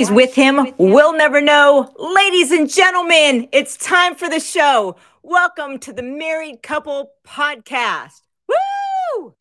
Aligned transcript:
He's 0.00 0.10
with 0.10 0.34
him. 0.34 0.72
We'll 0.78 1.12
never 1.12 1.42
know. 1.42 1.92
Ladies 1.98 2.52
and 2.52 2.70
gentlemen, 2.70 3.50
it's 3.52 3.76
time 3.76 4.14
for 4.14 4.30
the 4.30 4.40
show. 4.40 4.96
Welcome 5.22 5.78
to 5.80 5.92
the 5.92 6.02
Married 6.02 6.62
Couple 6.62 7.10
Podcast. 7.22 8.22
Woo! 8.48 9.34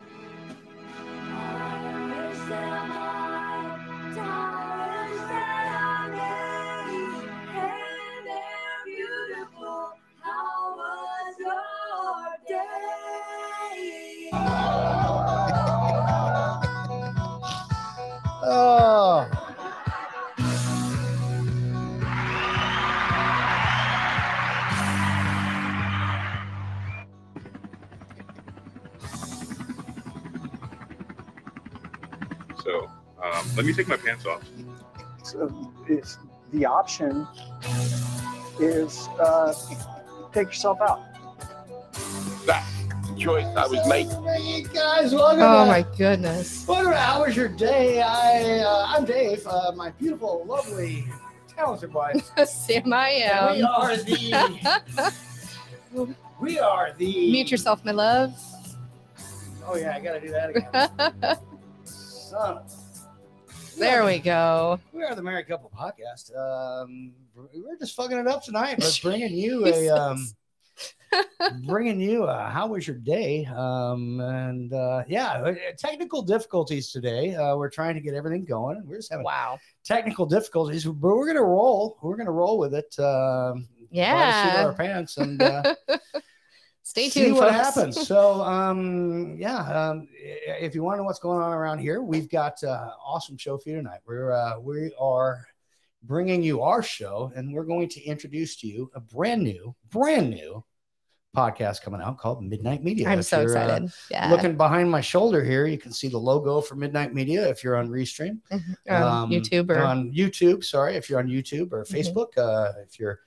Let 33.56 33.66
me 33.66 33.74
take 33.74 33.88
my 33.88 33.98
pants 33.98 34.26
off. 34.26 34.42
So 35.24 35.72
it's, 35.88 36.18
the 36.52 36.66
option 36.66 37.28
is 38.60 39.08
uh, 39.20 39.54
take 40.34 40.48
yourself 40.48 40.80
out. 40.82 41.02
That's 42.46 42.84
the 43.08 43.16
choice 43.18 43.46
I 43.56 43.68
was 43.68 43.88
making. 43.88 44.24
Hey 44.24 44.64
guys, 44.64 45.14
welcome. 45.14 45.42
Oh 45.42 45.66
to, 45.66 45.70
my 45.70 45.86
goodness. 45.98 46.66
What 46.66 46.84
to 46.84 46.96
How 46.96 47.24
Was 47.26 47.36
Your 47.36 47.48
Day? 47.48 48.02
I 48.02 48.60
uh, 48.60 48.86
I'm 48.88 49.06
Dave. 49.06 49.46
Uh, 49.46 49.72
my 49.76 49.92
beautiful, 49.92 50.46
lovely, 50.48 51.08
talented 51.56 51.94
wife. 51.94 52.32
Sam, 52.46 52.94
I 52.94 53.10
And 53.10 53.58
we 53.58 53.64
are 53.64 53.98
the. 53.98 55.06
we 56.40 56.60
are 56.60 56.94
the. 56.98 57.32
Mute 57.32 57.52
yourself, 57.52 57.84
my 57.86 57.92
love. 57.92 58.34
Oh 59.66 59.76
yeah, 59.76 59.96
I 59.96 60.00
gotta 60.00 60.20
do 60.20 60.30
that 60.30 60.50
again. 60.50 61.38
Son. 61.84 62.62
There 63.80 64.06
we 64.06 64.20
go. 64.20 64.80
We 64.94 65.04
are 65.04 65.16
the 65.16 65.24
Married 65.24 65.48
Couple 65.48 65.72
Podcast. 65.76 66.36
Um, 66.36 67.14
we're 67.34 67.78
just 67.78 67.96
fucking 67.96 68.18
it 68.18 68.28
up 68.28 68.44
tonight. 68.44 68.78
We're 68.80 68.92
bringing 69.12 69.34
you 69.34 69.66
a 69.66 69.90
um, 69.90 70.28
bringing 71.66 72.00
you 72.02 72.24
a 72.26 72.50
how 72.50 72.68
was 72.68 72.86
your 72.88 72.98
day? 72.98 73.46
Um, 73.46 74.20
and 74.20 74.74
uh, 74.74 75.04
yeah, 75.08 75.32
uh, 75.42 75.54
technical 75.78 76.22
difficulties 76.22 76.92
today. 76.92 77.36
Uh, 77.36 77.56
we're 77.56 77.70
trying 77.70 77.96
to 77.96 78.02
get 78.02 78.14
everything 78.14 78.46
going. 78.46 78.84
We're 78.86 78.98
just 78.98 79.12
having 79.12 79.24
Wow. 79.26 79.60
technical 79.86 80.26
difficulties, 80.26 80.86
but 80.86 80.96
we're 81.16 81.28
gonna 81.28 81.42
roll. 81.44 81.98
We're 82.02 82.18
gonna 82.18 82.32
roll 82.32 82.58
with 82.58 82.74
it. 82.74 82.98
Um, 83.00 83.68
Yeah. 83.92 84.64
our 84.66 84.74
pants 84.74 85.18
and 85.18 85.42
uh, 85.42 85.74
Stay 86.90 87.08
tuned. 87.08 87.26
see 87.28 87.32
what 87.34 87.54
folks. 87.54 87.76
happens. 87.76 87.98
So, 88.08 88.42
um, 88.42 89.36
yeah, 89.38 89.58
um, 89.58 90.08
if 90.20 90.74
you 90.74 90.82
want 90.82 90.96
to 90.96 90.98
know 90.98 91.04
what's 91.04 91.20
going 91.20 91.40
on 91.40 91.52
around 91.54 91.78
here, 91.78 92.02
we've 92.02 92.28
got 92.30 92.64
uh, 92.64 92.90
awesome 93.06 93.38
show 93.38 93.60
for 93.60 93.70
you 93.70 93.76
tonight. 93.76 94.00
We're 94.08 94.32
uh, 94.32 94.60
we 94.60 94.92
are 95.00 95.46
bringing 96.02 96.42
you 96.42 96.64
our 96.64 96.82
show, 96.82 97.32
and 97.36 97.54
we're 97.54 97.64
going 97.66 97.90
to 97.90 98.02
introduce 98.04 98.56
to 98.62 98.68
you 98.68 98.90
a 98.96 99.00
brand 99.00 99.44
new, 99.44 99.76
brand 99.92 100.32
new 100.32 100.64
podcast 101.38 101.84
coming 101.84 102.02
out 102.02 102.18
called 102.18 102.44
Midnight 102.44 102.84
Media. 102.84 103.08
I'm 103.08 103.20
If 103.20 103.26
so 103.26 103.42
uh, 103.42 103.44
excited. 103.44 103.92
yeah. 104.10 104.32
Looking 104.32 104.58
behind 104.58 104.90
my 104.90 105.00
shoulder 105.02 105.44
here, 105.44 105.68
you 105.68 105.78
can 105.78 105.94
see 105.94 106.08
the 106.08 106.18
logo 106.18 106.60
for 106.60 106.74
Midnight 106.74 107.14
Media. 107.14 107.48
If 107.48 107.64
you're 107.64 107.76
on 107.76 107.88
Restream, 107.90 108.40
um, 108.52 108.64
um, 108.90 109.30
YouTube 109.30 109.70
or 109.70 109.78
on 109.84 110.12
YouTube. 110.12 110.64
Sorry, 110.64 110.96
if 110.96 111.08
you're 111.08 111.20
on 111.20 111.28
YouTube 111.28 111.72
or 111.72 111.84
Mhm. 111.86 111.92
Facebook. 111.96 112.36
Uh, 112.36 112.72
if 112.84 113.00
you're 113.00 113.20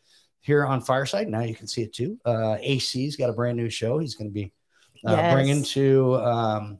here 0.43 0.67
on 0.67 0.81
Fireside, 0.81 1.29
now 1.29 1.41
you 1.41 1.55
can 1.55 1.67
see 1.67 1.83
it 1.83 1.95
too. 1.95 2.19
Uh, 2.25 2.57
AC's 2.61 3.17
got 3.17 3.31
a 3.31 3.33
brand 3.33 3.57
new 3.57 3.71
show. 3.71 3.99
He's 3.99 4.15
going 4.15 4.29
to 4.29 4.35
be 4.35 4.53
uh, 5.07 5.13
Yes. 5.13 5.35
bringing 5.35 5.63
to 5.65 6.17
um, 6.17 6.79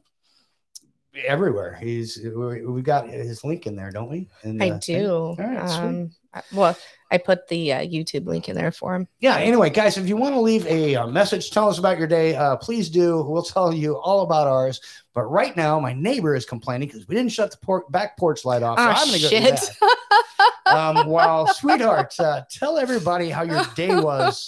everywhere. 1.25 1.77
He's 1.81 2.19
we, 2.35 2.81
got 2.81 3.09
his 3.09 3.43
link 3.43 3.65
in 3.65 3.75
there, 3.75 3.89
don't 3.91 4.09
we? 4.09 4.27
In 4.43 4.61
I 4.61 4.77
do. 4.79 5.11
All 5.11 5.35
right, 5.37 5.69
um, 5.69 6.11
well, 6.51 6.75
I 7.11 7.19
put 7.19 7.47
the 7.47 7.73
uh, 7.73 7.79
YouTube 7.81 8.25
link 8.25 8.49
in 8.49 8.55
there 8.55 8.71
for 8.71 8.95
him. 8.95 9.07
Yeah. 9.19 9.37
Anyway, 9.37 9.69
guys, 9.69 9.97
if 9.97 10.07
you 10.07 10.17
want 10.17 10.33
to 10.33 10.41
leave 10.41 10.65
a, 10.65 10.95
uh 10.95 11.07
message, 11.07 11.51
tell 11.51 11.69
us 11.69 11.77
about 11.77 11.97
your 11.99 12.07
day. 12.07 12.35
Uh, 12.35 12.55
please 12.57 12.89
do. 12.89 13.21
We'll 13.23 13.43
tell 13.43 13.71
you 13.73 13.97
all 13.97 14.21
about 14.21 14.47
ours. 14.47 14.81
But 15.13 15.23
right 15.23 15.55
now, 15.55 15.79
my 15.79 15.93
neighbor 15.93 16.35
is 16.35 16.43
complaining 16.45 16.87
because 16.87 17.07
we 17.07 17.15
didn't 17.15 17.31
shut 17.31 17.51
the 17.51 17.57
por- 17.57 17.85
back 17.91 18.17
porch 18.17 18.45
light 18.45 18.63
off. 18.63 18.79
So 18.79 18.83
Ah, 18.85 18.95
I'm 18.99 19.07
going 19.09 19.21
to 19.21 19.29
go 19.29 19.55
do. 19.55 19.87
um, 20.65 21.07
while 21.07 21.47
sweetheart, 21.47 22.19
uh, 22.19 22.41
tell 22.49 22.77
everybody 22.77 23.29
how 23.29 23.43
your 23.43 23.63
day 23.75 23.95
was, 23.95 24.47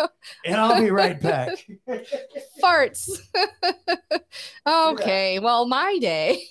and 0.44 0.56
I'll 0.56 0.80
be 0.80 0.90
right 0.90 1.20
back. 1.20 1.66
Farts. 2.62 3.10
okay. 4.66 5.38
Well, 5.38 5.66
my 5.66 5.98
day. 5.98 6.42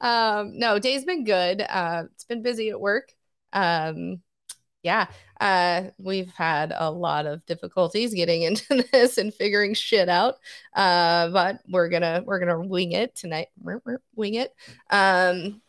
um, 0.00 0.58
no, 0.58 0.78
day's 0.78 1.04
been 1.04 1.24
good. 1.24 1.60
Uh, 1.62 2.04
it's 2.12 2.24
been 2.24 2.42
busy 2.42 2.70
at 2.70 2.80
work. 2.80 3.12
Um, 3.52 4.20
yeah. 4.82 5.08
Uh, 5.40 5.90
we've 5.98 6.30
had 6.30 6.72
a 6.74 6.90
lot 6.90 7.26
of 7.26 7.44
difficulties 7.44 8.14
getting 8.14 8.42
into 8.42 8.84
this 8.92 9.18
and 9.18 9.34
figuring 9.34 9.74
shit 9.74 10.08
out. 10.08 10.36
Uh, 10.74 11.28
but 11.30 11.60
we're 11.68 11.88
gonna 11.88 12.22
we're 12.24 12.38
gonna 12.38 12.60
wing 12.60 12.92
it 12.92 13.14
tonight. 13.14 13.48
Wing 14.14 14.34
it. 14.34 14.54
Um, 14.90 15.60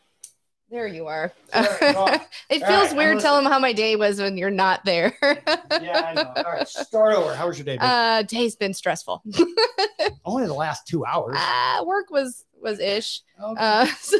there 0.69 0.87
you 0.87 1.07
are. 1.07 1.31
Well, 1.53 2.07
it 2.49 2.65
feels 2.65 2.89
right, 2.89 2.95
weird 2.97 3.19
telling 3.19 3.43
them 3.43 3.51
how 3.51 3.59
my 3.59 3.73
day 3.73 3.95
was 3.95 4.19
when 4.19 4.37
you're 4.37 4.49
not 4.49 4.83
there. 4.85 5.17
yeah, 5.21 6.03
I 6.05 6.13
know. 6.13 6.33
All 6.45 6.53
right, 6.53 6.67
start 6.67 7.15
over. 7.15 7.33
How 7.35 7.47
was 7.47 7.57
your 7.57 7.65
day? 7.65 7.77
babe? 7.77 7.83
Uh, 7.83 8.23
day's 8.23 8.55
been 8.55 8.73
stressful. 8.73 9.23
Only 10.25 10.45
the 10.45 10.53
last 10.53 10.87
two 10.87 11.05
hours. 11.05 11.37
uh, 11.37 11.83
work 11.85 12.09
was 12.09 12.45
was 12.61 12.79
ish. 12.79 13.21
Okay. 13.41 13.55
Uh, 13.59 13.85
so 13.99 14.17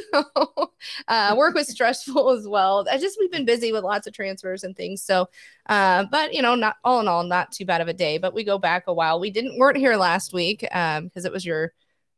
uh, 1.07 1.35
work 1.37 1.53
was 1.55 1.67
stressful 1.67 2.29
as 2.31 2.47
well. 2.47 2.85
I 2.89 2.97
just 2.97 3.17
we've 3.19 3.31
been 3.31 3.45
busy 3.45 3.71
with 3.71 3.83
lots 3.83 4.07
of 4.07 4.13
transfers 4.13 4.63
and 4.63 4.75
things. 4.75 5.01
So, 5.01 5.29
uh, 5.67 6.05
but 6.09 6.33
you 6.33 6.41
know, 6.41 6.55
not 6.55 6.77
all 6.83 6.99
in 6.99 7.07
all, 7.07 7.23
not 7.23 7.51
too 7.51 7.65
bad 7.65 7.81
of 7.81 7.87
a 7.87 7.93
day. 7.93 8.17
But 8.17 8.33
we 8.33 8.43
go 8.43 8.57
back 8.57 8.85
a 8.87 8.93
while. 8.93 9.19
We 9.19 9.31
didn't 9.31 9.57
weren't 9.57 9.77
here 9.77 9.95
last 9.97 10.33
week 10.33 10.65
um 10.71 11.05
because 11.05 11.25
it 11.25 11.31
was 11.31 11.45
your 11.45 11.73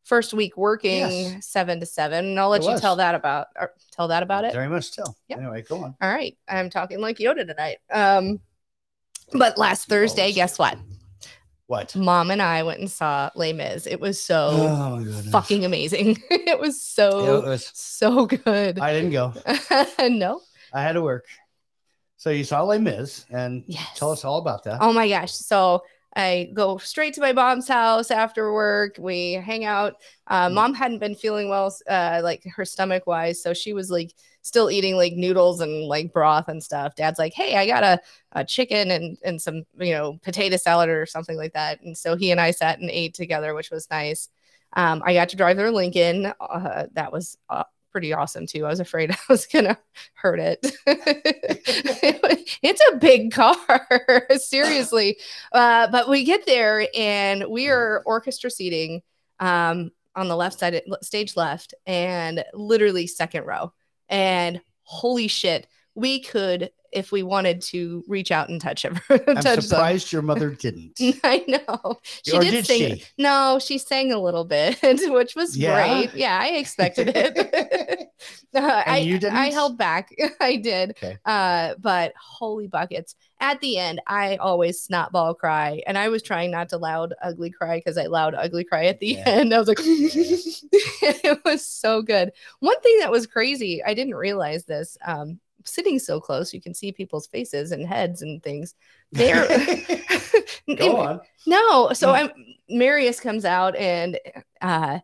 first 0.09 0.33
week 0.33 0.57
working 0.57 0.99
Yes. 0.99 1.45
seven 1.47 1.79
to 1.79 1.85
seven. 1.85 2.25
And 2.25 2.39
I'll 2.39 2.49
let 2.49 2.61
It 2.61 2.65
you 2.65 2.71
was. 2.71 2.81
tell 2.81 2.97
that 2.97 3.15
about 3.15 3.47
or 3.57 3.71
tell 3.91 4.07
that 4.09 4.23
about 4.23 4.43
it. 4.43 4.51
Very 4.53 4.67
much 4.67 4.85
still. 4.85 5.15
Yep. 5.29 5.39
Anyway, 5.39 5.61
go 5.61 5.77
on. 5.83 5.95
All 6.01 6.09
right, 6.11 6.35
I'm 6.49 6.69
talking 6.69 6.99
like 6.99 7.17
Yoda 7.19 7.47
tonight. 7.47 7.77
Um, 7.91 8.41
but 9.33 9.57
last 9.57 9.87
Thursday, 9.87 10.33
guess 10.33 10.57
what? 10.59 10.77
What? 11.67 11.95
Mom 11.95 12.31
and 12.31 12.41
I 12.41 12.63
went 12.63 12.79
and 12.79 12.89
saw 12.89 13.29
Les 13.35 13.53
Mis. 13.53 13.85
It 13.85 13.99
was 13.99 14.19
so 14.19 14.49
Oh, 14.51 15.21
fucking 15.31 15.65
amazing. 15.65 16.17
it 16.31 16.59
was 16.59 16.81
so 16.81 17.07
It 17.07 17.11
so 17.11 17.41
was- 17.49 17.71
so 17.75 18.25
good. 18.25 18.79
I 18.79 18.91
didn't 18.93 19.11
go. 19.11 19.33
no. 20.09 20.41
I 20.73 20.81
had 20.81 20.93
to 20.93 21.03
work. 21.03 21.25
So 22.17 22.31
you 22.31 22.43
saw 22.43 22.63
Les 22.63 22.79
Mis, 22.79 23.25
and 23.29 23.63
Yes. 23.67 23.87
tell 23.95 24.11
us 24.11 24.25
all 24.25 24.39
about 24.39 24.63
that. 24.63 24.79
Oh 24.81 24.91
my 24.91 25.07
gosh. 25.07 25.31
So 25.31 25.83
I 26.15 26.49
go 26.53 26.77
straight 26.77 27.13
to 27.15 27.21
my 27.21 27.33
mom's 27.33 27.67
house 27.67 28.11
after 28.11 28.51
work. 28.53 28.95
We 28.99 29.33
hang 29.33 29.65
out. 29.65 29.95
Uh, 30.27 30.49
Mm. 30.49 30.53
mom 30.53 30.73
hadn't 30.73 30.99
been 30.99 31.15
feeling 31.15 31.49
well, 31.49 31.75
uh, 31.87 32.21
like 32.23 32.43
her 32.55 32.65
stomach 32.65 33.05
wise. 33.07 33.41
So 33.41 33.53
she 33.53 33.73
was 33.73 33.91
like 33.91 34.11
still 34.41 34.71
eating 34.71 34.95
like 34.95 35.13
noodles 35.13 35.61
and 35.61 35.85
like 35.85 36.11
broth 36.13 36.47
and 36.47 36.63
stuff. 36.63 36.95
Dad's 36.95 37.19
like, 37.19 37.33
Hey, 37.33 37.55
I 37.57 37.67
got 37.67 37.83
a, 37.83 37.99
a 38.33 38.43
chicken 38.43 38.91
and, 38.91 39.17
and 39.23 39.41
some, 39.41 39.63
you 39.77 39.93
know, 39.93 40.17
potato 40.23 40.57
salad 40.57 40.89
or 40.89 41.05
something 41.05 41.37
like 41.37 41.53
that. 41.53 41.81
And 41.81 41.97
so 41.97 42.15
he 42.15 42.31
and 42.31 42.41
I 42.41 42.51
sat 42.51 42.79
and 42.79 42.89
ate 42.89 43.13
together, 43.13 43.53
which 43.53 43.69
was 43.71 43.89
nice. 43.91 44.29
Um, 44.73 45.01
I 45.05 45.13
got 45.13 45.29
to 45.29 45.35
drive 45.35 45.57
their 45.57 45.71
Lincoln. 45.71 46.31
Uh, 46.39 46.85
that 46.93 47.11
was 47.11 47.37
uh, 47.49 47.63
pretty 47.91 48.13
awesome 48.13 48.45
too. 48.45 48.65
I 48.65 48.69
was 48.69 48.79
afraid 48.79 49.11
I 49.11 49.17
was 49.27 49.45
gonna 49.45 49.77
hurt 50.13 50.39
it. 50.39 50.59
it's 52.61 52.81
a 52.91 52.97
big 52.97 53.31
car, 53.31 53.87
seriously. 54.37 55.17
Uh, 55.51 55.87
but 55.91 56.09
we 56.09 56.23
get 56.23 56.45
there 56.45 56.87
and 56.95 57.45
we 57.49 57.69
are 57.69 58.03
orchestra 58.05 58.49
seating 58.49 59.01
um, 59.39 59.91
on 60.15 60.27
the 60.27 60.35
left 60.35 60.59
side, 60.59 60.81
stage 61.01 61.35
left, 61.35 61.73
and 61.85 62.43
literally 62.53 63.07
second 63.07 63.45
row. 63.45 63.73
And 64.09 64.61
holy 64.83 65.27
shit, 65.27 65.67
we 65.99 66.21
could, 66.21 66.71
if 66.91 67.11
we 67.11 67.21
wanted 67.23 67.61
to, 67.61 68.03
reach 68.07 68.31
out 68.31 68.49
and 68.49 68.59
touch 68.59 68.83
her. 68.83 68.91
I'm 69.27 69.35
touch 69.35 69.43
them. 69.43 69.61
surprised 69.61 70.11
your 70.11 70.21
mother 70.21 70.49
didn't. 70.55 70.99
I 71.23 71.43
know. 71.47 71.99
She 72.23 72.37
Or 72.37 72.41
did, 72.41 72.51
did 72.51 72.65
sing. 72.65 72.95
she? 72.97 73.03
No, 73.17 73.59
she 73.61 73.77
sang 73.77 74.11
a 74.11 74.19
little 74.19 74.45
bit, 74.45 74.79
which 74.83 75.35
was 75.35 75.55
Yeah? 75.57 75.73
great. 76.01 76.13
Yeah, 76.15 76.37
I 76.41 76.49
expected 76.57 77.11
it. 77.15 78.09
Uh, 78.53 78.83
I, 78.85 78.97
you 78.97 79.19
didn't? 79.19 79.37
I 79.37 79.47
held 79.51 79.77
back. 79.77 80.09
I 80.41 80.55
did. 80.57 80.91
Okay. 80.91 81.17
Uh, 81.25 81.75
but 81.79 82.13
holy 82.19 82.67
buckets. 82.67 83.15
At 83.39 83.61
the 83.61 83.77
end, 83.77 84.01
I 84.07 84.35
always 84.37 84.85
snotball 84.85 85.37
cry. 85.37 85.81
And 85.87 85.97
I 85.97 86.09
was 86.09 86.23
trying 86.23 86.51
not 86.51 86.69
to 86.69 86.77
loud 86.77 87.13
ugly 87.21 87.51
cry 87.51 87.77
because 87.77 87.97
I 87.97 88.07
loud 88.07 88.33
ugly 88.35 88.63
cry 88.65 88.85
at 88.85 88.99
the 88.99 89.07
Yeah. 89.07 89.23
end. 89.27 89.53
I 89.53 89.59
was 89.59 89.67
like, 89.67 89.77
it 89.81 91.39
was 91.45 91.65
so 91.65 92.01
good. 92.01 92.31
One 92.59 92.79
thing 92.81 92.99
that 92.99 93.11
was 93.11 93.27
crazy, 93.27 93.83
I 93.83 93.93
didn't 93.93 94.15
realize 94.15 94.65
this. 94.65 94.97
Um, 95.05 95.39
sitting 95.65 95.99
so 95.99 96.19
close, 96.19 96.53
you 96.53 96.61
can 96.61 96.73
see 96.73 96.91
people's 96.91 97.27
faces 97.27 97.71
and 97.71 97.85
heads 97.87 98.21
and 98.21 98.41
things. 98.43 98.75
They're 99.11 99.47
Go 100.75 100.97
on. 100.97 101.21
no, 101.47 101.91
so 101.93 102.09
Mm. 102.09 102.13
I'm 102.13 102.31
Marius 102.69 103.19
comes 103.19 103.45
out 103.45 103.75
and 103.75 104.19
uh 104.61 104.99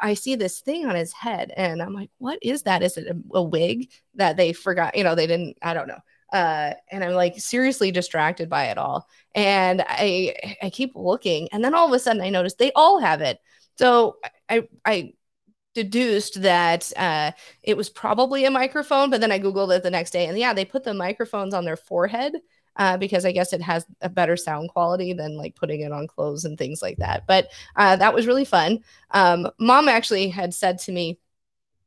I 0.00 0.14
see 0.14 0.36
this 0.36 0.60
thing 0.60 0.86
on 0.86 0.94
his 0.94 1.12
head 1.12 1.52
and 1.56 1.82
I'm 1.82 1.92
like, 1.92 2.10
what 2.18 2.38
is 2.42 2.62
that? 2.62 2.82
Is 2.82 2.96
it 2.96 3.06
a, 3.08 3.36
a 3.36 3.42
wig 3.42 3.90
that 4.14 4.36
they 4.36 4.52
forgot? 4.52 4.96
You 4.96 5.04
know, 5.04 5.14
they 5.14 5.26
didn't, 5.26 5.58
I 5.62 5.74
don't 5.74 5.88
know. 5.88 5.98
Uh, 6.32 6.72
and 6.90 7.04
I'm 7.04 7.12
like 7.12 7.38
seriously 7.38 7.90
distracted 7.92 8.48
by 8.48 8.66
it 8.66 8.78
all. 8.78 9.06
And 9.34 9.84
I 9.86 10.34
I 10.62 10.70
keep 10.70 10.92
looking, 10.96 11.48
and 11.52 11.62
then 11.64 11.74
all 11.74 11.86
of 11.86 11.92
a 11.92 11.98
sudden 11.98 12.22
I 12.22 12.30
notice 12.30 12.54
they 12.54 12.72
all 12.72 12.98
have 13.00 13.20
it. 13.20 13.38
So 13.78 14.16
I 14.48 14.66
I 14.84 15.12
deduced 15.74 16.42
that 16.42 16.92
uh 16.96 17.32
it 17.62 17.76
was 17.76 17.88
probably 17.90 18.44
a 18.44 18.50
microphone, 18.50 19.10
but 19.10 19.20
then 19.20 19.32
I 19.32 19.38
Googled 19.38 19.76
it 19.76 19.82
the 19.82 19.90
next 19.90 20.12
day, 20.12 20.26
and 20.26 20.38
yeah, 20.38 20.54
they 20.54 20.64
put 20.64 20.84
the 20.84 20.94
microphones 20.94 21.54
on 21.54 21.64
their 21.64 21.76
forehead 21.76 22.34
uh, 22.76 22.96
because 22.96 23.24
I 23.24 23.32
guess 23.32 23.52
it 23.52 23.62
has 23.62 23.86
a 24.00 24.08
better 24.08 24.36
sound 24.36 24.70
quality 24.70 25.12
than 25.12 25.36
like 25.36 25.54
putting 25.54 25.80
it 25.80 25.92
on 25.92 26.06
clothes 26.06 26.44
and 26.44 26.58
things 26.58 26.82
like 26.82 26.96
that. 26.98 27.24
But 27.26 27.48
uh, 27.76 27.96
that 27.96 28.14
was 28.14 28.26
really 28.26 28.44
fun. 28.44 28.82
Um, 29.12 29.48
Mom 29.58 29.88
actually 29.88 30.28
had 30.28 30.52
said 30.52 30.78
to 30.80 30.92
me, 30.92 31.18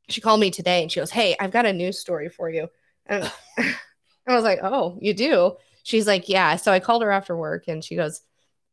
she 0.09 0.21
called 0.21 0.39
me 0.39 0.51
today 0.51 0.81
and 0.81 0.91
she 0.91 0.99
goes, 0.99 1.11
Hey, 1.11 1.35
I've 1.39 1.51
got 1.51 1.65
a 1.65 1.73
news 1.73 1.99
story 1.99 2.29
for 2.29 2.49
you. 2.49 2.69
And 3.05 3.31
I 3.57 4.35
was 4.35 4.43
like, 4.43 4.59
Oh, 4.63 4.97
you 5.01 5.13
do? 5.13 5.57
She's 5.83 6.07
like, 6.07 6.29
Yeah. 6.29 6.55
So 6.55 6.71
I 6.71 6.79
called 6.79 7.03
her 7.03 7.11
after 7.11 7.35
work 7.35 7.65
and 7.67 7.83
she 7.83 7.95
goes, 7.95 8.21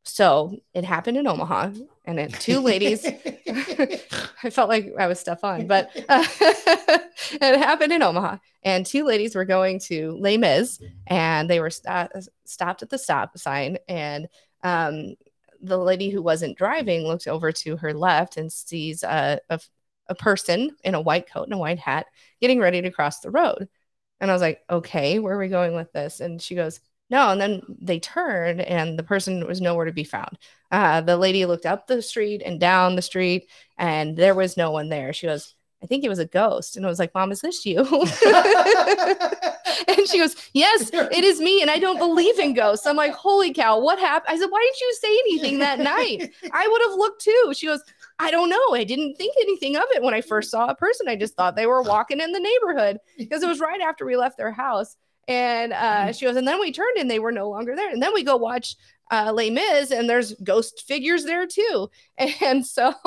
So 0.04 0.58
it 0.74 0.84
happened 0.84 1.16
in 1.16 1.26
Omaha 1.26 1.70
and 2.04 2.20
it, 2.20 2.34
two 2.34 2.60
ladies. 2.60 3.04
I 4.42 4.50
felt 4.50 4.68
like 4.68 4.92
I 4.98 5.06
was 5.06 5.18
Stefan, 5.20 5.66
but 5.66 5.90
uh, 6.08 6.24
it 7.32 7.58
happened 7.58 7.92
in 7.92 8.02
Omaha. 8.02 8.36
And 8.62 8.84
two 8.84 9.04
ladies 9.04 9.34
were 9.34 9.46
going 9.46 9.78
to 9.80 10.12
Les 10.18 10.36
Mis 10.36 10.80
and 11.06 11.48
they 11.48 11.60
were 11.60 11.70
sta- 11.70 12.08
stopped 12.44 12.82
at 12.82 12.90
the 12.90 12.98
stop 12.98 13.36
sign. 13.38 13.78
And 13.88 14.28
um, 14.62 15.14
the 15.62 15.78
lady 15.78 16.10
who 16.10 16.22
wasn't 16.22 16.58
driving 16.58 17.02
looked 17.02 17.26
over 17.26 17.50
to 17.52 17.76
her 17.78 17.94
left 17.94 18.36
and 18.36 18.52
sees 18.52 19.02
a, 19.02 19.40
a, 19.48 19.58
a 20.08 20.14
person 20.14 20.76
in 20.84 20.94
a 20.94 21.00
white 21.00 21.30
coat 21.30 21.44
and 21.44 21.54
a 21.54 21.58
white 21.58 21.78
hat 21.78 22.06
getting 22.40 22.60
ready 22.60 22.82
to 22.82 22.90
cross 22.90 23.20
the 23.20 23.30
road. 23.30 23.68
And 24.20 24.30
I 24.30 24.34
was 24.34 24.42
like, 24.42 24.60
okay, 24.68 25.18
where 25.18 25.34
are 25.34 25.38
we 25.38 25.48
going 25.48 25.74
with 25.74 25.92
this? 25.92 26.20
And 26.20 26.40
she 26.40 26.54
goes, 26.54 26.80
no. 27.10 27.30
And 27.30 27.40
then 27.40 27.62
they 27.68 28.00
turned 28.00 28.60
and 28.60 28.98
the 28.98 29.02
person 29.02 29.46
was 29.46 29.60
nowhere 29.60 29.84
to 29.84 29.92
be 29.92 30.04
found. 30.04 30.38
Uh, 30.70 31.00
the 31.00 31.16
lady 31.16 31.46
looked 31.46 31.66
up 31.66 31.86
the 31.86 32.02
street 32.02 32.42
and 32.44 32.58
down 32.58 32.96
the 32.96 33.02
street 33.02 33.50
and 33.78 34.16
there 34.16 34.34
was 34.34 34.56
no 34.56 34.70
one 34.70 34.88
there. 34.88 35.12
She 35.12 35.26
goes, 35.26 35.54
I 35.82 35.86
think 35.86 36.02
it 36.02 36.08
was 36.08 36.18
a 36.18 36.24
ghost. 36.24 36.76
And 36.76 36.86
I 36.86 36.88
was 36.88 36.98
like, 36.98 37.14
Mom, 37.14 37.30
is 37.30 37.42
this 37.42 37.66
you? 37.66 37.80
and 39.86 40.08
she 40.08 40.18
goes, 40.18 40.34
Yes, 40.54 40.90
it 40.94 41.24
is 41.24 41.40
me. 41.40 41.60
And 41.60 41.70
I 41.70 41.78
don't 41.78 41.98
believe 41.98 42.38
in 42.38 42.54
ghosts. 42.54 42.86
I'm 42.86 42.96
like, 42.96 43.12
Holy 43.12 43.52
cow, 43.52 43.78
what 43.78 43.98
happened? 43.98 44.34
I 44.34 44.38
said, 44.38 44.50
Why 44.50 44.60
didn't 44.60 44.80
you 44.80 44.94
say 44.94 45.08
anything 45.08 45.58
that 45.58 45.78
night? 45.80 46.32
I 46.52 46.66
would 46.66 46.82
have 46.88 46.98
looked 46.98 47.20
too. 47.22 47.52
She 47.54 47.66
goes, 47.66 47.82
I 48.18 48.30
don't 48.30 48.48
know. 48.48 48.74
I 48.74 48.84
didn't 48.84 49.16
think 49.16 49.34
anything 49.38 49.76
of 49.76 49.84
it 49.90 50.02
when 50.02 50.14
I 50.14 50.22
first 50.22 50.50
saw 50.50 50.68
a 50.68 50.74
person. 50.74 51.06
I 51.06 51.16
just 51.16 51.34
thought 51.34 51.54
they 51.54 51.66
were 51.66 51.82
walking 51.82 52.20
in 52.20 52.32
the 52.32 52.40
neighborhood 52.40 52.98
because 53.18 53.42
it 53.42 53.48
was 53.48 53.60
right 53.60 53.82
after 53.82 54.06
we 54.06 54.16
left 54.16 54.38
their 54.38 54.52
house. 54.52 54.96
And 55.28 55.72
uh, 55.72 56.12
she 56.12 56.26
goes, 56.26 56.36
and 56.36 56.46
then 56.46 56.60
we 56.60 56.72
turned 56.72 56.98
and 56.98 57.10
they 57.10 57.18
were 57.18 57.32
no 57.32 57.48
longer 57.48 57.74
there. 57.76 57.90
And 57.90 58.02
then 58.02 58.12
we 58.14 58.22
go 58.22 58.36
watch 58.36 58.76
uh, 59.10 59.32
Les 59.34 59.50
Mis 59.50 59.90
and 59.90 60.08
there's 60.08 60.34
ghost 60.42 60.84
figures 60.86 61.24
there 61.24 61.46
too. 61.46 61.90
And 62.40 62.64
so 62.64 62.94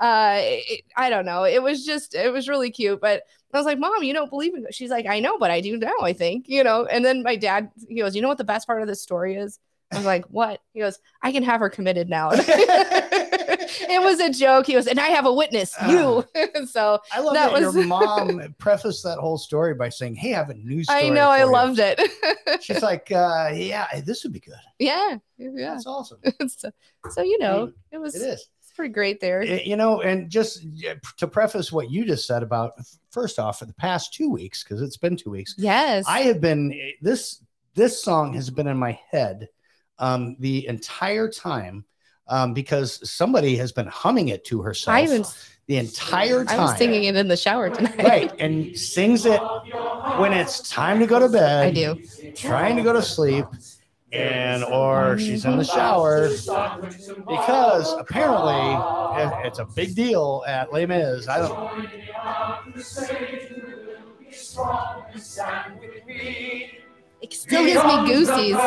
uh, 0.00 0.38
it, 0.40 0.84
I 0.96 1.10
don't 1.10 1.26
know. 1.26 1.44
It 1.44 1.62
was 1.62 1.84
just, 1.84 2.14
it 2.14 2.32
was 2.32 2.48
really 2.48 2.70
cute. 2.70 3.00
But 3.00 3.22
I 3.52 3.58
was 3.58 3.66
like, 3.66 3.78
Mom, 3.78 4.02
you 4.02 4.12
don't 4.12 4.30
believe 4.30 4.54
in 4.54 4.62
ghosts. 4.62 4.76
She's 4.76 4.90
like, 4.90 5.06
I 5.06 5.20
know, 5.20 5.38
but 5.38 5.50
I 5.50 5.60
do 5.60 5.76
now, 5.76 5.94
I 6.02 6.12
think, 6.12 6.48
you 6.48 6.64
know. 6.64 6.86
And 6.86 7.04
then 7.04 7.22
my 7.22 7.36
dad, 7.36 7.70
he 7.88 8.00
goes, 8.00 8.16
You 8.16 8.22
know 8.22 8.28
what 8.28 8.38
the 8.38 8.44
best 8.44 8.66
part 8.66 8.82
of 8.82 8.88
this 8.88 9.00
story 9.00 9.36
is? 9.36 9.60
I 9.92 9.96
was 9.96 10.06
like, 10.06 10.24
What? 10.26 10.60
He 10.72 10.80
goes, 10.80 10.98
I 11.22 11.30
can 11.30 11.44
have 11.44 11.60
her 11.60 11.70
committed 11.70 12.08
now. 12.08 12.30
it 13.80 14.00
was 14.02 14.20
a 14.20 14.30
joke. 14.30 14.66
He 14.66 14.76
was, 14.76 14.86
And 14.86 14.98
I 15.00 15.08
have 15.08 15.26
a 15.26 15.32
witness, 15.32 15.74
you. 15.88 16.24
so 16.66 17.00
I 17.12 17.20
love 17.20 17.34
That 17.34 17.52
that, 17.52 17.52
was- 17.52 17.74
your 17.74 17.84
mom 17.86 18.54
prefaced 18.58 19.02
that 19.04 19.18
whole 19.18 19.38
story 19.38 19.74
by 19.74 19.88
saying, 19.88 20.14
"Hey, 20.16 20.34
I 20.34 20.38
have 20.38 20.50
a 20.50 20.54
news 20.54 20.86
story." 20.86 21.06
I 21.06 21.08
know, 21.10 21.28
I 21.30 21.40
you." 21.44 21.52
loved 21.52 21.78
it. 21.80 22.00
She's 22.62 22.82
like, 22.90 23.10
uh, 23.12 23.50
"Yeah, 23.54 23.86
this 24.04 24.22
would 24.24 24.32
be 24.32 24.40
good." 24.40 24.54
yeah. 24.78 25.16
Yeah. 25.38 25.72
That's 25.74 25.86
awesome. 25.86 26.18
so, 26.48 26.70
so, 27.10 27.22
you 27.22 27.38
know, 27.38 27.72
it 27.90 27.98
was 27.98 28.14
It 28.14 28.22
is. 28.22 28.48
it's 28.60 28.72
pretty 28.76 28.92
great 28.94 29.20
there. 29.20 29.42
Eh, 29.42 29.62
you 29.64 29.76
know, 29.76 30.00
and 30.00 30.30
just 30.30 30.64
to 31.18 31.26
preface 31.26 31.72
what 31.72 31.90
you 31.90 32.04
just 32.04 32.26
said 32.26 32.42
about 32.42 32.72
first 33.10 33.38
off, 33.38 33.58
for 33.58 33.66
the 33.66 33.74
past 33.74 34.14
two 34.14 34.30
weeks, 34.30 34.62
because 34.62 34.80
it's 34.80 34.96
been 34.96 35.16
two 35.16 35.30
weeks, 35.30 35.54
yes. 35.58 36.04
I 36.08 36.20
have 36.20 36.40
been 36.40 36.72
eh, 36.72 36.92
this 37.02 37.42
this 37.74 38.00
song 38.02 38.34
has 38.34 38.48
been 38.50 38.68
in 38.68 38.76
my 38.76 38.96
head 39.10 39.48
um, 39.98 40.36
the 40.38 40.66
entire 40.68 41.28
time 41.28 41.84
um, 42.28 42.54
because 42.54 43.08
somebody 43.10 43.56
has 43.56 43.72
been 43.72 43.86
humming 43.86 44.28
it 44.28 44.44
to 44.46 44.62
herself 44.62 44.94
I 44.96 45.02
even 45.04 45.24
the 45.66 45.76
entire 45.78 46.44
time. 46.44 46.60
I 46.60 46.62
was 46.62 46.76
singing 46.78 47.04
it 47.04 47.16
in 47.16 47.28
the 47.28 47.36
shower 47.36 47.70
tonight. 47.70 47.98
right 47.98 48.32
and 48.38 48.76
sings 48.78 49.24
it 49.26 49.40
when 50.18 50.32
it's 50.32 50.68
time 50.70 51.00
to 51.00 51.06
go 51.06 51.18
to 51.18 51.28
bed 51.28 51.66
I 51.66 51.70
do. 51.70 52.00
trying 52.34 52.76
to 52.76 52.82
go 52.82 52.92
to 52.92 53.02
sleep 53.02 53.46
and 54.12 54.62
or 54.64 55.18
she's 55.18 55.44
in 55.44 55.56
the 55.56 55.64
shower 55.64 56.28
because 57.26 57.92
apparently 57.94 59.22
it- 59.22 59.46
it's 59.46 59.58
a 59.58 59.64
big 59.64 59.94
deal 59.94 60.44
at 60.46 60.72
Les 60.72 60.86
Mis. 60.86 61.26
I 61.28 61.38
don't 61.40 61.54
It 67.24 67.32
still 67.32 67.64
gives 67.64 67.82
me 67.84 68.06
goosies. 68.06 68.54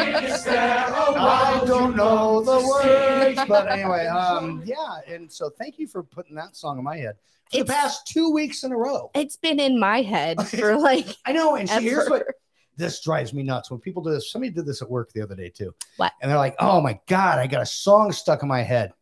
I 0.00 1.62
don't 1.66 1.94
know 1.96 2.40
the 2.42 2.58
words, 2.66 3.40
but 3.46 3.70
anyway, 3.70 4.06
um, 4.06 4.62
yeah. 4.64 5.00
And 5.06 5.30
so 5.30 5.50
thank 5.50 5.78
you 5.78 5.86
for 5.86 6.02
putting 6.02 6.34
that 6.36 6.56
song 6.56 6.78
in 6.78 6.84
my 6.84 6.96
head 6.96 7.16
for 7.50 7.58
the 7.58 7.60
It's- 7.64 7.76
past 7.82 8.06
two 8.06 8.30
weeks 8.30 8.62
in 8.64 8.72
a 8.72 8.76
row. 8.76 9.10
it's 9.14 9.36
been 9.36 9.60
in 9.60 9.78
my 9.78 10.00
head 10.02 10.46
for 10.48 10.76
like 10.78 11.06
I 11.26 11.32
know, 11.32 11.56
and 11.56 11.68
see, 11.68 11.82
here's 11.82 12.08
what 12.08 12.22
ever. 12.22 12.34
this 12.76 13.02
drives 13.02 13.34
me 13.34 13.42
nuts 13.42 13.70
when 13.70 13.78
people 13.80 14.02
do 14.02 14.10
this. 14.10 14.32
Somebody 14.32 14.52
did 14.52 14.64
this 14.66 14.80
at 14.80 14.90
work 14.90 15.12
the 15.12 15.20
other 15.22 15.34
day 15.34 15.50
too. 15.50 15.74
What? 15.98 16.12
And 16.22 16.30
they're 16.30 16.38
like, 16.38 16.56
"Oh 16.60 16.80
my 16.80 16.98
god, 17.08 17.38
I 17.38 17.46
got 17.46 17.60
a 17.62 17.66
song 17.66 18.10
stuck 18.12 18.42
in 18.42 18.48
my 18.48 18.62
head," 18.62 18.92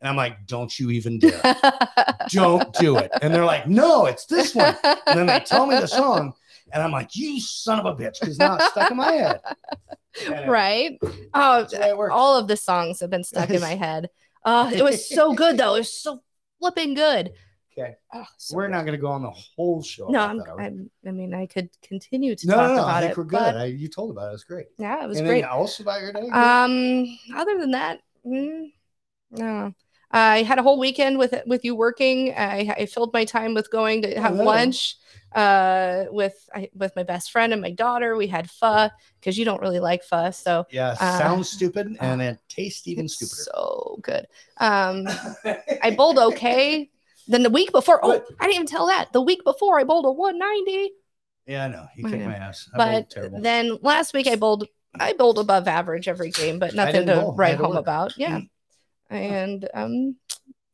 and 0.00 0.08
I'm 0.08 0.16
like, 0.16 0.46
"Don't 0.46 0.76
you 0.78 0.90
even 0.90 1.18
dare! 1.18 1.40
Don't 2.30 2.72
do 2.74 2.96
it!" 2.96 3.10
And 3.20 3.34
they're 3.34 3.44
like, 3.44 3.66
"No, 3.68 4.06
it's 4.06 4.24
this 4.24 4.54
one." 4.54 4.74
And 5.06 5.18
then 5.18 5.26
they 5.26 5.40
tell 5.40 5.66
me 5.66 5.76
the 5.78 5.86
song, 5.88 6.32
and 6.72 6.82
I'm 6.82 6.92
like, 6.92 7.14
"You 7.16 7.40
son 7.40 7.80
of 7.80 7.86
a 7.86 7.94
bitch!" 7.94 8.20
Because 8.20 8.38
now 8.38 8.56
it's 8.56 8.68
stuck 8.70 8.90
in 8.90 8.96
my 8.96 9.12
head. 9.12 9.40
Anyway, 10.26 10.46
right? 10.48 10.98
Oh, 11.34 11.60
That's 11.60 11.74
the 11.74 11.78
way 11.80 11.88
it 11.90 11.96
works. 11.96 12.12
all 12.12 12.36
of 12.36 12.48
the 12.48 12.56
songs 12.56 12.98
have 13.00 13.10
been 13.10 13.22
stuck 13.22 13.50
in 13.50 13.60
my 13.60 13.74
head. 13.76 14.08
Oh, 14.44 14.68
it 14.68 14.82
was 14.82 15.08
so 15.08 15.32
good 15.32 15.56
though. 15.58 15.76
It 15.76 15.80
was 15.80 15.92
so 16.02 16.22
flipping 16.58 16.94
good. 16.94 17.30
Okay. 17.78 17.94
Oh, 18.12 18.24
so 18.36 18.56
We're 18.56 18.66
good. 18.66 18.72
not 18.72 18.80
going 18.80 18.96
to 18.96 19.00
go 19.00 19.08
on 19.12 19.22
the 19.22 19.30
whole 19.30 19.80
show. 19.80 20.08
No, 20.08 20.20
I'm, 20.20 20.38
that. 20.38 20.56
I'm. 20.58 20.90
I 21.06 21.12
mean, 21.12 21.34
I 21.34 21.46
could 21.46 21.68
continue 21.82 22.34
to 22.34 22.46
no, 22.48 22.54
talk 22.54 22.62
no, 22.70 22.74
no. 22.76 22.82
about 22.82 22.94
I 22.96 23.00
think 23.02 23.12
it. 23.12 23.18
we're 23.18 23.24
good. 23.24 23.38
but, 23.38 23.56
I, 23.58 23.64
you 23.66 23.86
told 23.86 24.10
about 24.10 24.24
it. 24.24 24.28
It 24.30 24.32
was 24.32 24.44
great. 24.44 24.66
yeah, 24.78 25.04
it 25.04 25.08
was 25.08 25.18
Anything 25.18 25.42
great. 25.42 25.44
else 25.50 25.78
about 25.78 26.00
your 26.00 26.12
day? 26.12 26.28
Um, 26.30 27.18
other 27.36 27.58
than 27.60 27.70
that, 27.72 28.00
mm, 28.26 28.72
no. 29.30 29.72
I 30.10 30.42
had 30.42 30.58
a 30.58 30.62
whole 30.62 30.78
weekend 30.78 31.18
with 31.18 31.34
with 31.46 31.64
you 31.64 31.74
working. 31.74 32.32
I, 32.34 32.74
I 32.76 32.86
filled 32.86 33.12
my 33.12 33.24
time 33.24 33.54
with 33.54 33.70
going 33.70 34.02
to 34.02 34.20
have 34.20 34.34
lunch 34.34 34.96
uh 35.34 36.04
with 36.10 36.48
I, 36.54 36.70
with 36.74 36.96
my 36.96 37.02
best 37.02 37.30
friend 37.30 37.52
and 37.52 37.60
my 37.60 37.70
daughter. 37.70 38.16
We 38.16 38.26
had 38.28 38.50
pho 38.50 38.88
because 39.20 39.36
you 39.36 39.44
don't 39.44 39.60
really 39.60 39.80
like 39.80 40.02
pho, 40.02 40.30
so 40.30 40.66
yeah, 40.70 40.96
uh, 40.98 41.18
sounds 41.18 41.50
stupid 41.50 41.96
and 42.00 42.22
it 42.22 42.38
tastes 42.48 42.88
even 42.88 43.08
stupider. 43.08 43.42
so 43.42 43.98
good. 44.02 44.26
Um, 44.56 45.06
I 45.82 45.94
bowled 45.96 46.18
okay. 46.18 46.90
Then 47.30 47.42
the 47.42 47.50
week 47.50 47.72
before, 47.72 48.00
oh? 48.02 48.12
I 48.40 48.44
didn't 48.46 48.54
even 48.54 48.66
tell 48.66 48.86
that. 48.86 49.12
The 49.12 49.20
week 49.20 49.44
before, 49.44 49.78
I 49.78 49.84
bowled 49.84 50.06
a 50.06 50.10
190. 50.10 50.94
Yeah, 51.46 51.66
I 51.66 51.68
know. 51.68 51.86
You 51.94 52.06
I 52.06 52.10
kicked 52.10 52.24
my 52.24 52.34
ass. 52.36 52.70
I 52.72 52.78
But 52.78 53.10
terrible. 53.10 53.40
then 53.42 53.78
last 53.82 54.14
week, 54.14 54.26
I 54.26 54.36
bowled. 54.36 54.66
I 54.98 55.12
bowled 55.12 55.38
above 55.38 55.68
average 55.68 56.08
every 56.08 56.30
game, 56.30 56.58
but 56.58 56.74
nothing 56.74 57.06
to 57.06 57.16
bowl. 57.16 57.36
Write 57.36 57.56
home 57.56 57.76
about. 57.76 58.16
Yeah, 58.16 58.40
and 59.10 59.68
um, 59.74 60.16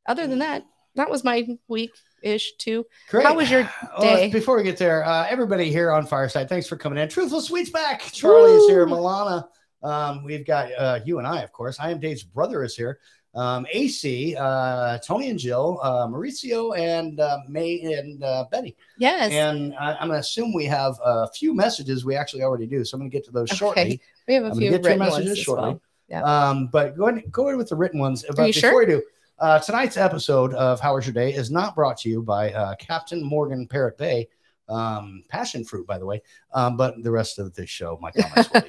other 0.06 0.26
than 0.26 0.40
that, 0.40 0.64
that 0.96 1.10
was 1.10 1.24
my 1.24 1.46
week. 1.68 1.90
ish 2.22 2.56
too. 2.56 2.86
Great. 3.10 3.26
How 3.26 3.34
was 3.34 3.50
your 3.50 3.68
Well, 3.98 4.16
day? 4.16 4.30
before 4.30 4.56
we 4.56 4.62
get 4.62 4.76
there, 4.78 5.04
uh, 5.04 5.26
everybody 5.28 5.70
here 5.70 5.90
on 5.92 6.06
Fireside, 6.06 6.48
thanks 6.48 6.66
for 6.66 6.76
coming 6.76 6.98
in. 6.98 7.08
Truthful 7.08 7.40
Sweets 7.40 7.70
back. 7.70 8.00
Charlie 8.12 8.52
is 8.52 8.66
here. 8.66 8.86
Milana. 8.86 9.46
Um, 9.82 10.24
we've 10.24 10.46
got 10.46 10.72
uh, 10.72 11.00
you 11.04 11.18
and 11.18 11.26
I, 11.26 11.42
of 11.42 11.52
course. 11.52 11.78
I 11.78 11.90
am 11.90 12.00
Dave's 12.00 12.22
brother 12.22 12.64
is 12.64 12.74
here. 12.74 12.98
Um, 13.34 13.66
AC, 13.72 14.36
uh, 14.36 14.96
Tony 14.98 15.28
and 15.28 15.38
Jill, 15.38 15.80
uh, 15.82 16.06
Mauricio, 16.06 16.78
and 16.78 17.18
uh, 17.18 17.38
May 17.48 17.82
and 17.82 18.22
uh, 18.22 18.44
Betty. 18.50 18.76
Yes. 18.96 19.32
And 19.32 19.74
I, 19.74 19.94
I'm 19.94 20.06
going 20.08 20.12
to 20.16 20.20
assume 20.20 20.54
we 20.54 20.64
have 20.66 20.94
a 21.04 21.28
few 21.32 21.52
messages. 21.52 22.04
We 22.04 22.14
actually 22.14 22.44
already 22.44 22.66
do. 22.68 22.84
So 22.84 22.94
I'm 22.94 23.00
going 23.00 23.10
to 23.10 23.14
get 23.16 23.24
to 23.24 23.32
those 23.32 23.50
Okay. 23.50 23.56
shortly. 23.58 24.00
we 24.28 24.34
have 24.34 24.44
a 24.44 24.50
I'm 24.50 24.56
few 24.56 24.70
get 24.70 24.82
to 24.84 24.88
your 24.88 24.98
written 24.98 25.14
messages 25.16 25.38
shortly. 25.38 25.70
well. 25.70 25.82
Yeah. 26.14 26.22
Um, 26.48 26.68
but 26.68 26.96
go 26.96 27.08
ahead, 27.08 27.30
go 27.30 27.46
ahead 27.48 27.56
with 27.58 27.68
the 27.68 27.76
written 27.76 28.00
ones. 28.00 28.24
But 28.36 28.46
you 28.46 28.52
before 28.52 28.70
sure? 28.70 28.78
we 28.80 28.86
do, 28.86 29.02
uh, 29.38 29.58
tonight's 29.58 29.96
episode 29.96 30.54
of 30.54 30.80
How 30.80 30.94
Was 30.94 31.06
Your 31.06 31.14
Day 31.14 31.32
is 31.32 31.50
not 31.50 31.74
brought 31.74 31.96
to 31.98 32.08
you 32.08 32.22
by 32.22 32.52
uh, 32.52 32.74
Captain 32.76 33.22
Morgan 33.22 33.66
Parrot 33.66 33.98
Bay, 33.98 34.28
um, 34.68 35.24
passion 35.28 35.64
fruit, 35.64 35.86
by 35.86 35.98
the 35.98 36.06
way. 36.06 36.22
Um, 36.52 36.76
but 36.76 37.02
the 37.02 37.10
rest 37.10 37.38
of 37.38 37.52
the 37.54 37.66
show, 37.66 37.98
my 38.00 38.10
comments 38.12 38.50
will 38.52 38.60
be. 38.60 38.68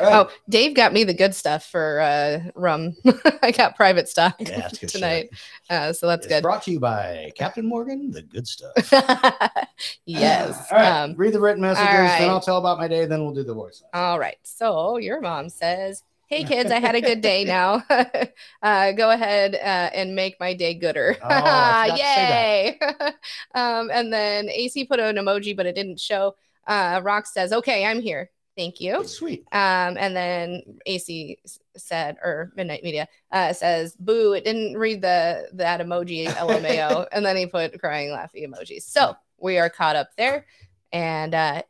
Right. 0.00 0.12
Oh, 0.14 0.28
Dave 0.48 0.74
got 0.74 0.92
me 0.92 1.04
the 1.04 1.14
good 1.14 1.32
stuff 1.32 1.64
for 1.64 2.00
uh, 2.00 2.50
rum. 2.56 2.96
I 3.40 3.52
got 3.52 3.76
private 3.76 4.08
stock 4.08 4.34
Yeah, 4.40 4.66
tonight, 4.66 5.30
uh, 5.70 5.92
so 5.92 6.08
that's 6.08 6.26
It's 6.26 6.34
good. 6.34 6.42
brought 6.42 6.64
to 6.64 6.72
you 6.72 6.80
by 6.80 7.30
Captain 7.36 7.64
Morgan, 7.64 8.10
the 8.10 8.22
good 8.22 8.48
stuff. 8.48 8.72
yes. 10.04 10.72
All 10.72 10.78
right. 10.78 11.02
Um, 11.02 11.14
Read 11.16 11.34
the 11.34 11.40
written 11.40 11.62
messages, 11.62 11.88
right. 11.88 12.18
then 12.18 12.30
I'll 12.30 12.40
tell 12.40 12.58
about 12.58 12.78
my 12.78 12.88
day, 12.88 13.06
then 13.06 13.20
we'll 13.22 13.32
do 13.32 13.44
the 13.44 13.54
voice. 13.54 13.84
all 13.94 14.18
right. 14.18 14.38
So 14.42 14.96
your 14.98 15.20
mom 15.20 15.48
says, 15.48 16.02
"Hey 16.28 16.44
kids, 16.44 16.70
I 16.70 16.80
had 16.80 16.94
a 16.94 17.00
good 17.00 17.20
day. 17.20 17.44
Now, 17.44 17.84
uh, 18.62 18.92
go 18.92 19.10
ahead 19.10 19.54
uh, 19.54 19.90
and 19.94 20.14
make 20.14 20.38
my 20.40 20.54
day 20.54 20.74
gooder. 20.74 21.16
Oh, 21.22 21.84
Yay!" 21.96 22.78
um, 23.54 23.90
and 23.92 24.12
then 24.12 24.48
AC 24.48 24.84
put 24.86 25.00
an 25.00 25.16
emoji, 25.16 25.56
but 25.56 25.66
it 25.66 25.74
didn't 25.74 26.00
show. 26.00 26.34
Uh, 26.66 27.00
Rock 27.02 27.26
says, 27.26 27.52
"Okay, 27.52 27.84
I'm 27.84 28.00
here. 28.00 28.30
Thank 28.56 28.80
you." 28.80 29.04
Sweet. 29.06 29.46
Um, 29.52 29.96
and 29.98 30.16
then 30.16 30.62
AC 30.86 31.38
said, 31.76 32.16
or 32.22 32.52
Midnight 32.56 32.82
Media 32.82 33.06
uh, 33.30 33.52
says, 33.52 33.94
"Boo! 33.94 34.32
It 34.32 34.44
didn't 34.44 34.76
read 34.76 35.02
the 35.02 35.48
that 35.54 35.80
emoji 35.80 36.26
LMAO." 36.26 37.06
and 37.12 37.24
then 37.24 37.36
he 37.36 37.46
put 37.46 37.78
crying, 37.80 38.10
laughing 38.10 38.50
emojis. 38.50 38.82
So 38.82 39.16
we 39.38 39.58
are 39.58 39.70
caught 39.70 39.96
up 39.96 40.08
there, 40.16 40.46
and 40.92 41.34
uh, 41.34 41.62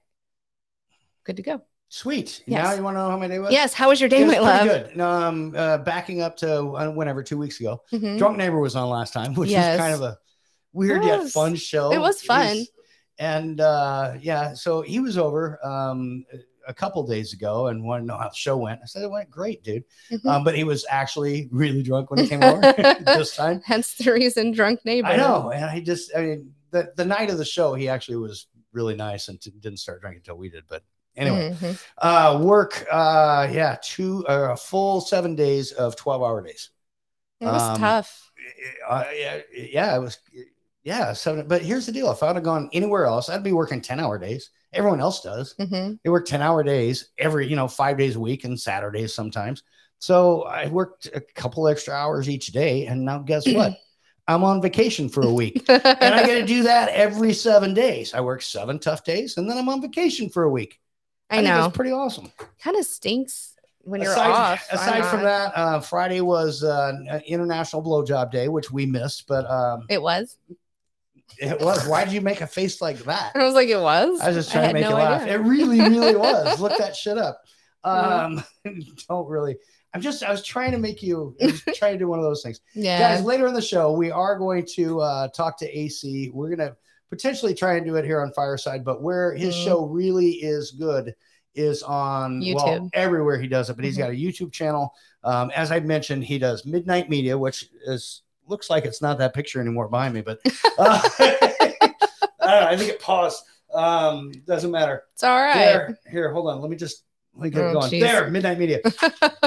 good 1.24 1.36
to 1.36 1.42
go. 1.42 1.62
Sweet. 1.88 2.42
Yes. 2.46 2.64
Now 2.64 2.72
you 2.74 2.82
want 2.82 2.96
to 2.96 2.98
know 3.00 3.10
how 3.10 3.16
my 3.16 3.28
day 3.28 3.38
was? 3.38 3.52
Yes. 3.52 3.72
How 3.72 3.88
was 3.88 4.00
your 4.00 4.08
day, 4.08 4.22
It 4.22 4.26
was 4.26 4.36
my 4.36 4.40
love? 4.40 4.66
good. 4.66 5.00
Um, 5.00 5.54
uh, 5.56 5.78
backing 5.78 6.20
up 6.20 6.36
to 6.38 6.62
uh, 6.70 6.90
whenever 6.90 7.22
two 7.22 7.38
weeks 7.38 7.60
ago, 7.60 7.82
Mhm. 7.92 8.18
Drunk 8.18 8.36
Neighbor 8.36 8.58
was 8.58 8.74
on 8.74 8.88
last 8.88 9.12
time, 9.12 9.34
which 9.40 9.50
Yes. 9.50 9.78
was 9.78 9.80
kind 9.80 9.94
of 9.94 10.02
a 10.02 10.18
weird 10.72 11.04
It 11.04 11.06
yet 11.06 11.28
fun 11.30 11.54
show. 11.54 11.92
It 11.92 11.98
was 12.00 12.20
fun. 12.22 12.64
and 13.18 13.60
uh, 13.60 14.14
yeah, 14.20 14.52
so 14.54 14.82
he 14.82 14.98
was 15.00 15.16
over 15.16 15.64
um, 15.64 16.24
a 16.66 16.74
couple 16.74 17.06
days 17.06 17.32
ago 17.32 17.68
and 17.68 17.84
wanted 17.84 18.02
to 18.02 18.06
know 18.08 18.18
how 18.18 18.28
the 18.28 18.34
show 18.34 18.56
went. 18.56 18.80
I 18.82 18.86
said 18.86 19.02
it 19.04 19.10
went 19.10 19.30
great, 19.30 19.62
dude. 19.62 19.84
Mhm. 20.10 20.26
Um, 20.26 20.42
but 20.44 20.56
he 20.56 20.64
was 20.64 20.84
actually 20.90 21.48
really 21.52 21.84
drunk 21.84 22.10
when 22.10 22.18
he 22.20 22.26
came 22.28 22.42
over 22.42 22.60
this 23.06 23.36
time. 23.36 23.62
Hence 23.64 23.94
the 23.94 24.12
reason, 24.12 24.50
drunk 24.50 24.84
neighbor. 24.84 25.06
I 25.06 25.16
know, 25.16 25.50
and 25.52 25.64
I 25.64 25.80
just, 25.80 26.10
I 26.16 26.20
mean, 26.22 26.52
the 26.72 26.92
the 26.96 27.04
night 27.04 27.30
of 27.30 27.38
the 27.38 27.44
show, 27.44 27.74
he 27.74 27.88
actually 27.88 28.16
was 28.16 28.48
really 28.72 28.96
nice 28.96 29.28
and 29.28 29.40
t- 29.40 29.52
didn't 29.60 29.78
start 29.78 30.00
drinking 30.00 30.18
until 30.26 30.36
we 30.36 30.50
did. 30.50 30.64
But 30.68 30.82
anyway, 31.16 31.52
Mhm. 31.60 31.78
uh, 31.98 32.40
work, 32.42 32.86
uh, 32.90 33.48
yeah, 33.50 33.76
two, 33.82 34.26
uh, 34.28 34.52
a 34.52 34.56
full 34.56 35.00
seven 35.00 35.34
days 35.34 35.72
of 35.72 35.96
twelve 35.96 36.22
hour 36.22 36.42
days. 36.42 36.70
it 37.40 37.46
was 37.46 37.62
Um, 37.62 37.80
tough. 37.80 38.30
uh, 38.88 39.04
yeah, 39.14 39.40
yeah, 39.52 39.96
it 39.96 40.00
was, 40.00 40.18
yeah, 40.84 41.12
seven. 41.12 41.46
But 41.48 41.62
here's 41.62 41.86
the 41.86 41.92
deal: 41.92 42.10
if 42.10 42.22
I'd 42.22 42.36
have 42.36 42.44
gone 42.44 42.70
anywhere 42.72 43.06
else, 43.06 43.28
I'd 43.28 43.42
be 43.42 43.52
working 43.52 43.80
ten 43.80 44.00
hour 44.00 44.18
days. 44.18 44.50
Everyone 44.72 45.00
else 45.00 45.22
does. 45.22 45.54
Mhm. 45.58 45.98
They 46.04 46.10
work 46.10 46.26
ten 46.26 46.42
hour 46.42 46.62
days 46.62 47.08
every, 47.18 47.48
you 47.48 47.56
know, 47.56 47.68
five 47.68 47.98
days 47.98 48.16
a 48.16 48.20
week 48.20 48.44
and 48.44 48.58
Saturdays 48.60 49.14
sometimes. 49.14 49.62
So 49.98 50.42
I 50.42 50.68
worked 50.68 51.06
a 51.14 51.20
couple 51.20 51.66
extra 51.68 51.94
hours 51.94 52.28
each 52.28 52.48
day, 52.48 52.86
and 52.86 53.04
now 53.04 53.18
guess 53.18 53.46
what? 53.54 53.76
I'm 54.28 54.42
on 54.42 54.60
vacation 54.60 55.08
for 55.08 55.22
a 55.22 55.32
week, 55.32 55.64
and 55.68 55.80
I 56.14 56.26
got 56.26 56.34
to 56.34 56.44
do 56.46 56.64
that 56.64 56.88
every 56.88 57.32
seven 57.32 57.74
days. 57.74 58.12
I 58.12 58.20
work 58.20 58.42
seven 58.42 58.78
tough 58.78 59.04
days, 59.04 59.36
and 59.36 59.48
then 59.48 59.56
I'm 59.56 59.68
on 59.68 59.80
vacation 59.80 60.30
for 60.30 60.42
a 60.42 60.50
week. 60.50 60.80
I 61.30 61.36
think 61.36 61.48
know. 61.48 61.62
that's 61.62 61.76
pretty 61.76 61.92
awesome. 61.92 62.30
Kind 62.62 62.76
of 62.76 62.84
stinks 62.84 63.54
when 63.80 64.00
you're 64.00 64.12
aside, 64.12 64.30
off. 64.30 64.66
I'm 64.70 64.78
aside 64.78 65.04
from 65.06 65.22
not- 65.22 65.54
that, 65.54 65.58
uh, 65.58 65.80
Friday 65.80 66.20
was 66.20 66.62
uh, 66.62 66.92
International 67.26 67.82
Blowjob 67.82 68.30
Day, 68.30 68.48
which 68.48 68.70
we 68.70 68.86
missed, 68.86 69.26
but 69.26 69.48
um, 69.50 69.82
it 69.88 70.00
was. 70.00 70.36
It 71.38 71.60
was. 71.60 71.86
Why 71.88 72.04
did 72.04 72.12
you 72.14 72.20
make 72.20 72.40
a 72.40 72.46
face 72.46 72.80
like 72.80 72.98
that? 73.00 73.32
I 73.34 73.44
was 73.44 73.54
like, 73.54 73.68
it 73.68 73.80
was. 73.80 74.20
I 74.20 74.28
was 74.28 74.36
just 74.36 74.52
trying 74.52 74.68
to 74.68 74.74
make 74.74 74.82
no 74.84 74.90
you 74.90 74.94
laugh. 74.94 75.22
idea. 75.22 75.34
It 75.34 75.38
really, 75.42 75.80
really 75.80 76.16
was. 76.16 76.60
Look 76.60 76.78
that 76.78 76.94
shit 76.94 77.18
up. 77.18 77.42
Mhm. 77.84 78.44
Um, 78.64 78.84
don't 79.08 79.28
really. 79.28 79.56
I'm 79.92 80.00
just. 80.00 80.22
I 80.22 80.30
was 80.30 80.44
trying 80.44 80.70
to 80.72 80.78
make 80.78 81.02
you. 81.02 81.36
I 81.42 81.50
trying 81.74 81.94
to 81.94 81.98
do 81.98 82.06
one 82.08 82.20
of 82.20 82.24
those 82.24 82.42
things, 82.42 82.60
Yeah. 82.74 82.98
guys. 83.16 83.24
Later 83.24 83.46
in 83.48 83.54
the 83.54 83.60
show, 83.62 83.92
we 83.92 84.10
are 84.12 84.38
going 84.38 84.66
to 84.76 85.00
uh, 85.00 85.28
talk 85.28 85.58
to 85.58 85.78
AC. 85.78 86.30
We're 86.32 86.54
gonna 86.54 86.76
potentially 87.10 87.54
try 87.54 87.74
and 87.76 87.86
do 87.86 87.96
it 87.96 88.04
here 88.04 88.20
on 88.20 88.32
Fireside, 88.32 88.84
but 88.84 89.02
where 89.02 89.34
his 89.34 89.54
Mhm. 89.54 89.64
show 89.64 89.84
really 89.86 90.30
is 90.30 90.72
good 90.72 91.14
is 91.54 91.82
on 91.82 92.40
well, 92.40 92.66
YouTube. 92.66 92.90
everywhere 92.92 93.38
he 93.40 93.48
does 93.48 93.70
it. 93.70 93.76
But 93.76 93.84
he's 93.84 93.96
Mhm. 93.96 94.00
got 94.00 94.10
a 94.10 94.14
YouTube 94.14 94.52
channel. 94.52 94.92
Um, 95.24 95.50
as 95.56 95.72
I 95.72 95.80
mentioned, 95.80 96.24
he 96.24 96.38
does 96.38 96.66
Midnight 96.66 97.08
Media, 97.08 97.36
which 97.38 97.68
is 97.86 98.22
looks 98.48 98.70
like 98.70 98.84
it's 98.84 99.02
not 99.02 99.18
that 99.18 99.34
picture 99.34 99.60
anymore 99.60 99.88
behind 99.88 100.14
me, 100.14 100.20
but 100.20 100.38
uh, 100.78 101.00
I 101.18 101.74
don't 102.40 102.60
know. 102.60 102.66
I 102.68 102.76
think 102.76 102.90
it 102.90 103.00
paused. 103.00 103.42
Um, 103.74 104.30
doesn't 104.46 104.70
matter. 104.70 105.02
It's 105.14 105.22
all 105.24 105.36
right. 105.36 105.54
There, 105.54 105.98
here, 106.10 106.32
hold 106.32 106.48
on. 106.48 106.60
Let 106.60 106.70
me 106.70 106.76
just 106.76 107.04
let 107.34 107.44
me 107.44 107.50
get 107.50 107.64
it 107.64 107.68
Oh, 107.70 107.72
going. 107.80 107.90
geez. 107.90 108.02
There, 108.02 108.30
Midnight 108.30 108.58
Media. 108.58 108.80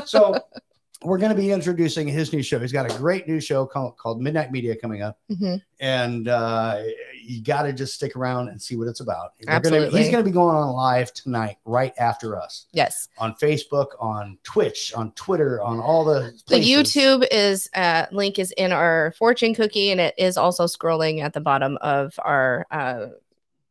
so 0.05 0.35
we're 1.01 1.17
going 1.17 1.31
to 1.31 1.37
be 1.37 1.51
introducing 1.51 2.07
his 2.09 2.33
new 2.33 2.43
show. 2.43 2.59
He's 2.59 2.73
got 2.73 2.91
a 2.93 2.97
great 2.97 3.25
new 3.25 3.39
show 3.39 3.65
called, 3.65 3.95
called 3.97 4.21
Midnight 4.21 4.51
Media 4.51 4.75
coming 4.75 5.01
up, 5.01 5.17
Mhm. 5.31 5.61
and 5.79 6.27
uh, 6.27 6.83
you 7.23 7.41
got 7.41 7.61
to 7.63 7.71
just 7.73 7.93
stick 7.93 8.17
around 8.17 8.49
and 8.49 8.61
see 8.61 8.75
what 8.75 8.87
it's 8.89 8.99
about. 8.99 9.31
We're 9.39 9.45
gonna- 9.45 9.55
Absolutely. 9.57 9.99
he's 10.01 10.11
going 10.11 10.23
to 10.23 10.29
be 10.29 10.33
going 10.33 10.55
on 10.57 10.73
live 10.73 11.13
tonight, 11.13 11.57
right 11.63 11.93
after 11.97 12.37
us, 12.37 12.65
Yes. 12.73 13.07
on 13.17 13.33
Facebook, 13.35 13.87
on 13.99 14.37
Twitch, 14.43 14.93
on 14.93 15.11
Twitter, 15.13 15.61
on 15.61 15.79
all 15.79 16.03
the 16.03 16.33
The. 16.47 16.55
YouTube 16.57 17.25
is 17.31 17.69
uh, 17.75 18.07
link 18.11 18.37
is 18.37 18.51
in 18.57 18.73
our 18.73 19.13
fortune 19.17 19.55
cookie, 19.55 19.91
and 19.91 20.01
it 20.01 20.15
is 20.17 20.35
also 20.35 20.65
scrolling 20.65 21.21
at 21.21 21.31
the 21.33 21.39
bottom 21.41 21.77
of 21.81 22.13
our 22.25 22.65
uh, 22.71 23.07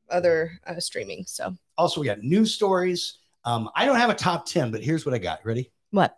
other 0.08 0.58
uh, 0.66 0.80
streaming. 0.80 1.24
So 1.26 1.54
Also, 1.76 2.00
we 2.00 2.06
got 2.06 2.22
news 2.22 2.54
stories. 2.54 3.18
Um, 3.44 3.68
I 3.76 3.84
don't 3.84 3.96
have 3.96 4.08
a 4.10 4.14
top 4.14 4.46
ten, 4.46 4.70
but 4.70 4.82
here's 4.82 5.04
what 5.04 5.14
I 5.14 5.18
got. 5.18 5.44
Ready? 5.44 5.70
what? 5.90 6.16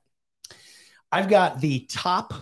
I've 1.13 1.29
got 1.29 1.61
the 1.61 1.81
top 1.91 2.35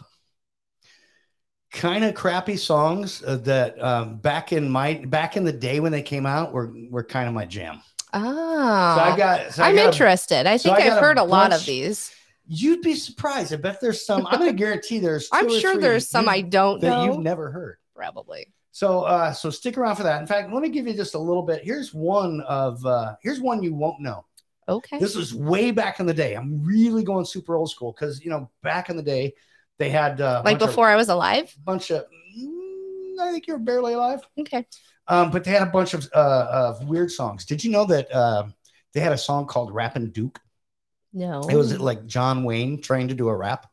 kind 1.72 2.04
of 2.04 2.14
crappy 2.14 2.56
songs 2.56 3.22
uh, 3.22 3.36
that 3.36 3.82
um, 3.82 4.16
back 4.18 4.52
in 4.52 4.68
my 4.70 4.94
back 5.06 5.36
in 5.36 5.44
the 5.44 5.52
day 5.52 5.80
when 5.80 5.92
they 5.92 6.02
came 6.02 6.26
out 6.26 6.52
were 6.52 6.72
were 6.90 7.04
kind 7.04 7.28
of 7.28 7.34
my 7.34 7.44
jam. 7.44 7.82
Ah, 8.12 8.94
So 8.94 9.00
I 9.00 9.12
got. 9.12 9.52
So 9.52 9.64
I 9.64 9.68
I'm 9.68 9.74
got 9.74 9.94
interested. 9.94 10.46
I 10.46 10.56
so 10.56 10.70
think 10.70 10.80
I 10.80 10.86
I've 10.86 10.98
heard 10.98 11.18
a 11.18 11.24
lot 11.24 11.52
of 11.52 11.64
these. 11.64 12.14
you'd 12.46 12.82
be 12.82 12.94
surprised. 12.94 13.52
I 13.52 13.56
bet 13.56 13.80
there's 13.80 14.04
some. 14.04 14.26
I'm 14.26 14.38
going 14.38 14.50
to 14.50 14.56
guarantee 14.56 14.98
there's. 14.98 15.28
I'm 15.32 15.46
or 15.46 15.50
sure 15.50 15.76
there's 15.78 16.08
some 16.08 16.28
I 16.28 16.40
don't 16.42 16.80
that 16.80 16.88
know. 16.88 17.04
you've 17.04 17.18
never 17.18 17.50
heard. 17.50 17.78
Probably. 17.94 18.46
So 18.72 19.02
uh, 19.02 19.32
so 19.32 19.50
stick 19.50 19.76
around 19.76 19.96
for 19.96 20.04
that. 20.04 20.20
In 20.20 20.26
fact, 20.26 20.52
let 20.52 20.62
me 20.62 20.68
give 20.68 20.86
you 20.86 20.94
just 20.94 21.14
a 21.14 21.18
little 21.18 21.42
bit. 21.42 21.64
Here's 21.64 21.92
one 21.92 22.40
of 22.42 22.84
uh, 22.86 23.16
here's 23.22 23.40
one 23.40 23.62
you 23.62 23.74
won't 23.74 24.00
know. 24.00 24.24
Okay. 24.68 24.98
This 24.98 25.16
was 25.16 25.34
way 25.34 25.70
back 25.70 25.98
in 26.00 26.06
the 26.06 26.14
day. 26.14 26.34
I'm 26.34 26.62
really 26.64 27.02
going 27.02 27.24
super 27.24 27.56
old 27.56 27.70
school 27.70 27.92
because 27.92 28.22
you 28.24 28.30
know 28.30 28.50
back 28.62 28.90
in 28.90 28.96
the 28.96 29.02
day 29.02 29.34
they 29.78 29.90
had 29.90 30.20
uh, 30.20 30.42
like 30.44 30.58
bunch 30.58 30.62
of- 30.62 30.68
before 30.68 30.88
I 30.88 30.96
was 30.96 31.08
alive. 31.08 31.54
bunch 31.64 31.90
of. 31.90 32.04
mm, 32.04 33.20
I 33.20 33.32
think 33.32 33.46
you're 33.46 33.58
barely 33.58 33.94
alive. 33.94 34.20
Okay. 34.38 34.66
Um, 35.06 35.30
but 35.30 35.42
they 35.44 35.52
had 35.52 35.62
a 35.62 35.70
bunch 35.70 35.94
of 35.94 36.06
uh, 36.14 36.46
of 36.50 36.86
weird 36.88 37.10
songs. 37.10 37.46
Did 37.46 37.64
you 37.64 37.70
know 37.70 37.86
that 37.86 38.14
um 38.14 38.54
they 38.92 39.00
had 39.00 39.12
a 39.12 39.18
song 39.18 39.46
called 39.46 39.72
Rappin' 39.72 40.10
Duke? 40.10 40.38
No. 41.12 41.40
It 41.48 41.56
was 41.56 41.78
like 41.78 42.06
John 42.06 42.44
Wayne 42.44 42.82
trying 42.82 43.08
to 43.08 43.14
do 43.14 43.28
a 43.28 43.34
rap. 43.36 43.66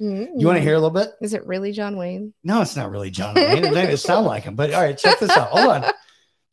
Mm. 0.00 0.28
You 0.36 0.46
want 0.46 0.56
to 0.56 0.62
hear 0.62 0.74
a 0.74 0.78
little 0.78 0.90
bit? 0.90 1.10
Is 1.20 1.34
it 1.34 1.44
really 1.46 1.72
John 1.72 1.96
Wayne? 1.96 2.32
No, 2.44 2.62
it's 2.62 2.76
not 2.76 2.90
really 2.90 3.10
John 3.10 3.34
Wayne. 3.34 3.64
It 3.64 3.74
doesn't 3.74 3.96
sound 3.98 4.26
like 4.26 4.44
him. 4.44 4.54
But 4.54 4.72
all 4.72 4.80
right, 4.82 4.96
check 4.96 5.18
this 5.18 5.36
out. 5.36 5.48
Hold 5.48 5.68
on. 5.84 5.92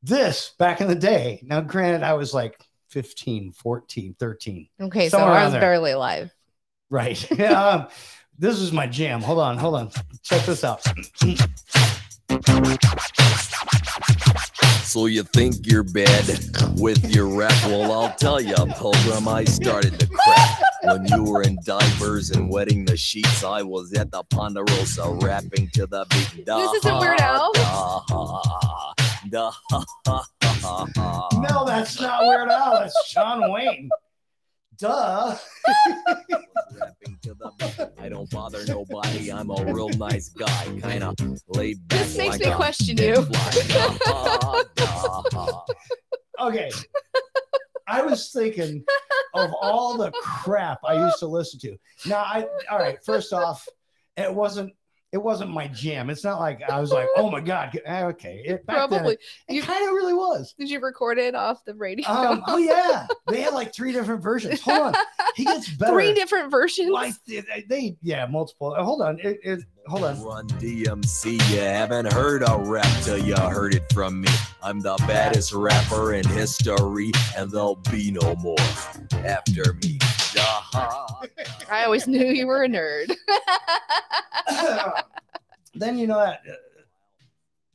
This 0.03 0.51
back 0.59 0.81
in 0.81 0.87
the 0.87 0.93
day. 0.93 1.41
Now, 1.43 1.61
granted, 1.61 2.03
I 2.03 2.13
was 2.13 2.31
like 2.31 2.63
15, 2.95 3.51
14, 3.51 4.15
13. 4.17 4.69
Okay, 4.83 5.09
so 5.09 5.17
I 5.17 5.43
was 5.43 5.51
there. 5.51 5.59
barely 5.59 5.91
alive. 5.91 6.33
Right. 6.89 7.29
Yeah, 7.37 7.61
um, 7.61 7.87
this 8.39 8.57
is 8.61 8.71
my 8.71 8.87
jam. 8.87 9.19
Hold 9.21 9.39
on, 9.39 9.57
hold 9.57 9.75
on. 9.75 9.91
Check 10.23 10.45
this 10.45 10.63
out. 10.63 10.81
So 14.83 15.07
you 15.07 15.23
think 15.23 15.67
you're 15.67 15.83
bad 15.83 16.25
with 16.77 17.13
your 17.13 17.27
rap? 17.27 17.51
Well, 17.65 17.91
I'll 17.91 18.15
tell 18.15 18.39
you, 18.39 18.55
Pilgrim, 18.55 19.27
I 19.27 19.43
started 19.43 19.99
to 19.99 20.07
crap. 20.07 20.61
When 20.83 21.05
you 21.07 21.23
were 21.23 21.41
in 21.41 21.57
diapers 21.65 22.31
and 22.31 22.49
wetting 22.49 22.85
the 22.85 22.95
sheets, 22.95 23.43
I 23.43 23.61
was 23.61 23.91
at 23.93 24.09
the 24.11 24.23
Ponderosa 24.23 25.21
rapping 25.21 25.67
to 25.73 25.85
the 25.85 26.05
beat. 26.11 26.45
This 26.45 26.71
isn't 26.75 26.97
Weird 26.99 27.19
Al? 27.19 27.51
Da, 29.29 29.51
da, 29.69 29.83
da, 30.05 30.21
No, 31.49 31.65
that's 31.65 31.99
not 31.99 32.23
Weird 32.23 32.49
Al. 32.49 32.79
That's 32.79 33.07
Sean 33.07 33.51
Wayne. 33.51 33.89
Duh. 34.77 35.37
rapping 36.79 37.17
to 37.21 37.33
the 37.33 37.51
beat. 37.59 38.03
I 38.03 38.09
don't 38.09 38.29
bother 38.29 38.65
nobody. 38.65 39.31
I'm 39.31 39.49
a 39.49 39.73
real 39.73 39.89
nice 39.89 40.29
guy, 40.29 40.79
kind 40.81 41.03
of 41.03 41.15
laid 41.49 41.87
back. 41.87 41.99
This 41.99 42.17
makes 42.17 42.31
like 42.33 42.41
me 42.41 42.51
a 42.51 42.55
question 42.55 42.97
you. 42.97 43.27
Okay. 46.39 46.69
I 47.87 48.01
was 48.01 48.31
thinking 48.31 48.83
of 49.33 49.53
all 49.61 49.97
the 49.97 50.11
crap 50.11 50.79
I 50.83 51.05
used 51.05 51.19
to 51.19 51.27
listen 51.27 51.59
to. 51.61 51.77
Now, 52.05 52.23
I 52.23 52.47
all 52.69 52.79
right. 52.79 52.97
First 53.05 53.31
off, 53.31 53.67
it 54.17 54.33
wasn't 54.33 54.73
it 55.15 55.23
wasn't 55.23 55.49
my 55.49 55.65
jam. 55.69 56.09
It's 56.09 56.25
not 56.25 56.41
like 56.41 56.61
I 56.69 56.77
was 56.81 56.91
like, 56.91 57.07
oh 57.15 57.31
my 57.31 57.39
god. 57.39 57.79
Okay, 57.87 58.41
it, 58.45 58.65
back 58.65 58.89
then, 58.89 58.99
Probably. 58.99 59.13
it, 59.13 59.53
You- 59.55 59.61
kind 59.63 59.87
of 59.87 59.93
really 59.93 60.13
was. 60.13 60.53
Did 60.59 60.69
you 60.69 60.81
record 60.81 61.17
it 61.17 61.35
off 61.35 61.63
the 61.63 61.73
radio? 61.73 62.05
Um, 62.09 62.43
oh 62.47 62.57
yeah, 62.57 63.07
they 63.29 63.39
had 63.39 63.53
like 63.53 63.73
three 63.73 63.93
different 63.93 64.21
versions. 64.21 64.59
Hold 64.61 64.93
on, 64.93 64.93
he 65.35 65.45
gets 65.45 65.69
better. 65.77 65.93
Three 65.93 66.13
different 66.13 66.51
versions. 66.51 66.89
Like 66.91 67.13
they, 67.25 67.41
they- 67.69 67.97
yeah, 68.01 68.25
multiple. 68.25 68.75
Hold 68.77 69.01
on, 69.03 69.17
it, 69.21 69.39
it, 69.41 69.61
hold 69.87 70.03
on. 70.03 70.21
Run 70.21 70.47
DMC, 70.47 71.33
you 71.51 71.59
haven't 71.59 72.11
heard 72.11 72.43
a 72.47 72.57
rap 72.57 72.87
till 73.03 73.17
you 73.17 73.35
heard 73.35 73.75
it 73.75 73.83
from 73.93 74.21
me. 74.21 74.29
I'm 74.63 74.79
the 74.79 74.95
baddest 75.07 75.53
rapper 75.53 76.13
in 76.13 76.27
history, 76.27 77.11
and 77.37 77.51
there'll 77.51 77.75
be 77.91 78.11
no 78.11 78.35
more 78.35 78.55
after 79.23 79.73
me. 79.83 79.97
Da-ha. 80.33 81.21
I 81.69 81.85
always 81.85 82.07
knew 82.07 82.25
you 82.25 82.47
were 82.47 82.63
a 82.63 82.67
nerd. 82.67 83.15
then 85.75 85.97
you 85.97 86.07
know 86.07 86.19
that. 86.19 86.41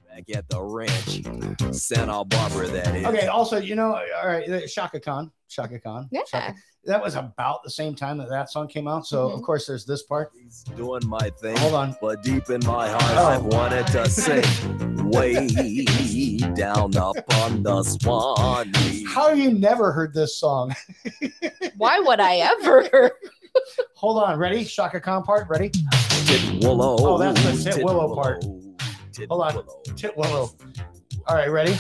Back 0.09 0.25
at 0.37 0.49
the 0.49 0.61
ranch, 0.61 1.75
Santa 1.75 2.25
Barbara, 2.25 2.67
that 2.69 2.97
is. 2.97 3.07
Okay. 3.07 3.29
Also, 3.29 3.59
you 3.59 3.76
know, 3.76 3.95
all 3.95 4.26
right, 4.29 4.67
Chaka 4.69 4.99
Khan, 4.99 5.31
Chaka 5.49 5.79
Khan. 5.79 6.09
Yeah. 6.11 6.23
Shaka- 6.26 6.55
that 6.84 7.02
was 7.02 7.14
about 7.14 7.62
the 7.62 7.70
same 7.70 7.94
time 7.94 8.16
that 8.18 8.28
that 8.30 8.50
song 8.50 8.66
came 8.66 8.88
out. 8.88 9.06
So 9.06 9.28
of 9.30 9.40
Mhm. 9.40 9.44
course, 9.44 9.66
there's 9.66 9.84
this 9.84 10.02
part. 10.02 10.32
He's 10.42 10.62
doing 10.76 11.06
my 11.06 11.30
thing, 11.40 11.56
Hold 11.58 11.75
on. 11.75 11.94
but 12.00 12.22
deep 12.22 12.49
in 12.50 12.64
my 12.66 12.88
heart, 12.88 13.02
Oh. 13.16 13.26
I've 13.26 13.44
wanted 13.44 13.87
to 13.88 14.08
sing 14.10 15.10
way 15.10 15.46
down 16.54 16.96
up 16.96 17.16
on 17.42 17.62
the 17.62 17.82
Swanee. 17.82 19.04
How 19.08 19.28
have 19.28 19.38
you 19.38 19.50
never 19.52 19.92
heard 19.92 20.14
this 20.14 20.37
song? 20.38 20.75
Why 21.76 22.00
would 22.00 22.20
I 22.20 22.37
ever? 22.37 23.10
Hold 23.96 24.22
on. 24.22 24.38
Ready? 24.38 24.64
Chaka 24.64 25.00
Khan 25.00 25.22
part. 25.22 25.49
Ready? 25.49 25.70
Tit 26.25 26.64
Willow. 26.64 26.96
Oh, 27.00 27.18
that's 27.18 27.42
the 27.64 27.70
Tit 27.72 27.84
Willow 27.84 28.14
part. 28.14 28.42
Tit 29.12 29.28
Hold 29.28 29.42
on. 29.42 29.54
Willow. 29.56 29.82
Tit 29.96 30.16
Willow. 30.16 30.50
All 31.26 31.36
right. 31.36 31.50
Ready? 31.50 31.76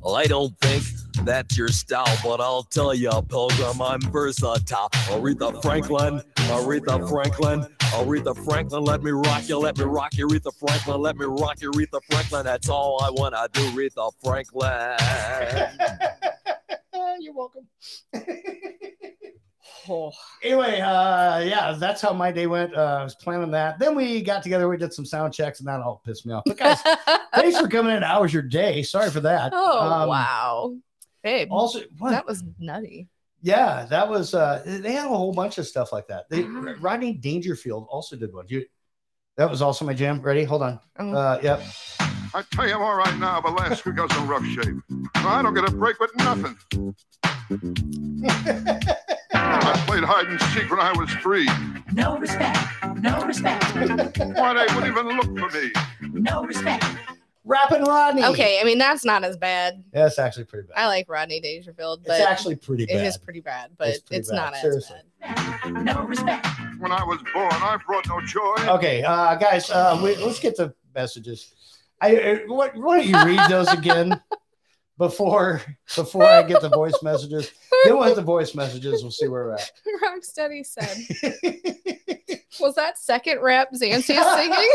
Well, 0.00 0.16
I 0.16 0.24
don't 0.24 0.58
think 0.60 0.84
that's 1.24 1.56
your 1.56 1.68
style, 1.68 2.16
but 2.24 2.40
I'll 2.40 2.64
tell 2.64 2.94
you, 2.94 3.10
Pilgrim, 3.28 3.80
I'm 3.80 4.00
versatile. 4.00 4.88
Aretha 4.90 5.62
Franklin, 5.62 6.20
Aretha 6.34 7.08
Franklin, 7.08 7.64
Aretha 7.92 8.44
Franklin, 8.44 8.84
let 8.84 9.02
me 9.02 9.10
rock 9.12 9.48
you, 9.48 9.58
let 9.58 9.78
me 9.78 9.84
rock 9.84 10.16
you, 10.16 10.26
Aretha 10.26 10.52
Franklin, 10.58 11.00
let 11.00 11.16
me 11.16 11.26
rock 11.26 11.60
you, 11.60 11.70
Aretha 11.70 12.00
Franklin. 12.10 12.44
That's 12.44 12.68
all 12.68 13.00
I 13.02 13.10
wanna 13.10 13.48
do, 13.52 13.60
Aretha 13.70 14.12
Franklin. 14.22 14.98
You're 17.20 17.34
welcome. 17.34 17.68
Oh. 19.88 20.12
anyway, 20.42 20.80
uh, 20.80 21.40
yeah, 21.40 21.72
that's 21.78 22.00
how 22.00 22.12
my 22.12 22.30
day 22.30 22.46
went. 22.46 22.74
Uh, 22.76 22.98
I 23.00 23.04
was 23.04 23.14
planning 23.14 23.50
that. 23.50 23.78
Then 23.78 23.94
we 23.94 24.22
got 24.22 24.42
together, 24.42 24.68
we 24.68 24.76
did 24.76 24.92
some 24.92 25.04
sound 25.04 25.32
checks, 25.34 25.58
and 25.60 25.68
that 25.68 25.80
all 25.80 26.00
pissed 26.04 26.24
me 26.26 26.32
off. 26.34 26.42
But 26.46 26.56
guys, 26.56 26.78
thanks 27.34 27.58
for 27.58 27.68
coming 27.68 27.96
in. 27.96 28.02
How 28.02 28.22
was 28.22 28.32
your 28.32 28.42
day? 28.42 28.82
Sorry 28.82 29.10
for 29.10 29.20
that. 29.20 29.52
oh 29.54 29.80
Um, 29.80 30.08
wow, 30.08 30.74
babe, 31.22 31.48
Also, 31.50 31.80
what? 31.98 32.10
that 32.10 32.26
was 32.26 32.44
nutty. 32.58 33.08
yeah, 33.42 33.86
that 33.90 34.08
was. 34.08 34.34
Uh, 34.34 34.62
they 34.64 34.92
had 34.92 35.06
a 35.06 35.08
whole 35.08 35.32
bunch 35.32 35.58
of 35.58 35.66
stuff 35.66 35.92
like 35.92 36.06
that. 36.08 36.28
They, 36.30 36.44
Ah. 36.44 36.74
Rodney 36.80 37.12
Dangerfield 37.14 37.86
also 37.90 38.14
did 38.16 38.32
one. 38.32 38.46
You, 38.48 38.64
that 39.36 39.50
was 39.50 39.62
also 39.62 39.84
my 39.84 39.94
jam. 39.94 40.20
Ready? 40.20 40.44
Hold 40.44 40.62
on. 40.62 40.80
Oh. 40.98 41.12
Uh, 41.12 41.40
yep. 41.42 41.60
I 42.34 42.42
tell 42.52 42.66
you 42.68 42.74
I'm 42.74 42.82
all 42.82 42.94
right 42.94 43.18
now, 43.18 43.40
but 43.40 43.54
last 43.56 43.84
week 43.84 43.98
I 43.98 44.02
was 44.02 44.16
in 44.16 44.26
rough 44.28 44.44
shape. 44.46 44.76
I 45.16 45.42
don't 45.42 45.54
get 45.54 45.68
a 45.68 45.70
break 45.72 45.98
with 46.00 46.14
nothing. 46.16 46.56
I 49.82 49.84
played 49.86 50.04
hide 50.04 50.26
and 50.28 50.40
seek 50.52 50.70
when 50.70 50.78
I 50.78 50.92
was 50.92 51.10
three. 51.14 51.48
No 51.92 52.16
respect. 52.16 52.56
No 52.98 53.20
respect. 53.24 53.64
Why 53.74 54.54
they 54.54 54.74
wouldn't 54.74 54.86
even 54.86 55.08
look 55.16 55.36
for 55.36 55.58
me. 55.58 55.72
No 56.20 56.44
respect. 56.44 56.84
Rapping 57.44 57.82
Rodney. 57.82 58.22
Okay, 58.24 58.60
I 58.60 58.64
mean 58.64 58.78
that's 58.78 59.04
not 59.04 59.24
as 59.24 59.36
bad. 59.36 59.82
That's 59.92 60.20
actually 60.20 60.44
pretty 60.44 60.68
bad. 60.68 60.74
I 60.76 60.86
like 60.86 61.08
Rodney 61.08 61.40
Dangerfield, 61.40 62.04
but 62.06 62.20
it's 62.20 62.24
actually 62.30 62.54
pretty 62.54 62.86
bad. 62.86 62.96
it 62.98 63.06
is 63.06 63.18
pretty 63.18 63.40
bad. 63.40 63.72
But 63.76 63.88
It's 63.88 64.02
it's, 64.12 64.30
bad, 64.30 64.36
not 64.36 64.56
seriously. 64.56 64.98
as 65.20 65.34
bad. 65.34 65.84
No 65.84 66.04
respect. 66.04 66.46
When 66.78 66.92
I 66.92 67.02
was 67.02 67.18
born, 67.34 67.50
I 67.52 67.76
brought 67.84 68.06
no 68.08 68.20
joy. 68.20 68.54
Okay, 68.76 69.02
uh, 69.02 69.34
guys, 69.34 69.68
uh, 69.70 70.00
we, 70.02 70.14
let's 70.16 70.38
get 70.38 70.56
the 70.56 70.72
messages. 70.94 71.52
I 72.00 72.16
uh, 72.16 72.38
what, 72.46 72.76
why 72.76 72.98
don't 72.98 73.06
you 73.08 73.24
read 73.36 73.50
those 73.50 73.72
again 73.72 74.20
before 74.98 75.62
before 75.96 76.24
I 76.24 76.42
get 76.42 76.60
the 76.60 76.68
voice 76.68 77.00
messages? 77.02 77.50
Then 77.84 77.98
we'll 77.98 78.14
the 78.14 78.22
voice 78.22 78.54
messages. 78.54 79.02
We'll 79.02 79.10
see 79.10 79.28
where 79.28 79.44
we're 79.46 79.54
at. 79.54 79.70
Rocksteady 80.04 80.64
said, 80.64 80.96
"Was 82.60 82.74
that 82.76 82.98
second 82.98 83.40
rap 83.40 83.68
Xantia 83.72 84.36
singing?" 84.36 84.68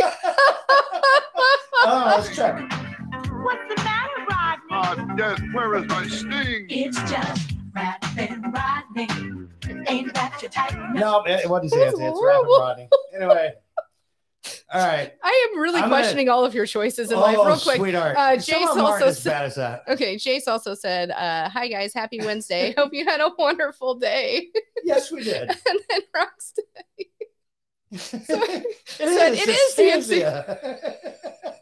oh, 1.84 2.14
let's 2.18 2.36
check. 2.36 2.60
What's 3.44 3.76
the 3.76 3.84
matter, 3.84 4.26
Rodney? 4.30 4.68
Ah, 4.72 5.16
death, 5.18 5.42
where 5.54 5.76
is 5.76 5.86
my 5.88 6.08
sting? 6.08 6.68
It's 6.70 6.98
just 7.10 7.52
rapping 7.74 8.52
Rodney. 8.52 9.08
Ain't 9.88 10.14
that 10.14 10.40
your 10.42 10.52
type? 10.52 10.76
No, 10.94 11.24
it 11.24 11.42
it 11.46 11.50
wasn't 11.50 11.72
That's 11.72 11.94
Xanthi. 11.96 12.10
It's 12.10 12.20
Rapping 12.22 12.46
horrible. 12.46 12.60
Rodney. 12.60 12.90
Anyway, 13.16 13.54
all 14.74 14.86
right. 14.86 15.14
I 15.24 15.50
am 15.52 15.60
really 15.60 15.76
I'm 15.76 15.84
gonna- 15.90 15.96
questioning 15.96 16.30
all 16.30 16.44
of 16.46 16.54
your 16.54 16.66
choices 16.66 17.12
in 17.12 17.18
oh, 17.18 17.22
life. 17.22 17.38
Real 17.38 17.58
quick, 17.58 17.78
sweetheart. 17.78 18.18
uh, 18.18 18.32
Jace 18.36 18.76
also 18.78 19.06
as 19.06 19.22
said- 19.22 19.30
bad 19.32 19.46
as 19.46 19.56
that. 19.56 19.84
Okay, 19.88 20.16
Jace 20.16 20.48
also 20.48 20.74
said, 20.74 21.12
uh, 21.12 21.50
"Hi 21.50 21.68
guys, 21.68 21.94
happy 21.94 22.20
Wednesday. 22.20 22.74
Hope 22.78 22.94
you 22.94 23.06
had 23.06 23.22
a 23.22 23.32
wonderful 23.38 23.96
day." 23.96 24.48
Yes, 24.84 25.12
we 25.12 25.24
did. 25.24 25.50
and 25.50 25.80
then 25.90 26.02
Rocksteady 26.16 27.08
it 27.92 28.00
said, 28.02 29.34
is. 29.34 29.42
"It 29.42 29.50
is 29.50 30.10
it's 30.10 30.10
Xanthi." 30.10 31.54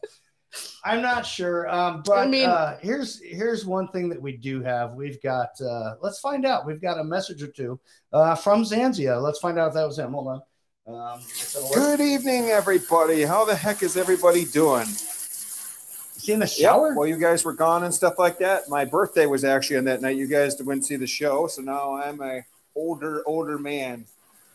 I'm 0.84 1.02
not 1.02 1.26
sure, 1.26 1.68
um, 1.68 2.04
but 2.06 2.20
I 2.20 2.28
mean- 2.28 2.50
uh, 2.50 2.78
here's 2.80 3.22
here's 3.24 3.66
one 3.66 3.88
thing 3.90 4.10
that 4.10 4.22
we 4.22 4.38
do 4.38 4.62
have. 4.64 4.94
We've 4.94 5.22
got. 5.22 5.50
Uh, 5.62 5.96
let's 6.02 6.20
find 6.20 6.46
out. 6.46 6.66
We've 6.66 6.82
got 6.82 7.00
a 7.00 7.04
message 7.04 7.42
or 7.44 7.48
two 7.48 7.80
uh, 8.14 8.36
from 8.36 8.64
Zanzia. 8.64 9.22
Let's 9.22 9.40
find 9.40 9.58
out 9.60 9.70
if 9.70 9.74
that 9.76 9.86
was 9.88 9.98
him. 10.00 10.14
Hold 10.14 10.28
on. 10.28 10.42
Um, 10.88 11.20
if 11.20 11.56
it'll 11.56 11.68
work. 11.70 11.76
Good 11.76 12.00
evening, 12.02 12.46
everybody. 12.50 13.24
How 13.24 13.44
the 13.44 13.56
heck 13.56 13.82
is 13.82 13.98
everybody 13.98 14.46
doing? 14.46 14.84
Is 14.84 16.22
he 16.22 16.34
in 16.34 16.40
the 16.40 16.46
Yep, 16.46 16.50
shower? 16.50 16.94
Well, 16.94 17.08
you 17.08 17.18
guys 17.18 17.44
were 17.44 17.54
gone 17.54 17.84
and 17.84 17.94
stuff 17.94 18.20
like 18.20 18.38
that. 18.40 18.70
My 18.70 18.86
birthday 18.86 19.26
was 19.26 19.44
actually 19.44 19.78
on 19.78 19.86
that 19.86 20.02
night. 20.02 20.16
You 20.16 20.28
guys 20.28 20.62
went 20.62 20.86
see 20.86 20.96
the 20.96 21.08
show, 21.08 21.48
so 21.48 21.64
now 21.64 21.96
I'm 21.96 22.22
a 22.22 22.46
older, 22.76 23.24
older 23.26 23.58
man. 23.58 24.06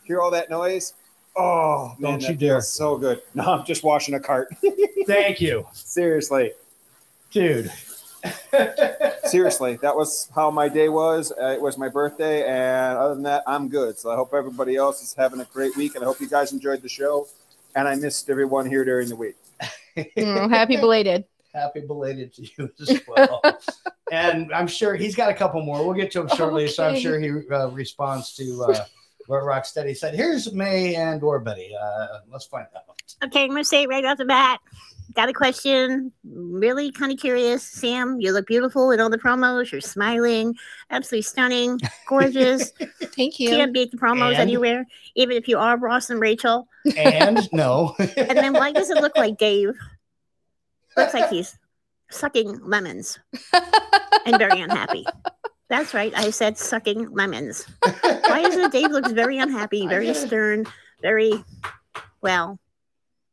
Hear 0.03 0.21
all 0.21 0.31
that 0.31 0.49
noise? 0.49 0.93
Oh, 1.35 1.95
man, 1.99 2.11
Don't 2.11 2.21
you 2.21 2.27
that 2.29 2.39
dare. 2.39 2.61
So 2.61 2.97
good. 2.97 3.21
No, 3.33 3.43
I'm 3.43 3.65
just 3.65 3.83
washing 3.83 4.13
a 4.15 4.19
cart. 4.19 4.49
Thank 5.07 5.41
you, 5.41 5.67
Seriously, 5.73 6.51
dude. 7.31 7.71
seriously, 9.25 9.77
that 9.81 9.95
was 9.95 10.29
how 10.35 10.51
my 10.51 10.67
day 10.69 10.89
was. 10.89 11.31
Uh, 11.31 11.47
it 11.47 11.61
was 11.61 11.77
my 11.77 11.89
birthday, 11.89 12.45
and 12.45 12.97
other 12.97 13.13
than 13.15 13.23
that, 13.23 13.43
I'm 13.47 13.69
good. 13.69 13.97
So 13.97 14.11
I 14.11 14.15
hope 14.15 14.33
everybody 14.33 14.75
else 14.75 15.01
is 15.01 15.13
having 15.13 15.39
a 15.39 15.45
great 15.45 15.75
week, 15.75 15.95
and 15.95 16.03
I 16.03 16.07
hope 16.07 16.19
you 16.19 16.27
guys 16.29 16.51
enjoyed 16.53 16.81
the 16.81 16.89
show. 16.89 17.27
And 17.75 17.87
I 17.87 17.95
missed 17.95 18.29
everyone 18.29 18.65
here 18.67 18.83
during 18.83 19.09
the 19.09 19.15
week. 19.15 19.35
Mm, 19.97 20.49
happy 20.49 20.77
belated. 20.77 21.25
Happy 21.53 21.81
belated 21.81 22.33
to 22.35 22.43
you 22.43 22.71
as 22.79 23.01
well. 23.09 23.41
and 24.09 24.53
I'm 24.53 24.65
sure 24.67 24.95
he's 24.95 25.15
got 25.15 25.29
a 25.29 25.33
couple 25.33 25.61
more. 25.61 25.85
We'll 25.85 25.95
get 25.95 26.11
to 26.11 26.21
him 26.21 26.29
shortly. 26.29 26.69
So 26.69 26.87
I'm 26.87 26.95
sure 26.97 27.19
he 27.19 27.29
uh, 27.51 27.67
responds 27.71 28.33
to 28.37 28.63
uh, 28.69 28.85
what 29.27 29.43
Rocksteady 29.43 29.95
said. 29.95 30.15
Here's 30.15 30.53
May 30.53 30.95
and 30.95 31.21
or 31.21 31.39
Betty. 31.39 31.75
Uh, 31.75 32.07
let's 32.31 32.45
find 32.45 32.67
out. 32.73 32.83
Okay, 33.25 33.43
I'm 33.43 33.49
gonna 33.49 33.65
say 33.65 33.83
it 33.83 33.89
right 33.89 34.05
off 34.05 34.17
the 34.17 34.23
bat. 34.23 34.61
Got 35.13 35.29
a 35.29 35.33
question. 35.33 36.11
Really 36.23 36.91
kind 36.91 37.11
of 37.11 37.17
curious. 37.17 37.63
Sam, 37.63 38.19
you 38.19 38.31
look 38.31 38.47
beautiful 38.47 38.91
in 38.91 38.99
all 38.99 39.09
the 39.09 39.17
promos. 39.17 39.71
You're 39.71 39.81
smiling, 39.81 40.55
absolutely 40.89 41.23
stunning, 41.23 41.79
gorgeous. 42.07 42.71
Thank 43.15 43.39
you. 43.39 43.49
Can't 43.49 43.73
beat 43.73 43.91
the 43.91 43.97
promos 43.97 44.31
And? 44.31 44.37
anywhere, 44.39 44.85
even 45.15 45.35
if 45.37 45.47
you 45.47 45.57
are 45.57 45.77
Ross 45.77 46.09
and 46.09 46.19
Rachel. 46.19 46.67
And 46.95 47.49
no. 47.53 47.95
And 47.99 48.37
then 48.37 48.53
why 48.53 48.71
does 48.71 48.89
it 48.89 49.01
look 49.01 49.17
like 49.17 49.37
Dave? 49.37 49.73
Looks 50.97 51.13
like 51.13 51.29
he's 51.29 51.57
sucking 52.09 52.59
lemons 52.63 53.19
and 54.25 54.37
very 54.37 54.59
unhappy. 54.59 55.05
That's 55.69 55.93
right. 55.93 56.11
I 56.15 56.31
said 56.31 56.57
sucking 56.57 57.11
lemons. 57.11 57.65
Why 58.01 58.43
is 58.45 58.55
it 58.57 58.71
Dave 58.73 58.91
looks 58.91 59.11
very 59.11 59.37
unhappy, 59.37 59.87
very 59.87 60.13
stern, 60.13 60.65
very 61.01 61.31
well, 62.21 62.59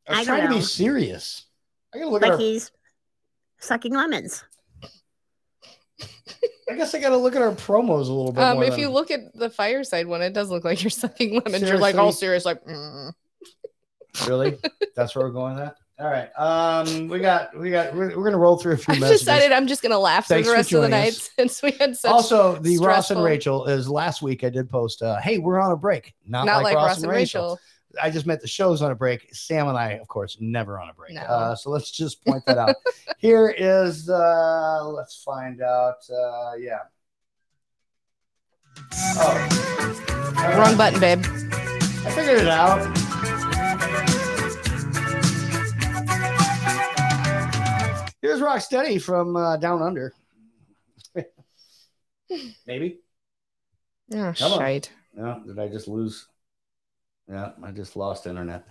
I 0.08 0.20
was 0.20 0.28
I 0.28 0.38
trying 0.38 0.48
to 0.48 0.54
be 0.54 0.60
serious. 0.62 1.44
I 1.94 1.98
gotta 1.98 2.11
look 2.11 2.22
at 2.22 2.29
like 2.29 2.33
our, 2.33 2.38
he's 2.38 2.70
sucking 3.59 3.94
lemons. 3.94 4.44
I 6.70 6.74
guess 6.74 6.94
I 6.94 7.01
gotta 7.01 7.16
look 7.16 7.35
at 7.35 7.42
our 7.42 7.53
promos 7.53 8.09
a 8.09 8.12
little 8.12 8.31
bit 8.33 8.42
Um, 8.44 8.57
more. 8.57 8.64
if 8.64 8.70
than- 8.72 8.81
you 8.81 8.90
look 8.90 9.11
at 9.11 9.35
the 9.35 9.51
fireside 9.51 10.07
one, 10.07 10.22
it 10.22 10.33
does 10.35 10.51
look 10.51 10.64
like 10.64 10.83
you're 10.83 10.90
sucking 11.05 11.40
lemons. 11.44 11.62
You're 11.68 11.79
like 11.79 11.96
all 11.96 12.12
serious, 12.12 12.44
like. 12.44 12.64
"Mm." 12.64 13.12
really, 14.27 14.59
that's 14.96 15.14
where 15.14 15.24
we're 15.27 15.33
going 15.33 15.59
At. 15.59 15.77
All 15.98 16.07
right. 16.09 16.29
Um, 16.38 17.09
we 17.09 17.18
got 17.18 17.59
we 17.59 17.70
got 17.70 17.94
we're, 17.94 18.16
we're 18.16 18.24
gonna 18.24 18.38
roll 18.38 18.57
through 18.59 18.74
a 18.74 18.77
few 18.77 18.94
I've 18.94 19.01
messages. 19.01 19.20
decided 19.22 19.51
I'm 19.51 19.66
just 19.66 19.83
gonna 19.83 19.98
laugh 19.98 20.29
through 20.29 20.37
Thanks 20.44 20.48
the 20.48 20.53
for 20.53 20.57
rest 20.59 20.72
of 20.74 20.83
the 20.83 20.88
night 20.88 21.09
us. 21.09 21.31
since 21.37 21.62
we 21.62 21.72
had 21.72 21.96
such. 21.96 22.11
also, 22.12 22.57
the 22.61 22.79
Ross 22.79 23.11
and 23.11 23.22
Rachel 23.22 23.64
is 23.66 23.88
last 23.88 24.22
week. 24.22 24.44
I 24.44 24.51
did 24.51 24.70
post, 24.70 25.03
uh, 25.03 25.16
"Hey, 25.20 25.38
we're 25.38 25.59
on 25.59 25.72
a 25.72 25.77
break." 25.77 26.14
Not, 26.27 26.46
not 26.46 26.62
like, 26.62 26.77
Ross, 26.77 27.03
and 27.03 27.11
Rachel. 27.11 27.42
Rachel. 27.44 27.61
I 28.01 28.11
just 28.11 28.27
meant 28.27 28.40
the 28.40 28.46
show's 28.48 28.83
on 28.83 28.90
a 28.90 28.94
break. 28.94 29.35
Sam 29.35 29.66
and 29.68 29.77
I, 29.77 29.92
of 29.92 30.09
course, 30.09 30.37
never 30.40 30.79
on 30.79 30.90
a 30.90 30.94
break. 30.94 31.14
No. 31.14 31.22
Uh, 31.22 31.55
so 31.55 31.70
let's 31.70 31.90
just 31.90 32.24
point 32.24 32.44
that 32.46 32.59
out. 32.59 32.74
Here 33.18 33.48
is, 33.57 34.09
uh, 34.11 34.85
let's 34.88 35.22
find 35.24 35.62
out. 35.62 35.96
Uh, 36.11 36.53
yeah. 36.59 36.81
Oh, 39.16 40.55
Wrong 40.57 40.77
button, 40.77 41.01
babe. 41.01 41.20
I 41.24 42.11
figured 42.14 42.38
it 42.40 42.48
out. 42.48 42.79
Here's 48.20 48.40
Rocksteady 48.40 49.01
from 49.01 49.37
uh, 49.37 49.57
Down 49.57 49.81
Under. 49.81 50.12
Maybe. 52.66 52.98
Oh, 54.12 54.33
Come 54.37 54.53
on. 54.53 54.59
shite. 54.59 54.92
No, 55.14 55.40
did 55.46 55.59
I 55.59 55.68
just 55.68 55.88
lose? 55.88 56.27
Yeah, 57.30 57.50
I 57.62 57.70
just 57.72 57.94
lost 57.96 58.26
internet. 58.26 58.66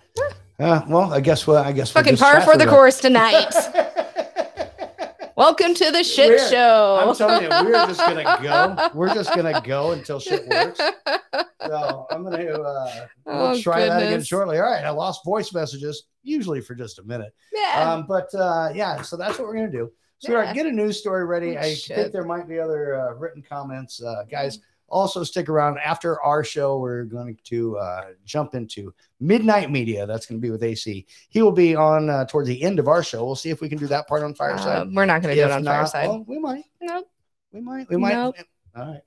Uh, 0.60 0.82
well, 0.88 1.14
I 1.14 1.20
guess 1.22 1.46
what 1.46 1.66
I 1.66 1.72
guess 1.72 1.94
we'll 1.94 2.04
Fucking 2.04 2.18
par 2.18 2.42
for 2.42 2.54
the 2.54 2.66
that. 2.66 2.70
course 2.70 3.00
tonight. 3.00 3.54
Welcome 5.38 5.76
to 5.76 5.92
the 5.92 6.04
shit 6.04 6.30
We're- 6.30 6.50
show. 6.50 6.98
I'm 7.00 7.16
telling 7.16 7.44
you, 7.44 7.50
we're 7.50 7.72
just 7.86 8.00
gonna 8.00 8.24
go. 8.42 8.90
We're 8.96 9.14
just 9.14 9.36
gonna 9.36 9.62
go 9.62 9.92
until 9.92 10.20
shit 10.20 10.48
works. 10.48 10.80
So 10.80 12.08
I'm 12.10 12.24
gonna 12.24 12.38
uh, 12.38 13.08
we'll 13.26 13.36
Oh, 13.56 13.62
try 13.62 13.86
that 13.86 14.02
again 14.02 14.24
shortly. 14.24 14.58
All 14.58 14.64
right, 14.64 14.84
I 14.84 14.90
lost 14.90 15.24
voice 15.24 15.54
messages, 15.54 16.06
usually 16.24 16.60
for 16.62 16.74
just 16.74 16.98
a 16.98 17.04
minute. 17.04 17.36
Yeah. 17.54 17.94
Um, 17.94 18.06
but 18.08 18.34
uh, 18.34 18.70
yeah, 18.74 19.04
so 19.04 19.16
that's 19.16 19.38
what 19.38 19.48
we're 19.48 19.54
gonna 19.56 19.70
do. 19.72 19.92
So 20.18 20.32
Yeah. 20.32 20.52
get 20.56 20.66
a 20.66 20.72
news 20.72 20.98
story 20.98 21.26
ready. 21.26 21.56
Oh, 21.56 21.62
I 21.62 21.76
shit. 21.76 21.96
think 21.96 22.12
there 22.14 22.26
might 22.26 22.48
be 22.50 22.58
other 22.60 23.00
uh, 23.00 23.14
written 23.14 23.44
comments, 23.48 24.02
uh, 24.02 24.24
guys. 24.32 24.58
Also, 24.90 25.24
stick 25.24 25.50
around 25.50 25.78
after 25.80 26.22
our 26.22 26.44
show. 26.44 26.78
We're 26.80 27.04
going 27.04 27.38
to 27.46 27.78
uh, 27.78 28.06
jump 28.26 28.56
into 28.56 28.94
Midnight 29.20 29.70
Media. 29.70 30.06
That's 30.06 30.26
going 30.26 30.40
to 30.40 30.46
be 30.46 30.50
with 30.50 30.64
AC. 30.64 31.06
He 31.30 31.42
will 31.42 31.52
be 31.52 31.76
on 31.76 32.10
uh, 32.10 32.26
towards 32.26 32.48
the 32.48 32.62
end 32.64 32.80
of 32.80 32.88
our 32.88 33.04
show. 33.04 33.26
We'll 33.26 33.36
see 33.36 33.50
if 33.50 33.60
we 33.60 33.68
can 33.68 33.78
do 33.78 33.88
that 33.88 34.08
part 34.08 34.24
on 34.24 34.34
Fireside. 34.34 34.88
Uh, 34.88 34.90
we're 34.94 35.06
not 35.06 35.22
going 35.22 35.36
to 35.36 35.42
do 35.42 35.46
it 35.46 35.52
on 35.52 35.64
not, 35.64 35.76
Fireside. 35.92 36.08
well, 36.08 36.24
we 36.28 36.40
might. 36.40 36.64
Nope. 36.82 37.06
We 37.52 37.60
might. 37.62 37.90
We 37.90 37.98
might. 37.98 38.14
Nope. 38.14 38.36
All 38.78 38.86
right. 38.86 39.02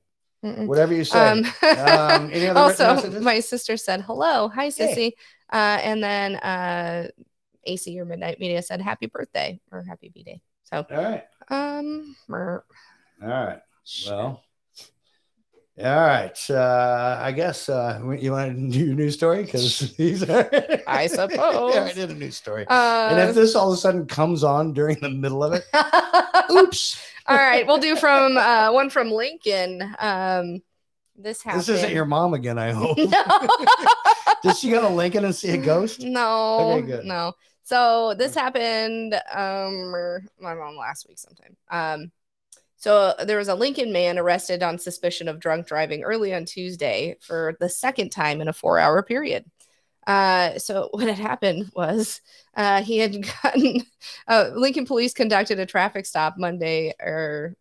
Mm-mm. 0.44 0.66
Whatever 0.66 0.94
you 0.94 1.04
say. 1.04 1.18
Um, 1.30 1.44
Um, 1.62 2.30
any 2.32 2.46
other 2.46 2.60
also, 2.82 3.20
my 3.20 3.40
sister 3.40 3.76
said 3.76 4.00
hello, 4.02 4.48
hi 4.48 4.64
Hey. 4.64 4.70
sissy, 4.70 5.12
uh, 5.52 5.78
and 5.82 6.02
then 6.02 6.36
uh, 6.36 7.08
AC 7.64 7.98
or 8.00 8.04
Midnight 8.06 8.38
Media 8.40 8.62
said 8.62 8.80
happy 8.80 9.06
birthday 9.06 9.60
or 9.70 9.82
happy 9.82 10.10
b 10.14 10.22
day. 10.22 10.40
So, 10.64 10.86
All 10.90 11.02
right. 11.02 11.24
um, 11.48 12.16
mer- 12.28 12.64
All 13.22 13.28
right. 13.28 13.60
Well. 14.06 14.42
All 15.82 16.00
right. 16.00 16.38
Uh, 16.50 17.18
I 17.22 17.32
guess 17.32 17.68
uh, 17.68 18.00
you 18.18 18.32
want 18.32 18.54
to 18.54 18.68
do 18.78 18.84
your 18.86 18.94
news 18.94 19.14
story 19.14 19.44
because 19.44 19.92
these 19.96 20.22
are. 20.28 20.50
I 20.86 21.06
suppose. 21.06 21.74
yeah, 21.74 21.84
I 21.84 21.92
did 21.92 22.10
a 22.10 22.14
news 22.14 22.36
story. 22.36 22.66
Uh, 22.68 23.08
and 23.10 23.28
if 23.28 23.34
this 23.34 23.54
all 23.54 23.70
of 23.72 23.78
a 23.78 23.80
sudden 23.80 24.06
comes 24.06 24.44
on 24.44 24.72
during 24.72 24.98
the 25.00 25.10
middle 25.10 25.42
of 25.42 25.52
it, 25.54 25.64
oops. 26.50 27.00
all 27.26 27.36
right, 27.36 27.66
we'll 27.66 27.78
do 27.78 27.96
from 27.96 28.36
uh, 28.36 28.70
one 28.72 28.90
from 28.90 29.10
Lincoln. 29.10 29.82
Um, 29.98 30.62
this 31.16 31.42
happened. 31.42 31.60
This 31.62 31.68
isn't 31.68 31.92
your 31.92 32.04
mom 32.06 32.34
again, 32.34 32.58
I 32.58 32.72
hope. 32.72 32.96
no. 32.96 33.48
Did 34.42 34.56
she 34.56 34.70
go 34.70 34.80
to 34.80 34.88
Lincoln 34.88 35.24
and 35.24 35.34
see 35.34 35.50
a 35.50 35.58
ghost? 35.58 36.00
No, 36.00 36.72
Okay, 36.78 36.86
good. 36.86 37.04
no. 37.04 37.32
So 37.62 38.14
this 38.14 38.34
happened 38.34 39.14
um 39.32 39.92
my 40.40 40.54
mom 40.54 40.76
last 40.76 41.06
week 41.08 41.18
sometime. 41.18 41.56
Um 41.70 42.10
so 42.80 43.14
there 43.24 43.38
was 43.38 43.48
a 43.48 43.54
Lincoln 43.54 43.92
man 43.92 44.18
arrested 44.18 44.62
on 44.62 44.78
suspicion 44.78 45.28
of 45.28 45.38
drunk 45.40 45.66
driving 45.68 46.02
early 46.02 46.34
on 46.34 46.46
Tuesday 46.46 47.16
for 47.20 47.56
the 47.60 47.68
second 47.68 48.10
time 48.10 48.40
in 48.40 48.48
a 48.48 48.52
4-hour 48.54 49.02
period. 49.04 49.44
Uh 50.06 50.58
so 50.58 50.88
what 50.92 51.06
had 51.08 51.18
happened 51.18 51.70
was 51.74 52.20
uh 52.56 52.82
he 52.82 52.98
had 52.98 53.16
gotten 53.42 53.82
uh 54.28 54.50
Lincoln 54.54 54.86
police 54.86 55.14
conducted 55.14 55.60
a 55.60 55.66
traffic 55.66 56.06
stop 56.06 56.36
Monday 56.38 56.94
or 57.00 57.56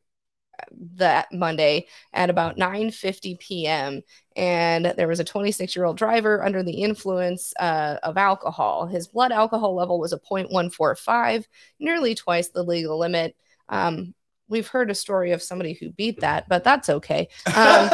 that 0.95 1.31
Monday 1.31 1.87
at 2.13 2.29
about 2.29 2.57
9:50 2.57 3.35
p.m. 3.35 4.01
and 4.35 4.85
there 4.97 5.07
was 5.07 5.19
a 5.19 5.23
26-year-old 5.23 5.97
driver 5.97 6.43
under 6.43 6.63
the 6.63 6.83
influence 6.83 7.53
uh, 7.59 7.97
of 8.03 8.17
alcohol. 8.17 8.87
His 8.87 9.07
blood 9.07 9.31
alcohol 9.31 9.75
level 9.75 9.99
was 9.99 10.13
a 10.13 10.19
0.145, 10.19 11.47
nearly 11.79 12.15
twice 12.15 12.49
the 12.49 12.63
legal 12.63 12.99
limit. 12.99 13.35
Um, 13.69 14.13
we've 14.49 14.67
heard 14.67 14.91
a 14.91 14.95
story 14.95 15.31
of 15.31 15.41
somebody 15.41 15.73
who 15.73 15.91
beat 15.91 16.19
that, 16.19 16.49
but 16.49 16.63
that's 16.63 16.89
okay. 16.89 17.29
Um, 17.55 17.89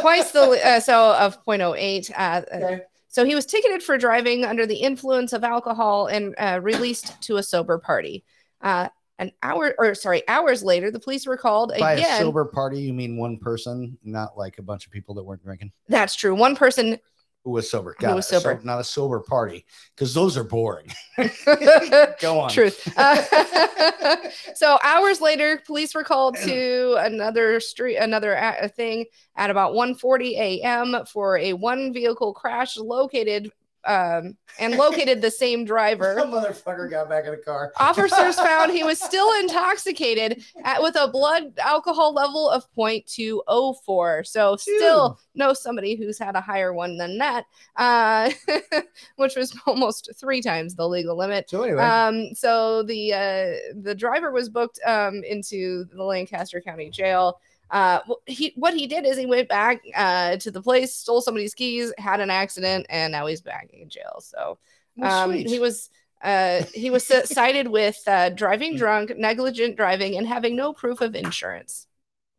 twice 0.00 0.32
the 0.32 0.60
uh, 0.64 0.80
so 0.80 1.14
of 1.14 1.44
0.08. 1.44 2.10
Uh, 2.16 2.42
Okay. 2.52 2.82
So 3.08 3.24
he 3.24 3.36
was 3.36 3.46
ticketed 3.46 3.80
for 3.80 3.96
driving 3.96 4.44
under 4.44 4.66
the 4.66 4.74
influence 4.74 5.32
of 5.32 5.44
alcohol 5.44 6.08
and 6.08 6.34
uh, 6.36 6.58
released 6.60 7.22
to 7.22 7.36
a 7.36 7.44
sober 7.44 7.78
party. 7.78 8.24
Uh, 8.60 8.88
an 9.20 9.30
hour, 9.40 9.72
or 9.78 9.94
sorry, 9.94 10.26
hours 10.26 10.64
later, 10.64 10.90
the 10.90 10.98
police 10.98 11.24
were 11.24 11.36
called 11.36 11.72
By 11.78 11.92
a 11.92 12.18
sober 12.18 12.44
party, 12.44 12.80
you 12.80 12.92
mean 12.92 13.16
one 13.16 13.38
person, 13.38 13.96
not 14.02 14.36
like 14.36 14.58
a 14.58 14.62
bunch 14.62 14.86
of 14.86 14.90
people 14.90 15.14
that 15.14 15.22
weren't 15.22 15.44
drinking 15.44 15.70
That's 15.88 16.16
true. 16.16 16.34
One 16.34 16.56
person 16.56 16.98
who 17.44 17.50
was 17.50 17.70
sober. 17.70 17.94
Who 18.00 18.06
was 18.16 18.32
it. 18.32 18.58
So 18.60 18.66
not 18.66 18.80
a 18.80 18.84
sober 18.84 19.20
party, 19.20 19.66
because 19.94 20.14
those 20.14 20.36
are 20.36 20.44
boring. 20.44 20.90
Go 22.20 22.40
on. 22.40 22.50
Truth. 22.50 22.92
Uh, 22.96 24.16
so 24.54 24.78
hours 24.82 25.20
later, 25.20 25.62
police 25.66 25.94
were 25.94 26.04
called 26.04 26.36
to 26.38 26.96
another 26.98 27.60
street, 27.60 27.96
another 27.96 28.32
a- 28.32 28.68
thing 28.68 29.04
at 29.36 29.50
about 29.50 29.74
1:40 29.74 30.30
a.m. 30.38 30.96
for 31.12 31.36
a 31.36 31.52
one 31.52 31.92
vehicle 31.92 32.32
crash 32.32 32.78
located 32.78 33.50
um, 33.86 34.36
and 34.58 34.76
located 34.76 35.20
the 35.20 35.30
same 35.30 35.64
driver. 35.64 36.14
That 36.24 36.28
motherfucker 36.28 36.90
got 36.90 37.08
back 37.08 37.24
in 37.24 37.32
the 37.32 37.36
car. 37.38 37.72
Officers 37.76 38.36
found 38.40 38.72
he 38.72 38.84
was 38.84 39.00
still 39.00 39.32
intoxicated 39.40 40.42
at, 40.64 40.82
with 40.82 40.96
a 40.96 41.08
blood 41.08 41.52
alcohol 41.58 42.14
level 42.14 42.48
of 42.48 42.64
0.204. 42.76 44.26
So 44.26 44.56
still 44.56 45.18
know 45.34 45.52
somebody 45.52 45.96
who's 45.96 46.18
had 46.18 46.34
a 46.36 46.40
higher 46.40 46.72
one 46.72 46.96
than 46.96 47.18
that, 47.18 47.44
uh, 47.76 48.30
which 49.16 49.36
was 49.36 49.56
almost 49.66 50.10
three 50.18 50.40
times 50.40 50.74
the 50.74 50.88
legal 50.88 51.16
limit. 51.16 51.50
So 51.50 51.62
anyway, 51.62 51.82
Um, 51.82 52.34
so 52.34 52.82
the 52.82 53.12
uh, 53.12 53.80
the 53.82 53.94
driver 53.94 54.30
was 54.30 54.48
booked 54.48 54.78
um, 54.86 55.22
into 55.24 55.84
the 55.94 56.04
Lancaster 56.04 56.60
County 56.60 56.90
Jail. 56.90 57.40
Uh, 57.74 57.98
he 58.26 58.52
what 58.54 58.72
he 58.72 58.86
did 58.86 59.04
is 59.04 59.18
he 59.18 59.26
went 59.26 59.48
back 59.48 59.82
uh, 59.96 60.36
to 60.36 60.52
the 60.52 60.62
place, 60.62 60.94
stole 60.94 61.20
somebody's 61.20 61.54
keys, 61.54 61.92
had 61.98 62.20
an 62.20 62.30
accident, 62.30 62.86
and 62.88 63.10
now 63.10 63.26
he's 63.26 63.40
back 63.40 63.68
in 63.72 63.88
jail. 63.88 64.20
So 64.20 64.58
um, 65.02 65.32
he 65.32 65.58
was 65.58 65.90
uh, 66.22 66.62
he 66.72 66.90
was 66.90 67.04
cited 67.04 67.66
with 67.66 68.00
uh, 68.06 68.30
driving 68.30 68.76
drunk, 68.76 69.18
negligent 69.18 69.76
driving, 69.76 70.16
and 70.16 70.24
having 70.24 70.54
no 70.54 70.72
proof 70.72 71.00
of 71.00 71.16
insurance. 71.16 71.88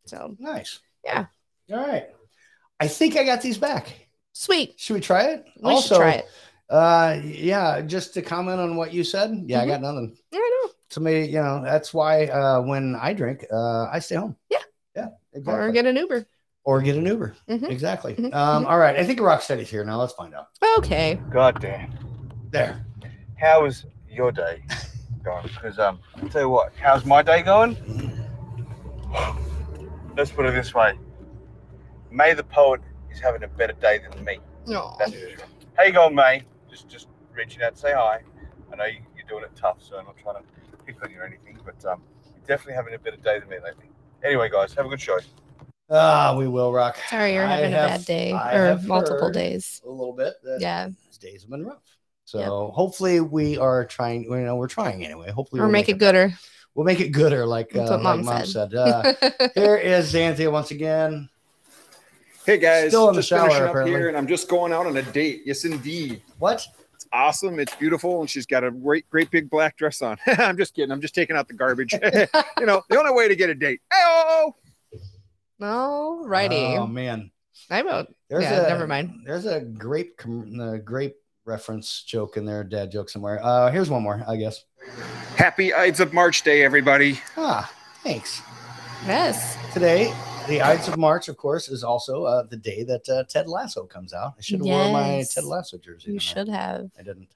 So 0.06 0.34
nice. 0.38 0.80
yeah, 1.04 1.26
All 1.70 1.86
right. 1.86 2.06
I 2.80 2.88
think 2.88 3.18
I 3.18 3.24
got 3.24 3.42
these 3.42 3.58
back. 3.58 3.92
sweet. 4.32 4.80
Should 4.80 4.94
we 4.94 5.00
try 5.00 5.24
it? 5.24 5.44
We 5.60 5.78
should 5.82 5.98
try 5.98 6.12
it. 6.12 6.26
Uh, 6.70 7.20
yeah, 7.22 7.82
just 7.82 8.14
to 8.14 8.22
comment 8.22 8.58
on 8.58 8.76
what 8.76 8.90
you 8.90 9.04
said. 9.04 9.44
Yeah, 9.46 9.60
I 9.60 9.66
got 9.66 9.82
nothing. 9.82 10.16
Yeah, 10.32 10.38
I 10.38 10.60
know. 10.64 10.72
Somebody, 10.88 11.26
you 11.26 11.42
know, 11.42 11.62
that's 11.62 11.92
why 11.92 12.24
uh, 12.26 12.62
when 12.62 12.96
I 12.96 13.12
drink, 13.12 13.44
uh, 13.52 13.84
I 13.92 13.98
stay 13.98 14.14
home. 14.14 14.34
Yeah. 14.48 14.62
Yeah. 15.44 15.52
Or 15.52 15.70
get 15.72 15.86
an 15.86 15.96
Uber. 15.96 16.26
Or 16.64 16.80
get 16.82 16.96
an 16.96 17.06
Uber. 17.06 17.34
Mhm. 17.48 17.70
Exactly. 17.70 18.14
Mhm. 18.14 18.34
Um, 18.34 18.66
all 18.66 18.78
right. 18.78 18.96
I 18.96 19.04
think 19.04 19.20
Rocksteady's 19.20 19.68
here 19.70 19.84
now. 19.84 19.98
Let's 20.00 20.14
find 20.14 20.34
out. 20.34 20.48
Okay. 20.78 21.20
God 21.30 21.60
damn. 21.60 21.92
There. 22.50 22.84
How 23.38 23.62
was 23.62 23.84
your 24.08 24.32
day 24.32 24.62
going? 25.22 25.46
Because 25.48 25.78
um, 25.78 26.00
I'll 26.22 26.28
tell 26.28 26.42
you 26.42 26.48
what, 26.48 26.72
how's 26.80 27.04
my 27.04 27.22
day 27.22 27.42
going? 27.42 27.76
Let's 30.16 30.30
put 30.30 30.46
it 30.46 30.54
this 30.54 30.72
way. 30.74 30.98
May 32.10 32.32
the 32.32 32.44
poet 32.44 32.80
is 33.10 33.20
having 33.20 33.42
a 33.42 33.48
better 33.48 33.74
day 33.74 33.98
than 33.98 34.24
me. 34.24 34.38
No. 34.66 34.96
That's 34.98 35.12
for 35.12 35.18
sure. 35.18 35.38
How 35.74 35.84
you 35.84 35.92
going, 35.92 36.14
May? 36.14 36.42
Just 36.70 36.88
just 36.88 37.08
reaching 37.34 37.62
out 37.62 37.74
to 37.74 37.80
say 37.80 37.92
hi. 37.92 38.20
I 38.72 38.76
know 38.76 38.84
you, 38.86 39.00
you're 39.16 39.26
doing 39.28 39.44
it 39.44 39.54
tough, 39.54 39.76
so 39.82 39.96
I'm 39.98 40.06
not 40.06 40.16
trying 40.16 40.36
to 40.36 40.42
pick 40.86 41.02
on 41.04 41.10
you 41.10 41.20
or 41.20 41.24
anything, 41.24 41.58
but 41.64 41.84
um, 41.84 42.02
you're 42.34 42.46
definitely 42.46 42.74
having 42.74 42.94
a 42.94 42.98
better 42.98 43.18
day 43.18 43.38
than 43.38 43.48
me 43.48 43.56
lately. 43.62 43.90
Anyway, 44.24 44.48
guys, 44.50 44.74
have 44.74 44.86
a 44.86 44.88
good 44.88 45.00
show. 45.00 45.18
Ah, 45.90 46.34
we 46.36 46.48
will 46.48 46.72
rock. 46.72 46.96
Sorry, 47.08 47.34
you're 47.34 47.46
having 47.46 47.72
a 47.72 47.76
have- 47.76 47.88
bad 47.90 48.04
day 48.06 48.32
I 48.32 48.56
or 48.56 48.66
have 48.66 48.86
multiple 48.86 49.26
heard 49.26 49.34
days. 49.34 49.80
A 49.86 49.88
little 49.90 50.12
bit. 50.12 50.34
that 50.42 50.58
Yeah. 50.60 50.88
These 51.06 51.18
days 51.18 51.42
have 51.42 51.50
been 51.50 51.64
rough. 51.64 51.82
So 52.24 52.72
hopefully 52.74 53.20
we 53.20 53.56
are 53.56 53.84
trying. 53.84 54.24
You 54.24 54.36
know, 54.38 54.56
we're 54.56 54.66
trying 54.66 55.04
anyway. 55.04 55.30
Hopefully 55.30 55.60
Or 55.60 55.64
we'll 55.66 55.72
make 55.72 55.88
it 55.88 55.98
gooder. 55.98 56.32
We'll 56.74 56.84
make 56.84 57.00
it 57.00 57.08
gooder, 57.10 57.46
like, 57.46 57.70
That's 57.70 57.88
uh, 57.88 57.94
what 57.98 58.02
like 58.04 58.16
Mom 58.16 58.24
mom 58.26 58.46
said. 58.46 58.70
said. 58.72 58.74
Uh, 58.74 59.48
here 59.54 59.76
is 59.76 60.12
Xanthia 60.12 60.50
once 60.52 60.72
again. 60.72 61.28
Hey 62.44 62.58
guys, 62.58 62.88
Still 62.90 63.08
in 63.08 63.14
the 63.16 63.22
just 63.22 63.30
finishing 63.30 63.50
shower, 63.56 63.64
up 63.64 63.70
apparently. 63.70 63.92
here, 63.96 64.08
and 64.08 64.16
I'm 64.16 64.26
just 64.26 64.48
going 64.48 64.72
out 64.72 64.86
on 64.86 64.96
a 64.96 65.02
date. 65.02 65.42
Yes, 65.46 65.64
indeed. 65.64 66.20
What? 66.38 66.64
It's 67.06 67.10
awesome. 67.12 67.60
It's 67.60 67.74
beautiful, 67.76 68.20
and 68.20 68.28
she's 68.28 68.46
got 68.46 68.64
a 68.64 68.70
great, 68.70 69.08
great 69.10 69.30
big 69.30 69.48
black 69.48 69.76
dress 69.76 70.02
on. 70.02 70.16
I'm 70.26 70.56
just 70.56 70.74
kidding. 70.74 70.90
I'm 70.90 71.00
just 71.00 71.14
taking 71.14 71.36
out 71.36 71.46
the 71.46 71.54
garbage. 71.54 71.92
you 72.58 72.66
know, 72.66 72.82
the 72.90 72.98
only 72.98 73.12
way 73.12 73.28
to 73.28 73.36
get 73.36 73.48
a 73.50 73.54
date. 73.54 73.80
Hey, 73.92 74.46
No, 75.60 76.24
righty. 76.26 76.56
Oh 76.76 76.86
man, 76.86 77.30
I 77.70 77.82
wrote. 77.82 78.08
there's 78.28 78.42
yeah, 78.42 78.66
a 78.66 78.68
never 78.68 78.86
mind. 78.86 79.20
There's 79.24 79.46
a 79.46 79.60
grape, 79.60 80.16
com- 80.16 80.58
uh, 80.60 80.76
grape 80.78 81.14
reference 81.44 82.02
joke 82.02 82.36
in 82.36 82.44
there, 82.44 82.64
dad 82.64 82.90
joke 82.90 83.08
somewhere. 83.08 83.40
Uh, 83.42 83.70
here's 83.70 83.88
one 83.88 84.02
more, 84.02 84.24
I 84.26 84.36
guess. 84.36 84.64
Happy 85.36 85.72
Ides 85.72 86.00
of 86.00 86.12
March 86.12 86.42
Day, 86.42 86.62
everybody. 86.64 87.20
Ah, 87.36 87.72
thanks. 88.02 88.42
Yes. 89.06 89.56
Today, 89.72 90.12
the 90.48 90.62
Ides 90.62 90.88
of 90.88 90.96
March, 90.96 91.28
of 91.28 91.36
course, 91.36 91.68
is 91.68 91.84
also 91.84 92.24
uh, 92.24 92.42
the 92.44 92.56
day 92.56 92.84
that 92.84 93.08
uh, 93.08 93.24
Ted 93.28 93.46
Lasso 93.48 93.84
comes 93.84 94.12
out. 94.12 94.34
I 94.38 94.40
should 94.40 94.60
have 94.60 94.66
worn 94.66 94.92
my 94.92 95.24
Ted 95.28 95.44
Lasso 95.44 95.78
jersey. 95.78 96.12
You 96.12 96.18
tonight. 96.18 96.22
should 96.22 96.48
have. 96.48 96.90
I 96.98 97.02
didn't. 97.02 97.28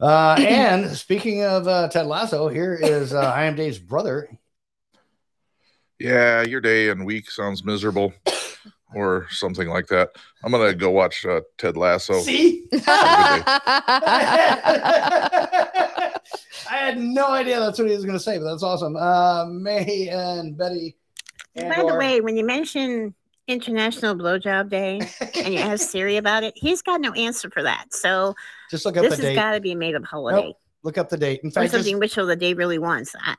Uh, 0.00 0.36
and 0.38 0.90
speaking 0.96 1.44
of 1.44 1.66
uh, 1.66 1.88
Ted 1.88 2.06
Lasso, 2.06 2.48
here 2.48 2.74
is 2.74 3.12
uh, 3.12 3.20
I 3.20 3.44
am 3.44 3.56
Dave's 3.56 3.78
brother. 3.78 4.28
Yeah, 5.98 6.42
your 6.42 6.60
day 6.60 6.90
and 6.90 7.04
week 7.04 7.30
sounds 7.30 7.64
miserable, 7.64 8.12
or 8.94 9.26
something 9.30 9.68
like 9.68 9.88
that. 9.88 10.10
I'm 10.44 10.52
gonna 10.52 10.74
go 10.74 10.90
watch 10.90 11.26
uh, 11.26 11.40
Ted 11.56 11.76
Lasso. 11.76 12.20
See? 12.20 12.66
I 16.70 16.76
had 16.76 16.98
no 16.98 17.30
idea 17.30 17.58
that's 17.60 17.78
what 17.78 17.88
he 17.88 17.94
was 17.94 18.04
going 18.04 18.18
to 18.18 18.22
say, 18.22 18.38
but 18.38 18.44
that's 18.44 18.62
awesome. 18.62 18.96
Uh, 18.96 19.46
May 19.46 20.08
and 20.08 20.56
Betty. 20.56 20.96
And 21.58 21.68
By 21.68 21.76
the 21.82 21.94
or- 21.94 21.98
way, 21.98 22.20
when 22.20 22.36
you 22.36 22.44
mention 22.44 23.14
International 23.46 24.14
Blowjob 24.14 24.68
Day 24.68 25.00
and 25.36 25.54
you 25.54 25.60
ask 25.60 25.88
Siri 25.90 26.16
about 26.22 26.42
it, 26.44 26.54
he's 26.56 26.82
got 26.82 27.00
no 27.00 27.12
answer 27.12 27.50
for 27.50 27.62
that. 27.62 27.86
So 27.94 28.34
just 28.70 28.84
look 28.84 28.96
up 28.96 29.02
this 29.02 29.16
the 29.16 29.22
has 29.22 29.24
date. 29.30 29.34
got 29.36 29.52
to 29.52 29.60
be 29.60 29.72
a 29.72 29.76
made 29.76 29.94
up 29.94 30.04
holiday 30.04 30.46
Nope. 30.48 30.56
Look 30.84 30.96
up 30.98 31.08
the 31.08 31.16
date. 31.16 31.40
In 31.42 31.48
or 31.48 31.52
fact, 31.52 31.64
just, 31.64 31.74
something 31.74 31.98
which 31.98 32.14
the 32.14 32.36
day 32.36 32.54
really 32.54 32.78
wants. 32.78 33.14
I, 33.20 33.34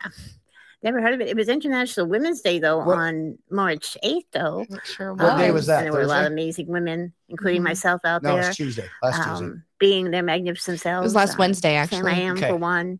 never 0.83 1.01
heard 1.01 1.13
of 1.13 1.21
it. 1.21 1.27
It 1.29 1.35
was 1.37 1.47
International 1.47 2.05
Women's 2.05 2.41
Day 2.41 2.59
though 2.59 2.79
What- 2.79 2.97
on 2.97 3.37
March 3.49 3.97
8th 4.03 4.25
though. 4.33 4.65
Not 4.69 4.85
sure 4.85 5.13
What 5.13 5.37
day 5.37 5.51
was 5.51 5.67
that, 5.67 5.79
And 5.79 5.85
there 5.87 5.93
were 5.93 6.01
a 6.01 6.07
lot 6.07 6.15
Thursday? 6.17 6.25
of 6.27 6.31
amazing 6.33 6.67
women, 6.67 7.13
including 7.29 7.61
Mhm. 7.61 7.65
myself 7.65 8.01
out 8.03 8.23
no, 8.23 8.35
there. 8.35 8.47
it's 8.49 8.57
Tuesday. 8.57 8.87
Last 9.01 9.17
Tuesday. 9.17 9.45
um, 9.45 9.63
being 9.79 10.11
their 10.11 10.23
magnificent 10.23 10.79
selves. 10.81 11.03
It 11.05 11.07
was 11.07 11.15
last 11.15 11.33
uh, 11.33 11.37
Wednesday, 11.39 11.73
Sam 11.75 11.83
actually. 11.83 12.11
I 12.11 12.15
am 12.25 12.37
Okay. 12.37 12.49
for 12.49 12.55
one. 12.57 12.99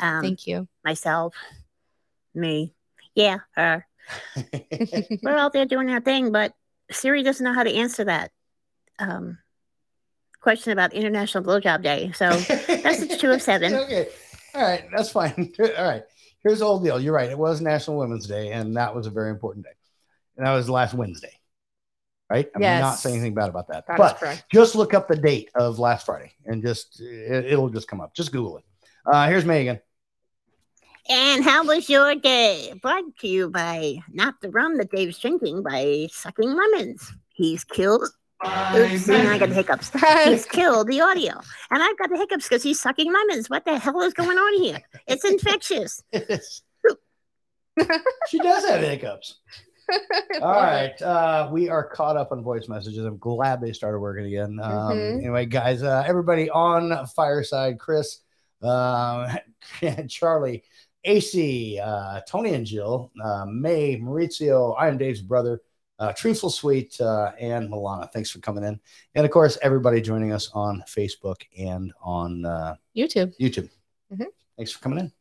Um, 0.00 0.22
Thank 0.22 0.46
you. 0.46 0.68
myself, 0.84 1.34
me, 2.34 2.74
yeah, 3.14 3.38
her. 3.56 3.86
We're 5.22 5.36
out 5.36 5.52
there 5.52 5.66
doing 5.66 5.90
our 5.90 6.00
thing, 6.00 6.32
but 6.32 6.52
Siri 6.90 7.22
doesn't 7.22 7.44
know 7.44 7.52
how 7.52 7.62
to 7.62 7.72
answer 7.72 8.04
that 8.04 8.30
um, 8.98 9.38
question 10.40 10.72
about 10.72 10.92
International 10.92 11.44
Blowjob 11.44 11.82
Day. 11.82 12.12
So 12.12 12.30
that's 12.30 13.06
the 13.06 13.16
two 13.18 13.30
of 13.30 13.42
seven. 13.42 13.74
okay. 13.74 14.08
All 14.54 14.62
right. 14.62 14.84
That's 14.94 15.10
fine. 15.10 15.52
All 15.60 15.84
right. 15.84 16.02
Here's 16.42 16.60
the 16.60 16.66
whole 16.66 16.80
deal. 16.80 17.00
You're 17.00 17.14
right. 17.14 17.30
It 17.30 17.38
was 17.38 17.60
National 17.60 17.98
Women's 17.98 18.26
Day, 18.26 18.52
and 18.52 18.76
that 18.76 18.94
was 18.94 19.06
a 19.06 19.10
very 19.10 19.30
important 19.30 19.64
day. 19.66 19.72
And 20.36 20.46
that 20.46 20.52
was 20.52 20.70
last 20.70 20.94
Wednesday. 20.94 21.32
Right? 22.30 22.48
I'm 22.54 22.60
not 22.60 22.98
saying 22.98 23.16
anything 23.16 23.34
bad 23.34 23.48
about 23.48 23.68
that. 23.68 23.86
That 23.86 23.98
is 23.98 24.14
but 24.20 24.44
just 24.52 24.74
look 24.74 24.92
up 24.92 25.08
the 25.08 25.16
date 25.16 25.50
of 25.54 25.78
last 25.78 26.04
Friday 26.04 26.32
and 26.44 26.62
just 26.62 27.00
it, 27.00 27.46
it'll 27.46 27.70
just 27.70 27.88
come 27.88 28.02
up. 28.02 28.14
Just 28.14 28.32
Google 28.32 28.58
it. 28.58 28.64
Uh, 29.06 29.28
here's 29.28 29.46
Megan. 29.46 29.80
And 31.10 31.42
how 31.42 31.64
was 31.64 31.88
your 31.88 32.14
day? 32.16 32.72
Brought 32.82 33.04
to 33.20 33.28
you 33.28 33.50
by 33.50 33.98
not 34.12 34.34
the 34.42 34.50
rum 34.50 34.76
that 34.78 34.90
Dave's 34.90 35.18
drinking, 35.18 35.62
by 35.62 36.08
sucking 36.12 36.54
lemons. 36.54 37.12
He's 37.32 37.64
killed. 37.64 38.06
Oops, 38.44 39.08
now 39.08 39.32
I 39.32 39.38
got 39.38 39.48
the 39.48 39.54
hiccups. 39.54 39.90
He's 40.24 40.44
killed 40.46 40.86
the 40.86 41.00
audio. 41.00 41.32
And 41.70 41.82
I've 41.82 41.98
got 41.98 42.08
the 42.10 42.16
hiccups 42.18 42.48
because 42.48 42.62
he's 42.62 42.80
sucking 42.80 43.12
lemons. 43.12 43.50
What 43.50 43.64
the 43.64 43.78
hell 43.80 44.00
is 44.02 44.14
going 44.14 44.38
on 44.38 44.62
here? 44.62 44.80
It's 45.08 45.24
infectious. 45.24 46.00
she 48.28 48.38
does 48.38 48.64
have 48.64 48.80
hiccups. 48.80 49.40
All 50.40 50.52
right. 50.52 51.00
Uh, 51.02 51.48
we 51.50 51.68
are 51.68 51.82
caught 51.88 52.16
up 52.16 52.30
on 52.30 52.44
voice 52.44 52.68
messages. 52.68 53.04
I'm 53.04 53.18
glad 53.18 53.60
they 53.60 53.72
started 53.72 53.98
working 53.98 54.26
again. 54.26 54.60
Um, 54.62 54.72
Mhm. 54.92 55.18
Anyway, 55.18 55.46
guys, 55.46 55.82
uh, 55.82 56.04
everybody 56.06 56.48
on 56.50 57.06
Fireside, 57.08 57.80
Chris, 57.80 58.20
uh, 58.62 59.34
Charlie, 60.08 60.62
AC, 61.08 61.80
uh, 61.82 62.20
Tony 62.28 62.52
and 62.54 62.66
Jill, 62.66 63.10
uh, 63.24 63.46
May, 63.46 63.98
Maurizio, 63.98 64.74
I 64.78 64.88
am 64.88 64.98
Dave's 64.98 65.22
brother, 65.22 65.62
uh, 65.98 66.12
Truthful 66.12 66.50
Sweet, 66.50 67.00
uh, 67.00 67.32
and 67.40 67.70
Milana. 67.70 68.10
Thanks 68.12 68.30
for 68.30 68.40
coming 68.40 68.62
in. 68.62 68.78
And 69.14 69.24
of 69.24 69.32
course, 69.32 69.56
everybody 69.62 70.00
joining 70.00 70.32
us 70.32 70.50
on 70.52 70.84
Facebook 70.86 71.42
and 71.58 71.92
on 72.02 72.44
uh, 72.44 72.76
YouTube. 72.96 73.34
YouTube. 73.40 73.70
Mhm. 74.12 74.26
Thanks 74.56 74.72
for 74.72 74.80
coming 74.80 74.98
in. 74.98 75.12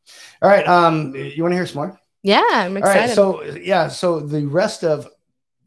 All 0.42 0.50
right. 0.50 0.68
Um, 0.68 1.16
you 1.16 1.42
want 1.42 1.54
to 1.54 1.58
hear 1.58 1.66
some 1.66 1.78
more? 1.88 2.00
Yeah, 2.22 2.44
I'm 2.52 2.76
excited. 2.76 3.00
right, 3.00 3.10
so 3.10 3.44
yeah, 3.44 3.88
so 3.88 4.20
the 4.20 4.46
rest 4.46 4.84
of 4.84 5.08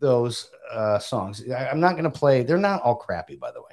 those 0.00 0.50
uh, 0.70 0.98
songs, 0.98 1.42
I, 1.50 1.68
I'm 1.68 1.80
not 1.80 1.92
going 1.92 2.04
to 2.04 2.10
play. 2.10 2.42
They're 2.42 2.58
not 2.58 2.82
all 2.82 2.96
crappy, 2.96 3.36
by 3.36 3.52
the 3.52 3.62
way. 3.62 3.70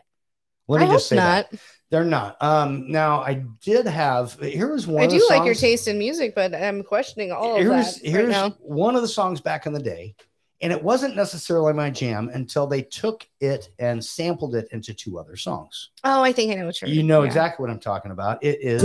Let 0.69 0.81
me 0.81 0.88
I 0.88 0.91
just 0.93 1.07
say 1.07 1.15
not. 1.17 1.49
that 1.51 1.60
they're 1.89 2.04
not. 2.04 2.36
Um, 2.41 2.91
now 2.91 3.21
I 3.21 3.45
did 3.62 3.88
have. 3.88 4.39
Here 4.41 4.71
was 4.71 4.88
one. 4.88 5.02
I 5.02 5.06
of 5.06 5.12
the 5.12 5.19
do 5.19 5.28
like 5.30 5.45
your 5.45 5.56
taste 5.56 5.88
in 5.88 5.97
music, 5.97 6.36
but 6.36 6.54
I'm 6.54 6.84
questioning 6.84 7.32
all 7.32 7.56
of 7.56 7.62
Here's 7.62 7.95
that 7.95 8.04
right 8.04 8.12
here's 8.12 8.32
now. 8.32 8.50
one 8.60 8.95
of 8.95 9.02
the 9.02 9.08
songs 9.08 9.39
back 9.39 9.65
in 9.65 9.73
the 9.73 9.82
day, 9.82 10.13
and 10.62 10.73
it 10.73 10.84
wasn't 10.84 11.15
necessarily 11.15 11.71
my 11.73 11.89
jam 11.89 12.30
until 12.34 12.67
they 12.67 12.82
took 12.82 13.26
it 13.39 13.69
and 13.80 14.04
sampled 14.04 14.56
it 14.56 14.67
into 14.71 14.93
two 14.93 15.17
other 15.17 15.38
songs. 15.38 15.91
Oh, 16.04 16.21
I 16.23 16.34
think 16.34 16.52
I 16.52 16.56
know 16.56 16.65
what 16.65 16.82
you're. 16.82 16.89
You 16.89 17.04
know 17.04 17.21
yeah. 17.21 17.28
exactly 17.28 17.63
what 17.63 17.69
I'm 17.71 17.80
talking 17.80 18.12
about. 18.12 18.43
It 18.43 18.60
is 18.62 18.82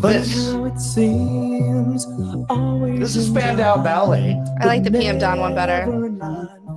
this. 0.00 0.52
This 3.00 3.16
is 3.16 3.26
Spandau 3.26 3.82
Ballet. 3.82 4.40
I 4.60 4.66
like 4.66 4.84
the 4.84 4.92
PM 4.92 5.18
Dawn 5.18 5.40
one 5.40 5.56
better. 5.56 5.86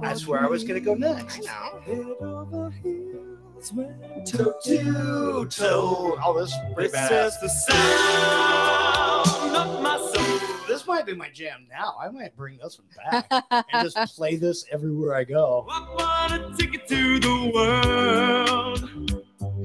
That's 0.01 0.25
where 0.25 0.43
I 0.43 0.47
was 0.47 0.63
going 0.63 0.81
to 0.81 0.85
go 0.85 0.95
next. 0.95 1.47
Toe 3.61 4.53
to 4.63 5.45
toe. 5.49 6.17
Oh, 6.23 6.39
this 6.39 6.49
is 6.49 6.55
pretty 6.73 6.93
badass. 6.93 7.33
This 10.67 10.87
might 10.87 11.05
be 11.05 11.13
my 11.13 11.29
jam 11.29 11.67
now. 11.69 11.95
I 12.01 12.09
might 12.09 12.35
bring 12.37 12.57
this 12.57 12.79
one 12.79 12.87
back 13.11 13.27
and 13.73 13.91
just 13.91 13.97
play 14.15 14.37
this 14.37 14.65
everywhere 14.71 15.13
I 15.15 15.25
go. 15.25 15.67
I 15.69 16.29
want 16.29 16.53
a 16.53 16.57
ticket 16.57 16.87
to 16.87 17.19
the 17.19 17.51
world. 17.53 18.89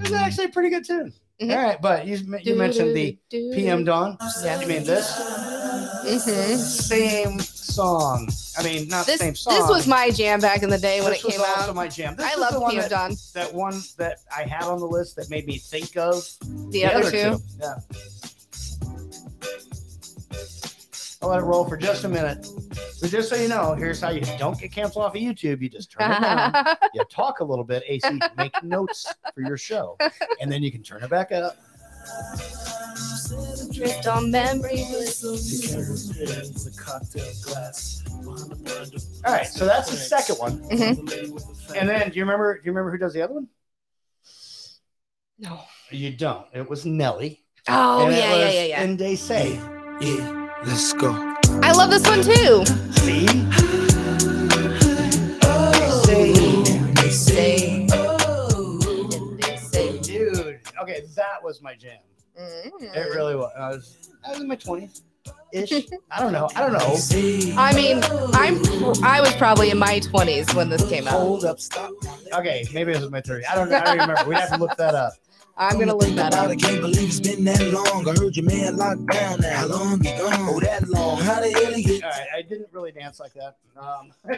It's 0.00 0.12
actually 0.12 0.46
a 0.46 0.48
pretty 0.48 0.70
good 0.70 0.84
tune. 0.84 1.12
Mhm. 1.42 1.50
All 1.50 1.62
right, 1.62 1.82
but 1.82 2.06
you, 2.06 2.18
you 2.42 2.54
mentioned 2.54 2.94
the 2.94 3.18
PM 3.30 3.84
Dawn. 3.84 4.16
Yeah. 4.42 4.60
You 4.60 4.66
mean 4.68 4.84
this? 4.84 5.10
Mm-hmm. 5.10 6.56
Same 6.56 7.40
song. 7.40 8.28
I 8.56 8.62
mean, 8.62 8.88
not 8.88 9.06
This, 9.06 9.18
the 9.18 9.24
same 9.24 9.34
song. 9.34 9.54
this 9.54 9.68
was 9.68 9.86
my 9.88 10.10
jam 10.10 10.38
back 10.38 10.62
in 10.62 10.70
the 10.70 10.78
day 10.78 11.00
when 11.00 11.10
This 11.10 11.24
it 11.24 11.30
came 11.32 11.40
was 11.40 11.48
also 11.56 11.70
out. 11.70 11.74
my 11.76 11.88
jam. 11.88 12.14
This 12.14 12.26
I 12.26 12.38
love 12.38 12.54
the 12.54 12.60
PM 12.68 12.82
that, 12.82 12.90
Dawn. 12.90 13.16
that 13.34 13.52
one 13.52 13.80
that 13.98 14.18
I 14.34 14.42
had 14.42 14.62
on 14.64 14.78
the 14.78 14.86
list 14.86 15.16
that 15.16 15.28
made 15.30 15.46
me 15.46 15.58
think 15.58 15.96
of 15.96 16.22
The, 16.70 16.84
other, 16.84 17.10
two. 17.10 17.40
Yeah. 17.60 17.74
I'll 21.24 21.30
let 21.30 21.40
it 21.40 21.44
roll 21.46 21.64
for 21.64 21.78
just 21.78 22.04
a 22.04 22.08
minute. 22.08 22.44
So 22.92 23.08
just 23.08 23.30
so 23.30 23.36
you 23.36 23.48
know, 23.48 23.72
here's 23.72 23.98
how 23.98 24.10
you 24.10 24.20
don't 24.36 24.60
get 24.60 24.72
canceled 24.72 25.06
off 25.06 25.14
of 25.14 25.22
YouTube. 25.22 25.62
You 25.62 25.70
just 25.70 25.90
turn 25.90 26.12
it 26.12 26.20
down. 26.20 26.52
you 26.94 27.02
talk 27.10 27.40
a 27.40 27.44
little 27.44 27.64
bit, 27.64 27.82
AC, 27.88 28.20
make 28.36 28.52
notes 28.62 29.10
for 29.34 29.40
your 29.40 29.56
show, 29.56 29.96
and 30.42 30.52
then 30.52 30.62
you 30.62 30.70
can 30.70 30.82
turn 30.82 31.02
it 31.02 31.08
back 31.08 31.32
up. 31.32 31.56
Drift 33.72 34.06
on 34.06 34.30
memory. 34.30 34.84
All 39.24 39.32
right, 39.32 39.46
so 39.46 39.64
that's 39.64 39.90
the 39.90 39.96
second 39.96 40.36
one. 40.36 40.58
Mhm. 40.68 41.74
And 41.74 41.88
then, 41.88 42.10
do 42.10 42.16
you 42.18 42.24
remember? 42.24 42.58
Do 42.58 42.66
you 42.66 42.72
remember 42.72 42.90
who 42.90 42.98
does 42.98 43.14
the 43.14 43.22
other 43.22 43.32
one? 43.32 43.48
No. 45.38 45.62
You 45.90 46.10
don't. 46.10 46.46
It 46.52 46.68
was 46.68 46.84
Nelly. 46.84 47.46
Oh 47.66 48.04
and 48.04 48.12
it 48.12 48.18
yeah, 48.18 48.36
yeah, 48.36 48.50
yeah, 48.50 48.64
yeah. 48.64 48.82
And 48.82 48.98
they 48.98 49.16
say, 49.16 49.54
Yeah, 50.02 50.43
let's 50.66 50.92
go. 50.92 51.12
I 51.62 51.72
love 51.72 51.90
this 51.90 52.06
one 52.06 52.22
too. 52.22 52.64
"See, 52.92 53.26
dude." 60.02 60.60
Okay, 60.80 61.02
that 61.16 61.42
was 61.42 61.62
my 61.62 61.74
jam. 61.74 61.98
Mm. 62.40 62.94
It 62.96 63.14
really 63.14 63.36
was. 63.36 63.52
I 63.56 63.68
was, 63.70 64.10
I 64.26 64.30
was 64.30 64.40
in 64.40 64.48
my 64.48 64.56
twenties 64.56 65.02
ish. 65.54 65.72
I 66.10 66.20
don't 66.20 66.32
know. 66.32 66.48
I 66.54 66.60
don't 66.60 66.72
know. 66.72 66.96
I 67.56 67.74
mean, 67.74 68.00
I'm 68.34 68.60
I 69.04 69.20
was 69.20 69.34
probably 69.36 69.70
in 69.70 69.78
my 69.78 70.00
20s 70.00 70.54
when 70.54 70.68
this 70.68 70.86
came 70.88 71.06
out. 71.06 71.20
Hold 71.20 71.44
up, 71.44 71.60
stop. 71.60 71.90
Okay, 72.32 72.66
maybe 72.74 72.92
it 72.92 73.00
was 73.00 73.10
my 73.10 73.20
30s. 73.20 73.44
I 73.50 73.54
don't 73.54 73.70
know. 73.70 73.76
I 73.78 73.84
don't 73.84 73.98
remember. 73.98 74.28
We'd 74.28 74.38
have 74.38 74.50
to 74.50 74.58
look 74.58 74.76
that 74.76 74.94
up. 74.94 75.12
I'm 75.56 75.78
gonna 75.78 75.94
look 75.94 76.14
that 76.16 76.34
up. 76.34 76.48
I 76.48 76.56
can't 76.56 76.80
believe 76.80 77.08
it's 77.08 77.20
been 77.20 77.44
that 77.44 77.62
long. 77.72 78.08
I 78.08 78.12
heard 78.18 78.36
your 78.36 78.44
man 78.44 78.76
locked 78.76 79.06
down 79.06 79.40
now. 79.40 79.56
How 79.56 79.66
long 79.66 80.02
he 80.02 80.10
gone? 80.10 80.34
Oh, 80.40 80.60
that 80.60 80.88
long. 80.88 81.18
How 81.18 81.40
the 81.40 81.50
hell 81.50 81.72
he 81.72 81.82
get? 81.84 82.02
All 82.02 82.10
right, 82.10 82.26
I 82.34 82.42
didn't 82.42 82.68
really 82.72 82.90
dance 82.90 83.20
like 83.20 83.34
that. 83.34 83.56
Um, 83.76 84.12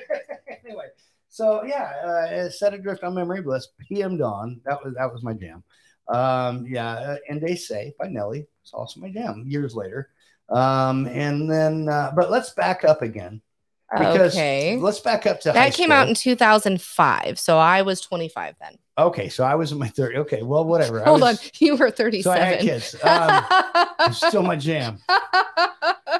anyway, 0.65 0.89
so 1.31 1.65
yeah, 1.65 1.93
uh, 2.05 2.51
set 2.51 2.75
adrift 2.75 3.03
on 3.03 3.15
memory 3.15 3.41
bliss. 3.41 3.69
PM 3.89 4.19
Dawn. 4.19 4.61
That 4.67 4.85
was 4.85 4.95
that 4.95 5.11
was 5.11 5.23
my 5.23 5.33
jam. 5.33 5.65
Um, 6.09 6.67
yeah, 6.69 6.93
uh, 6.93 7.17
and 7.31 7.41
they 7.41 7.57
say 7.57 7.95
by 7.99 8.09
Nelly. 8.09 8.47
It's 8.63 8.75
also 8.75 9.01
my 9.01 9.11
jam. 9.11 9.45
Years 9.47 9.75
later. 9.75 10.11
Um, 10.49 11.07
and 11.07 11.51
then, 11.51 11.89
uh, 11.89 12.13
but 12.15 12.31
let's 12.31 12.51
back 12.51 12.85
up 12.85 13.03
again. 13.03 13.41
Because 13.90 14.35
Okay. 14.35 14.77
let's 14.79 14.99
back 15.01 15.27
up 15.27 15.40
to 15.42 15.53
high 15.53 15.68
That 15.68 15.75
came 15.75 15.92
out 15.92 16.09
in 16.09 16.14
2005, 16.14 17.38
so 17.38 17.57
I 17.59 17.83
was 17.83 18.01
25 18.01 18.57
then. 18.61 18.79
Okay, 18.99 19.29
so 19.29 19.44
I 19.44 19.55
was 19.55 19.70
in 19.72 19.79
my 19.79 19.88
30. 19.88 20.16
Okay, 20.18 20.42
well, 20.42 20.64
whatever. 20.64 21.05
Hold 21.05 21.20
was- 21.20 21.38
on, 21.38 21.51
you 21.61 21.77
were 21.77 21.92
So 21.94 22.31
I 22.33 22.38
had 22.38 22.61
kids. 22.61 22.96
Um, 23.05 24.12
still 24.12 24.42
my 24.42 24.57
jam. 24.57 24.99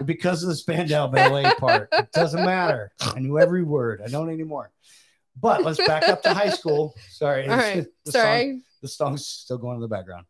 because 0.05 0.43
of 0.43 0.49
the 0.49 0.55
Spandau 0.55 1.09
Ballet 1.09 1.51
part. 1.59 1.89
It 1.93 2.13
doesn't 2.13 2.45
matter. 2.45 2.93
I 3.01 3.19
knew 3.19 3.39
every 3.39 3.63
word. 3.65 4.01
I 4.05 4.09
don't 4.09 4.31
anymore. 4.31 4.71
But 5.41 5.65
let's 5.65 5.85
back 5.87 6.09
up 6.09 6.23
to 6.23 6.33
high 6.35 6.51
school. 6.51 6.95
Sorry. 7.11 7.49
All 7.49 7.57
right, 7.57 7.87
The 8.05 8.13
sorry. 8.13 8.41
Song, 8.51 8.63
the 8.83 8.89
song's 8.89 9.27
still 9.27 9.59
going 9.59 9.75
in 9.77 9.81
the 9.83 9.89
background. 9.89 10.25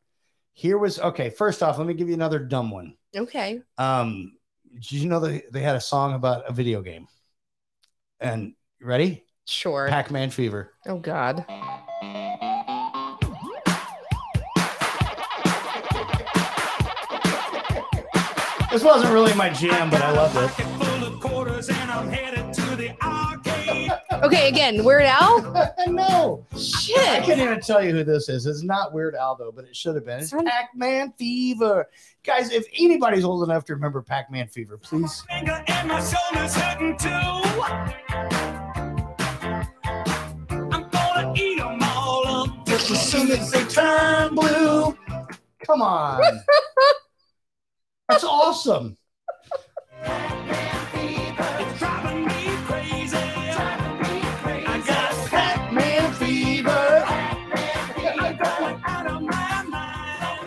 Here 0.55 0.79
was 0.79 0.99
okay. 0.99 1.31
First 1.31 1.63
off, 1.63 1.79
let 1.79 1.87
me 1.87 1.95
give 1.95 2.09
you 2.09 2.15
another 2.15 2.39
dumb 2.39 2.71
one. 2.71 2.97
Okay. 3.15 3.61
Um, 3.79 4.33
did 4.73 4.93
you 4.93 5.09
know 5.09 5.21
they, 5.21 5.43
they 5.53 5.61
had 5.61 5.77
a 5.77 5.81
song 5.81 6.15
about 6.15 6.49
a 6.49 6.53
video 6.53 6.81
game? 6.83 7.07
And 8.21 8.55
ready? 8.81 9.25
Sure. 9.45 9.89
Pac-Man 9.89 10.31
Fever. 10.31 10.73
Oh 10.87 10.99
God. 10.99 11.45
This 18.71 18.83
wasn't 18.83 19.13
really 19.13 19.35
my 19.35 19.51
jam, 19.51 19.91
but 19.91 20.03
I 20.03 20.13
loved 20.13 20.37
it. 20.37 20.67
Okay, 24.23 24.49
again, 24.49 24.83
Weird 24.83 25.03
Al. 25.03 25.73
no. 25.87 26.47
Shit. 26.59 26.99
I 26.99 27.21
can't 27.21 27.41
even 27.41 27.61
tell 27.61 27.85
you 27.85 27.93
who 27.93 28.05
this 28.05 28.29
is. 28.29 28.47
It's 28.47 28.63
not 28.63 28.93
Weird 28.93 29.15
Al 29.15 29.37
though, 29.37 29.53
but 29.53 29.65
it 29.65 29.77
should 29.77 29.95
have 29.95 30.05
been. 30.05 30.21
It's 30.21 30.33
Pac-Man 30.33 31.13
Fever. 31.19 31.89
Guys, 32.25 32.51
if 32.51 32.67
anybody's 32.79 33.25
old 33.25 33.45
enough 33.45 33.65
to 33.67 33.75
remember 33.75 34.03
Pac-Man 34.03 34.49
Fever, 34.49 34.79
please. 34.79 35.23
Just 42.67 42.91
as 42.91 43.11
soon 43.11 43.31
as 43.31 43.51
they 43.51 43.65
turn 43.65 44.35
blue. 44.35 44.97
Come 45.65 45.83
on. 45.83 46.41
That's 48.09 48.25
awesome. 48.25 48.97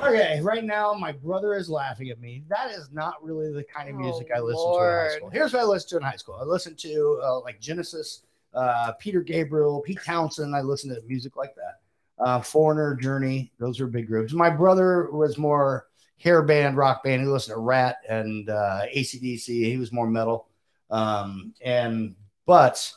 Okay, 0.09 0.41
right 0.41 0.63
now 0.63 0.93
my 0.93 1.11
brother 1.11 1.55
is 1.55 1.69
laughing 1.69 2.09
at 2.09 2.19
me. 2.19 2.43
That 2.49 2.71
is 2.71 2.89
not 2.91 3.23
really 3.23 3.51
the 3.51 3.63
kind 3.63 3.89
of 3.89 3.95
music 3.95 4.29
I 4.35 4.39
listen 4.39 4.73
to 4.73 4.77
in 4.77 4.83
high 4.83 5.15
school. 5.15 5.29
Here's 5.29 5.53
what 5.53 5.61
I 5.61 5.65
listened 5.65 5.89
to 5.89 5.97
in 5.97 6.03
high 6.03 6.15
school. 6.15 6.37
I 6.39 6.43
listened 6.43 6.77
to 6.79 7.21
uh, 7.23 7.39
like 7.41 7.59
Genesis, 7.59 8.23
uh, 8.53 8.93
Peter 8.93 9.21
Gabriel, 9.21 9.81
Pete 9.81 9.99
Townshend. 10.03 10.55
I 10.55 10.61
listened 10.61 10.95
to 10.95 11.01
music 11.07 11.35
like 11.35 11.55
that. 11.55 11.79
Uh, 12.23 12.41
Foreigner, 12.41 12.95
Journey, 12.95 13.51
those 13.59 13.79
are 13.79 13.87
big 13.87 14.07
groups. 14.07 14.33
My 14.33 14.49
brother 14.49 15.09
was 15.11 15.37
more 15.37 15.87
hair 16.17 16.41
band, 16.41 16.75
rock 16.75 17.03
band. 17.03 17.21
He 17.21 17.27
listened 17.27 17.55
to 17.55 17.61
Ratt 17.61 17.97
and 18.07 18.49
uh, 18.49 18.81
ACDC. 18.93 19.47
He 19.47 19.77
was 19.77 19.91
more 19.91 20.07
metal. 20.07 20.47
Um, 20.89 21.53
and 21.63 22.15
but 22.45 22.91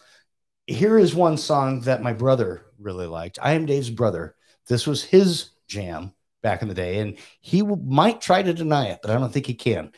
here 0.67 0.99
is 0.99 1.15
one 1.15 1.37
song 1.37 1.81
that 1.83 2.03
my 2.03 2.13
brother 2.13 2.67
really 2.79 3.07
liked. 3.07 3.39
I 3.41 3.53
am 3.53 3.67
Dave's 3.67 3.91
brother. 3.91 4.35
This 4.67 4.87
was 4.87 5.05
his 5.05 5.51
jam 5.67 6.13
back 6.43 6.63
in 6.63 6.69
the 6.69 6.75
day, 6.75 6.99
and 6.99 7.17
he 7.41 7.61
w- 7.61 7.81
might 7.85 8.21
try 8.21 8.43
to 8.43 8.53
deny 8.53 8.87
it, 8.89 8.99
but 9.03 9.11
I 9.11 9.15
don't 9.15 9.33
think 9.33 9.47
he 9.47 9.55
can. 9.55 9.91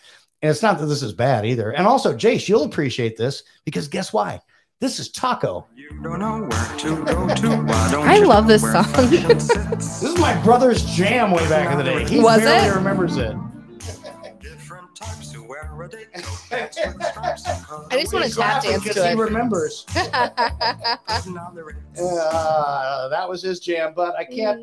And 0.43 0.51
it's 0.51 0.63
not 0.63 0.79
that 0.79 0.87
this 0.87 1.03
is 1.03 1.13
bad 1.15 1.47
either. 1.47 1.71
And 1.73 1.87
also, 1.87 2.15
Jace, 2.15 2.49
you'll 2.49 2.65
appreciate 2.65 3.17
this 3.17 3.43
because 3.65 3.89
guess 3.89 4.13
why? 4.13 4.41
This 4.81 4.99
is 4.99 5.11
Taco. 5.11 5.67
I 8.07 8.19
love 8.27 8.47
this 8.47 8.61
song. 8.61 8.85
This 9.11 10.03
is 10.03 10.19
my 10.19 10.39
brother's 10.43 10.85
jam 10.85 11.31
way 11.31 11.49
back 11.49 11.73
in 11.73 11.79
the 11.79 11.85
day. 11.85 12.05
He 12.05 12.21
Was 12.21 12.43
barely 12.43 12.69
it? 12.69 12.75
remembers 12.75 13.17
it. 13.17 13.35
I 16.53 17.99
just 18.01 18.13
want 18.13 18.25
to 18.25 18.29
He's 18.29 18.37
tap 18.37 18.65
laughing 18.65 18.71
dance 18.73 18.85
'cause 18.85 18.95
to 18.95 19.05
He 19.07 19.13
it. 19.13 19.17
remembers. 19.19 19.87
Uh, 21.97 23.09
that 23.09 23.29
was 23.29 23.41
his 23.43 23.61
jam, 23.61 23.93
but 23.95 24.17
I 24.17 24.25
can't 24.25 24.61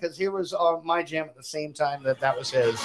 because 0.00 0.16
he 0.16 0.28
was 0.28 0.52
on 0.52 0.86
my 0.86 1.02
jam 1.02 1.24
at 1.26 1.34
the 1.36 1.42
same 1.42 1.72
time 1.72 2.02
that 2.04 2.20
that 2.20 2.36
was 2.38 2.50
his. 2.50 2.80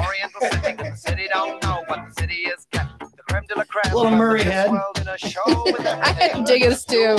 Oriental 0.00 0.40
city, 0.40 0.76
the 0.76 0.94
city 0.96 1.28
don't 1.32 1.62
know 1.62 1.84
what 1.86 2.00
the 2.08 2.20
city 2.20 2.34
is. 2.34 2.66
Get 2.70 2.86
the 2.98 3.22
creme 3.28 3.44
de 3.46 3.56
la 3.56 3.64
creme. 3.64 3.94
Little 3.94 4.10
Murray 4.12 4.42
Head. 4.42 4.70
world 4.70 4.98
in 5.00 5.08
a 5.08 5.18
show 5.18 5.40
with 5.64 5.80
I 5.86 6.12
had 6.12 6.32
to 6.36 6.42
dig 6.44 6.62
this 6.62 6.84
too. 6.84 7.16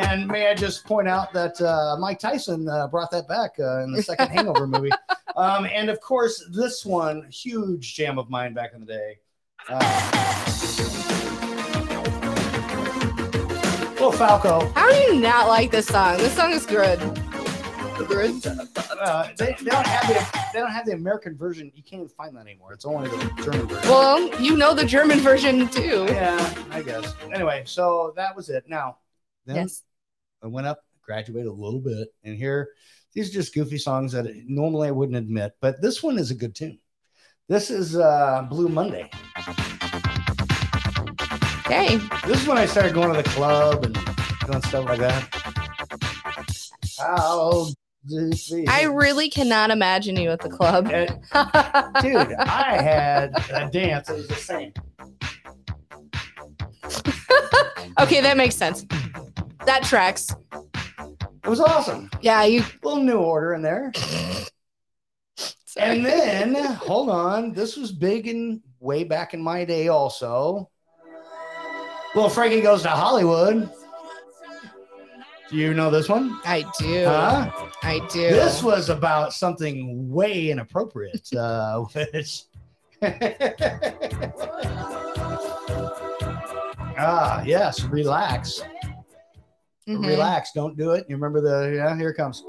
And 0.00 0.26
may 0.26 0.48
I 0.48 0.54
just 0.54 0.84
point 0.84 1.08
out 1.08 1.32
that 1.34 1.60
uh, 1.60 1.96
Mike 2.00 2.18
Tyson 2.18 2.66
uh, 2.68 2.88
brought 2.88 3.10
that 3.10 3.28
back 3.28 3.52
uh, 3.58 3.82
in 3.82 3.92
the 3.92 4.02
second 4.02 4.28
Hangover 4.34 4.66
movie. 4.66 4.90
Um, 5.36 5.66
and 5.66 5.90
of 5.90 6.00
course, 6.00 6.42
this 6.52 6.86
one, 6.86 7.28
huge 7.30 7.94
jam 7.94 8.18
of 8.18 8.30
mine 8.30 8.54
back 8.54 8.72
in 8.74 8.80
the 8.80 8.86
day. 8.86 9.18
Uh, 9.68 10.10
Little 13.92 14.12
Falco. 14.12 14.66
How 14.74 14.90
do 14.90 14.96
you 14.96 15.20
not 15.20 15.48
like 15.48 15.70
this 15.70 15.86
song? 15.86 16.16
This 16.16 16.34
song 16.34 16.52
is 16.52 16.64
good. 16.64 16.98
Good. 18.08 18.46
Uh, 18.46 19.28
they, 19.36 19.54
they 19.60 19.70
don't 19.70 19.86
have 19.86 20.08
the 20.08 20.40
they 20.54 20.58
don't 20.58 20.70
have 20.70 20.86
the 20.86 20.92
American 20.92 21.36
version. 21.36 21.70
You 21.74 21.82
can't 21.82 22.00
even 22.00 22.08
find 22.08 22.34
that 22.34 22.46
anymore. 22.46 22.72
It's 22.72 22.86
only 22.86 23.10
the 23.10 23.18
German 23.42 23.66
version. 23.66 23.90
Well, 23.90 24.40
you 24.40 24.56
know 24.56 24.72
the 24.72 24.86
German 24.86 25.20
version 25.20 25.68
too. 25.68 26.06
Yeah, 26.08 26.54
I 26.70 26.80
guess. 26.80 27.14
Anyway, 27.30 27.64
so 27.66 28.14
that 28.16 28.34
was 28.34 28.48
it. 28.48 28.64
Now, 28.66 28.96
then 29.44 29.56
Yes. 29.56 29.82
I 30.42 30.46
went 30.46 30.66
up, 30.66 30.82
graduated 31.02 31.48
a 31.48 31.52
little 31.52 31.80
bit, 31.80 32.08
and 32.24 32.36
here 32.36 32.70
these 33.14 33.28
are 33.28 33.32
just 33.32 33.54
goofy 33.54 33.78
songs 33.78 34.12
that 34.12 34.26
normally 34.46 34.88
I 34.88 34.92
wouldn't 34.92 35.18
admit, 35.18 35.52
but 35.60 35.82
this 35.82 36.02
one 36.02 36.18
is 36.18 36.30
a 36.30 36.34
good 36.34 36.54
tune. 36.54 36.78
This 37.48 37.70
is 37.70 37.96
uh, 37.96 38.46
Blue 38.48 38.68
Monday. 38.68 39.10
Okay. 41.66 41.96
This 42.26 42.42
is 42.42 42.48
when 42.48 42.58
I 42.58 42.66
started 42.66 42.94
going 42.94 43.12
to 43.12 43.22
the 43.22 43.28
club 43.28 43.84
and 43.84 43.94
doing 44.46 44.62
stuff 44.62 44.86
like 44.86 45.00
that. 45.00 45.28
How? 46.98 47.66
I 48.68 48.84
really 48.84 49.28
cannot 49.28 49.70
imagine 49.70 50.16
you 50.16 50.30
at 50.30 50.40
the 50.40 50.48
club. 50.48 50.86
dude, 50.86 52.32
I 52.34 52.80
had 52.80 53.32
a 53.52 53.68
dance 53.70 54.08
It 54.08 54.16
was 54.16 54.28
the 54.28 54.34
same. 54.36 54.72
okay, 58.00 58.20
that 58.20 58.36
makes 58.36 58.56
sense. 58.56 58.86
That 59.66 59.82
tracks. 59.84 60.34
It 61.44 61.48
was 61.48 61.60
awesome. 61.60 62.10
Yeah, 62.20 62.44
you 62.44 62.64
little 62.82 63.02
new 63.02 63.18
order 63.18 63.54
in 63.54 63.62
there. 63.62 63.92
And 65.76 66.04
then 66.04 66.56
hold 66.74 67.10
on, 67.10 67.52
this 67.52 67.76
was 67.76 67.92
big 67.92 68.26
in 68.26 68.60
way 68.80 69.04
back 69.04 69.34
in 69.34 69.40
my 69.40 69.64
day 69.64 69.86
also. 69.86 70.68
Well, 72.14 72.28
Frankie 72.28 72.60
goes 72.60 72.82
to 72.82 72.88
Hollywood. 72.88 73.70
Do 75.48 75.56
you 75.56 75.72
know 75.74 75.90
this 75.90 76.08
one? 76.08 76.40
I 76.44 76.64
do. 76.78 77.04
Huh? 77.04 77.50
I 77.82 78.00
do. 78.10 78.30
This 78.30 78.62
was 78.62 78.88
about 78.88 79.32
something 79.32 80.10
way 80.10 80.50
inappropriate, 80.50 81.32
uh, 81.34 81.80
which 81.92 82.44
ah 86.98 87.42
yes, 87.44 87.82
relax, 87.84 88.62
Mhm. 89.88 90.06
relax, 90.06 90.52
don't 90.52 90.76
do 90.76 90.90
it. 90.92 91.06
You 91.08 91.16
remember 91.16 91.40
the 91.40 91.74
yeah? 91.76 91.96
Here 91.96 92.10
it 92.10 92.14
comes. 92.14 92.44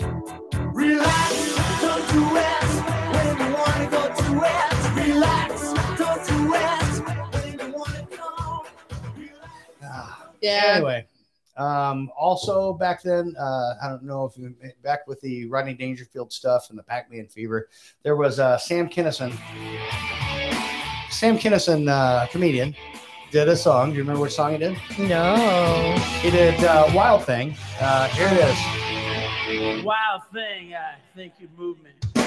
Relax, 0.73 1.55
don't 1.81 2.09
do 2.11 2.37
it 2.37 2.63
when 3.13 3.27
you 3.39 3.53
wanna 3.55 3.87
go 3.89 4.07
to 4.07 4.31
it. 4.43 4.71
Relax, 5.07 5.73
don't 5.97 6.27
do 6.27 6.53
it 6.53 6.91
when 7.33 7.59
you 7.59 7.77
wanna 7.77 8.07
go. 8.11 8.63
Yeah. 10.41 10.73
Anyway, 10.75 11.05
Um, 11.57 12.09
also 12.17 12.73
back 12.73 13.03
then, 13.03 13.35
uh, 13.37 13.73
I 13.83 13.87
don't 13.89 14.03
know 14.03 14.25
if 14.25 14.37
you 14.37 14.55
back 14.83 15.05
with 15.07 15.19
the 15.21 15.45
Rodney 15.47 15.73
Dangerfield 15.73 16.31
stuff 16.33 16.69
and 16.69 16.79
the 16.79 16.83
Pac-Man 16.83 17.27
fever, 17.27 17.67
there 18.03 18.15
was 18.15 18.39
uh, 18.39 18.57
Sam 18.57 18.89
Kinison. 18.89 19.31
Sam 21.11 21.37
Kinison, 21.37 21.87
uh, 21.89 22.25
comedian, 22.27 22.73
did 23.31 23.47
a 23.47 23.55
song. 23.55 23.91
Do 23.91 23.95
you 23.95 24.01
remember 24.01 24.21
what 24.21 24.31
song 24.33 24.51
he 24.51 24.57
did? 24.57 24.77
No. 24.99 25.95
He 26.21 26.29
did 26.29 26.61
uh, 26.63 26.91
Wild 26.93 27.23
Thing. 27.23 27.55
Uh, 27.79 28.07
here 28.09 28.27
it 28.27 28.37
is. 28.37 29.83
Wild 29.83 30.21
thing, 30.31 30.73
I 30.75 30.95
think 31.15 31.33
you 31.39 31.49
move 31.57 31.77
me. 31.83 31.89
But 32.03 32.21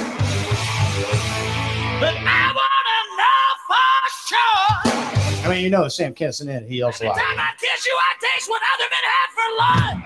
I 2.17 2.53
wanna 2.53 2.99
know 3.17 3.45
for 3.69 4.01
sure. 4.29 5.45
I 5.45 5.49
mean, 5.49 5.63
you 5.63 5.71
know 5.71 5.89
Sam 5.89 6.15
Kinison 6.15 6.43
in 6.43 6.49
it. 6.51 6.69
He 6.69 6.83
also 6.83 7.07
Every 7.07 7.21
Time 7.21 7.39
I 7.39 7.53
kiss 7.59 7.87
you, 7.87 7.97
I 7.99 8.15
taste 8.21 8.49
what 8.51 8.63
other 8.75 8.89
men 8.91 9.05
had 9.15 9.29
for 9.37 9.49
lunch. 9.63 10.05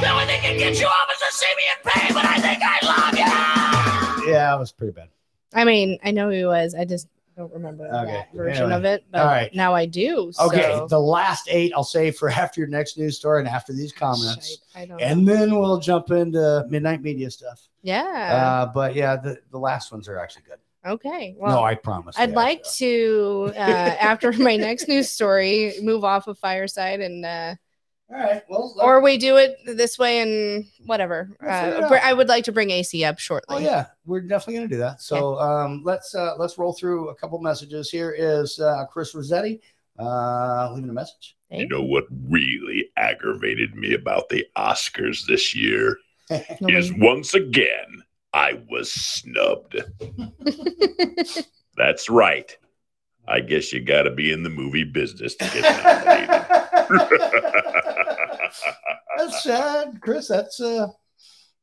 the 0.02 0.08
only 0.10 0.26
thing 0.26 0.40
can 0.40 0.56
get 0.58 0.80
you 0.80 0.86
off 0.86 1.10
is 1.12 1.18
to 1.18 1.32
see 1.32 1.54
me 1.56 1.62
in 1.74 1.90
pain, 1.90 2.14
but 2.14 2.24
I 2.24 2.40
think 2.40 2.60
I 2.62 2.78
love 2.86 4.24
you. 4.26 4.32
Yeah, 4.32 4.54
it 4.54 4.58
was 4.58 4.72
pretty 4.72 4.92
bad. 4.92 5.08
I 5.54 5.64
mean, 5.64 5.98
I 6.04 6.10
know 6.10 6.28
he 6.28 6.44
was. 6.44 6.74
I 6.74 6.84
just 6.84 7.08
don't 7.38 7.52
remember 7.52 7.86
Okay, 7.86 8.12
that 8.12 8.34
version 8.34 8.64
anyway. 8.64 8.76
of 8.78 8.84
it. 8.84 9.04
But 9.12 9.20
All 9.20 9.26
right. 9.26 9.54
now 9.54 9.72
I 9.74 9.86
do. 9.86 10.32
Okay, 10.40 10.72
so- 10.74 10.86
the 10.88 10.98
last 10.98 11.48
eight 11.50 11.72
I'll 11.74 11.84
say 11.84 12.10
for 12.10 12.28
after 12.44 12.60
your 12.60 12.68
next 12.68 12.98
news 12.98 13.16
story 13.16 13.38
and 13.40 13.48
after 13.48 13.72
these 13.72 13.92
comments. 13.92 14.58
And 14.74 15.26
then 15.26 15.58
we'll 15.58 15.78
jump 15.78 16.10
into 16.10 16.66
midnight 16.68 17.00
media 17.00 17.30
stuff. 17.30 17.68
yeah. 17.82 18.02
Uh, 18.64 18.72
but 18.72 18.94
yeah, 18.94 19.16
the, 19.16 19.38
the 19.52 19.58
last 19.58 19.92
ones 19.92 20.08
are 20.08 20.18
actually 20.18 20.42
good. 20.48 20.58
okay. 20.84 21.34
Well, 21.38 21.56
no, 21.56 21.62
I 21.64 21.74
promise. 21.76 22.16
I'd 22.18 22.32
like 22.32 22.64
to, 22.78 23.52
uh, 23.56 23.60
after 23.60 24.32
my 24.32 24.56
next 24.56 24.88
news 24.88 25.08
story, 25.08 25.74
move 25.82 26.02
off 26.04 26.26
of 26.26 26.38
Fireside 26.38 27.00
and, 27.00 27.24
uh, 27.24 27.54
All 28.10 28.16
right. 28.18 28.42
Well, 28.48 28.74
or 28.80 29.00
we 29.02 29.18
do 29.18 29.36
it 29.36 29.58
this 29.66 29.98
way 29.98 30.20
and 30.20 30.64
whatever. 30.86 31.28
We'll 31.42 31.50
Uh, 31.50 31.88
br- 31.88 31.96
I 32.02 32.14
would 32.14 32.28
like 32.28 32.44
to 32.44 32.52
bring 32.52 32.70
AC 32.70 33.04
up 33.04 33.18
shortly. 33.18 33.56
Oh 33.56 33.58
yeah, 33.58 33.86
we're 34.06 34.22
definitely 34.22 34.54
gonna 34.54 34.68
do 34.68 34.78
that. 34.78 35.02
So 35.02 35.38
um, 35.38 35.82
let's 35.84 36.14
uh, 36.14 36.34
let's 36.38 36.56
roll 36.56 36.72
through 36.72 37.10
a 37.10 37.14
couple 37.14 37.38
messages. 37.40 37.90
Here 37.90 38.10
is 38.16 38.58
uh, 38.60 38.86
Chris 38.86 39.14
Rossetti 39.14 39.60
uh, 39.98 40.70
leaving 40.74 40.88
a 40.88 40.94
message. 40.94 41.36
You 41.50 41.68
know 41.68 41.82
what 41.82 42.04
really 42.28 42.90
aggravated 42.96 43.74
me 43.74 43.94
about 43.94 44.28
the 44.28 44.46
Oscars 44.56 45.26
this 45.26 45.54
year 45.54 45.98
is 46.60 46.92
once 46.94 47.34
again 47.34 48.02
I 48.32 48.60
was 48.70 48.92
snubbed. 48.92 49.82
That's 51.76 52.08
right. 52.10 52.56
I 53.26 53.40
guess 53.40 53.72
you 53.72 53.80
got 53.80 54.02
to 54.02 54.10
be 54.10 54.32
in 54.32 54.42
the 54.42 54.50
movie 54.50 54.84
business 54.84 55.34
to 55.36 55.44
get 55.44 56.48
That's 59.16 59.42
sad, 59.42 60.00
Chris. 60.00 60.28
That's 60.28 60.60
uh, 60.60 60.88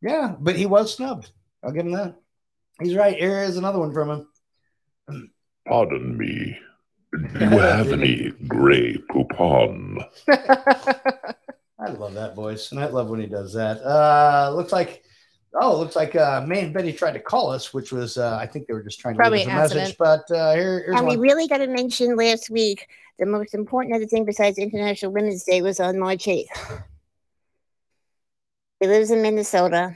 yeah, 0.01 0.35
but 0.39 0.55
he 0.55 0.65
was 0.65 0.93
snubbed. 0.95 1.31
I'll 1.63 1.71
give 1.71 1.85
him 1.85 1.93
that. 1.93 2.15
He's 2.81 2.95
right. 2.95 3.15
Here 3.17 3.43
is 3.43 3.57
another 3.57 3.79
one 3.79 3.93
from 3.93 4.27
him. 5.07 5.31
Pardon 5.67 6.17
me. 6.17 6.57
Do 7.11 7.39
you 7.39 7.49
have 7.59 7.91
any 7.93 8.31
Grey 8.47 8.97
Poupon? 9.09 10.05
I 10.27 11.89
love 11.91 12.13
that 12.15 12.35
voice, 12.35 12.71
and 12.71 12.79
I 12.79 12.87
love 12.87 13.07
when 13.09 13.19
he 13.21 13.27
does 13.27 13.53
that. 13.53 13.81
Uh, 13.81 14.51
looks 14.53 14.71
like, 14.73 15.03
oh, 15.53 15.77
looks 15.77 15.95
like 15.95 16.15
uh, 16.15 16.43
May 16.45 16.61
and 16.63 16.73
Betty 16.73 16.91
tried 16.91 17.13
to 17.13 17.19
call 17.19 17.51
us, 17.51 17.73
which 17.73 17.91
was, 17.91 18.17
uh, 18.17 18.37
I 18.37 18.45
think 18.47 18.67
they 18.67 18.73
were 18.73 18.83
just 18.83 18.99
trying 18.99 19.13
to 19.13 19.19
Probably 19.19 19.39
leave 19.39 19.47
us 19.47 19.53
a 19.53 19.55
accident. 19.79 19.83
message. 19.83 19.97
But 19.97 20.31
uh, 20.35 20.55
here, 20.55 20.83
here's 20.85 20.97
And 20.99 21.07
we 21.07 21.15
really 21.15 21.47
got 21.47 21.59
to 21.59 21.67
mention 21.67 22.15
last 22.17 22.49
week 22.49 22.87
the 23.19 23.25
most 23.25 23.53
important 23.53 23.95
other 23.95 24.05
thing 24.05 24.25
besides 24.25 24.57
International 24.57 25.11
Women's 25.11 25.43
Day 25.43 25.61
was 25.61 25.79
on 25.79 25.99
March 25.99 26.25
8th. 26.25 26.83
He 28.79 28.87
lives 28.87 29.11
in 29.11 29.21
Minnesota. 29.21 29.95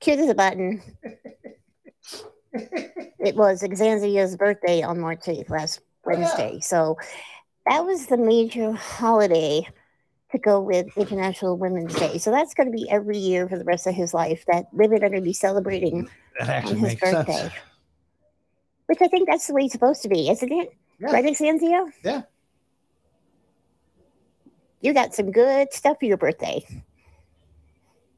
Cute 0.00 0.18
as 0.18 0.28
a 0.28 0.34
button. 0.34 0.82
It 2.52 3.36
was 3.36 3.62
Xanzia's 3.62 4.36
birthday 4.36 4.82
on 4.82 4.98
March 4.98 5.20
8th, 5.26 5.50
last 5.50 5.80
Wednesday. 6.04 6.58
So 6.60 6.96
that 7.66 7.84
was 7.84 8.06
the 8.06 8.16
major 8.16 8.72
holiday 8.72 9.68
to 10.32 10.38
go 10.38 10.60
with 10.60 10.86
International 10.96 11.56
Women's 11.56 11.94
Day. 11.94 12.18
So 12.18 12.30
that's 12.30 12.54
going 12.54 12.70
to 12.70 12.76
be 12.76 12.88
every 12.90 13.18
year 13.18 13.48
for 13.48 13.58
the 13.58 13.64
rest 13.64 13.86
of 13.86 13.94
his 13.94 14.14
life 14.14 14.44
that 14.46 14.66
women 14.72 15.04
are 15.04 15.08
going 15.08 15.22
to 15.22 15.26
be 15.26 15.32
celebrating 15.32 16.08
That 16.38 16.64
on 16.66 16.72
his 16.72 16.82
makes 16.82 17.00
sense. 17.00 17.52
Which 18.90 18.98
I 19.02 19.06
think 19.06 19.28
that's 19.28 19.46
the 19.46 19.54
way 19.54 19.66
it's 19.66 19.72
supposed 19.72 20.02
to 20.02 20.08
be, 20.08 20.28
isn't 20.28 20.50
it? 20.50 20.76
Right, 20.98 21.24
Xanzia? 21.24 21.92
Yeah. 22.02 22.22
You 24.80 24.92
got 24.92 25.14
some 25.14 25.30
good 25.30 25.72
stuff 25.72 25.98
for 26.00 26.06
your 26.06 26.16
birthday. 26.16 26.66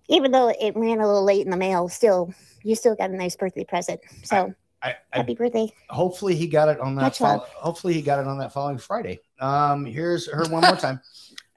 Even 0.09 0.31
though 0.31 0.49
it 0.49 0.75
ran 0.75 1.01
a 1.01 1.07
little 1.07 1.25
late 1.25 1.45
in 1.45 1.51
the 1.51 1.59
mail, 1.59 1.91
still, 1.91 2.33
you 2.63 2.75
still 2.75 2.95
got 2.95 3.11
a 3.11 3.15
nice 3.15 3.37
birthday 3.37 3.65
present. 3.65 4.01
So 4.23 4.55
I, 4.83 4.97
I, 5.13 5.19
happy 5.19 5.35
birthday. 5.35 5.71
hopefully 5.91 6.37
he 6.37 6.47
got 6.47 6.71
it 6.71 6.81
on 6.81 6.95
that. 6.95 7.19
Hopefully 7.19 7.93
he 7.93 8.01
got 8.01 8.21
it 8.21 8.27
on 8.27 8.39
that 8.39 8.55
following 8.55 8.79
Friday. 8.79 9.21
Um, 9.41 9.85
here's 9.85 10.27
her 10.31 10.49
one 10.49 10.63
more 10.63 10.77
time. 10.77 11.03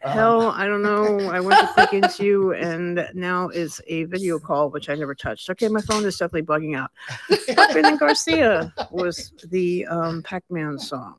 Um, 0.05 0.11
Hell, 0.11 0.41
I 0.51 0.67
don't 0.67 0.83
know. 0.83 1.29
I 1.31 1.39
went 1.39 1.59
to 1.61 1.67
click 1.73 1.93
into 1.93 2.23
you, 2.23 2.53
and 2.53 3.09
now 3.15 3.49
is 3.49 3.81
a 3.87 4.03
video 4.03 4.37
call, 4.37 4.69
which 4.69 4.87
I 4.87 4.93
never 4.95 5.15
touched. 5.15 5.49
Okay, 5.49 5.67
my 5.67 5.81
phone 5.81 6.05
is 6.05 6.15
definitely 6.17 6.43
bugging 6.43 6.77
out. 6.77 6.91
Buckner 7.55 7.81
and 7.87 7.99
Garcia 7.99 8.71
was 8.91 9.33
the 9.49 9.83
um, 9.87 10.21
Pac-Man 10.21 10.77
song. 10.77 11.15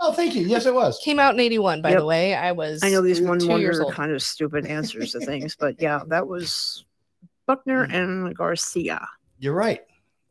Oh, 0.00 0.12
thank 0.12 0.34
you. 0.34 0.42
Yes, 0.46 0.66
it 0.66 0.74
was. 0.74 0.98
Came 1.04 1.20
out 1.20 1.34
in 1.34 1.40
81, 1.40 1.80
by 1.80 1.90
Yep. 1.90 1.98
the 2.00 2.06
way. 2.06 2.34
I 2.34 2.50
was 2.50 2.82
I 2.82 2.90
know 2.90 3.02
these 3.02 3.20
two 3.20 3.26
one 3.28 3.38
years 3.40 3.78
wonder 3.78 3.94
kind 3.94 4.10
of 4.10 4.20
stupid 4.20 4.66
answers 4.66 5.12
to 5.12 5.20
things, 5.20 5.54
but 5.58 5.76
yeah, 5.80 6.00
that 6.08 6.26
was 6.26 6.84
Buckner 7.46 7.84
and 7.84 8.34
Garcia. 8.34 9.06
You're 9.38 9.54
right. 9.54 9.82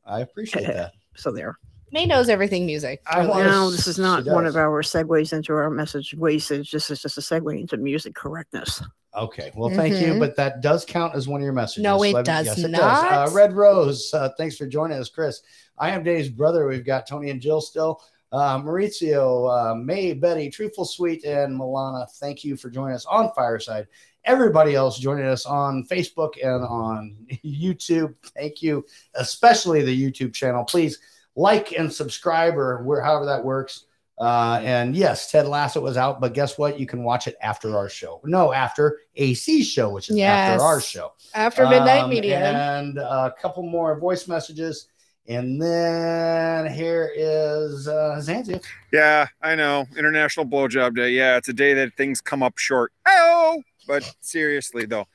I 0.06 0.20
appreciate 0.20 0.68
that. 0.68 0.92
So 1.16 1.32
there. 1.32 1.58
May 1.94 2.08
knows 2.08 2.28
everything 2.28 2.66
music. 2.66 3.04
I 3.06 3.24
wanna 3.26 3.44
No, 3.50 3.68
s- 3.68 3.76
this 3.76 3.88
is 3.88 3.96
she 3.98 4.02
not 4.02 4.26
one 4.26 4.46
does. 4.46 4.56
of 4.56 4.60
our 4.60 4.82
segues 4.82 5.32
into 5.32 5.54
our 5.54 5.70
message 5.70 6.16
wastage. 6.18 6.72
This 6.72 6.90
is 6.90 7.00
just 7.04 7.20
a 7.20 7.22
segue 7.22 7.58
into 7.60 7.78
music 7.78 8.16
correctness. 8.16 8.82
Okay. 9.16 9.52
Well, 9.56 9.70
thank 9.70 10.02
you, 10.02 10.14
Mhm. 10.16 10.20
but 10.20 10.36
that 10.38 10.62
does 10.62 10.86
count 10.86 11.14
as 11.16 11.28
one 11.28 11.40
of 11.42 11.44
your 11.44 11.54
messages. 11.54 11.84
No, 11.84 12.02
it 12.02 12.14
Let 12.14 12.22
me- 12.22 12.24
does 12.24 12.46
yes, 12.48 12.58
it 12.64 12.72
not. 12.72 13.30
Uh, 13.30 13.32
Red 13.32 13.54
Rose, 13.54 14.12
uh, 14.12 14.30
thanks 14.40 14.58
for 14.58 14.66
joining 14.66 14.98
us, 14.98 15.08
Chris. 15.10 15.42
I 15.78 15.92
am 15.92 16.04
Dave's 16.04 16.30
brother. 16.30 16.68
We've 16.68 16.84
got 16.84 17.06
Tony 17.06 17.30
and 17.30 17.40
Jill 17.40 17.62
still. 17.62 18.02
Uh, 18.32 18.58
Maurizio, 18.58 19.72
uh, 19.72 19.76
May, 19.76 20.14
Betty, 20.14 20.50
Truthful 20.50 20.86
Sweet, 20.86 21.24
and 21.26 21.56
Milana. 21.60 22.10
Thank 22.14 22.44
you 22.44 22.58
for 22.58 22.72
joining 22.72 22.96
us 22.96 23.06
on 23.06 23.32
Fireside. 23.36 23.86
Everybody 24.26 24.74
else 24.74 24.98
joining 24.98 25.26
us 25.26 25.46
on 25.46 25.86
Facebook 25.86 26.32
and 26.44 26.64
on 26.66 27.16
YouTube. 27.46 28.16
Thank 28.36 28.64
you, 28.64 28.84
especially 29.14 29.84
the 29.84 30.12
YouTube 30.12 30.34
channel. 30.34 30.64
Please 30.64 30.98
like 31.36 31.72
and 31.72 31.92
subscribe 31.92 32.58
or 32.58 32.84
where, 32.84 33.02
however 33.02 33.26
that 33.26 33.44
works. 33.44 33.86
Uh, 34.20 34.62
and 34.64 34.96
yes, 34.96 35.32
Ted 35.32 35.48
Lasso 35.48 35.82
was 35.82 35.98
out, 35.98 36.22
but 36.22 36.34
guess 36.36 36.58
what? 36.58 36.80
You 36.80 36.86
can 36.86 37.04
watch 37.04 37.28
it 37.28 37.36
after 37.42 37.76
our 37.76 37.90
show. 37.90 38.22
No, 38.24 38.54
after 38.54 39.00
AC 39.16 39.64
show, 39.64 39.90
which 39.90 40.10
is 40.10 40.18
Yes. 40.18 40.52
after 40.52 40.64
our 40.64 40.80
show. 40.80 41.14
After 41.34 41.68
Midnight 41.68 42.04
Um, 42.04 42.10
Media. 42.12 42.40
And 42.40 42.98
a 43.00 43.34
couple 43.42 43.64
more 43.64 44.00
voice 44.00 44.28
messages. 44.28 44.88
And 45.28 45.60
then 45.60 46.72
here 46.72 47.12
is 47.16 47.88
uh, 47.88 48.20
Zanzia. 48.22 48.62
Yeah, 48.92 49.28
I 49.42 49.56
know. 49.56 49.86
International 49.98 50.46
Blowjob 50.46 50.96
Day. 50.96 51.12
Yeah, 51.12 51.38
it's 51.38 51.48
a 51.50 51.54
day 51.54 51.74
that 51.74 51.96
things 51.98 52.22
come 52.22 52.44
up 52.44 52.58
short. 52.58 52.92
Oh, 53.08 53.64
but 53.88 54.16
seriously 54.22 54.86
though. 54.86 55.08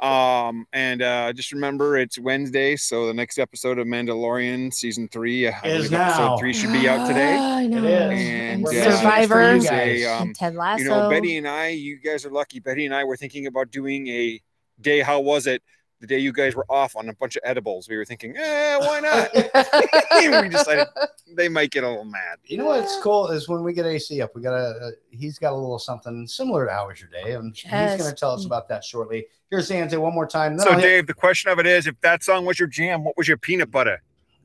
Um, 0.00 0.66
and 0.72 1.02
uh, 1.02 1.32
just 1.32 1.52
remember 1.52 1.96
it's 1.96 2.18
Wednesday, 2.18 2.76
so 2.76 3.06
the 3.06 3.14
next 3.14 3.38
episode 3.38 3.78
of 3.78 3.86
Mandalorian 3.86 4.72
season 4.74 5.08
three, 5.08 5.48
I 5.48 5.60
Is 5.64 5.90
now. 5.90 6.08
episode 6.08 6.38
three 6.40 6.52
should 6.52 6.72
be 6.72 6.88
out 6.88 7.06
today. 7.06 7.36
I 7.36 7.66
know. 7.66 7.84
It 7.84 8.12
is. 8.12 8.28
And 8.28 8.62
We're 8.64 8.70
uh, 8.70 8.72
missing 8.72 8.90
it 8.90 8.90
for 8.92 8.96
Survivor. 8.98 9.56
you 9.56 9.60
a, 9.60 9.64
guys. 9.64 10.20
um, 10.20 10.32
Ted 10.34 10.54
Lasso. 10.56 10.82
you 10.82 10.88
know, 10.88 11.08
Betty 11.08 11.36
and 11.36 11.46
I, 11.48 11.68
you 11.68 11.98
guys 12.00 12.26
are 12.26 12.30
lucky. 12.30 12.58
Betty 12.60 12.84
and 12.86 12.94
I 12.94 13.04
were 13.04 13.16
thinking 13.16 13.46
about 13.46 13.70
doing 13.70 14.08
a 14.08 14.40
day. 14.80 15.00
How 15.00 15.20
was 15.20 15.46
it? 15.46 15.62
The 16.00 16.06
day 16.06 16.18
you 16.18 16.32
guys 16.32 16.54
were 16.54 16.66
off 16.68 16.96
on 16.96 17.08
a 17.08 17.14
bunch 17.14 17.36
of 17.36 17.42
edibles, 17.44 17.88
we 17.88 17.96
were 17.96 18.04
thinking, 18.04 18.36
eh, 18.36 18.76
why 18.78 19.00
not? 19.00 19.30
we 20.42 20.48
decided 20.48 20.86
they 21.34 21.48
might 21.48 21.70
get 21.70 21.84
a 21.84 21.88
little 21.88 22.04
mad. 22.04 22.38
You 22.44 22.58
know 22.58 22.66
what's 22.66 23.00
cool 23.00 23.28
is 23.28 23.48
when 23.48 23.62
we 23.62 23.72
get 23.72 23.86
AC 23.86 24.20
up, 24.20 24.34
we 24.34 24.42
got 24.42 24.54
a 24.54 24.68
uh, 24.68 24.90
he's 25.10 25.38
got 25.38 25.52
a 25.52 25.56
little 25.56 25.78
something 25.78 26.26
similar 26.26 26.66
to 26.66 26.72
How 26.72 26.88
Was 26.88 27.00
Your 27.00 27.08
Day, 27.10 27.32
and 27.32 27.56
he's 27.56 27.70
going 27.70 27.98
to 28.00 28.12
tell 28.14 28.32
us 28.32 28.44
about 28.44 28.68
that 28.68 28.84
shortly. 28.84 29.26
Here's 29.50 29.70
Zanzia 29.70 29.98
one 29.98 30.12
more 30.14 30.26
time. 30.26 30.56
then 30.56 30.66
So, 30.66 30.72
I'll 30.72 30.78
hit- 30.78 30.82
Dave, 30.84 31.06
the 31.06 31.14
question 31.14 31.50
of 31.50 31.58
it 31.58 31.66
is, 31.66 31.86
if 31.86 31.98
that 32.00 32.22
song 32.22 32.44
was 32.44 32.58
your 32.58 32.68
jam, 32.68 33.04
what 33.04 33.16
was 33.16 33.28
your 33.28 33.36
peanut 33.38 33.70
butter? 33.70 34.02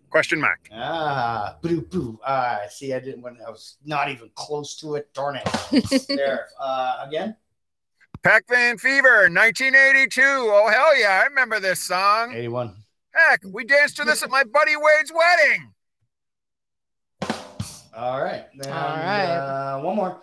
Question 0.10 0.40
mark. 0.40 0.70
Ah, 0.74 1.58
boo 1.62 1.82
boo. 1.82 2.20
Ah, 2.26 2.62
see, 2.70 2.94
I 2.94 3.00
didn't 3.00 3.22
when 3.22 3.38
I 3.46 3.50
was 3.50 3.78
not 3.86 4.10
even 4.10 4.30
close 4.34 4.76
to 4.78 4.96
it. 4.96 5.14
Darn 5.14 5.36
it. 5.44 6.06
there. 6.08 6.48
Uh, 6.60 7.06
again. 7.08 7.36
Pac-Man 8.24 8.78
Fever, 8.78 9.30
1982. 9.30 10.22
Oh, 10.22 10.70
hell 10.72 11.00
yeah. 11.00 11.22
I 11.22 11.26
remember 11.26 11.60
this 11.60 11.80
song. 11.80 12.34
81. 12.34 12.76
Heck, 13.14 13.42
we 13.46 13.64
danced 13.64 13.98
to 13.98 14.04
this 14.04 14.24
at 14.24 14.30
my 14.30 14.44
buddy 14.44 14.76
Wade's 14.76 15.12
wedding. 15.14 15.74
All 17.96 18.22
right. 18.22 18.46
And, 18.54 18.66
All 18.68 18.72
right. 18.72 19.26
Uh, 19.26 19.80
one 19.82 19.96
more. 19.96 20.22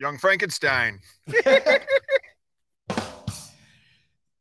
Young 0.00 0.16
Frankenstein. 0.18 1.00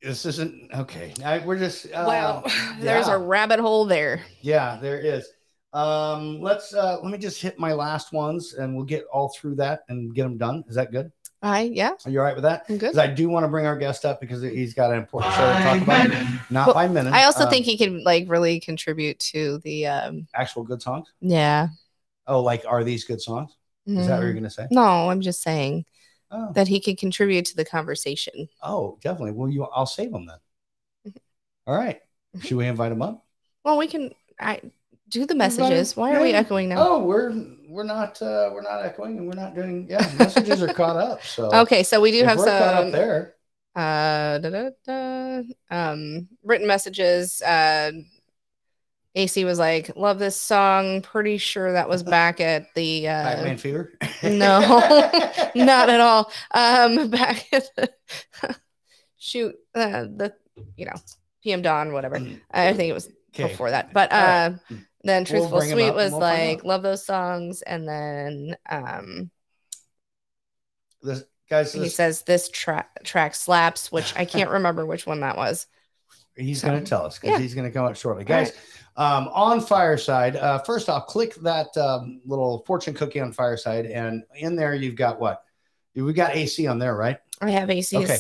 this 0.02 0.26
isn't 0.26 0.72
okay. 0.74 1.14
I, 1.26 1.40
we're 1.40 1.58
just 1.58 1.88
um, 1.88 2.06
uh, 2.06 2.08
wow. 2.08 2.44
There's 2.80 3.08
yeah. 3.08 3.16
a 3.16 3.18
rabbit 3.18 3.60
hole 3.60 3.86
there. 3.86 4.22
Yeah, 4.42 4.78
there 4.82 5.00
is. 5.00 5.28
Um, 5.74 6.42
let's 6.42 6.74
uh 6.74 6.98
let 7.04 7.12
me 7.12 7.18
just 7.18 7.42
hit 7.42 7.60
my 7.60 7.74
last 7.74 8.14
ones 8.14 8.54
and 8.54 8.76
we'll 8.76 8.86
get 8.86 9.06
all 9.12 9.30
through 9.30 9.56
that 9.56 9.82
and 9.90 10.14
get 10.16 10.24
them 10.24 10.38
done. 10.38 10.64
Is 10.68 10.76
that 10.76 10.92
good? 10.92 11.12
I 11.42 11.62
yeah. 11.64 11.92
Are 12.06 12.10
you 12.12 12.20
all 12.20 12.26
right 12.26 12.36
with 12.36 12.44
that? 12.46 12.66
I'm 12.70 12.78
good. 12.78 12.92
'Cause 12.92 12.98
I 12.98 13.08
do 13.08 13.30
want 13.30 13.44
to 13.44 13.48
bring 13.48 13.66
our 13.66 13.78
guest 13.78 14.06
up 14.06 14.20
because 14.22 14.42
he's 14.42 14.74
got 14.74 14.92
an 14.92 14.98
important 14.98 15.34
show 15.36 15.46
to 15.54 15.60
talk 15.64 15.82
about. 15.82 16.10
Not 16.50 16.68
Well, 16.68 16.74
by 16.74 16.88
minute. 16.88 17.14
I 17.14 17.26
also 17.26 17.44
um, 17.44 17.50
think 17.50 17.66
he 17.66 17.78
can 17.78 18.04
like 18.04 18.30
really 18.30 18.60
contribute 18.60 19.20
to 19.20 19.60
the 19.60 19.88
um 19.88 20.28
actual 20.34 20.64
good 20.64 20.82
songs. 20.82 21.12
yeah. 21.22 21.68
Oh, 22.26 22.42
like 22.42 22.66
are 22.68 22.84
these 22.84 23.04
good 23.04 23.22
songs? 23.22 23.56
Is 23.86 24.08
that 24.08 24.18
what 24.18 24.24
you're 24.24 24.34
Mhm. 24.34 24.38
gonna 24.38 24.50
say? 24.50 24.68
No, 24.72 25.10
I'm 25.10 25.22
just 25.22 25.42
saying 25.42 25.86
Oh. 26.32 26.52
that 26.54 26.68
he 26.68 26.82
could 26.82 26.98
contribute 26.98 27.46
to 27.46 27.56
the 27.56 27.64
conversation. 27.64 28.50
Oh, 28.62 28.98
definitely. 29.02 29.32
Well, 29.32 29.50
you 29.50 29.64
I'll 29.66 29.86
save 29.86 30.12
him 30.14 30.26
then. 30.26 30.38
Mm-hmm. 31.08 31.18
All 31.72 31.78
right. 31.78 32.02
Should 32.42 32.58
we 32.58 32.68
invite 32.68 32.92
him 32.92 33.02
up? 33.02 33.26
Well, 33.64 33.78
we 33.78 33.88
can 33.88 34.14
I 34.40 34.62
do 35.10 35.26
the 35.26 35.36
messages. 35.36 35.96
Why 35.96 36.14
are 36.16 36.22
we 36.22 36.32
echoing 36.34 36.70
now? 36.70 36.88
Oh, 36.88 37.04
we're 37.04 37.34
we're 37.70 37.84
not 37.84 38.22
uh 38.22 38.50
we're 38.54 38.62
not 38.62 38.84
echoing 38.86 39.18
and 39.18 39.28
we're 39.28 39.36
not 39.36 39.56
doing 39.56 39.88
yeah, 39.90 40.10
messages 40.18 40.62
are 40.62 40.74
caught 40.74 40.96
up. 40.98 41.24
So 41.24 41.50
Okay, 41.54 41.84
so 41.84 42.00
we 42.02 42.12
do 42.12 42.20
if 42.20 42.26
have 42.26 42.38
we're 42.38 42.46
caught 42.46 42.74
up 42.74 42.84
some 42.84 42.92
there. 42.92 43.36
uh 43.76 44.38
da, 44.40 44.50
da, 44.50 44.70
da, 44.86 45.42
um 45.70 46.28
written 46.44 46.68
messages. 46.68 47.42
Uh 47.42 47.92
AC 49.16 49.46
was 49.46 49.58
like, 49.58 49.96
"Love 49.96 50.20
this 50.20 50.36
song." 50.40 51.02
Pretty 51.02 51.38
sure 51.40 51.72
that 51.74 51.90
was 51.90 52.04
back 52.04 52.40
at 52.54 52.74
the 52.76 53.08
uh, 53.08 53.24
Pac-Man 53.24 53.58
Fever. 53.58 53.94
No, 54.24 54.60
not 55.56 55.90
at 55.90 56.00
all. 56.00 56.32
Um, 56.52 57.10
back 57.10 57.46
at 57.52 57.64
the 57.76 57.90
shoot, 59.18 59.56
uh, 59.74 60.04
the 60.04 60.34
you 60.76 60.86
know 60.86 60.94
PM 61.44 61.62
Dawn, 61.62 61.94
whatever. 61.94 62.22
I 62.52 62.74
think 62.74 62.90
it 62.90 62.94
was 62.94 63.08
Mm. 63.08 63.14
Okay. 63.40 63.52
before 63.52 63.72
that, 63.72 63.94
but 63.94 64.12
All 64.12 64.20
right. 64.20 64.46
uh, 64.46 64.76
then 65.04 65.24
We'll 65.24 65.42
Truthful 65.42 65.62
Sweet 65.62 65.94
was 65.94 66.12
we'll 66.12 66.20
like, 66.20 66.64
love 66.64 66.84
those 66.84 67.06
songs, 67.06 67.62
and 67.62 67.88
then 67.88 68.58
um, 68.70 69.32
This 71.02 71.24
guys 71.50 71.74
he 71.74 71.80
this, 71.80 71.96
says 71.96 72.24
this 72.24 72.50
track 72.50 73.04
track 73.04 73.36
slaps, 73.36 73.92
which 73.92 74.14
I 74.16 74.26
can't 74.26 74.50
remember 74.58 74.86
which 74.86 75.06
one 75.06 75.22
that 75.22 75.38
was. 75.38 75.68
he's 76.36 76.62
so, 76.62 76.68
gonna 76.68 76.82
tell 76.82 77.06
us 77.06 77.18
because 77.20 77.32
yeah. 77.32 77.40
he's 77.40 77.56
gonna 77.56 77.72
come 77.72 77.86
up 77.86 77.96
shortly. 77.96 78.26
Guys, 78.26 78.54
um, 78.98 79.30
on 79.32 79.62
Fireside, 79.62 80.36
uh, 80.36 80.60
first 80.60 80.90
off, 80.90 81.08
click 81.08 81.36
that 81.36 81.76
um, 81.78 82.20
little 82.26 82.64
fortune 82.66 82.94
cookie 82.94 83.20
on 83.20 83.32
Fireside, 83.32 83.86
and 83.86 84.24
in 84.36 84.56
there 84.56 84.74
you've 84.74 84.96
got 84.96 85.20
what? 85.20 85.44
We 85.96 86.14
got 86.14 86.36
AC 86.36 86.68
on 86.68 86.80
there, 86.80 86.96
right? 86.96 87.18
I 87.42 87.52
have 87.52 87.70
AC's 87.70 87.94
Okay. 87.94 88.18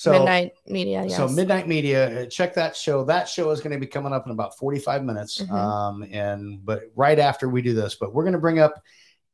So 0.00 0.12
Midnight 0.12 0.52
Media. 0.66 1.04
Yes. 1.06 1.14
So 1.18 1.28
Midnight 1.28 1.68
Media, 1.68 2.22
uh, 2.22 2.26
check 2.26 2.54
that 2.54 2.74
show. 2.74 3.04
That 3.04 3.28
show 3.28 3.50
is 3.50 3.60
going 3.60 3.74
to 3.74 3.78
be 3.78 3.86
coming 3.86 4.14
up 4.14 4.24
in 4.24 4.32
about 4.32 4.56
45 4.56 5.04
minutes. 5.04 5.42
Mhm. 5.42 5.50
Um, 5.50 6.02
and 6.10 6.64
but 6.64 6.84
right 6.96 7.18
after 7.18 7.50
we 7.50 7.60
do 7.60 7.74
this, 7.74 7.96
but 7.96 8.14
we're 8.14 8.22
going 8.22 8.32
to 8.32 8.38
bring 8.38 8.60
up 8.60 8.82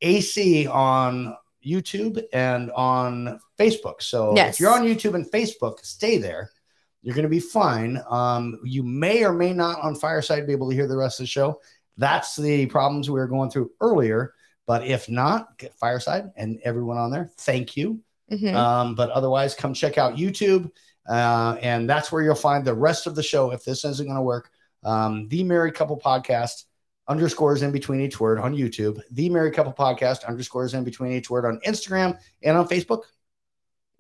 AC 0.03 0.67
on 0.67 1.37
YouTube 1.65 2.21
and 2.33 2.73
on 2.73 3.39
Facebook. 3.57 4.03
So 4.03 4.35
Yes. 4.35 4.55
if 4.55 4.61
you're 4.61 4.73
on 4.73 4.83
YouTube 4.83 5.15
and 5.15 5.31
Facebook, 5.31 5.85
stay 5.85 6.19
there. 6.19 6.51
You're 7.03 7.15
going 7.15 7.23
to 7.23 7.29
be 7.29 7.39
fine. 7.39 8.03
Um, 8.11 8.59
you 8.65 8.83
may 8.83 9.25
or 9.25 9.33
may 9.33 9.53
not 9.53 9.81
on 9.83 9.95
Fireside 9.95 10.49
be 10.49 10.53
able 10.53 10.71
to 10.71 10.75
hear 10.75 10.89
the 10.89 10.97
rest 10.97 11.21
of 11.21 11.25
the 11.25 11.29
show. 11.29 11.61
That's 11.97 12.35
the 12.35 12.67
problems 12.67 13.09
we 13.09 13.21
were 13.21 13.29
going 13.29 13.51
through 13.51 13.71
earlier. 13.81 14.35
But 14.67 14.85
if 14.85 15.09
not, 15.09 15.59
get 15.59 15.79
Fireside 15.79 16.33
and 16.35 16.59
everyone 16.65 16.97
on 16.99 17.13
there. 17.13 17.31
Thank 17.39 17.77
you. 17.77 18.01
Mhm. 18.31 18.55
Um, 18.55 18.95
but 18.95 19.11
otherwise, 19.11 19.55
come 19.55 19.73
check 19.75 19.99
out 19.99 20.17
YouTube, 20.17 20.71
uh, 21.09 21.57
and 21.63 21.89
that's 21.89 22.11
where 22.11 22.23
you'll 22.23 22.35
find 22.35 22.65
the 22.65 22.75
rest 22.75 23.07
of 23.07 23.15
the 23.15 23.23
show. 23.23 23.53
If 23.53 23.65
this 23.65 23.85
isn't 23.85 24.07
going 24.07 24.17
to 24.17 24.23
work, 24.23 24.51
um, 24.85 25.29
the 25.29 25.45
Married 25.45 25.75
Couple 25.75 25.99
Podcast 25.99 26.65
underscores 27.09 27.63
in 27.63 27.71
between 27.71 28.01
each 28.01 28.19
word 28.19 28.39
on 28.39 28.55
YouTube. 28.55 29.01
The 29.13 29.29
Married 29.31 29.55
Couple 29.55 29.73
Podcast 29.73 30.25
underscores 30.25 30.75
in 30.75 30.83
between 30.85 31.13
each 31.13 31.31
word 31.31 31.45
on 31.45 31.61
Instagram 31.67 32.19
and 32.43 32.57
on 32.57 32.67
Facebook. 32.67 33.03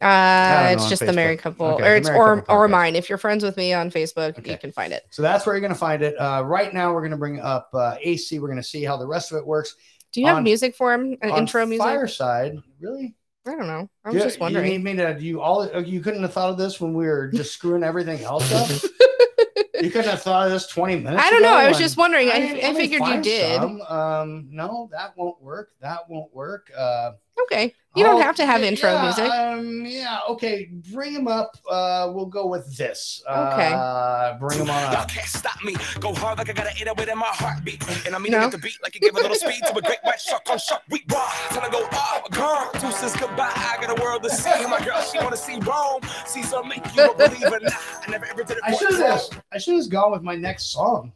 Uh, 0.00 0.70
it's 0.72 0.82
on 0.82 0.88
just 0.90 1.06
the 1.06 1.12
married 1.12 1.38
couple, 1.38 1.66
Okay, 1.68 1.88
or 1.88 1.96
it's 1.96 2.08
or 2.08 2.36
Couple 2.36 2.54
or 2.54 2.68
mine. 2.68 2.96
If 2.96 3.08
you're 3.08 3.16
friends 3.16 3.42
with 3.42 3.56
me 3.56 3.72
on 3.72 3.90
Facebook, 3.90 4.46
you 4.46 4.58
can 4.58 4.70
find 4.70 4.92
it. 4.92 5.04
So 5.10 5.22
that's 5.22 5.46
where 5.46 5.54
you're 5.54 5.62
going 5.62 5.72
to 5.72 5.78
find 5.78 6.02
it. 6.02 6.14
Uh, 6.20 6.42
right 6.44 6.72
now, 6.74 6.92
we're 6.92 7.00
going 7.00 7.12
to 7.12 7.16
bring 7.16 7.40
up 7.40 7.70
uh, 7.72 7.96
AC. 8.02 8.38
We're 8.38 8.48
going 8.48 8.58
to 8.58 8.62
see 8.62 8.84
how 8.84 8.98
the 8.98 9.06
rest 9.06 9.32
of 9.32 9.38
it 9.38 9.46
works. 9.46 9.74
Do 10.12 10.20
you 10.20 10.26
have 10.26 10.42
music 10.42 10.74
for 10.76 10.92
him? 10.92 11.16
An 11.22 11.30
intro 11.30 11.64
music? 11.64 11.84
Fireside, 11.84 12.56
really? 12.78 13.15
I 13.46 13.50
don't 13.50 13.66
know. 13.66 13.88
I 14.04 14.08
was 14.10 14.18
Do- 14.18 14.24
just 14.24 14.40
wondering. 14.40 14.66
You 14.66 14.78
need 14.78 14.84
me 14.84 14.96
to? 14.96 15.16
You 15.20 15.40
all? 15.40 15.68
oh, 15.72 15.78
You 15.78 16.00
couldn't 16.00 16.22
have 16.22 16.32
thought 16.32 16.50
of 16.50 16.58
this 16.58 16.80
when 16.80 16.94
we 16.94 17.06
were 17.06 17.28
just 17.34 17.52
screwing 17.52 17.82
everything 17.84 18.22
else 18.22 18.52
up. 18.52 18.68
you 19.80 19.90
couldn't 19.90 20.10
have 20.10 20.22
thought 20.22 20.46
of 20.46 20.52
this 20.52 20.66
20 20.66 20.96
minutes. 20.96 21.22
I 21.24 21.30
don't 21.30 21.42
know. 21.42 21.54
I 21.54 21.68
was 21.68 21.78
just 21.78 21.96
wondering. 21.96 22.30
I, 22.30 22.38
mean, 22.40 22.64
I 22.64 22.74
figured 22.74 23.06
you 23.06 23.22
did. 23.22 23.60
some. 23.60 23.80
Um, 23.82 24.48
no, 24.50 24.88
that 24.92 25.16
won't 25.16 25.40
work. 25.40 25.70
That 25.80 26.08
won't 26.08 26.34
work. 26.34 26.70
Uh, 26.76 27.12
Okay. 27.42 27.74
You 27.94 28.04
don't 28.04 28.16
I'll- 28.16 28.22
have 28.22 28.36
to 28.36 28.46
have 28.46 28.62
intro 28.62 28.90
yeah, 28.92 29.02
music. 29.02 29.30
Um, 29.30 29.86
yeah. 29.86 30.18
Okay. 30.28 30.68
Bring 30.92 31.12
him 31.12 31.28
up. 31.28 31.56
Uh, 31.70 32.10
we'll 32.14 32.26
go 32.26 32.46
with 32.46 32.76
this. 32.76 33.22
Okay. 33.28 33.72
Uh, 33.74 34.36
bring 34.38 34.58
him 34.58 34.68
on 34.70 34.94
up. 34.94 35.08
Can't 35.08 35.26
stop 35.26 35.62
me. 35.64 35.74
Go 36.00 36.12
hard 36.14 36.36
like 36.38 36.50
I 36.50 36.52
gotta 36.52 36.72
eat 36.78 36.86
it 36.86 36.96
within 36.96 37.16
my 37.16 37.26
heartbeat. 37.28 37.82
And 38.06 38.14
I 38.14 38.18
mean 38.18 38.32
No. 38.32 38.38
to 38.40 38.44
get 38.46 38.52
the 38.52 38.58
beat 38.58 38.74
like 38.82 38.94
you 38.94 39.00
give 39.00 39.14
a 39.14 39.20
little 39.20 39.34
speed 39.36 39.62
to 39.66 39.76
a 39.76 39.80
great 39.82 39.98
white 40.02 40.20
shark 40.20 40.42
on 40.50 40.58
shark. 40.58 40.82
We 40.90 41.04
raw 41.10 41.30
till 41.50 41.62
I 41.62 41.68
go 41.70 41.86
up. 41.90 42.30
Girl, 42.32 42.70
deuces 42.80 43.16
goodbye. 43.16 43.50
I 43.54 43.78
got 43.80 43.98
a 43.98 44.02
world 44.02 44.22
to 44.24 44.30
see. 44.30 44.66
My 44.66 44.84
girl, 44.84 45.00
she 45.02 45.18
wanna 45.18 45.36
see 45.36 45.58
Rome. 45.60 46.02
See 46.26 46.42
some 46.42 46.68
make 46.68 46.84
you 46.94 47.10
a 47.10 47.14
believer. 47.14 47.60
Nah, 47.62 47.70
I 48.06 48.10
never 48.10 48.26
ever 48.26 48.44
did 48.44 48.58
it. 48.58 48.62
I 48.64 48.74
should 48.74 48.90
you. 48.90 48.96
have. 49.04 49.20
I 49.52 49.58
should 49.58 49.76
have 49.76 49.88
gone 49.88 50.12
with 50.12 50.22
my 50.22 50.36
next 50.36 50.70
song. 50.72 51.12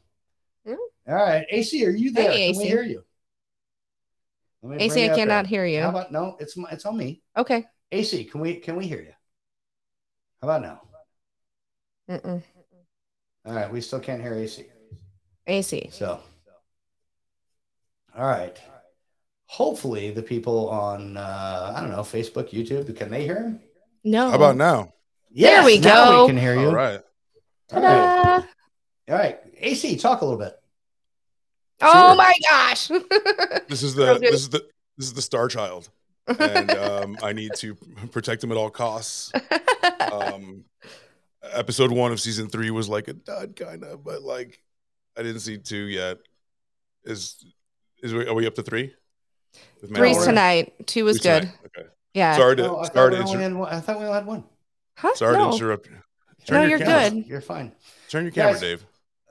Hmm? 0.66 0.74
All 1.08 1.14
right, 1.14 1.44
AC, 1.50 1.84
are 1.86 1.90
you 1.90 2.10
there? 2.12 2.30
Hey, 2.30 2.52
Can 2.52 2.58
we 2.62 2.68
hear 2.68 2.82
you? 2.82 3.04
Let 4.62 4.78
me 4.78 4.84
AC, 4.84 5.04
I 5.10 5.14
cannot 5.14 5.46
here. 5.46 5.64
hear 5.64 5.78
you. 5.78 5.82
How 5.82 5.90
about 5.90 6.12
no? 6.12 6.36
It's 6.38 6.56
my, 6.56 6.68
it's 6.70 6.84
on 6.84 6.96
me. 6.96 7.22
Okay. 7.36 7.64
AC, 7.92 8.24
can 8.24 8.40
we 8.40 8.56
can 8.56 8.76
we 8.76 8.86
hear 8.86 9.00
you? 9.00 9.12
How 10.40 10.48
about 10.48 10.62
now? 10.62 10.80
Mm-mm. 12.10 12.42
All 13.46 13.54
right, 13.54 13.72
we 13.72 13.80
still 13.80 14.00
can't 14.00 14.20
hear 14.20 14.34
AC. 14.34 14.66
AC. 15.46 15.88
So, 15.92 16.20
all 18.16 18.26
right. 18.26 18.56
Hopefully, 19.46 20.10
the 20.10 20.22
people 20.22 20.68
on 20.68 21.16
uh, 21.16 21.72
I 21.74 21.80
don't 21.80 21.90
know 21.90 22.00
Facebook, 22.00 22.50
YouTube, 22.50 22.94
can 22.96 23.10
they 23.10 23.24
hear 23.24 23.36
him? 23.36 23.60
No. 24.04 24.30
How 24.30 24.36
about 24.36 24.56
now? 24.56 24.92
There 25.34 25.64
we 25.64 25.78
now 25.78 26.10
go. 26.10 26.22
we 26.22 26.32
can 26.32 26.38
hear 26.38 26.54
you. 26.54 26.68
All 26.68 26.74
right. 26.74 27.00
All 27.72 27.82
right. 27.82 28.44
All 29.08 29.16
right. 29.16 29.38
AC, 29.58 29.96
talk 29.96 30.20
a 30.20 30.24
little 30.24 30.38
bit. 30.38 30.59
Oh 31.82 32.14
my 32.14 32.32
gosh. 32.48 32.90
This 33.68 33.82
is 33.82 33.94
the 33.94 34.18
this 34.18 34.34
is 34.34 34.48
the 34.50 34.66
this 34.98 35.06
is 35.06 35.14
the 35.14 35.22
star 35.22 35.48
child, 35.48 35.88
and 36.26 36.70
um, 36.72 37.16
I 37.22 37.32
need 37.32 37.52
to 37.56 37.74
protect 38.10 38.42
him 38.44 38.50
at 38.50 38.56
all 38.58 38.70
costs. 38.70 39.32
Um, 40.12 40.64
episode 41.52 41.90
one 41.92 42.12
of 42.12 42.20
season 42.20 42.48
three 42.48 42.70
was 42.70 42.88
like 42.88 43.08
a 43.08 43.12
dud, 43.12 43.54
kind 43.56 43.84
of, 43.84 44.04
but 44.04 44.22
like 44.22 44.60
I 45.16 45.22
didn't 45.22 45.40
see 45.40 45.58
two 45.58 45.84
yet. 45.84 46.18
Is 47.04 47.36
is 48.02 48.12
we, 48.12 48.26
are 48.26 48.34
we 48.34 48.46
up 48.46 48.54
to 48.56 48.62
three? 48.62 48.92
With 49.80 49.94
Three's 49.94 50.16
Mandalorian? 50.18 50.24
tonight. 50.26 50.86
Two 50.86 51.04
was 51.04 51.20
Three's 51.20 51.22
good. 51.22 51.42
tonight, 51.42 51.58
Okay. 51.78 51.88
Yeah. 52.14 52.36
Sorry 52.36 52.56
to 52.56 52.70
Oh, 52.70 52.76
I 52.78 52.88
sorry 52.88 53.10
we 53.10 53.16
to 53.16 53.22
only 53.30 53.44
inter- 53.44 53.58
one. 53.58 53.72
I 53.72 53.80
thought 53.80 53.98
we 53.98 54.04
only 54.04 54.14
had 54.14 54.26
one. 54.26 54.44
Huh? 54.96 55.14
sorry 55.14 55.36
No. 55.38 55.50
to 55.50 55.56
interrupt. 55.56 55.90
No, 55.90 55.96
Turn 56.46 56.60
your 56.68 56.78
you're 56.78 56.86
camera- 56.86 57.10
good. 57.10 57.26
You're 57.26 57.40
fine. 57.40 57.72
Turn 58.08 58.24
your 58.24 58.32
camera, 58.32 58.52
Guys, 58.52 58.60
Dave. 58.60 58.84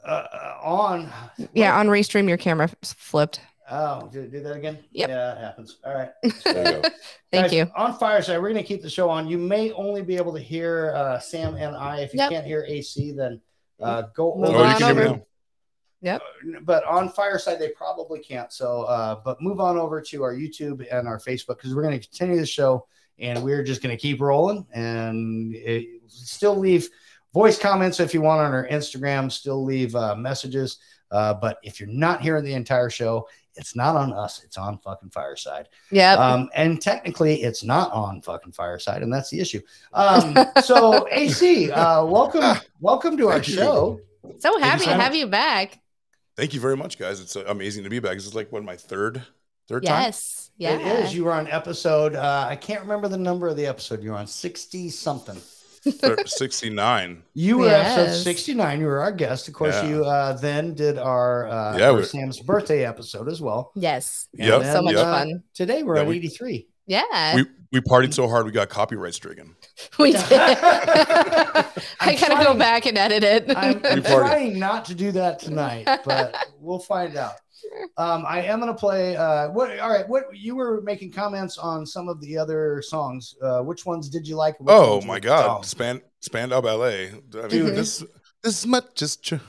Uh, 0.06 0.10
uh, 0.34 0.58
on. 0.64 1.12
Yeah, 1.54 1.78
on 1.78 1.88
restream, 1.88 2.28
your 2.28 2.38
camera 2.38 2.70
flipped. 2.84 3.42
Oh, 3.72 4.10
do, 4.12 4.26
do 4.28 4.42
that 4.42 4.56
again? 4.56 4.80
Yep. 4.94 5.10
Yeah, 5.10 5.34
it 5.34 5.38
happens. 5.40 5.78
All 5.86 5.94
right. 5.94 6.10
There 6.44 6.76
you. 6.78 6.82
Thank 7.32 7.44
Guys, 7.46 7.54
you. 7.54 7.72
On 7.76 7.98
Fireside, 8.00 8.42
we're 8.42 8.50
going 8.52 8.64
to 8.64 8.68
keep 8.68 8.82
the 8.82 8.90
show 8.90 9.10
on. 9.12 9.28
You 9.28 9.38
may 9.38 9.72
only 9.74 10.02
be 10.02 10.16
able 10.18 10.34
to 10.34 10.40
hear 10.40 10.92
uh, 10.96 11.20
Sam 11.20 11.54
and 11.56 11.76
I. 11.76 12.00
If 12.00 12.14
you 12.14 12.20
Yep. 12.20 12.32
can't 12.32 12.46
hear 12.48 12.66
AC, 12.68 13.12
then 13.12 13.40
uh, 13.80 14.04
go 14.16 14.36
Move 14.36 14.50
over. 14.50 14.58
Oh, 14.58 14.62
you 14.64 14.68
on 14.70 14.78
can 14.80 14.86
hear 14.88 14.96
me 14.96 15.10
over. 15.10 15.16
now. 15.18 15.26
Yep. 16.02 16.22
But 16.64 16.84
on 16.86 17.10
Fireside, 17.10 17.60
they 17.60 17.70
probably 17.70 18.20
can't. 18.20 18.52
So, 18.52 18.84
uh, 18.84 19.20
but 19.24 19.40
move 19.42 19.60
on 19.60 19.78
over 19.78 20.02
to 20.02 20.24
our 20.24 20.34
YouTube 20.34 20.84
and 20.92 21.08
our 21.08 21.20
Facebook 21.20 21.58
because 21.58 21.76
we're 21.76 21.84
going 21.84 22.00
to 22.00 22.08
continue 22.08 22.38
the 22.40 22.46
show 22.48 22.88
and 23.20 23.44
we're 23.44 23.64
just 23.64 23.84
going 23.84 23.96
to 23.96 24.02
keep 24.02 24.20
rolling 24.22 24.66
and 24.74 25.54
it, 25.54 26.02
still 26.08 26.56
leave 26.58 26.90
voice 27.34 27.58
comments 27.58 28.00
if 28.00 28.14
you 28.14 28.22
want 28.22 28.42
on 28.42 28.54
our 28.54 28.68
Instagram. 28.68 29.32
Still 29.32 29.64
leave 29.64 29.96
uh, 29.96 30.16
messages. 30.16 30.78
Uh, 31.12 31.34
but 31.34 31.58
if 31.64 31.80
you're 31.80 31.90
not 31.90 32.22
hearing 32.22 32.44
the 32.44 32.54
entire 32.54 32.90
show, 32.90 33.28
it's 33.56 33.76
not 33.76 33.96
on 33.96 34.14
us. 34.14 34.44
It's 34.44 34.58
on 34.58 34.78
fucking 34.78 35.10
Fireside. 35.10 35.70
Yeah. 35.92 36.14
Um, 36.14 36.50
and 36.54 36.82
technically, 36.82 37.42
it's 37.42 37.64
not 37.64 37.92
on 37.92 38.22
fucking 38.22 38.52
Fireside, 38.52 39.02
and 39.02 39.12
that's 39.12 39.30
the 39.30 39.40
issue. 39.40 39.62
Um, 39.92 40.38
so, 40.64 41.08
AC, 41.12 41.72
uh, 41.72 42.06
welcome, 42.06 42.58
welcome 42.80 43.18
to 43.18 43.28
our 43.30 43.42
show. 43.42 44.00
so 44.38 44.60
happy 44.60 44.86
to 44.86 44.94
have 44.94 45.16
you 45.16 45.28
back. 45.28 45.82
Thank 46.38 46.54
you 46.54 46.60
very 46.60 46.78
much, 46.78 46.98
guys. 46.98 47.20
It's 47.20 47.36
uh, 47.36 47.44
amazing 47.48 47.84
to 47.84 47.90
be 47.90 48.00
back. 48.00 48.14
This 48.14 48.28
is 48.28 48.36
like 48.36 48.52
what 48.52 48.64
my 48.64 48.76
third 48.78 49.24
Third 49.70 49.86
time. 49.86 50.02
Yes. 50.02 50.50
Yeah. 50.58 50.80
It 50.80 51.06
is. 51.06 51.14
You 51.14 51.26
were 51.26 51.32
on 51.32 51.48
episode. 51.48 52.16
Uh, 52.16 52.48
I 52.50 52.56
can't 52.56 52.82
remember 52.82 53.08
the 53.08 53.20
number 53.20 53.48
of 53.48 53.56
the 53.56 53.68
episode. 53.68 54.02
You 54.02 54.10
were 54.12 54.18
on 54.18 54.26
sixty 54.26 54.90
something. 54.90 55.40
Thir- 55.84 56.18
69. 56.26 57.24
You 57.34 57.58
were 57.60 57.70
episode 57.70 58.24
69. 58.24 58.80
You 58.80 58.86
were 58.86 59.00
our 59.02 59.12
guest. 59.12 59.48
Of 59.48 59.54
course, 59.54 59.76
Yeah. 59.76 59.90
you 59.90 60.06
uh, 60.06 60.34
then 60.34 60.74
did 60.74 60.98
our, 60.98 61.48
uh, 61.48 61.78
Yeah, 61.78 61.90
our 61.90 61.98
we- 61.98 62.04
Sam's 62.04 62.40
birthday 62.40 62.86
episode 62.86 63.30
as 63.30 63.42
well. 63.42 63.72
Yes. 63.76 64.28
Yeah. 64.34 64.62
So 64.74 64.82
much 64.82 64.96
yep. 64.96 65.06
uh, 65.06 65.14
fun. 65.14 65.44
Today 65.54 65.84
we're 65.84 65.96
Yeah, 65.96 66.02
at 66.02 66.08
we- 66.08 66.18
83. 66.18 66.68
Yeah. 66.88 67.36
We 67.36 67.46
we 67.72 67.82
partied 67.82 68.16
so 68.16 68.28
hard 68.28 68.48
we 68.48 68.52
got 68.52 68.68
copyright 68.70 69.14
stricken. 69.14 69.56
We 70.00 70.12
did. 70.14 70.24
I 70.32 71.66
I'm 72.02 72.16
gotta 72.20 72.44
go 72.44 72.54
back 72.56 72.86
and 72.86 72.98
edit 72.98 73.24
it. 73.24 73.56
I'm, 73.56 73.80
I'm 73.86 74.02
trying 74.04 74.58
not 74.60 74.86
to 74.86 74.96
do 74.96 75.12
that 75.14 75.40
tonight, 75.40 75.86
but 76.06 76.36
we'll 76.60 76.80
find 76.80 77.16
out. 77.16 77.34
Um, 77.98 78.26
I 78.28 78.42
am 78.44 78.60
going 78.60 78.72
to 78.74 78.78
play. 78.80 79.16
Uh, 79.16 79.50
what? 79.50 79.78
All 79.80 79.90
right. 79.90 80.08
What 80.08 80.26
you 80.36 80.56
were 80.56 80.82
making 80.82 81.12
comments 81.12 81.58
on 81.58 81.86
some 81.86 82.08
of 82.10 82.20
the 82.22 82.38
other 82.38 82.82
songs. 82.82 83.36
Uh, 83.42 83.62
which 83.62 83.86
ones 83.86 84.10
did 84.10 84.28
you 84.28 84.36
like? 84.36 84.60
Which 84.60 84.70
Oh 84.70 85.02
my 85.02 85.20
God, 85.20 85.46
dumb? 85.48 85.64
Span 85.64 86.02
Spandau 86.22 86.62
Ballet. 86.62 87.10
I 87.10 87.14
mean, 87.42 87.50
Dude. 87.50 87.76
this 87.76 88.04
this 88.44 88.66
much 88.66 89.02
is 89.02 89.18
true. 89.18 89.40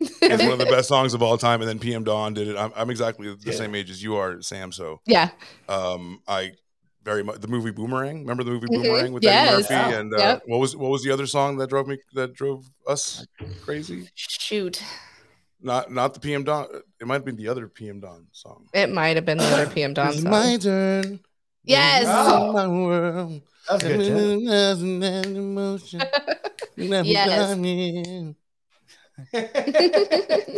It's 0.00 0.42
one 0.42 0.52
of 0.52 0.58
the 0.58 0.66
best 0.66 0.88
songs 0.88 1.12
of 1.12 1.22
all 1.22 1.36
time. 1.36 1.60
And 1.60 1.68
then 1.68 1.78
PM 1.78 2.04
Dawn 2.04 2.32
did 2.34 2.48
it. 2.48 2.56
I'm, 2.56 2.72
I'm 2.74 2.88
exactly 2.90 3.28
the 3.28 3.38
Yeah. 3.44 3.52
same 3.52 3.74
age 3.74 3.90
as 3.90 4.02
you 4.02 4.16
are, 4.16 4.40
Sam. 4.40 4.72
So 4.72 5.00
yeah. 5.06 5.30
um, 5.68 6.22
I 6.26 6.52
very 7.02 7.22
much 7.22 7.40
the 7.40 7.48
movie 7.48 7.70
Boomerang. 7.70 8.20
Remember 8.20 8.42
the 8.44 8.50
movie 8.50 8.66
Mhm. 8.68 8.82
Boomerang 8.82 9.12
with 9.12 9.22
Yes. 9.24 9.48
Eddie 9.48 9.56
Murphy? 9.62 9.74
Yeah. 9.74 9.98
And 10.00 10.14
uh, 10.14 10.18
Yep. 10.18 10.42
what 10.46 10.58
was 10.58 10.76
what 10.76 10.90
was 10.90 11.02
the 11.02 11.10
other 11.10 11.26
song 11.26 11.56
that 11.58 11.68
drove 11.68 11.86
me 11.86 11.98
that 12.14 12.32
drove 12.34 12.66
us 12.86 13.26
crazy? 13.62 14.08
Shoot. 14.14 14.82
Not 15.62 15.90
not 15.92 16.14
the 16.14 16.20
PM 16.20 16.44
Dawn. 16.44 16.66
It 17.00 17.06
might 17.06 17.14
have 17.14 17.24
been 17.24 17.36
the 17.36 17.48
other 17.48 17.68
PM 17.68 18.00
Dawn 18.00 18.26
song. 18.32 18.66
It 18.72 18.90
might 18.90 19.16
have 19.16 19.24
been 19.26 19.38
the 19.38 19.44
other 19.44 19.66
PM 19.68 19.92
Dawn 19.94 20.08
It's 20.08 20.22
song. 20.22 20.30
my 20.30 20.56
turn. 20.56 21.20
Yes. 21.64 22.04
Oh. 22.08 22.52
My 22.52 22.66
world. 22.66 23.42
That's 23.68 23.82
good. 23.82 24.04
Jen. 24.04 24.40
Yes. 26.76 27.56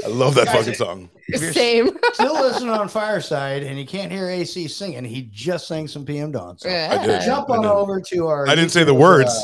I 0.04 0.08
love 0.08 0.34
that 0.36 0.46
fucking 0.48 0.74
song. 0.74 1.10
Same. 1.34 1.90
Still 2.12 2.34
listening 2.34 2.70
on 2.70 2.88
Fireside, 2.88 3.62
and 3.64 3.78
you 3.78 3.86
can't 3.86 4.12
hear 4.12 4.28
AC 4.28 4.68
singing. 4.68 5.04
He 5.04 5.22
just 5.32 5.66
sang 5.66 5.88
some 5.88 6.04
PM 6.04 6.30
Dawn. 6.32 6.58
So 6.58 6.68
Yeah. 6.68 6.98
I 7.00 7.04
did. 7.06 7.22
jump 7.22 7.50
I 7.50 7.56
on 7.56 7.62
did. 7.62 7.70
over 7.70 8.00
to 8.00 8.26
our. 8.28 8.46
I 8.48 8.54
didn't 8.54 8.70
say 8.70 8.84
the 8.84 8.94
words. 8.94 9.30
uh, 9.30 9.42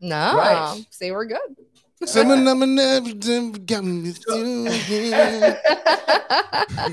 No. 0.00 0.36
Right. 0.36 0.84
See, 0.90 1.10
we're 1.12 1.26
good. 1.26 1.38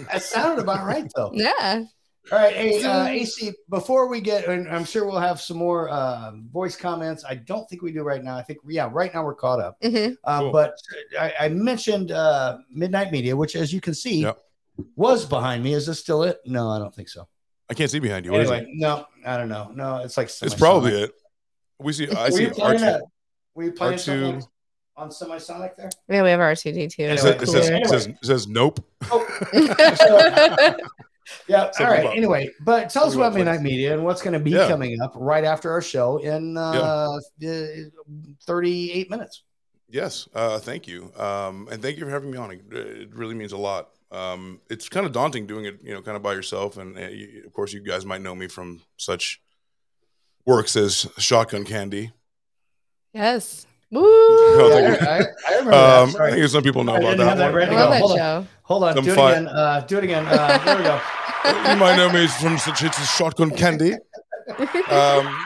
that 0.09 0.21
sounded 0.21 0.61
about 0.61 0.85
right 0.85 1.11
though. 1.15 1.31
yeah. 1.33 1.83
All 2.31 2.39
right, 2.39 2.55
hey, 2.55 2.83
uh, 2.83 3.05
AC. 3.05 3.51
Before 3.69 4.07
we 4.07 4.19
get, 4.19 4.47
and 4.47 4.67
I'm 4.67 4.83
sure 4.83 5.05
we'll 5.05 5.19
have 5.19 5.39
some 5.39 5.57
more 5.57 5.89
uh, 5.89 6.31
voice 6.51 6.75
comments. 6.75 7.23
I 7.23 7.35
don't 7.35 7.69
think 7.69 7.83
we 7.83 7.91
do 7.91 8.01
right 8.01 8.23
now. 8.23 8.35
I 8.35 8.41
think, 8.41 8.57
yeah, 8.67 8.89
right 8.91 9.13
now 9.13 9.23
we're 9.23 9.35
caught 9.35 9.59
up. 9.59 9.79
Mhm. 9.81 10.15
Uh, 10.23 10.39
Cool. 10.39 10.51
But 10.51 10.73
I, 11.19 11.33
I 11.41 11.49
mentioned 11.49 12.11
uh, 12.11 12.57
Midnight 12.71 13.11
Media, 13.11 13.35
which, 13.37 13.55
as 13.55 13.71
you 13.71 13.79
can 13.79 13.93
see, 13.93 14.21
Yep. 14.23 14.39
was 14.95 15.23
behind 15.23 15.63
me. 15.63 15.73
Is 15.73 15.85
this 15.85 15.99
still 15.99 16.23
it? 16.23 16.39
No, 16.47 16.67
I 16.71 16.79
don't 16.79 16.95
think 16.95 17.09
so. 17.09 17.27
I 17.69 17.75
can't 17.75 17.91
see 17.91 17.99
behind 17.99 18.25
you. 18.25 18.31
What 18.31 18.41
is 18.41 18.49
Anyway, 18.49 18.71
no, 18.73 19.05
I 19.23 19.37
don't 19.37 19.49
know. 19.49 19.69
No, 19.75 19.97
it's 19.97 20.17
like? 20.17 20.31
It's 20.41 20.55
probably 20.55 20.93
it. 20.93 21.11
We 21.79 21.93
see. 21.93 22.09
I 22.09 22.25
Were 22.25 22.31
see 22.31 22.43
you 22.45 22.49
playing, 22.51 22.79
R2. 22.79 22.87
a, 22.95 23.01
were 23.53 23.63
you 23.65 23.71
playing 23.71 23.99
R2. 23.99 24.47
Like 24.97 25.03
on 25.03 25.09
Semisonic 25.09 25.75
there? 25.75 25.89
Yeah, 26.09 26.23
we 26.23 26.29
have 26.29 26.39
R2D2. 26.39 26.99
It 26.99 26.99
Anyway, 26.99 27.17
says, 27.17 27.41
it, 27.41 27.47
says, 27.47 27.69
cool. 27.69 27.77
it, 27.77 27.87
says, 27.87 28.07
it 28.07 28.17
says 28.25 28.47
nope. 28.47 28.83
Yeah. 31.47 31.63
All 31.63 31.73
Something 31.73 31.87
right. 31.87 31.99
about- 32.01 32.17
Anyway, 32.17 32.51
but 32.61 32.89
tell 32.91 33.05
us 33.05 33.13
something 33.13 33.19
about 33.19 33.41
about 33.41 33.53
Midnight. 33.53 33.61
Media 33.63 33.93
and 33.95 34.03
what's 34.05 34.21
going 34.21 34.33
to 34.35 34.39
be 34.39 34.51
Yeah. 34.51 34.67
coming 34.67 35.01
up 35.01 35.11
right 35.15 35.43
after 35.43 35.71
our 35.71 35.81
show 35.81 36.17
in 36.17 36.55
uh, 36.55 36.61
uh, 36.61 37.19
38 38.45 39.09
minutes. 39.09 39.41
Yes, 39.89 40.27
uh, 40.35 40.59
thank 40.59 40.87
you, 40.87 41.11
um, 41.17 41.67
and 41.71 41.81
thank 41.81 41.97
you 41.97 42.05
for 42.05 42.11
having 42.11 42.29
me 42.29 42.37
on. 42.37 42.51
It, 42.51 42.61
it 42.71 43.13
really 43.15 43.33
means 43.33 43.53
a 43.53 43.57
lot. 43.57 43.89
Um, 44.11 44.61
it's 44.69 44.87
kind 44.87 45.05
of 45.05 45.13
daunting 45.13 45.47
doing 45.47 45.65
it, 45.65 45.79
you 45.83 45.93
know, 45.95 46.01
kind 46.03 46.15
of 46.15 46.21
by 46.21 46.33
yourself, 46.33 46.77
and 46.77 46.95
uh, 46.97 47.01
you, 47.07 47.41
of 47.45 47.53
course, 47.53 47.73
you 47.73 47.81
guys 47.81 48.05
might 48.05 48.21
know 48.21 48.35
me 48.35 48.47
from 48.47 48.81
such 48.97 49.41
works 50.45 50.75
as 50.75 51.07
Shotgun 51.17 51.65
Candy. 51.65 52.11
Yes. 53.13 53.65
Woo. 53.91 54.69
thank 54.69 55.01
you. 55.01 55.07
I, 55.07 55.17
I 55.47 55.51
remember 55.57 55.73
Um, 55.73 55.73
that. 55.73 56.07
I 56.07 56.11
Sorry. 56.11 56.31
think 56.33 56.49
some 56.49 56.63
people 56.63 56.83
know 56.83 56.95
I 56.95 56.99
about 56.99 57.17
that 57.17 57.37
that 57.37 57.45
one. 57.47 57.55
ready 57.55 57.75
I 57.75 57.75
to 57.75 57.85
love 57.85 57.89
go. 57.89 57.93
that 57.93 57.99
Hold 58.01 58.11
on. 58.11 58.17
show. 58.17 58.47
Hold 58.63 58.83
on. 58.83 58.95
Some 58.95 59.03
Do 59.05 59.11
it 59.11 59.13
again. 59.13 59.47
Uh, 59.47 59.79
do 59.87 59.97
it 59.97 60.03
again. 60.03 60.25
Uh, 60.27 60.57
there 60.65 60.77
we 60.77 60.83
go. 60.83 61.01
you 61.71 61.77
might 61.77 61.95
know 61.95 62.11
me 62.11 62.27
from 62.27 62.57
such 62.57 62.81
hits 62.81 62.99
as 62.99 63.09
Shotgun 63.11 63.51
Candy. 63.51 63.93
Um, 64.91 65.43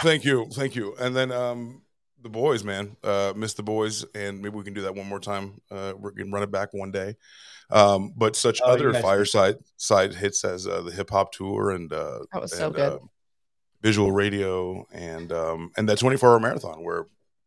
thank 0.00 0.24
you, 0.24 0.46
thank 0.52 0.74
you. 0.74 0.94
And 0.98 1.14
then 1.14 1.30
um, 1.30 1.82
the 2.22 2.30
boys, 2.30 2.64
man, 2.64 2.96
uh, 3.04 3.34
miss 3.36 3.52
the 3.54 3.62
boys, 3.62 4.06
and 4.14 4.40
maybe 4.40 4.56
we 4.56 4.64
can 4.64 4.72
do 4.72 4.80
that 4.82 4.94
one 4.94 5.06
more 5.06 5.20
time. 5.20 5.60
Uh, 5.70 5.92
we 5.98 6.12
can 6.12 6.30
run 6.32 6.42
it 6.42 6.50
back 6.50 6.72
one 6.72 6.90
day. 6.90 7.16
Um, 7.70 8.14
but 8.16 8.34
such 8.36 8.60
Oh, 8.64 8.70
other 8.72 8.94
fireside 8.94 9.56
side 9.76 10.14
hits 10.14 10.44
as 10.44 10.66
uh, 10.66 10.80
the 10.80 10.92
hip 10.92 11.10
hop 11.10 11.30
tour 11.32 11.72
and 11.72 11.92
uh, 11.92 12.20
That 12.32 12.40
was 12.42 12.56
so 12.56 12.70
good. 12.70 12.92
uh, 12.94 12.98
visual 13.82 14.10
radio 14.12 14.86
and 14.92 15.30
um, 15.32 15.70
and 15.76 15.86
that 15.90 15.98
twenty 15.98 16.16
four 16.16 16.30
hour 16.32 16.40
marathon 16.40 16.82
where 16.84 17.06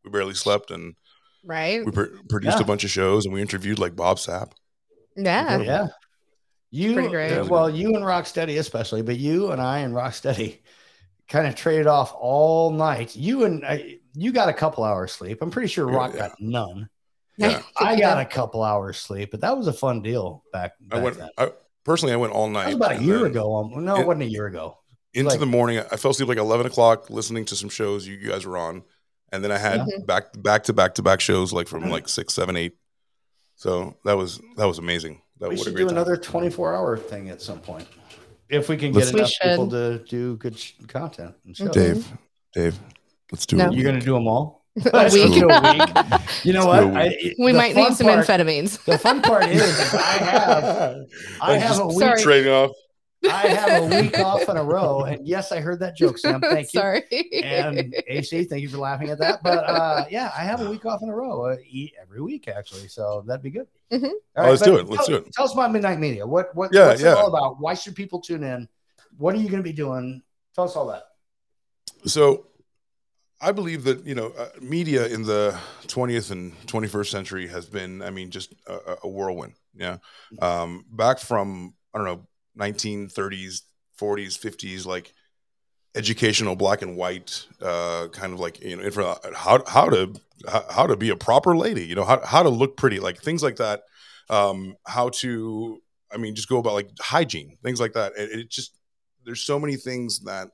we 0.09 0.17
barely 0.17 0.33
slept 0.33 0.71
and 0.71 0.95
Right. 1.43 1.85
we 1.85 1.91
pr- 1.91 2.03
produced 2.29 2.57
Yeah. 2.57 2.63
a 2.63 2.67
bunch 2.67 2.83
of 2.83 2.89
shows 2.89 3.25
and 3.25 3.33
we 3.33 3.41
interviewed 3.41 3.79
like 3.79 3.95
Bob 3.95 4.17
Sapp. 4.17 4.51
Yeah. 5.15 5.59
Yeah. 5.59 5.87
You, 6.71 7.09
great. 7.09 7.33
uh, 7.37 7.45
well, 7.45 7.69
you 7.69 7.95
and 7.95 8.05
Rocksteady 8.05 8.59
especially, 8.59 9.01
but 9.01 9.17
you 9.17 9.51
and 9.51 9.61
I 9.61 9.79
and 9.79 9.93
Rocksteady 9.93 10.59
kind 11.27 11.47
of 11.47 11.55
traded 11.55 11.87
off 11.87 12.13
all 12.15 12.71
night. 12.71 13.15
You 13.15 13.45
and 13.45 13.65
I, 13.65 13.97
you 14.13 14.31
got 14.31 14.49
a 14.49 14.53
couple 14.53 14.83
hours 14.83 15.11
sleep. 15.11 15.39
I'm 15.41 15.49
pretty 15.51 15.67
sure 15.67 15.87
Rock 15.87 16.11
yeah. 16.13 16.27
got 16.29 16.31
none. 16.39 16.89
Yeah. 17.37 17.61
I 17.79 17.99
got 17.99 18.19
a 18.19 18.25
couple 18.25 18.63
hours 18.63 18.97
sleep, 18.97 19.31
but 19.31 19.41
that 19.41 19.57
was 19.57 19.67
a 19.67 19.73
fun 19.73 20.01
deal 20.01 20.43
back, 20.53 20.73
I 20.91 20.99
went 20.99 21.17
then. 21.17 21.29
I, 21.37 21.51
personally. 21.85 22.13
I 22.13 22.17
went 22.17 22.33
all 22.33 22.49
night. 22.49 22.65
That 22.65 22.67
was 22.67 22.75
about 22.75 22.97
a 22.99 23.03
year 23.03 23.19
then- 23.19 23.27
ago. 23.31 23.55
Um, 23.55 23.85
no, 23.85 23.95
it- 23.95 24.01
it 24.01 24.07
wasn't 24.07 24.23
a 24.23 24.29
year 24.29 24.45
ago. 24.45 24.77
into 25.13 25.29
like- 25.31 25.39
the 25.39 25.45
morning. 25.47 25.79
I 25.91 25.95
fell 25.97 26.11
asleep 26.11 26.29
like 26.29 26.37
eleven 26.37 26.67
o'clock 26.67 27.09
listening 27.09 27.45
to 27.45 27.55
some 27.55 27.69
shows 27.69 28.05
you, 28.07 28.15
you 28.15 28.29
guys 28.29 28.45
were 28.45 28.57
on, 28.57 28.83
and 29.31 29.43
then 29.43 29.51
I 29.51 29.57
had 29.57 29.81
Mhm. 29.81 30.05
back 30.05 30.25
back 30.41 30.63
to 30.65 30.73
back 30.73 30.95
to 30.95 31.03
back 31.03 31.21
shows 31.21 31.51
like 31.53 31.67
from 31.67 31.89
like 31.89 32.07
six, 32.09 32.33
seven, 32.33 32.55
eight. 32.55 32.73
So 33.55 33.95
that 34.05 34.17
was 34.17 34.39
that 34.57 34.65
was 34.65 34.77
amazing. 34.79 35.21
That 35.39 35.49
We 35.49 35.55
what 35.55 35.61
a 35.67 35.69
should 35.69 35.77
do 35.77 35.83
time. 35.85 35.93
another 35.95 36.17
24 36.17 36.75
hour 36.75 36.97
thing 36.97 37.29
at 37.29 37.41
some 37.41 37.59
point 37.59 37.87
if 38.49 38.67
we 38.69 38.75
can 38.77 38.91
Let's- 38.91 39.07
get 39.11 39.13
We 39.15 39.19
enough 39.21 39.31
people 39.41 39.69
to 39.69 39.99
do 39.99 40.35
good 40.37 40.57
sh- 40.57 40.73
content. 40.87 41.35
And 41.45 41.55
shows. 41.55 41.69
Dave, 41.71 42.07
Dave, 42.53 42.77
let's 43.31 43.45
do 43.45 43.55
No. 43.57 43.67
it. 43.67 43.73
You're 43.73 43.83
going 43.83 43.99
to 43.99 44.05
do 44.05 44.13
them 44.13 44.27
all? 44.27 44.65
A 44.85 44.89
Let's 44.93 45.13
week. 45.13 45.25
a 45.41 45.47
week. 45.47 46.21
You 46.45 46.53
know 46.53 46.65
what? 46.65 46.79
do 46.81 46.87
a 46.89 46.93
I, 46.93 47.07
week. 47.09 47.35
We 47.39 47.51
might 47.53 47.75
need 47.75 47.93
some 47.95 48.07
part- 48.07 48.25
amphetamines. 48.25 48.83
The 48.85 48.97
fun 48.97 49.21
part 49.21 49.45
is, 49.49 49.61
is 49.61 49.93
I 49.93 49.97
have 49.97 50.95
I 51.41 51.57
have 51.57 51.79
a 51.79 51.87
week 51.87 51.99
Sorry. 51.99 52.21
trading 52.21 52.51
off. 52.53 52.71
I 53.25 53.47
have 53.47 53.83
a 53.83 54.01
week 54.01 54.17
off 54.19 54.47
in 54.47 54.55
a 54.57 54.63
row, 54.63 55.03
and 55.03 55.27
yes, 55.27 55.51
I 55.51 55.59
heard 55.59 55.79
that 55.81 55.95
joke, 55.97 56.17
Sam. 56.17 56.39
Thank 56.41 56.73
you. 56.73 56.79
Sorry. 56.79 57.03
And 57.43 57.93
AC, 58.07 58.45
thank 58.45 58.61
you 58.61 58.69
for 58.69 58.77
laughing 58.77 59.09
at 59.09 59.19
that. 59.19 59.43
But 59.43 59.65
uh, 59.69 60.05
yeah, 60.09 60.31
I 60.37 60.41
have 60.43 60.61
a 60.61 60.69
week 60.69 60.85
off 60.85 61.01
in 61.01 61.09
a 61.09 61.15
row, 61.15 61.45
uh, 61.45 61.57
every 62.01 62.21
week 62.21 62.47
actually, 62.47 62.87
so 62.87 63.23
that'd 63.27 63.43
be 63.43 63.49
good. 63.49 63.67
Mhm. 63.91 64.05
All 64.37 64.45
Oh, 64.45 64.49
let's 64.51 64.61
do 64.61 64.77
it. 64.77 64.87
Let's 64.87 65.07
tell, 65.07 65.19
do 65.19 65.25
it. 65.25 65.33
Tell 65.33 65.45
us 65.45 65.53
about 65.53 65.71
Midnight 65.71 65.99
Media. 65.99 66.25
What 66.25 66.53
what 66.55 66.73
Yeah, 66.73 66.87
what's 66.87 67.01
yeah. 67.01 67.11
it 67.11 67.17
all 67.17 67.27
about? 67.27 67.59
Why 67.59 67.73
should 67.73 67.95
people 67.95 68.21
tune 68.21 68.43
in? 68.43 68.69
What 69.17 69.35
are 69.35 69.39
you 69.39 69.49
going 69.49 69.61
to 69.61 69.69
be 69.69 69.73
doing? 69.73 70.21
Tell 70.55 70.63
us 70.65 70.75
all 70.75 70.87
that. 70.87 71.03
So, 72.05 72.45
I 73.41 73.51
believe 73.51 73.83
that 73.83 74.05
you 74.05 74.15
know, 74.15 74.27
uh, 74.37 74.49
media 74.61 75.07
in 75.07 75.23
the 75.23 75.57
20th 75.87 76.31
and 76.31 76.53
21st 76.67 77.09
century 77.11 77.47
has 77.47 77.65
been, 77.65 78.01
I 78.01 78.09
mean, 78.11 78.29
just 78.31 78.53
a, 78.67 78.97
a 79.03 79.07
whirlwind. 79.09 79.53
Yeah, 79.75 79.97
um, 80.41 80.85
back 80.91 81.19
from 81.19 81.73
I 81.93 81.97
don't 81.97 82.07
know, 82.07 82.27
1930s, 82.59 83.61
40s, 83.99 84.37
50s, 84.37 84.85
like 84.85 85.13
educational 85.95 86.55
black 86.55 86.81
and 86.81 86.95
white, 86.95 87.45
uh, 87.61 88.07
kind 88.11 88.33
of 88.33 88.39
like 88.39 88.61
you 88.63 88.75
know, 88.75 89.15
how 89.35 89.63
how 89.67 89.89
to 89.89 90.13
how 90.47 90.87
to 90.87 90.95
be 90.95 91.09
a 91.09 91.15
proper 91.15 91.55
lady, 91.55 91.85
you 91.85 91.95
know, 91.95 92.05
how 92.05 92.19
how 92.25 92.43
to 92.43 92.49
look 92.49 92.77
pretty, 92.77 92.99
like 92.99 93.21
things 93.21 93.43
like 93.43 93.57
that. 93.57 93.81
Um, 94.29 94.75
how 94.85 95.09
to, 95.09 95.79
I 96.11 96.17
mean, 96.17 96.35
just 96.35 96.49
go 96.49 96.59
about 96.59 96.73
like 96.73 96.89
hygiene, 97.01 97.57
things 97.63 97.79
like 97.79 97.93
that. 97.93 98.13
It, 98.15 98.39
it 98.39 98.49
just 98.51 98.73
there's 99.25 99.41
so 99.41 99.59
many 99.59 99.75
things 99.75 100.19
that 100.21 100.49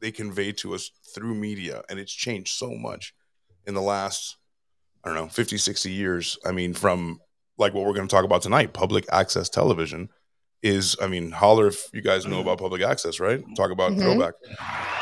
they 0.00 0.10
convey 0.10 0.52
to 0.52 0.74
us 0.74 0.90
through 1.14 1.34
media 1.34 1.82
and 1.88 1.98
it's 1.98 2.12
changed 2.12 2.54
so 2.56 2.70
much 2.70 3.14
in 3.66 3.74
the 3.74 3.82
last 3.82 4.36
i 5.04 5.08
don't 5.08 5.16
know 5.16 5.28
50 5.28 5.58
60 5.58 5.90
years 5.90 6.38
i 6.44 6.52
mean 6.52 6.74
from 6.74 7.18
like 7.56 7.74
what 7.74 7.84
we're 7.84 7.94
going 7.94 8.06
to 8.06 8.14
talk 8.14 8.24
about 8.24 8.42
tonight 8.42 8.72
public 8.72 9.06
access 9.10 9.48
television 9.48 10.08
is 10.62 10.96
i 11.00 11.06
mean 11.06 11.30
holler 11.30 11.68
if 11.68 11.88
you 11.92 12.02
guys 12.02 12.26
know 12.26 12.40
about 12.40 12.58
public 12.58 12.82
access 12.82 13.20
right 13.20 13.42
talk 13.56 13.70
about 13.70 13.92
Mhm. 13.92 14.00
throwback 14.00 14.34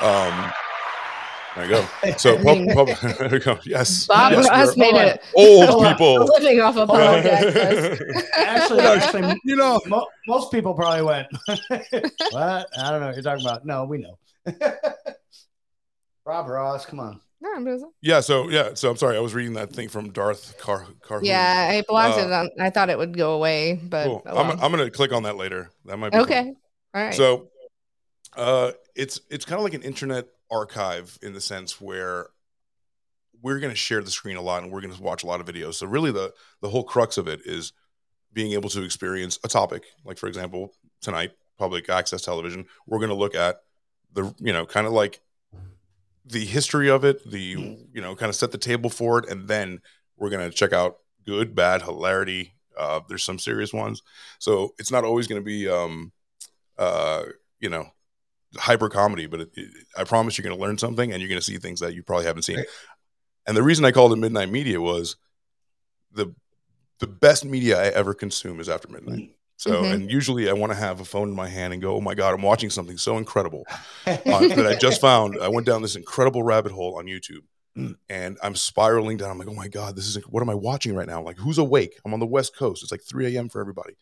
um 0.03 0.53
There 1.57 1.65
you 1.65 1.71
go. 1.71 1.87
So, 2.19 2.37
I 2.37 2.43
pub, 2.43 2.69
pub, 2.75 2.89
there 3.19 3.33
you 3.33 3.41
go. 3.41 3.59
Yes. 3.65 4.07
Bob 4.07 4.33
yes, 4.33 4.47
Ross 4.51 4.77
made 4.77 4.95
it. 4.95 5.23
Old 5.35 5.71
Hold 5.71 5.87
people. 5.87 6.15
living 6.39 6.61
off 6.61 6.77
of 6.77 6.87
public 6.87 7.25
access. 7.25 7.99
Actually, 8.37 8.81
actually, 8.83 9.41
you 9.43 9.57
know, 9.57 9.81
mo- 9.87 10.07
most 10.29 10.53
people 10.53 10.75
probably 10.75 11.01
went, 11.01 11.27
"What? 11.47 12.69
I 12.79 12.91
don't 12.91 13.01
know 13.01 13.07
what 13.07 13.15
you're 13.15 13.23
talking 13.23 13.47
about." 13.47 13.65
No, 13.65 13.85
we 13.87 13.97
know. 14.05 14.19
Rob 16.27 16.47
Ross, 16.49 16.85
come 16.85 17.01
on. 17.01 17.21
No, 17.41 17.93
Yeah. 18.01 18.20
So 18.20 18.49
yeah. 18.49 18.74
So 18.74 18.91
I'm 18.91 18.97
sorry. 18.97 19.16
I 19.16 19.20
was 19.20 19.34
reading 19.34 19.55
that 19.55 19.70
thing 19.72 19.89
from 19.89 20.11
Darth 20.11 20.59
Car. 20.59 20.87
Car 21.03 21.20
yeah, 21.22 21.68
I 21.70 21.82
blocked 21.87 22.18
Uh, 22.18 22.22
it. 22.22 22.32
On, 22.32 22.51
I 22.59 22.70
thought 22.70 22.89
it 22.89 22.99
would 22.99 23.16
go 23.16 23.34
away, 23.34 23.74
but 23.74 24.07
Cool. 24.07 24.22
oh 24.26 24.37
I'm. 24.39 24.59
I'm 24.61 24.70
gonna 24.70 24.91
click 24.91 25.12
on 25.12 25.24
that 25.24 25.37
later. 25.37 25.70
That 25.84 25.99
might 25.99 26.11
be 26.12 26.16
cool. 26.18 26.24
okay. 26.24 26.55
All 26.95 27.03
right. 27.03 27.14
So, 27.14 27.49
uh, 28.37 28.72
it's 28.95 29.20
it's 29.30 29.45
kind 29.45 29.59
of 29.59 29.64
like 29.64 29.74
an 29.74 29.82
internet 29.82 30.26
archive 30.51 31.18
in 31.22 31.34
the 31.34 31.41
sense 31.41 31.80
where 31.80 32.28
we're 33.43 33.59
going 33.61 33.70
to 33.72 33.76
share 33.76 34.03
the 34.03 34.11
screen 34.11 34.37
a 34.37 34.41
lot 34.41 34.62
and 34.62 34.72
we're 34.72 34.80
going 34.80 34.95
to 34.95 35.03
watch 35.03 35.22
a 35.22 35.26
lot 35.26 35.41
of 35.41 35.47
videos. 35.47 35.74
So 35.74 35.87
really, 35.87 36.11
the 36.11 36.32
the 36.62 36.70
whole 36.70 36.84
crux 36.84 37.18
of 37.18 37.28
it 37.28 37.41
is 37.45 37.72
being 38.32 38.53
able 38.53 38.70
to 38.70 38.82
experience 38.82 39.39
a 39.45 39.49
topic. 39.49 39.84
Like 40.05 40.16
for 40.18 40.26
example, 40.26 40.72
tonight, 41.03 41.32
public 41.59 41.89
access 41.91 42.22
television. 42.22 42.64
We're 42.87 42.99
going 42.99 43.11
to 43.11 43.14
look 43.14 43.34
at 43.34 43.61
the 44.12 44.34
you 44.39 44.53
know 44.55 44.64
kind 44.64 44.87
of 44.87 44.93
like 44.95 45.20
the 46.27 46.45
history 46.45 46.91
of 46.91 47.05
it, 47.05 47.29
the 47.31 47.39
you 47.93 48.01
know 48.01 48.14
kind 48.16 48.29
of 48.31 48.37
set 48.37 48.53
the 48.53 48.59
table 48.59 48.91
for 48.91 49.18
it, 49.18 49.29
and 49.31 49.49
then 49.49 49.81
we're 50.16 50.31
going 50.31 50.49
to 50.51 50.55
check 50.57 50.72
out 50.72 50.99
good, 51.24 51.55
bad, 51.55 51.83
hilarity. 51.83 52.55
Uh, 52.77 53.01
there's 53.09 53.24
some 53.24 53.39
serious 53.39 53.72
ones, 53.72 54.03
so 54.39 54.74
it's 54.79 54.91
not 54.91 55.05
always 55.05 55.27
going 55.27 55.41
to 55.41 55.45
be 55.45 55.68
um, 55.68 56.12
uh, 56.79 57.22
you 57.61 57.68
know, 57.70 57.87
hyper 58.57 58.89
comedy, 58.89 59.27
but 59.27 59.41
it, 59.41 59.51
it- 59.55 59.87
I 59.97 60.05
promise 60.05 60.37
you're 60.37 60.43
going 60.45 60.57
to 60.57 60.61
learn 60.62 60.77
something 60.79 61.12
and 61.12 61.20
you're 61.22 61.29
going 61.29 61.41
to 61.41 61.45
see 61.45 61.57
things 61.59 61.81
that 61.81 61.95
you 61.95 62.03
probably 62.03 62.27
haven't 62.27 62.43
seen. 62.43 62.59
And 63.47 63.57
the 63.57 63.62
reason 63.62 63.85
I 63.85 63.93
called 63.93 64.12
it 64.12 64.16
midnight 64.16 64.51
media 64.51 64.81
was 64.81 65.16
the 66.12 66.35
the 66.99 67.07
best 67.07 67.45
media 67.45 67.81
I 67.81 67.87
ever 67.89 68.14
consume 68.14 68.59
is 68.61 68.68
after 68.68 68.89
midnight. 68.89 69.31
So, 69.59 69.83
Mhm. 69.83 69.93
and 69.95 70.11
usually 70.11 70.49
I 70.51 70.53
want 70.53 70.73
to 70.73 70.79
have 70.79 71.01
a 71.01 71.05
phone 71.05 71.29
in 71.31 71.35
my 71.35 71.49
hand 71.49 71.73
and 71.73 71.81
go, 71.81 71.97
"Oh 71.97 72.01
my 72.01 72.15
god, 72.15 72.35
I'm 72.35 72.43
watching 72.43 72.69
something 72.71 72.99
so 72.99 73.17
incredible 73.17 73.65
uh, 74.07 74.13
that 74.49 74.67
I 74.67 74.75
just 74.75 75.01
found." 75.01 75.39
I 75.41 75.49
went 75.49 75.67
down 75.67 75.83
this 75.83 75.97
incredible 75.97 76.43
rabbit 76.43 76.73
hole 76.73 76.99
on 76.99 77.07
YouTube, 77.07 77.45
and 78.09 78.37
I'm 78.43 78.55
spiraling 78.55 79.17
down. 79.17 79.31
I'm 79.31 79.39
like, 79.39 79.49
"Oh 79.49 79.55
my 79.55 79.69
god, 79.69 79.97
this 79.97 80.07
is 80.07 80.17
what 80.29 80.43
am 80.43 80.51
I 80.51 80.55
watching 80.55 80.95
right 80.95 81.07
now? 81.09 81.23
Like, 81.23 81.39
who's 81.39 81.59
awake? 81.59 81.99
I'm 82.05 82.13
on 82.13 82.21
the 82.21 82.27
West 82.27 82.55
Coast. 82.57 82.83
It's 82.83 82.93
like 82.93 83.03
3 83.03 83.35
a.m. 83.35 83.49
for 83.49 83.61
everybody." 83.61 83.95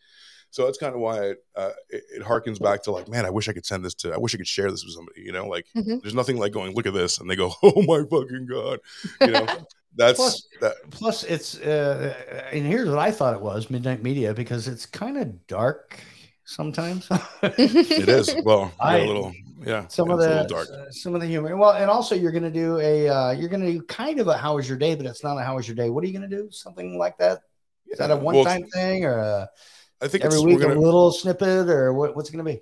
So 0.55 0.63
that's 0.63 0.77
kind 0.77 0.95
of 0.95 1.01
why 1.01 1.17
it, 1.31 1.43
uh, 1.57 1.71
it, 1.89 2.03
it 2.15 2.23
harkens 2.23 2.61
back 2.61 2.81
to 2.83 2.91
like, 2.91 3.09
man, 3.09 3.25
I 3.25 3.29
wish 3.29 3.49
I 3.49 3.51
could 3.51 3.65
send 3.65 3.83
this 3.83 3.93
to, 3.95 4.13
I 4.13 4.17
wish 4.17 4.33
I 4.33 4.37
could 4.37 4.47
share 4.47 4.71
this 4.71 4.85
with 4.85 4.93
somebody, 4.93 5.19
you 5.21 5.33
know, 5.33 5.47
like 5.49 5.65
Mm-hmm. 5.75 5.91
Mhm. 5.95 6.01
there's 6.01 6.13
nothing 6.15 6.37
like 6.37 6.53
going, 6.53 6.73
look 6.73 6.85
at 6.85 6.93
this. 6.93 7.17
And 7.19 7.29
they 7.29 7.35
go, 7.35 7.51
oh 7.63 7.81
my 7.81 8.03
fucking 8.09 8.45
God. 8.49 8.79
You 9.19 9.27
know, 9.31 9.45
that's 9.97 10.17
Plus- 10.17 10.47
that. 10.61 10.75
Plus, 10.91 11.23
it's 11.25 11.59
uh, 11.59 12.15
and 12.53 12.65
here's 12.65 12.87
what 12.87 12.99
I 12.99 13.11
thought 13.11 13.33
it 13.35 13.41
was: 13.41 13.69
midnight 13.69 14.01
media, 14.01 14.33
because 14.33 14.69
it's 14.69 14.85
kind 14.85 15.17
of 15.17 15.45
dark 15.47 15.99
sometimes. 16.45 17.09
It 17.43 18.07
is. 18.07 18.33
Well, 18.45 18.71
I- 18.79 18.99
a 18.99 19.07
little, 19.07 19.33
yeah. 19.65 19.87
some 19.87 20.09
of 20.09 20.19
the 20.19 20.45
dark. 20.47 20.69
uh, 20.69 20.89
some 20.91 21.15
of 21.15 21.21
the 21.21 21.27
humor. 21.27 21.55
Well, 21.57 21.71
and 21.71 21.89
also 21.91 22.15
you're 22.15 22.31
going 22.31 22.43
to 22.43 22.57
do 22.65 22.79
a 22.79 23.09
uh, 23.09 23.31
you're 23.31 23.49
going 23.49 23.65
to 23.65 23.71
do 23.73 23.81
kind 23.83 24.21
of 24.21 24.27
a 24.29 24.37
how 24.37 24.55
was 24.55 24.69
your 24.69 24.77
day, 24.77 24.95
but 24.95 25.05
it's 25.05 25.21
not 25.23 25.37
a 25.37 25.43
how 25.43 25.55
was 25.57 25.67
your 25.67 25.75
day. 25.75 25.89
What 25.89 26.01
are 26.05 26.07
you 26.07 26.17
going 26.17 26.29
to 26.29 26.33
do? 26.37 26.49
Something 26.49 26.97
like 26.97 27.17
that? 27.17 27.39
Is 27.87 27.99
that 27.99 28.09
a 28.11 28.15
one 28.15 28.43
time 28.45 28.63
thing 28.67 29.03
or 29.05 29.17
a, 29.17 29.49
I 30.01 30.07
think 30.07 30.25
every 30.25 30.37
it's, 30.37 30.45
week 30.45 30.59
we're 30.59 30.65
a 30.65 30.67
gonna, 30.69 30.79
little 30.79 31.11
snippet 31.11 31.69
or 31.69 31.93
what, 31.93 32.15
what's 32.15 32.29
it 32.29 32.33
going 32.33 32.45
to 32.45 32.51
be? 32.51 32.61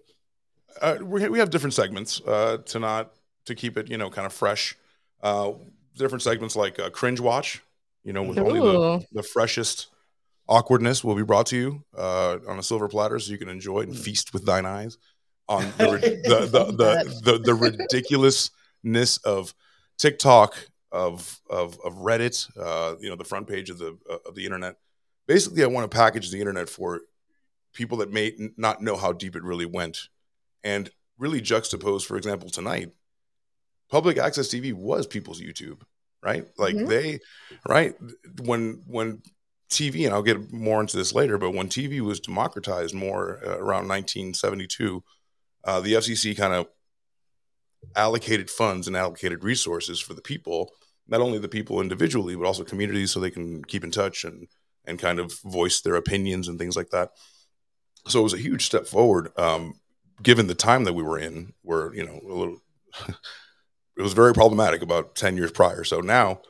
uh, 0.82 0.98
we, 1.02 1.28
we 1.30 1.40
have 1.40 1.50
different 1.50 1.74
segments 1.74 2.22
uh, 2.22 2.58
to 2.66 2.80
not 2.80 3.14
to 3.46 3.56
keep 3.56 3.78
it 3.78 3.90
you 3.90 3.98
know 3.98 4.10
kind 4.10 4.26
of 4.26 4.34
fresh. 4.34 4.76
Uh, 5.22 5.54
different 5.96 6.22
segments 6.22 6.56
like 6.56 6.80
uh, 6.80 6.90
cringe 6.90 7.20
watch 7.20 7.62
you 8.04 8.12
know 8.12 8.24
with 8.24 8.38
only 8.38 8.60
the, 8.60 9.06
the 9.14 9.24
freshest 9.24 9.88
awkwardness 10.50 11.04
will 11.04 11.16
be 11.16 11.24
brought 11.24 11.46
to 11.46 11.56
you 11.56 11.84
uh, 11.98 12.38
on 12.48 12.60
a 12.60 12.64
silver 12.64 12.90
platter 12.90 13.18
so 13.20 13.32
you 13.32 13.38
can 13.38 13.48
enjoy 13.48 13.82
it 13.82 13.88
and 13.88 13.98
feast 13.98 14.34
with 14.34 14.46
thine 14.46 14.66
eyes 14.66 14.98
on 15.48 15.62
the 15.78 16.22
the, 16.26 16.40
the, 16.52 16.66
the, 16.66 17.22
the, 17.24 17.38
the 17.40 17.54
ridiculousness 17.54 19.18
of 19.18 19.54
tiktok 19.98 20.68
of 20.92 21.40
of, 21.50 21.80
of 21.86 21.94
reddit 21.96 22.50
uh, 22.60 22.96
you 23.00 23.10
know 23.10 23.16
the 23.16 23.24
front 23.24 23.48
page 23.48 23.70
of 23.70 23.78
the 23.78 23.98
uh, 24.10 24.18
of 24.26 24.36
the 24.36 24.44
internet. 24.44 24.76
Basically 25.26 25.64
i 25.64 25.68
want 25.68 25.90
to 25.90 25.96
package 25.96 26.32
the 26.32 26.40
internet 26.40 26.70
for 26.70 27.00
people 27.74 27.98
that 27.98 28.12
may 28.12 28.32
n- 28.40 28.54
not 28.58 28.82
know 28.82 28.96
how 28.96 29.12
deep 29.12 29.36
it 29.36 29.44
really 29.44 29.66
went 29.66 30.10
and 30.64 30.90
really 31.18 31.42
juxtapose 31.42 32.06
for 32.06 32.18
example 32.18 32.50
tonight 32.50 32.92
public 33.90 34.18
access 34.18 34.48
tv 34.48 34.74
was 34.74 35.06
people's 35.08 35.42
youtube 35.42 35.82
right? 36.24 36.48
Like 36.58 36.76
Mhm. 36.76 36.88
they 36.88 37.20
right? 37.68 37.96
When 38.42 38.82
when 38.88 39.22
tv 39.70 40.06
and 40.06 40.14
i'll 40.14 40.22
get 40.22 40.54
more 40.54 40.80
into 40.82 40.96
this 40.96 41.14
later 41.16 41.38
but 41.38 41.52
when 41.52 41.68
tv 41.68 42.00
was 42.00 42.20
democratized 42.20 42.94
more 42.94 43.40
uh, 43.44 43.58
around 43.58 43.88
1972 43.88 45.04
uh, 45.64 45.82
the 45.82 45.94
fcc 45.94 46.38
kind 46.38 46.54
of 46.54 46.68
allocated 47.96 48.50
funds 48.50 48.88
and 48.88 48.96
allocated 48.96 49.44
resources 49.44 50.00
for 50.00 50.14
the 50.14 50.22
people 50.22 50.72
not 51.08 51.22
only 51.22 51.40
the 51.40 51.48
people 51.48 51.82
individually 51.82 52.36
but 52.36 52.46
also 52.46 52.64
communities 52.64 53.12
so 53.12 53.20
they 53.20 53.32
can 53.32 53.64
keep 53.66 53.84
in 53.84 53.92
touch 53.92 54.24
and 54.24 54.48
and 54.86 55.00
kind 55.00 55.20
of 55.20 55.34
voice 55.42 55.82
their 55.82 55.96
opinions 55.96 56.48
and 56.48 56.60
things 56.60 56.76
like 56.76 56.90
that 56.90 57.10
so 58.08 58.20
it 58.20 58.24
was 58.24 58.34
a 58.34 58.38
huge 58.38 58.66
step 58.66 58.86
forward 58.86 59.38
um, 59.38 59.76
given 60.22 60.48
the 60.48 60.56
time 60.56 60.84
that 60.84 60.94
we 60.94 61.04
were 61.04 61.20
in 61.20 61.54
where 61.62 61.94
you 61.94 62.06
know 62.06 62.20
a 62.24 62.34
little 62.34 62.62
it 63.98 64.02
was 64.02 64.14
very 64.14 64.34
problematic 64.34 64.82
about 64.82 65.16
10 65.16 65.38
years 65.38 65.52
prior. 65.52 65.84
So 65.84 66.00
now 66.00 66.42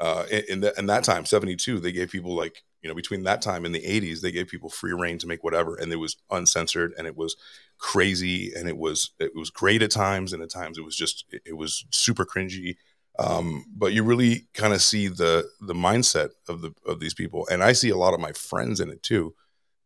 uh, 0.00 0.24
in, 0.30 0.42
in, 0.48 0.60
the, 0.60 0.78
in 0.78 0.86
that 0.86 1.04
time 1.04 1.24
72 1.24 1.80
they 1.80 1.92
gave 1.92 2.10
people 2.10 2.34
like 2.34 2.62
you 2.82 2.88
know 2.88 2.94
between 2.94 3.22
that 3.24 3.42
time 3.42 3.64
and 3.64 3.74
the 3.74 3.80
80s 3.82 4.20
they 4.20 4.32
gave 4.32 4.48
people 4.48 4.68
free 4.68 4.92
reign 4.92 5.18
to 5.18 5.26
make 5.26 5.44
whatever 5.44 5.76
and 5.76 5.92
it 5.92 5.96
was 5.96 6.16
uncensored 6.30 6.92
and 6.98 7.06
it 7.06 7.16
was 7.16 7.36
crazy 7.78 8.52
and 8.54 8.68
it 8.68 8.76
was 8.76 9.10
it 9.20 9.34
was 9.34 9.50
great 9.50 9.82
at 9.82 9.90
times 9.90 10.32
and 10.32 10.42
at 10.42 10.50
times 10.50 10.78
it 10.78 10.84
was 10.84 10.96
just 10.96 11.24
it, 11.32 11.56
was 11.56 11.84
super 11.90 12.24
cringy. 12.24 12.76
Um, 13.18 13.66
but 13.76 13.92
you 13.92 14.02
really 14.02 14.48
kind 14.54 14.72
of 14.72 14.82
see 14.82 15.08
the 15.08 15.48
the 15.60 15.74
mindset 15.74 16.30
of 16.48 16.62
the 16.62 16.72
of 16.86 16.98
these 16.98 17.14
people 17.14 17.46
and 17.50 17.62
i 17.62 17.72
see 17.72 17.90
a 17.90 17.96
lot 17.96 18.14
of 18.14 18.20
my 18.20 18.32
friends 18.32 18.80
in 18.80 18.88
it 18.88 19.02
too 19.02 19.34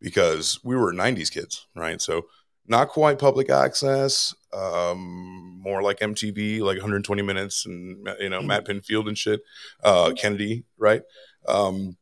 because 0.00 0.60
we 0.64 0.76
were 0.76 0.92
90s 0.92 1.30
kids 1.30 1.66
right? 1.74 2.00
So 2.00 2.26
not 2.66 2.88
quite 2.88 3.18
public 3.18 3.50
access 3.50 4.34
um 4.52 5.60
more 5.62 5.82
like 5.82 6.00
mtv 6.00 6.60
like 6.60 6.76
120 6.76 7.22
minutes 7.22 7.66
and 7.66 8.08
you 8.18 8.28
know 8.28 8.42
matt 8.42 8.64
pinfield 8.66 9.06
and 9.08 9.18
shit 9.18 9.40
uh 9.84 10.12
kennedy 10.16 10.64
right? 10.78 11.02
Um 11.48 11.96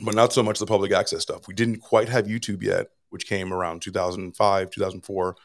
but 0.00 0.14
not 0.14 0.32
so 0.32 0.42
much 0.42 0.58
the 0.58 0.66
public 0.66 0.92
access 0.92 1.22
stuff. 1.22 1.48
We 1.48 1.54
didn't 1.54 1.80
quite 1.80 2.08
have 2.08 2.26
youtube 2.26 2.62
yet 2.62 2.88
which 3.10 3.26
came 3.26 3.52
around 3.52 3.82
2005 3.82 4.70
2004 4.70 5.36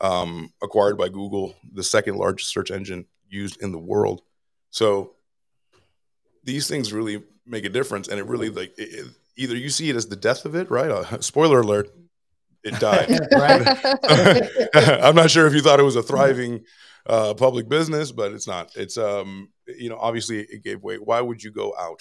um 0.00 0.52
acquired 0.62 0.96
by 0.96 1.08
google 1.08 1.54
the 1.72 1.82
second 1.82 2.16
largest 2.16 2.50
search 2.50 2.70
engine 2.70 3.06
used 3.30 3.60
in 3.62 3.72
the 3.72 3.78
world. 3.78 4.22
So 4.70 5.14
these 6.44 6.68
things 6.68 6.92
really 6.92 7.22
make 7.46 7.64
a 7.64 7.68
difference 7.68 8.08
and 8.08 8.18
it 8.18 8.26
really 8.26 8.50
like 8.50 8.74
it, 8.76 9.06
either 9.40 9.56
you 9.56 9.70
see 9.70 9.90
it 9.90 9.96
as 9.96 10.06
the 10.06 10.16
death 10.16 10.44
of 10.44 10.54
it 10.54 10.70
right? 10.70 10.90
Uh, 10.90 11.20
spoiler 11.30 11.60
alert 11.60 11.88
it 12.62 12.78
died. 12.78 13.08
I'm 14.74 15.14
not 15.14 15.30
sure 15.30 15.46
if 15.46 15.54
you 15.54 15.62
thought 15.62 15.80
it 15.80 15.84
was 15.84 15.96
a 15.96 16.02
thriving 16.02 16.64
uh, 17.06 17.32
public 17.34 17.68
business 17.68 18.12
but 18.12 18.32
it's 18.32 18.46
not. 18.46 18.70
It's 18.76 18.96
um 18.98 19.50
you 19.66 19.88
know 19.88 19.96
obviously 19.98 20.40
it 20.40 20.62
gave 20.62 20.82
way. 20.82 20.96
Why 20.96 21.20
would 21.20 21.42
you 21.42 21.50
go 21.52 21.74
out 21.78 22.00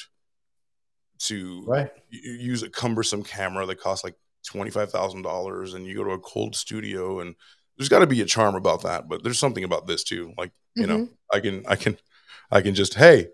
to 1.20 1.64
Right. 1.68 1.92
use 2.10 2.64
a 2.64 2.70
cumbersome 2.70 3.24
camera 3.24 3.66
that 3.66 3.80
costs 3.80 4.04
like 4.04 4.16
$25000 4.50 5.76
and 5.76 5.86
you 5.86 5.96
go 5.96 6.04
to 6.06 6.12
a 6.12 6.20
cold 6.20 6.56
studio 6.56 7.20
and 7.20 7.36
there's 7.78 7.90
got 7.90 8.00
to 8.00 8.08
be 8.08 8.22
a 8.22 8.26
charm 8.26 8.56
about 8.56 8.84
that 8.84 9.08
but 9.10 9.24
there's 9.24 9.38
something 9.40 9.64
about 9.64 9.86
this 9.88 10.04
too 10.04 10.34
like 10.38 10.52
you 10.76 10.88
know 10.88 11.00
Mhm. 11.00 11.10
i 11.34 11.40
can 11.42 11.64
i 11.68 11.76
can 11.76 11.98
i 12.52 12.62
can 12.62 12.74
just 12.74 12.94
hey 12.94 13.28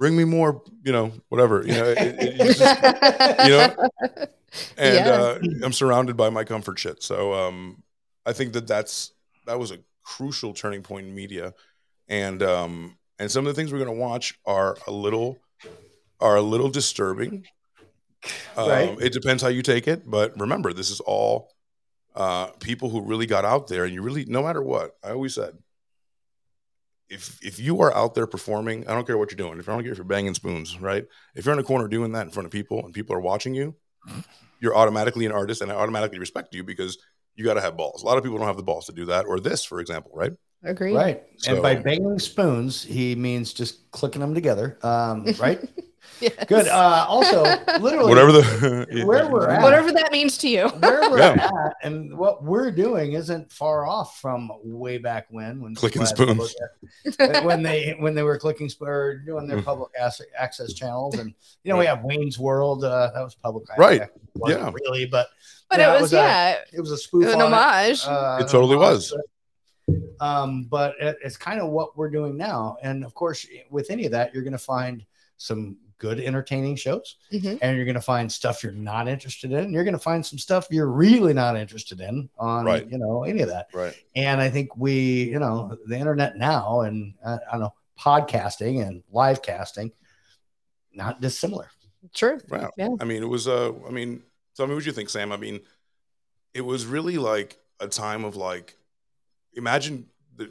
bring 0.00 0.16
me 0.16 0.24
more 0.24 0.62
you 0.82 0.90
know 0.90 1.12
whatever 1.28 1.62
you 1.64 1.74
know 1.74 1.84
it, 1.84 1.98
it- 2.00 2.56
just- 2.56 2.82
you 3.46 3.50
know? 3.50 4.26
And 4.76 5.06
Yeah. 5.06 5.12
uh, 5.12 5.38
i'm 5.62 5.72
surrounded 5.72 6.16
by 6.16 6.28
my 6.28 6.42
comfort 6.42 6.76
shit. 6.80 7.04
So 7.04 7.32
um 7.34 7.84
i 8.26 8.32
think 8.32 8.52
that 8.54 8.66
that's 8.66 9.12
that 9.46 9.58
was 9.60 9.70
a 9.70 9.78
crucial 10.02 10.52
turning 10.54 10.82
point 10.82 11.06
in 11.06 11.14
media. 11.14 11.54
And 12.08 12.42
um 12.42 12.98
and 13.20 13.30
some 13.30 13.46
of 13.46 13.54
the 13.54 13.54
things 13.60 13.70
we're 13.72 13.84
going 13.84 13.96
to 13.96 14.02
watch 14.08 14.26
are 14.44 14.76
a 14.88 14.90
little 14.90 15.38
are 16.20 16.34
a 16.36 16.42
little 16.42 16.68
disturbing. 16.70 17.44
Um, 18.56 18.96
it 19.00 19.12
depends 19.12 19.42
how 19.42 19.48
you 19.48 19.62
take 19.62 19.86
it 19.86 20.02
but 20.10 20.38
remember 20.38 20.72
this 20.72 20.90
is 20.90 21.00
all 21.00 21.52
uh 22.16 22.46
people 22.58 22.90
who 22.90 23.02
really 23.02 23.26
got 23.26 23.44
out 23.44 23.68
there 23.68 23.84
and 23.84 23.94
you 23.94 24.02
really 24.02 24.24
no 24.26 24.42
matter 24.42 24.62
what 24.62 24.96
i 25.04 25.10
always 25.10 25.34
said 25.34 25.56
if 27.10 27.38
if 27.42 27.58
you 27.58 27.80
are 27.80 27.94
out 27.94 28.14
there 28.14 28.26
performing 28.26 28.86
i 28.86 28.94
don't 28.94 29.06
care 29.06 29.18
what 29.18 29.30
you're 29.30 29.36
doing. 29.36 29.58
If 29.58 29.68
i 29.68 29.72
don't 29.72 29.82
care 29.82 29.92
if 29.92 29.98
you're 29.98 30.04
banging 30.04 30.34
spoons 30.34 30.78
right? 30.78 31.04
If 31.34 31.44
you're 31.44 31.52
in 31.52 31.58
a 31.58 31.64
corner 31.64 31.88
doing 31.88 32.12
that 32.12 32.26
in 32.26 32.30
front 32.30 32.46
of 32.46 32.52
people 32.52 32.84
and 32.84 32.94
people 32.94 33.14
are 33.14 33.20
watching 33.20 33.54
you 33.54 33.74
you're 34.60 34.76
automatically 34.76 35.26
an 35.26 35.32
artist 35.32 35.60
and 35.60 35.70
i 35.70 35.74
automatically 35.74 36.18
respect 36.18 36.54
you 36.54 36.64
because 36.64 36.98
you 37.36 37.44
got 37.44 37.54
to 37.54 37.60
have 37.60 37.76
balls. 37.76 38.02
A 38.02 38.06
lot 38.06 38.18
of 38.18 38.24
people 38.24 38.38
don't 38.38 38.46
have 38.46 38.56
the 38.56 38.62
balls 38.62 38.86
to 38.86 38.92
do 38.92 39.06
that 39.06 39.26
or 39.26 39.40
this 39.40 39.64
for 39.64 39.80
example 39.80 40.12
right 40.14 40.32
Agreed. 40.62 40.94
Right. 40.94 41.22
and 41.48 41.62
by 41.62 41.74
banging 41.76 42.18
spoons, 42.18 42.82
he 42.82 43.14
means 43.14 43.52
just 43.54 43.90
clicking 43.92 44.20
them 44.20 44.34
together. 44.34 44.78
Um, 44.82 45.24
right? 45.40 45.60
Yes. 46.20 46.34
Good. 46.48 46.68
Uh, 46.68 47.06
also, 47.08 47.44
literally, 47.78 48.10
Whatever 48.10 48.32
the 48.32 49.02
where 49.06 49.26
we're 49.30 49.48
at, 49.48 49.62
Whatever 49.62 49.90
that 49.92 50.12
means 50.12 50.36
to 50.38 50.48
you. 50.48 50.68
where 50.68 51.08
we're 51.10 51.18
Yeah. 51.18 51.48
at, 51.50 51.74
and 51.82 52.14
what 52.18 52.42
we're 52.44 52.70
doing 52.70 53.12
isn't 53.14 53.50
far 53.50 53.86
off 53.86 54.18
from 54.20 54.50
way 54.62 54.98
back 54.98 55.28
when, 55.30 55.62
when 55.62 55.74
Clicking 55.74 56.04
spoons. 56.04 56.54
public- 57.18 57.44
when 57.44 57.62
they 57.62 57.96
when 58.00 58.14
they 58.14 58.22
were 58.22 58.38
clicking 58.38 58.68
sp- 58.68 58.82
or 58.84 59.18
doing 59.24 59.46
their 59.46 59.62
public 59.62 59.90
access 60.38 60.74
channels, 60.74 61.18
and 61.18 61.32
you 61.64 61.72
know 61.72 61.78
we 61.78 61.86
have 61.86 62.02
Wayne's 62.04 62.38
World. 62.38 62.84
Uh, 62.84 63.10
that 63.14 63.22
was 63.22 63.34
public, 63.34 63.64
Right. 63.78 64.02
Yeah. 64.46 64.70
really, 64.84 65.06
but 65.06 65.28
But 65.70 65.78
yeah, 65.78 65.96
it 65.96 66.00
was, 66.02 66.12
a- 66.12 66.16
yeah, 66.16 66.56
it 66.70 66.80
was 66.80 66.90
a 66.90 66.98
spoof, 66.98 67.24
an 67.32 67.40
on 67.40 67.52
homage. 67.52 68.02
Uh, 68.06 68.38
It 68.42 68.48
totally 68.48 68.76
homage, 68.76 68.90
was. 68.90 69.10
but, 69.12 69.20
um, 70.20 70.64
but 70.64 70.94
it, 71.00 71.16
it's 71.24 71.36
kind 71.36 71.60
of 71.60 71.68
what 71.70 71.96
we're 71.96 72.10
doing 72.10 72.36
now, 72.36 72.76
and 72.82 73.04
of 73.04 73.14
course, 73.14 73.46
with 73.70 73.90
any 73.90 74.04
of 74.06 74.12
that, 74.12 74.32
you're 74.34 74.42
going 74.42 74.52
to 74.52 74.58
find 74.58 75.04
some 75.36 75.76
good 75.98 76.18
entertaining 76.18 76.74
shows 76.76 77.16
Mhm. 77.30 77.58
and 77.60 77.76
you're 77.76 77.84
going 77.84 77.94
to 77.94 78.00
find 78.00 78.32
stuff 78.32 78.62
you're 78.62 78.72
not 78.72 79.06
interested 79.06 79.52
in. 79.52 79.70
You're 79.70 79.84
going 79.84 79.92
to 79.92 79.98
find 80.00 80.24
some 80.24 80.38
stuff 80.38 80.66
you're 80.70 80.86
really 80.90 81.34
not 81.34 81.56
interested 81.58 82.00
in 82.00 82.30
on, 82.38 82.64
Right. 82.64 82.88
you 82.90 82.96
know, 82.96 83.24
any 83.24 83.42
of 83.42 83.48
that. 83.50 83.68
Right. 83.74 83.94
And 84.16 84.40
I 84.40 84.48
think 84.48 84.74
we, 84.78 85.24
you 85.24 85.38
know, 85.38 85.76
the 85.86 85.98
internet 85.98 86.38
now 86.38 86.80
and 86.80 87.12
uh, 87.22 87.36
I 87.46 87.52
don't 87.52 87.60
know, 87.60 87.74
podcasting 87.98 88.86
and 88.86 89.02
live 89.12 89.42
casting, 89.42 89.92
not 90.94 91.20
dissimilar. 91.20 91.68
True. 92.14 92.40
Wow. 92.48 92.70
Yeah. 92.78 92.88
I 92.98 93.04
mean, 93.04 93.22
it 93.22 93.28
was. 93.28 93.46
Uh, 93.46 93.72
I 93.86 93.90
mean, 93.90 94.22
tell 94.56 94.66
me 94.66 94.74
what 94.74 94.86
you 94.86 94.92
think, 94.92 95.10
Sam. 95.10 95.32
I 95.32 95.36
mean, 95.36 95.60
it 96.54 96.62
was 96.62 96.86
really 96.86 97.18
like 97.18 97.58
a 97.78 97.88
time 97.88 98.24
of 98.24 98.36
like, 98.36 98.78
imagine 99.54 100.06
the 100.36 100.50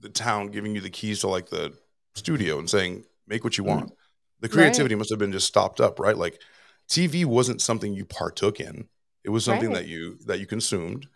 the 0.00 0.08
town 0.08 0.48
giving 0.48 0.74
you 0.74 0.80
the 0.80 0.90
keys 0.90 1.20
to 1.20 1.28
like 1.28 1.48
the 1.48 1.72
studio 2.14 2.58
and 2.58 2.68
saying, 2.68 3.04
"Make 3.26 3.44
what 3.44 3.58
you 3.58 3.64
want." 3.64 3.92
The 4.40 4.48
Right. 4.48 4.52
creativity 4.52 4.94
must 4.94 5.10
have 5.10 5.18
been 5.18 5.32
just 5.32 5.46
stopped 5.46 5.80
up, 5.80 5.98
right? 5.98 6.16
Like, 6.16 6.40
TV 6.88 7.24
wasn't 7.24 7.60
something 7.62 7.94
you 7.94 8.04
partook 8.04 8.60
in; 8.60 8.88
it 9.24 9.30
was 9.30 9.44
something 9.44 9.70
Right. 9.70 9.82
that 9.82 9.88
you 9.88 10.18
that 10.26 10.38
you 10.40 10.46
consumed. 10.46 11.06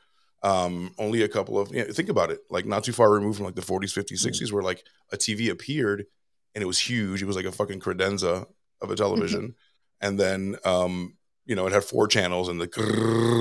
Um, 0.42 0.94
only 0.98 1.22
a 1.22 1.28
couple 1.28 1.58
of 1.58 1.74
you 1.74 1.84
know, 1.84 1.92
think 1.92 2.08
about 2.08 2.30
it, 2.30 2.40
like 2.48 2.64
not 2.64 2.82
too 2.82 2.92
far 2.92 3.10
removed 3.10 3.36
from 3.36 3.44
like 3.44 3.56
the 3.56 3.60
40s, 3.60 3.92
50s, 3.92 4.22
60s, 4.22 4.52
where 4.52 4.62
like 4.62 4.82
a 5.12 5.18
TV 5.18 5.50
appeared 5.50 6.06
and 6.54 6.62
it 6.62 6.66
was 6.66 6.78
huge. 6.78 7.22
It 7.22 7.26
was 7.26 7.36
like 7.36 7.44
a 7.44 7.52
fucking 7.52 7.80
credenza 7.80 8.46
of 8.80 8.90
a 8.90 8.96
television, 8.96 9.54
and 10.00 10.18
then 10.18 10.56
um, 10.64 11.16
you 11.44 11.54
know 11.54 11.66
it 11.66 11.72
had 11.72 11.84
four 11.84 12.08
channels 12.08 12.48
and 12.48 12.58
the 12.60 12.70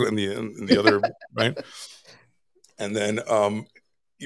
and 0.08 0.18
the 0.18 0.28
and 0.36 0.68
the 0.68 0.78
other 0.78 1.00
right, 1.34 1.58
and 2.80 2.96
then 2.96 3.20
um, 3.30 3.68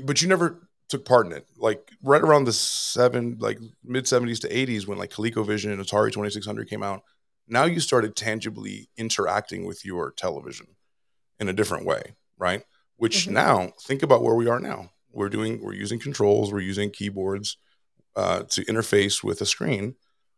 but 0.05 0.21
you 0.21 0.27
never 0.27 0.67
took 0.89 1.05
part 1.05 1.25
in 1.25 1.31
it. 1.33 1.47
Like 1.57 1.89
right 2.03 2.21
around 2.21 2.45
the 2.45 2.53
seven, 2.53 3.37
like 3.39 3.59
mid 3.83 4.05
70s 4.05 4.39
to 4.41 4.49
80s, 4.49 4.87
when 4.87 4.97
like 4.97 5.11
ColecoVision 5.11 5.71
and 5.71 5.81
Atari 5.81 6.11
2600 6.11 6.69
came 6.69 6.83
out, 6.83 7.01
now 7.47 7.65
you 7.65 7.79
started 7.79 8.15
tangibly 8.15 8.89
interacting 8.97 9.65
with 9.65 9.83
your 9.85 10.11
television 10.11 10.67
in 11.39 11.49
a 11.49 11.53
different 11.53 11.85
way, 11.85 12.15
right? 12.37 12.63
Which 12.97 13.27
Mhm. 13.27 13.31
now 13.31 13.73
think 13.81 14.03
about 14.03 14.23
where 14.23 14.35
we 14.35 14.47
are 14.47 14.59
now. 14.59 14.91
We're 15.11 15.29
doing 15.29 15.61
we're 15.61 15.73
using 15.73 15.99
controls, 15.99 16.51
we're 16.51 16.59
using 16.61 16.89
keyboards 16.91 17.57
uh, 18.15 18.43
to 18.43 18.63
interface 18.65 19.23
with 19.23 19.41
a 19.41 19.45
screen. 19.45 19.95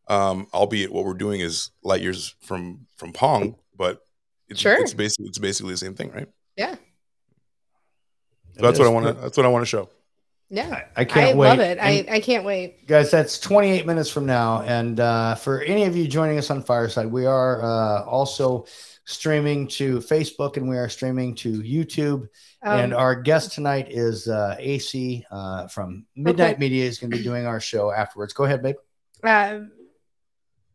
Um, 0.08 0.48
albeit 0.54 0.94
what 0.94 1.04
we're 1.04 1.16
doing 1.16 1.42
is 1.42 1.72
light 1.84 2.02
years 2.02 2.36
from 2.42 2.86
from 2.98 3.12
Pong, 3.12 3.56
but 3.76 4.02
it's 4.48 4.60
Sure. 4.62 4.80
it's 4.80 4.94
basically 4.94 5.26
it's 5.28 5.40
basically 5.40 5.74
the 5.74 5.78
same 5.78 5.96
thing, 5.96 6.12
right? 6.12 6.30
Yeah. 6.56 6.76
So 8.56 8.62
that's 8.62 8.80
what 8.80 8.88
I 8.88 8.92
want 8.92 9.06
to 9.08 9.14
that's 9.14 9.38
what 9.38 9.46
I 9.46 9.50
want 9.50 9.64
to 9.64 9.68
show. 9.68 9.90
Yeah. 10.50 10.84
I 10.96 11.06
can't 11.06 11.38
wait. 11.38 11.48
I 11.48 11.50
love 11.52 11.60
it. 11.60 11.78
And- 11.80 12.10
I, 12.10 12.16
I 12.16 12.20
can't 12.20 12.46
wait. 12.46 12.86
guys 12.88 13.10
that's 13.12 13.40
28 13.40 13.86
minutes 13.86 14.10
from 14.10 14.26
now 14.26 14.62
and 14.62 15.00
uh, 15.00 15.36
for 15.36 15.62
any 15.62 15.84
of 15.86 15.96
you 15.96 16.08
joining 16.08 16.38
us 16.38 16.50
on 16.52 16.62
fireside 16.62 17.08
we 17.08 17.26
are 17.26 17.64
uh, 17.64 18.04
also 18.04 18.66
streaming 19.06 19.68
to 19.68 19.98
facebook 20.00 20.58
and 20.58 20.68
we 20.70 20.78
are 20.78 20.88
streaming 20.90 21.34
to 21.36 21.62
youtube 21.62 22.28
and 22.62 22.94
Um, 22.94 23.00
our 23.00 23.16
guest 23.16 23.52
tonight 23.54 23.88
is 23.92 24.28
uh, 24.28 24.56
ac 24.60 25.26
uh, 25.32 25.68
from 25.68 26.06
midnight 26.16 26.52
Okay. 26.54 26.60
media 26.60 26.86
is 26.86 26.98
going 27.00 27.12
to 27.12 27.18
be 27.18 27.24
doing 27.24 27.46
our 27.48 27.60
show 27.60 27.92
afterwards 27.92 28.34
go 28.34 28.44
ahead 28.46 28.62
babe 28.64 28.76
Um, 29.24 29.72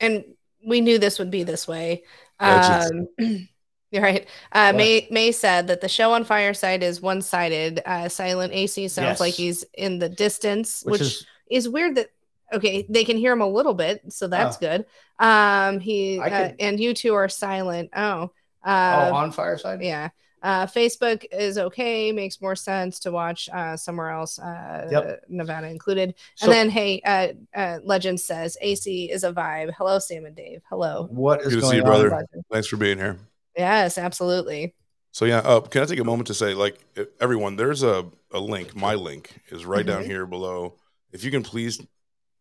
and 0.00 0.24
we 0.66 0.80
knew 0.80 0.98
this 0.98 1.18
would 1.18 1.30
be 1.30 1.42
this 1.44 1.66
way. 1.68 2.04
Um, 2.40 3.08
you're 3.92 4.02
right. 4.02 4.26
Uh, 4.52 4.72
May 4.74 5.08
May 5.10 5.32
said 5.32 5.66
that 5.66 5.80
the 5.80 5.88
show 5.88 6.12
on 6.12 6.24
Fireside 6.24 6.82
is 6.82 7.00
one 7.00 7.22
sided. 7.22 7.80
Uh, 7.84 8.08
Silent 8.08 8.52
AC 8.52 8.88
sounds 8.88 9.06
Yes. 9.06 9.20
like 9.20 9.34
he's 9.34 9.64
in 9.74 9.98
the 9.98 10.08
distance, 10.08 10.82
Which 10.84 10.92
which, 10.92 11.00
is- 11.02 11.26
is, 11.50 11.68
weird. 11.68 11.96
That 11.96 12.10
okay, 12.52 12.86
they 12.88 13.04
can 13.04 13.16
hear 13.16 13.32
him 13.32 13.40
a 13.40 13.48
little 13.48 13.74
bit, 13.74 14.12
so 14.12 14.28
that's 14.28 14.56
Oh. 14.56 14.60
good. 14.60 14.86
Um, 15.18 15.80
he 15.80 16.18
uh, 16.20 16.28
could- 16.28 16.56
and 16.60 16.78
you 16.78 16.94
two 16.94 17.14
are 17.14 17.28
silent. 17.28 17.90
Oh, 17.94 18.30
oh 18.64 18.70
uh, 18.70 19.10
on 19.12 19.32
fireside 19.32 19.82
yeah. 19.82 20.10
Uh, 20.42 20.64
Facebook 20.66 21.22
is 21.32 21.58
okay. 21.58 22.12
Makes 22.12 22.40
more 22.40 22.56
sense 22.56 22.98
to 23.00 23.10
watch 23.12 23.50
uh, 23.52 23.76
somewhere 23.76 24.08
else, 24.10 24.38
uh, 24.38 24.88
Yep. 24.90 25.24
Nevada 25.28 25.68
included. 25.68 26.14
So- 26.36 26.46
and 26.46 26.52
then, 26.54 26.70
hey, 26.70 27.02
uh, 27.04 27.28
uh, 27.54 27.78
Legend 27.84 28.18
says 28.18 28.56
AC 28.62 29.10
is 29.10 29.22
a 29.22 29.32
vibe. 29.34 29.72
Hello, 29.76 29.98
Sam 29.98 30.24
and 30.24 30.34
Dave. 30.34 30.62
Hello. 30.70 31.08
what 31.10 31.42
is 31.42 31.54
Good 31.54 31.60
to 31.60 31.66
see 31.66 31.76
you, 31.76 31.82
on 31.82 31.88
brother. 31.88 32.08
Legend. 32.10 32.44
Thanks 32.50 32.68
for 32.68 32.78
being 32.78 32.96
here. 32.96 33.18
Yes, 33.60 33.98
absolutely. 33.98 34.74
So 35.12 35.24
yeah, 35.24 35.38
uh, 35.38 35.60
can 35.60 35.82
I 35.82 35.84
take 35.86 35.98
a 35.98 36.04
moment 36.04 36.28
to 36.28 36.34
say, 36.34 36.54
like, 36.54 36.78
everyone, 37.20 37.56
there's 37.56 37.82
a, 37.82 38.06
a 38.32 38.38
link. 38.40 38.74
My 38.76 38.94
link 38.94 39.40
is 39.50 39.64
right 39.66 39.84
down 39.84 40.02
Mhm. 40.02 40.06
here 40.06 40.26
below. 40.26 40.76
If 41.12 41.24
you 41.24 41.30
can 41.30 41.42
please 41.42 41.80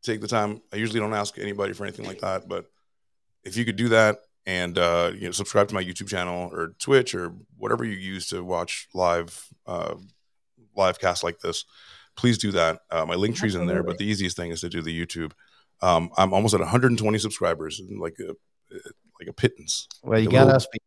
take 0.02 0.22
the 0.22 0.28
time. 0.28 0.62
I 0.72 0.78
usually 0.78 1.00
don't 1.02 1.14
ask 1.14 1.38
anybody 1.38 1.74
for 1.74 1.84
anything 1.84 2.06
like 2.06 2.20
that, 2.22 2.48
but 2.48 2.66
if 3.44 3.58
you 3.58 3.66
could 3.66 3.76
do 3.76 3.90
that 3.90 4.20
and 4.46 4.78
uh, 4.78 5.12
you 5.14 5.26
know 5.26 5.32
subscribe 5.32 5.68
to 5.68 5.76
my 5.76 5.84
YouTube 5.84 6.08
channel 6.08 6.50
or 6.54 6.70
Twitch 6.80 7.14
or 7.14 7.34
whatever 7.58 7.84
you 7.84 7.98
use 7.98 8.28
to 8.28 8.42
watch 8.44 8.88
live 8.94 9.48
uh, 9.66 9.96
live 10.76 11.00
casts 11.00 11.24
like 11.24 11.40
this, 11.40 11.66
please 12.16 12.38
do 12.38 12.52
that. 12.52 12.80
Uh, 12.90 13.06
my 13.06 13.16
link 13.16 13.36
tree's 13.36 13.56
in 13.56 13.66
there, 13.68 13.84
but 13.84 13.98
the 13.98 14.06
easiest 14.06 14.38
thing 14.38 14.52
is 14.52 14.62
to 14.62 14.70
do 14.70 14.82
the 14.82 14.94
YouTube. 15.06 15.34
Um, 15.82 16.12
I'm 16.18 16.34
almost 16.34 16.54
at 16.54 16.62
120 16.62 17.18
subscribers, 17.18 17.80
and 17.82 18.00
like 18.00 18.16
a 18.20 18.36
like 19.20 19.28
a 19.28 19.34
pittance. 19.34 19.88
well 20.04 20.18
you 20.20 20.28
Like 20.28 20.34
a 20.34 20.38
got 20.38 20.46
little- 20.46 20.56
us 20.56 20.68
beat. 20.72 20.82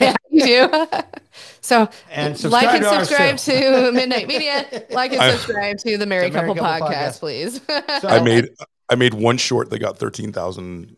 Yeah, 0.00 0.14
you 0.30 0.44
do. 0.44 0.86
so 1.60 1.88
And 2.10 2.42
like 2.44 2.68
and 2.68 2.84
subscribe 2.84 3.38
too. 3.38 3.52
to 3.52 3.92
Midnight 3.92 4.26
Media. 4.28 4.66
Like 4.90 5.12
and 5.12 5.20
I- 5.22 5.30
subscribe 5.32 5.78
to 5.78 5.96
the 5.98 6.06
Married 6.06 6.32
The 6.32 6.40
Couple, 6.40 6.54
Couple 6.54 6.86
podcast, 6.86 6.90
Podcast. 6.90 7.20
please. 7.20 7.60
I 8.04 8.20
made 8.22 8.48
I 8.88 8.94
made 8.96 9.14
one 9.14 9.38
short 9.38 9.70
that 9.70 9.78
got 9.78 9.96
thirteen 9.98 10.32
thousand 10.32 10.96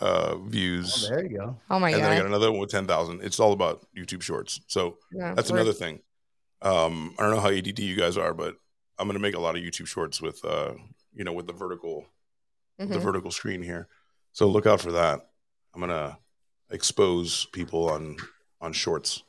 uh, 0.00 0.32
oh, 0.34 0.44
views, 0.48 1.08
there 1.08 1.22
you 1.24 1.38
go 1.38 1.56
oh 1.70 1.78
my 1.78 1.90
god. 1.92 1.96
and 1.96 2.04
then 2.04 2.12
I 2.12 2.16
got 2.16 2.26
another 2.26 2.50
one 2.50 2.60
with 2.60 2.70
ten 2.70 2.86
thousand. 2.86 3.22
It's 3.22 3.38
all 3.40 3.52
about 3.52 3.86
YouTube 3.96 4.22
Shorts, 4.22 4.60
so 4.66 4.98
Yeah, 5.12 5.34
that's 5.34 5.50
another 5.50 5.72
thing. 5.72 6.00
Um, 6.62 7.14
I 7.18 7.22
don't 7.22 7.32
know 7.34 7.40
how 7.40 7.48
ADD 7.50 7.78
you 7.78 7.96
guys 7.96 8.16
are, 8.16 8.34
but 8.34 8.56
I'm 8.98 9.06
gonna 9.08 9.18
make 9.20 9.34
a 9.36 9.40
lot 9.40 9.56
of 9.56 9.62
YouTube 9.62 9.86
Shorts 9.86 10.20
with 10.20 10.44
uh, 10.44 10.72
you 11.14 11.24
know, 11.24 11.32
with 11.32 11.46
the 11.46 11.52
vertical 11.52 12.06
the 12.78 12.86
Mhm. 12.86 13.00
vertical 13.02 13.30
screen 13.30 13.62
here. 13.62 13.86
So 14.32 14.48
look 14.48 14.66
out 14.66 14.80
for 14.80 14.92
that. 14.92 15.20
I'm 15.74 15.80
gonna 15.80 16.18
expose 16.70 17.46
people 17.52 17.88
on 17.90 18.16
on 18.60 18.72
shorts. 18.72 19.22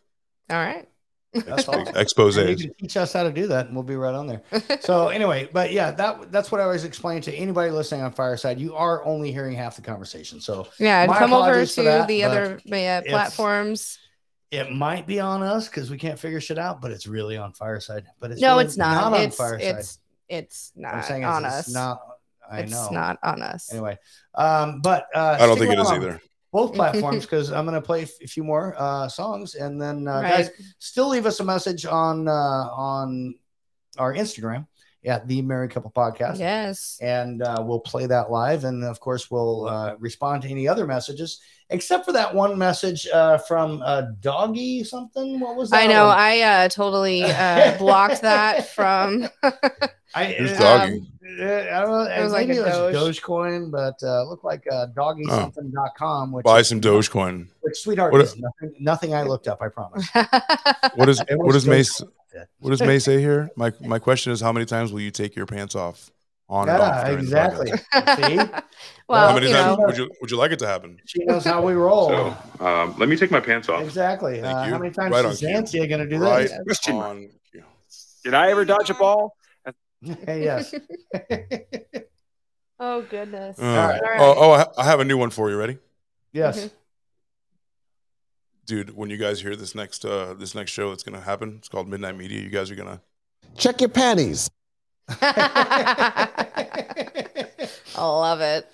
All 0.49 0.57
right. 0.57 0.87
that's 1.33 1.67
awesome 1.67 1.93
Expose. 1.97 2.37
You 2.37 2.55
can 2.55 2.73
teach 2.75 2.95
us 2.95 3.11
how 3.11 3.23
to 3.23 3.31
do 3.31 3.47
that 3.47 3.65
and 3.65 3.75
we'll 3.75 3.83
be 3.83 3.97
right 3.97 4.15
on 4.15 4.25
there 4.25 4.41
so 4.79 5.09
anyway 5.09 5.49
but 5.51 5.73
yeah 5.73 5.91
that 5.91 6.31
that's 6.31 6.49
what 6.49 6.61
i 6.61 6.63
always 6.63 6.85
explain 6.85 7.21
to 7.23 7.33
anybody 7.35 7.71
listening 7.71 8.03
on 8.03 8.13
fireside 8.13 8.57
you 8.57 8.73
are 8.73 9.03
only 9.03 9.33
hearing 9.33 9.53
half 9.53 9.75
the 9.75 9.81
conversation 9.81 10.39
so 10.39 10.65
Yeah, 10.79 11.03
and 11.03 11.11
come 11.11 11.33
over 11.33 11.65
to 11.65 11.83
that, 11.83 12.07
the 12.07 12.23
other 12.23 12.61
yeah, 12.63 13.01
platforms. 13.01 13.99
it 14.49 14.71
might 14.71 15.05
be 15.07 15.19
on 15.19 15.43
us 15.43 15.67
because 15.67 15.91
we 15.91 15.97
can't 15.97 16.17
figure 16.17 16.39
shit 16.39 16.57
out 16.57 16.79
but 16.79 16.91
it's 16.91 17.05
really 17.05 17.35
on 17.35 17.51
fireside 17.51 18.05
but 18.21 18.31
it's 18.31 18.39
no, 18.39 18.53
really 18.53 18.65
it's 18.65 18.77
not. 18.77 19.03
on 19.03 19.13
it's 19.15 19.35
fireside 19.35 19.75
it's 19.75 19.99
it's 20.29 20.71
i'm 20.77 20.81
not 20.83 21.03
saying 21.05 21.25
on 21.25 21.43
it's, 21.43 21.53
us. 21.53 21.65
it's 21.67 21.73
not 21.75 21.99
i 22.49 22.59
it's 22.61 22.71
know 22.71 22.87
not 22.91 23.19
on 23.23 23.41
us. 23.41 23.73
anyway 23.73 23.97
um 24.35 24.79
but 24.79 25.07
uh 25.13 25.35
I 25.37 25.45
don't 25.47 25.57
think 25.59 25.73
it 25.73 25.79
is 25.79 25.87
on 25.87 25.95
either. 25.97 26.21
Both 26.57 26.71
platforms 26.79 27.23
because 27.25 27.47
i'm 27.55 27.65
going 27.69 27.79
to 27.81 27.87
play 27.91 28.01
a 28.03 28.27
few 28.35 28.43
more 28.51 28.65
uh 28.85 29.07
songs 29.19 29.55
and 29.63 29.73
then 29.83 29.97
uh, 30.07 30.21
guys 30.21 30.47
still 30.79 31.09
leave 31.13 31.25
us 31.31 31.37
a 31.39 31.45
message 31.53 31.83
on 31.85 32.15
uh 32.27 32.63
on 32.91 33.35
our 34.03 34.13
instagram 34.23 34.65
at 35.15 35.27
the 35.27 35.39
married 35.41 35.69
couple 35.71 35.91
podcast 35.91 36.39
Yes. 36.39 36.97
and 37.01 37.43
uh, 37.43 37.61
we'll 37.67 37.79
play 37.91 38.07
that 38.07 38.31
live. 38.31 38.63
And 38.63 38.83
of 38.83 38.97
course, 38.99 39.29
we'll 39.29 39.67
uh, 39.69 39.93
respond 39.99 40.41
to 40.43 40.49
any 40.49 40.67
other 40.67 40.87
messages, 40.87 41.39
except 41.69 42.05
for 42.05 42.13
that 42.13 42.33
one 42.33 42.57
message 42.57 43.07
uh, 43.13 43.37
from 43.37 43.83
uh, 43.85 44.03
Doggy 44.19 44.83
something. 44.83 45.39
What 45.39 45.57
was 45.57 45.69
that? 45.69 45.83
I 45.83 45.87
know. 45.93 46.07
one? 46.07 46.17
I 46.17 46.41
uh, 46.41 46.69
totally 46.69 47.21
uh, 47.23 47.77
blocked 47.83 48.21
that 48.23 48.69
from. 48.73 49.29
I, 50.15 50.25
Who's 50.39 50.53
uh, 50.53 50.59
Doggy? 50.59 50.97
uh, 51.01 51.05
I 51.27 51.81
don't 51.81 51.89
know. 51.89 52.01
It 52.03 52.23
was 52.23 52.31
like 52.33 52.47
maybe 52.47 52.59
a 52.59 52.61
it 52.67 52.93
was 52.93 52.93
Doge. 52.93 53.21
Dogecoin, 53.21 53.71
but 53.71 53.95
uh, 54.03 54.23
looked 54.29 54.43
like 54.43 54.63
uh, 54.71 54.87
doggysomething.com, 54.95 56.31
which, 56.31 56.43
Buy 56.43 56.59
is- 56.59 56.69
some 56.69 56.79
Dogecoin. 56.81 57.47
which 57.61 57.77
sweetheart, 57.77 58.11
What- 58.13 58.21
is 58.21 58.37
nothing, 58.37 58.75
nothing 58.79 59.13
I 59.15 59.23
looked 59.23 59.47
up, 59.47 59.61
I 59.61 59.69
promise. 59.69 60.07
What 60.95 61.09
is 61.09 61.19
It 61.21 61.37
what 61.37 61.47
was 61.47 61.55
is 61.57 61.67
Mace? 61.67 61.99
Dogecoin, 62.01 62.07
I 62.07 62.37
that. 62.39 62.47
What 62.59 62.69
does 62.71 62.81
May 62.81 62.99
say 62.99 63.19
here? 63.19 63.49
My 63.55 63.71
my 63.81 63.97
question 63.99 64.31
is, 64.33 64.41
how 64.41 64.51
many 64.51 64.65
times 64.65 64.91
will 64.93 65.01
you 65.01 65.11
take 65.11 65.35
your 65.35 65.45
pants 65.45 65.73
off? 65.75 66.11
On 66.47 66.69
and 66.69 66.79
off 66.79 67.03
during 67.05 67.17
the 67.17 67.23
exactly. 67.23 67.71
See? 67.71 68.37
Well, 69.09 69.27
how 69.29 69.33
many 69.35 69.47
you 69.47 69.53
times 69.53 69.77
know- 69.77 69.85
would 69.85 69.97
you 69.97 70.11
would 70.21 70.29
you 70.31 70.37
like 70.37 70.51
it 70.51 70.59
to 70.59 70.67
happen? 70.67 70.99
She 71.05 71.23
knows 71.25 71.43
how 71.43 71.61
we 71.65 71.73
roll. 71.73 72.09
So, 72.09 72.37
um, 72.65 72.95
let 72.99 73.07
me 73.09 73.15
take 73.15 73.31
my 73.31 73.39
pants 73.39 73.67
off. 73.69 73.83
exactly. 73.83 74.41
Thank 74.41 74.57
Uh, 74.57 74.63
you. 74.65 74.71
how 74.73 74.77
many 74.79 74.91
times 74.93 75.11
Right 75.11 75.25
is 75.25 75.43
on 75.43 75.63
cue. 75.63 75.81
Xanthia 75.81 75.89
going 75.89 76.01
to 76.01 76.07
do 76.07 76.17
Right 76.23 76.47
this? 76.49 76.59
Question 76.65 76.95
on. 76.95 77.29
Did 78.23 78.33
I 78.33 78.49
ever 78.51 78.65
dodge 78.65 78.89
a 78.89 78.95
ball? 78.95 79.35
Hey, 80.25 80.43
yes. 80.43 80.73
Oh 82.77 83.03
goodness. 83.03 83.57
Uh, 83.57 83.99
right. 84.03 84.19
Oh, 84.19 84.33
oh, 84.37 84.51
I 84.51 84.65
I 84.77 84.83
have 84.83 84.99
a 84.99 85.05
new 85.05 85.17
one 85.17 85.29
for 85.29 85.49
you. 85.49 85.55
Ready, 85.55 85.77
yes. 86.33 86.69
dude? 88.65 88.95
When 88.97 89.09
you 89.09 89.15
guys 89.15 89.41
hear 89.41 89.55
this 89.55 89.73
next 89.75 90.03
uh 90.03 90.33
this 90.33 90.53
next 90.53 90.71
show 90.71 90.89
that's 90.89 91.01
gonna 91.01 91.21
happen, 91.21 91.55
it's 91.57 91.69
called 91.69 91.87
Midnight 91.87 92.17
Media. 92.17 92.41
You 92.41 92.49
guys 92.49 92.69
are 92.69 92.75
gonna 92.75 93.01
Check 93.57 93.79
your 93.79 93.89
panties. 93.89 94.49
I 95.21 96.27
love 97.95 98.41
it. 98.41 98.69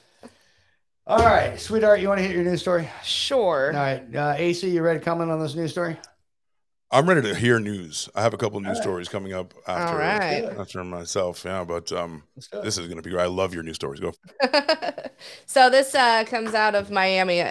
All 1.05 1.19
right, 1.19 1.59
sweetheart, 1.59 1.99
you 1.99 2.07
want 2.07 2.19
to 2.19 2.23
hit 2.23 2.35
your 2.35 2.43
news 2.43 2.61
story? 2.61 2.89
Sure. 3.03 3.67
All 3.73 3.79
right, 3.79 4.15
uh, 4.15 4.33
AC, 4.37 4.69
you 4.69 4.81
ready 4.81 4.99
to 4.99 5.05
comment 5.05 5.29
on 5.29 5.39
this 5.39 5.55
news 5.55 5.71
story? 5.71 5.97
I'm 6.93 7.07
ready 7.07 7.21
to 7.21 7.33
hear 7.33 7.57
news. 7.57 8.09
I 8.15 8.21
have 8.21 8.33
a 8.33 8.37
couple 8.37 8.59
news 8.59 8.77
stories 8.81 9.07
coming 9.07 9.31
up 9.31 9.53
after 9.65 9.97
right. 9.97 10.43
after 10.59 10.83
myself. 10.83 11.43
Yeah, 11.45 11.63
but 11.63 11.89
um, 11.93 12.23
this 12.51 12.77
is 12.77 12.87
gonna 12.87 13.01
be. 13.01 13.11
Great. 13.11 13.23
I 13.23 13.27
love 13.27 13.53
your 13.53 13.63
news 13.63 13.75
stories. 13.75 14.01
Go. 14.01 14.11
so 15.45 15.69
this 15.69 15.95
uh, 15.95 16.25
comes 16.25 16.53
out 16.53 16.75
of 16.75 16.91
Miami. 16.91 17.41
Uh, 17.41 17.45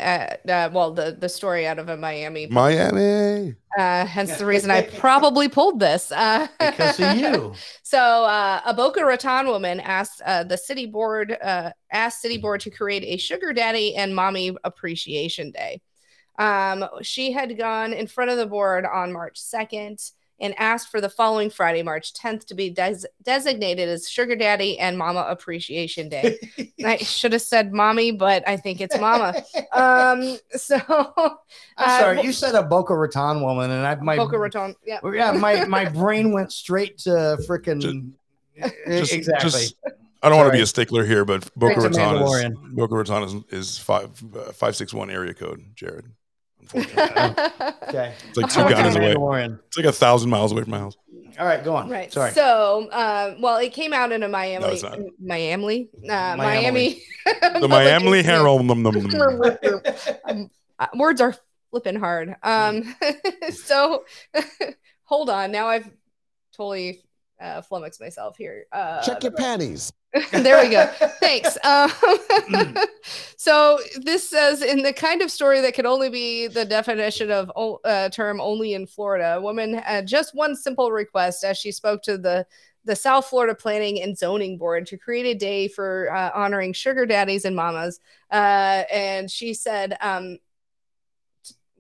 uh, 0.47 0.71
well, 0.71 0.93
the 0.93 1.17
the 1.19 1.29
story 1.29 1.67
out 1.67 1.79
of 1.79 1.89
a 1.89 1.97
Miami. 1.97 2.49
Miami. 2.49 3.55
Uh, 3.79 4.05
hence 4.05 4.37
the 4.37 4.45
reason 4.45 4.71
I 4.71 4.83
probably 4.83 5.49
pulled 5.49 5.81
this. 5.81 6.13
Uh, 6.13 6.47
Because 6.59 7.01
of 7.01 7.17
you. 7.17 7.55
So 7.83 7.99
uh, 7.99 8.61
a 8.67 8.73
Boca 8.73 9.05
Raton 9.05 9.49
woman 9.49 9.81
asked 9.81 10.23
uh, 10.25 10.45
the 10.45 10.57
city 10.57 10.87
board 10.87 11.37
uh, 11.43 11.73
asked 11.91 12.21
city 12.21 12.39
board 12.39 12.61
to 12.61 12.71
create 12.71 13.03
a 13.05 13.17
sugar 13.17 13.53
daddy 13.53 13.97
and 13.97 14.15
mommy 14.15 14.55
appreciation 14.63 15.51
day. 15.51 15.81
Um, 16.41 16.87
she 17.03 17.33
had 17.33 17.59
gone 17.59 17.93
in 17.93 18.07
front 18.07 18.31
of 18.31 18.39
the 18.39 18.47
board 18.47 18.87
on 18.87 19.13
March 19.13 19.39
2nd 19.39 20.13
and 20.41 20.59
asked 20.59 20.91
for 20.91 21.03
the 21.03 21.11
following 21.11 21.51
Friday, 21.51 21.83
March 21.83 22.15
10th, 22.15 22.47
to 22.47 22.55
be 22.55 22.71
des- 22.71 23.07
designated 23.23 23.91
as 23.91 24.09
Sugar 24.09 24.35
Daddy 24.35 24.79
and 24.79 24.97
Mama 24.97 25.27
Appreciation 25.29 26.09
Day. 26.09 26.39
I 26.85 26.97
should 26.97 27.35
have 27.35 27.43
said 27.43 27.75
mommy, 27.75 28.11
but 28.13 28.43
I 28.49 28.57
think 28.57 28.81
it's 28.81 28.99
mama. 28.99 29.35
Um, 29.73 30.39
so 30.53 30.81
I'm 30.89 31.37
uh, 31.77 31.99
sorry, 31.99 32.23
you 32.23 32.33
said 32.33 32.55
a 32.55 32.63
Boca 32.63 32.97
Raton 32.97 33.43
woman, 33.43 33.71
and 33.71 33.87
I 33.87 33.97
my 33.97 34.17
Boca 34.17 34.39
Raton. 34.39 34.75
Yeah. 34.87 35.01
yeah, 35.13 35.33
my 35.33 35.67
my 35.67 35.85
brain 35.91 36.33
went 36.33 36.53
straight 36.53 36.97
to 37.01 37.37
freaking 37.47 38.13
exactly. 38.57 39.51
just- 39.51 39.77
I 40.23 40.29
don't 40.29 40.37
want 40.37 40.49
to 40.49 40.57
be 40.57 40.63
a 40.63 40.67
stickler 40.67 41.05
here, 41.05 41.25
but 41.25 41.51
Boca 41.55 41.81
Raton 41.81 42.17
is 42.17 42.59
Boca 42.73 42.95
Raton 42.95 43.23
is, 43.23 43.35
is 43.51 43.79
five 43.79 44.11
uh, 44.35 44.53
five 44.53 44.75
six 44.77 44.95
one 44.95 45.11
area 45.11 45.35
code. 45.35 45.65
Jared. 45.75 46.07
Okay. 46.75 48.15
It's 48.29 48.37
like 48.37 48.53
two 48.53 48.61
Okay. 48.63 48.75
guys 48.75 48.97
away. 48.97 49.13
It's 49.67 49.77
like 49.77 49.87
a 49.87 49.93
thousand 49.93 50.31
miles 50.31 50.53
away 50.53 50.63
from 50.63 50.71
my 50.73 50.79
house. 50.79 50.97
All 51.39 51.47
right, 51.47 51.63
go 51.65 51.75
on. 51.75 51.89
Right. 51.89 52.13
Sorry. 52.13 52.33
So, 52.33 52.89
uh, 52.91 53.35
well, 53.41 53.57
it 53.57 53.73
came 53.73 53.93
out 53.93 54.13
in 54.13 54.23
a 54.23 54.29
Miami, 54.29 54.81
No. 54.83 55.11
Miami, 55.19 55.89
uh, 56.09 56.37
Miami. 56.37 56.37
Miami. 56.37 57.03
The 57.61 57.69
Miami 57.69 58.23
Herald. 58.23 58.67
Num, 58.67 58.83
num, 58.83 58.95
num. 58.95 59.43
Um, 60.25 60.51
uh, 60.79 60.87
words 60.95 61.21
are 61.21 61.35
flipping 61.71 61.97
hard. 61.97 62.37
Um, 62.43 62.95
so 63.51 64.05
hold 65.05 65.31
on. 65.31 65.53
Now 65.53 65.69
I've 65.69 65.89
totally 66.57 67.03
uh, 67.41 67.63
flummoxed 67.63 68.01
myself 68.01 68.37
here. 68.37 68.67
Uh, 68.73 69.03
Check 69.03 69.23
your 69.23 69.33
panties. 69.33 69.93
there 70.33 70.63
we 70.63 70.71
go. 70.71 70.87
Thanks. 71.21 71.57
Um, 71.65 71.91
so 73.37 73.79
this 74.03 74.29
says 74.29 74.63
in 74.63 74.83
the 74.83 74.93
kind 74.93 75.23
of 75.23 75.31
story 75.31 75.61
that 75.61 75.75
could 75.75 75.87
only 75.87 76.09
be 76.11 76.49
the 76.49 76.65
definition 76.65 77.31
of 77.31 77.51
o- 77.55 77.81
uh, 77.85 78.09
term 78.09 78.41
only 78.41 78.75
in 78.75 78.87
Florida, 78.87 79.37
a 79.37 79.41
woman 79.41 79.75
had 79.75 80.07
just 80.07 80.35
one 80.35 80.57
simple 80.57 80.91
request 80.91 81.45
as 81.45 81.57
she 81.59 81.71
spoke 81.73 82.03
to 82.03 82.19
the 82.19 82.47
the 82.85 82.97
South 82.97 83.27
Florida 83.27 83.55
Planning 83.55 84.03
and 84.03 84.17
Zoning 84.17 84.57
Board 84.57 84.87
to 84.87 84.97
create 84.97 85.27
a 85.27 85.39
day 85.39 85.69
for 85.69 86.11
uh, 86.15 86.31
honoring 86.35 86.73
sugar 86.73 87.05
daddies 87.05 87.45
and 87.45 87.55
mamas. 87.55 88.01
Uh, 88.33 88.85
and 88.91 89.31
she 89.31 89.53
said, 89.53 89.99
um, 90.01 90.39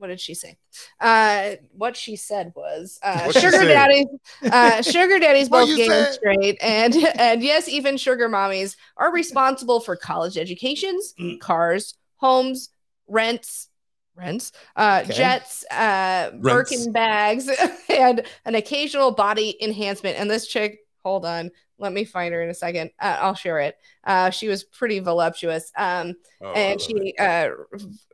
what 0.00 0.08
did 0.08 0.20
she 0.20 0.34
say? 0.34 0.56
Uh, 0.98 1.56
what 1.72 1.96
she 1.96 2.16
said 2.16 2.52
was 2.56 2.98
uh, 3.02 3.30
sugar 3.32 3.58
say? 3.58 3.68
daddies, 3.68 4.06
uh, 4.42 4.82
sugar 4.82 5.18
daddies 5.18 5.48
both 5.48 5.68
and 5.78 6.06
straight, 6.08 6.58
and 6.62 6.94
and 6.96 7.42
yes, 7.42 7.68
even 7.68 7.96
sugar 7.96 8.28
mommies 8.28 8.76
are 8.96 9.12
responsible 9.12 9.78
for 9.80 9.94
college 9.96 10.36
educations, 10.38 11.14
cars, 11.40 11.94
homes, 12.16 12.70
rents. 13.06 13.68
Rents, 14.16 14.52
uh, 14.76 15.02
Okay. 15.04 15.14
jets, 15.14 15.64
uh, 15.70 16.32
Birkin 16.42 16.92
bags, 16.92 17.48
and 17.88 18.22
an 18.44 18.54
occasional 18.54 19.12
body 19.12 19.56
enhancement. 19.62 20.18
And 20.18 20.30
this 20.30 20.46
chick, 20.46 20.80
hold 21.04 21.24
on, 21.24 21.52
let 21.80 21.92
me 21.92 22.04
find 22.04 22.32
her 22.34 22.42
in 22.42 22.50
a 22.50 22.54
second. 22.54 22.90
Uh, 23.00 23.18
I'll 23.20 23.34
share 23.34 23.58
it. 23.60 23.76
Uh, 24.04 24.30
she 24.30 24.48
was 24.48 24.64
pretty 24.64 25.00
voluptuous. 25.00 25.72
Um, 25.76 26.14
Oh, 26.42 26.52
and 26.54 26.80
she 26.80 27.14
uh, 27.18 27.50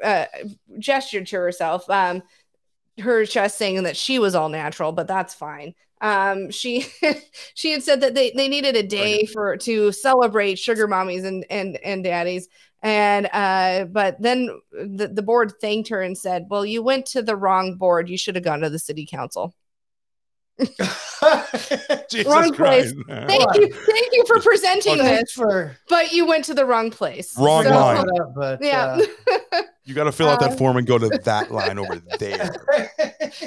uh, 0.03 0.27
gestured 0.81 1.29
to 1.29 1.37
herself. 1.37 1.89
Um, 1.89 2.23
her 2.99 3.27
chest 3.27 3.59
saying 3.59 3.83
that 3.85 3.97
she 3.97 4.19
was 4.19 4.35
all 4.35 4.49
natural, 4.49 4.93
but 4.93 5.07
that's 5.07 5.35
fine. 5.35 5.75
Um, 6.01 6.51
she 6.51 6.87
she 7.55 7.73
had 7.73 7.83
said 7.83 8.01
that 8.01 8.15
they, 8.15 8.33
they 8.35 8.49
needed 8.49 8.77
a 8.77 8.83
day 8.83 9.27
for 9.27 9.57
to 9.59 9.93
celebrate 9.93 10.59
sugar 10.59 10.89
mommies 10.89 11.25
and 11.25 11.45
and 11.51 11.77
and 11.79 12.05
daddies. 12.05 12.49
And 12.83 13.29
uh, 13.33 13.87
but 13.87 14.21
then 14.21 14.51
the, 14.73 15.09
the 15.09 15.23
board 15.23 15.55
thanked 15.61 15.89
her 15.89 16.03
and 16.03 16.17
said, 16.17 16.47
Well, 16.51 16.65
you 16.67 16.83
went 16.83 17.07
to 17.07 17.23
the 17.23 17.37
wrong 17.37 17.77
board. 17.77 18.09
You 18.09 18.19
should 18.19 18.35
have 18.37 18.45
gone 18.45 18.61
to 18.61 18.71
the 18.71 18.79
city 18.79 19.07
council. 19.11 19.55
Jesus 22.09 22.27
wrong 22.33 22.53
place. 22.55 22.93
Christ, 22.93 22.97
man. 23.07 23.29
Thank 23.29 23.55
you. 23.57 23.73
Thank 23.73 24.09
you 24.13 24.25
for 24.27 24.41
presenting 24.41 24.97
Thanks 24.99 25.21
this. 25.23 25.33
for 25.33 25.77
But 25.89 26.13
you 26.13 26.27
went 26.27 26.45
to 26.47 26.55
the 26.55 26.65
wrong 26.65 26.91
place. 26.91 27.37
Wrong 27.39 27.65
So- 27.65 27.71
line. 27.71 28.07
but 28.35 28.63
Yeah. 28.63 28.99
You 29.85 29.95
got 29.95 30.05
to 30.05 30.13
fill 30.13 30.29
out 30.29 30.43
Uh, 30.43 30.49
that 30.49 30.59
form 30.59 30.79
and 30.79 30.87
go 30.87 30.99
to 30.99 31.09
that 31.25 31.53
line 31.53 31.79
over 31.79 32.03
there. 32.19 32.57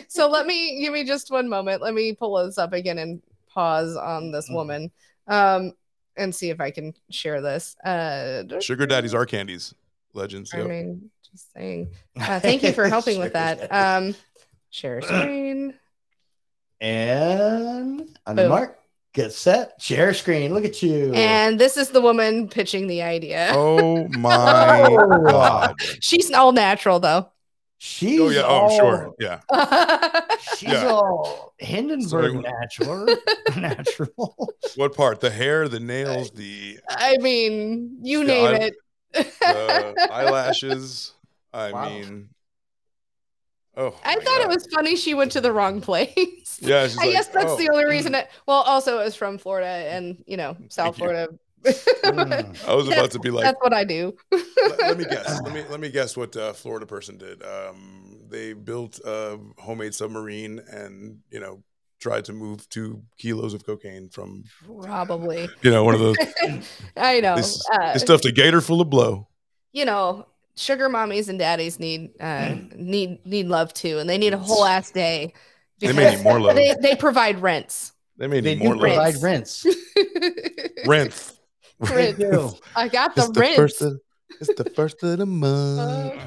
so 0.08 0.30
let 0.30 0.46
me 0.46 0.80
give 0.80 0.94
me 0.94 1.04
just 1.04 1.30
one 1.32 1.50
moment. 1.50 1.82
Let 1.82 1.94
me 1.94 2.14
pull 2.14 2.46
this 2.46 2.58
up 2.58 2.72
again 2.72 2.98
and 2.98 3.22
pause 3.54 3.96
on 3.98 4.32
this 4.32 4.48
woman 4.50 4.90
um 5.28 5.74
and 6.16 6.34
see 6.34 6.50
if 6.50 6.62
I 6.62 6.72
can 6.72 6.94
share 7.10 7.42
this. 7.42 7.76
Uh 7.84 8.44
Sugar 8.62 8.86
daddies 8.86 9.14
are 9.14 9.26
candies. 9.26 9.74
Legends. 10.14 10.54
I 10.54 10.60
yep. 10.60 10.68
mean 10.68 11.10
just 11.30 11.52
saying. 11.54 11.92
Uh, 12.18 12.40
thank 12.40 12.64
you 12.64 12.72
for 12.72 12.88
helping 12.88 13.20
with 13.20 13.34
that. 13.34 13.68
Um 13.74 14.16
share 14.70 15.02
screen. 15.02 15.74
And 16.82 18.18
on 18.26 18.36
the 18.36 18.48
mark, 18.50 18.80
get 19.14 19.34
set, 19.34 19.82
share 19.82 20.14
screen. 20.14 20.54
Look 20.54 20.66
at 20.66 20.82
you. 20.82 21.14
And 21.14 21.60
this 21.60 21.78
is 21.78 21.90
the 21.90 22.02
woman 22.02 22.48
pitching 22.48 22.88
the 22.88 23.02
idea. 23.02 23.50
Oh 23.54 24.08
my 24.18 24.88
god. 25.30 25.76
She's 26.00 26.32
all 26.32 26.52
natural 26.52 27.00
though. 27.00 27.30
She's 27.82 28.20
Oh 28.20 28.30
yeah. 28.30 28.42
Oh, 28.46 28.66
I'm 28.68 28.76
sure. 28.78 29.14
Yeah. 29.20 29.40
She's 30.58 30.70
Yeah. 30.70 30.88
all 30.88 31.54
Hindenburg 31.58 32.34
So- 32.34 32.40
natural. 32.42 33.16
natural. 33.58 34.54
What 34.76 34.96
part? 34.96 35.20
The 35.22 35.30
hair, 35.30 35.68
the 35.70 35.80
nails, 35.80 36.32
the, 36.32 36.80
I 36.90 37.18
mean, 37.20 37.98
you 38.02 38.20
The 38.20 38.26
name 38.26 38.46
eye- 38.48 38.72
it. 39.14 39.34
the 39.40 40.08
eyelashes. 40.12 41.14
I 41.54 41.72
Wow. 41.72 41.90
mean, 41.90 42.30
oh, 43.80 43.96
I 44.04 44.16
thought 44.16 44.42
it 44.42 44.48
was 44.48 44.68
funny 44.74 44.96
she 44.96 45.14
went 45.14 45.32
to 45.34 45.42
the 45.42 45.52
wrong 45.52 45.82
place. 45.82 46.60
Yeah, 46.62 46.88
I 46.92 46.94
like, 46.96 47.12
guess 47.12 47.28
that's 47.28 47.52
oh. 47.52 47.58
the 47.58 47.70
only 47.72 47.86
reason. 47.86 48.14
It, 48.16 48.30
well, 48.46 48.62
also 48.62 49.00
it 49.00 49.06
was 49.06 49.16
from 49.16 49.38
Florida 49.38 49.68
and 49.68 50.24
you 50.28 50.38
know 50.38 50.58
South. 50.70 50.98
Florida. 50.98 51.30
I 51.66 52.74
was 52.74 52.88
about 52.88 53.12
to 53.12 53.20
be 53.20 53.32
like, 53.32 53.44
that's 53.44 53.58
what 53.62 53.74
I 53.74 53.84
do. 53.84 54.16
let, 54.32 54.80
let 54.80 54.98
me 54.98 55.06
guess. 55.06 55.42
Let 55.44 55.54
me 55.54 55.64
let 55.70 55.80
me 55.80 55.90
guess 55.90 56.16
what 56.16 56.36
uh, 56.38 56.54
Florida 56.54 56.86
person 56.86 57.18
did. 57.18 57.44
Um, 57.44 58.20
they 58.30 58.54
built 58.54 59.00
a 59.06 59.38
homemade 59.58 59.94
submarine 59.94 60.62
and 60.72 61.20
you 61.32 61.40
know 61.40 61.64
tried 62.00 62.26
to 62.26 62.34
move 62.34 62.70
two 62.70 63.04
kilos 63.18 63.54
of 63.54 63.66
cocaine 63.66 64.10
from 64.10 64.44
Probably. 64.82 65.50
you 65.62 65.72
know 65.72 65.84
one 65.84 65.96
of 65.96 66.00
those. 66.00 66.16
I 66.98 67.20
know. 67.20 67.36
This, 67.36 67.62
uh, 67.72 67.94
they 67.94 68.00
stuffed 68.00 68.26
a 68.26 68.32
gator 68.32 68.62
full 68.62 68.82
of 68.82 68.90
blow. 68.90 69.28
you 69.74 69.86
know, 69.86 70.28
sugar 70.60 70.90
mommies 70.90 71.30
and 71.30 71.40
daddies 71.40 71.80
need 71.80 72.12
uh 72.20 72.56
need 72.76 73.26
need 73.26 73.48
love 73.48 73.74
too, 73.74 73.98
and 74.00 74.10
they 74.10 74.18
need 74.18 74.34
a 74.34 74.38
whole 74.38 74.66
ass 74.66 74.92
day. 74.92 75.34
They 75.80 75.94
may 75.94 76.16
need 76.16 76.24
more 76.24 76.40
love. 76.40 76.56
They, 76.58 76.76
they 76.82 76.96
provide 76.96 77.40
rents. 77.42 77.94
They 78.18 78.28
may 78.28 78.42
They 78.42 78.56
need 78.56 78.62
do 78.62 78.66
more 78.66 78.78
provide 78.78 79.14
love. 79.16 79.24
rents. 79.24 79.66
Rent. 80.86 81.34
They. 81.80 82.60
I 82.76 82.88
got 82.90 83.16
the 83.16 83.22
It's 83.22 83.32
the 83.32 83.40
rents. 83.40 83.56
first 83.56 83.82
of, 83.82 84.02
it's 84.42 84.54
the 84.56 84.70
first 84.72 85.02
of 85.04 85.18
the 85.18 85.26
month. 85.26 86.22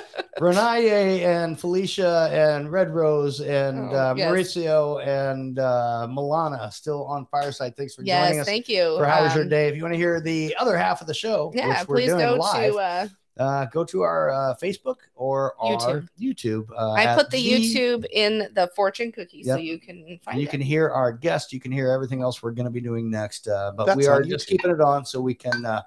Renaye 0.39 1.21
and 1.25 1.59
Felicia 1.59 2.29
and 2.31 2.71
Red 2.71 2.93
Rose 2.95 3.41
and 3.41 3.91
Oh, 3.91 3.95
uh, 3.95 4.13
yes. 4.15 4.31
Mauricio 4.31 5.05
and 5.05 5.59
uh, 5.59 6.07
Milana 6.09 6.71
still 6.71 7.05
on 7.05 7.25
Fireside. 7.25 7.75
Thanks 7.75 7.95
for 7.95 8.03
Yes, 8.03 8.27
joining 8.27 8.39
us. 8.39 8.45
thank 8.47 8.69
you. 8.69 8.97
For 8.97 9.05
How 9.05 9.23
Was 9.23 9.35
Your 9.35 9.43
Um, 9.43 9.49
Day? 9.49 9.67
If 9.67 9.75
you 9.75 9.81
want 9.83 9.93
to 9.93 9.97
hear 9.97 10.21
the 10.21 10.55
other 10.57 10.77
half 10.77 11.01
of 11.01 11.07
the 11.07 11.13
show, 11.13 11.51
Yeah, 11.53 11.79
which 11.79 11.87
we're 11.87 11.95
please 11.97 12.09
doing 12.11 12.19
go 12.25 12.35
live, 12.35 12.71
to 12.73 12.79
uh, 12.79 13.07
uh, 13.39 13.65
go 13.65 13.83
to 13.83 14.01
our 14.03 14.29
uh, 14.29 14.55
Facebook 14.61 14.97
or 15.15 15.53
our 15.59 16.01
YouTube. 16.01 16.07
YouTube. 16.19 16.67
uh, 16.77 16.91
I 16.93 17.13
put 17.15 17.29
the, 17.29 17.37
YouTube 17.43 18.05
in 18.11 18.49
the 18.53 18.69
fortune 18.75 19.11
cookie 19.11 19.43
so 19.43 19.57
you 19.57 19.79
can 19.79 20.17
find 20.23 20.39
you 20.39 20.47
it. 20.47 20.49
can 20.49 20.61
hear 20.61 20.89
our 20.89 21.11
guest. 21.11 21.51
You 21.51 21.59
can 21.59 21.71
hear 21.73 21.89
everything 21.91 22.21
else 22.21 22.41
we're 22.41 22.51
going 22.51 22.65
to 22.65 22.71
be 22.71 22.81
doing 22.81 23.09
next. 23.09 23.47
Uh, 23.49 23.71
but 23.75 23.85
That's 23.85 23.97
we 23.97 24.07
are 24.07 24.21
just 24.21 24.47
keeping 24.47 24.71
it 24.71 24.79
on 24.79 25.05
so 25.05 25.19
we 25.19 25.33
can 25.33 25.65
uh, 25.65 25.81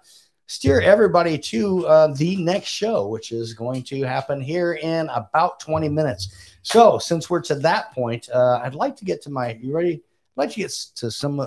steer 0.46 0.80
everybody 0.80 1.38
to 1.38 1.86
uh, 1.86 2.08
the 2.14 2.36
next 2.36 2.68
show, 2.68 3.06
which 3.08 3.32
is 3.32 3.54
going 3.54 3.82
to 3.84 4.02
happen 4.02 4.40
here 4.40 4.74
in 4.74 5.08
about 5.08 5.60
20 5.60 5.88
minutes. 5.88 6.56
So, 6.62 6.98
since 6.98 7.28
we're 7.28 7.42
to 7.42 7.54
that 7.56 7.92
point, 7.92 8.28
uh, 8.32 8.60
I'd 8.62 8.74
like 8.74 8.96
to 8.96 9.04
get 9.04 9.22
to 9.22 9.30
my. 9.30 9.58
You 9.60 9.74
ready? 9.74 9.94
I'd 9.94 10.36
like 10.36 10.50
to 10.52 10.56
get 10.56 10.70
to 10.96 11.10
some 11.10 11.46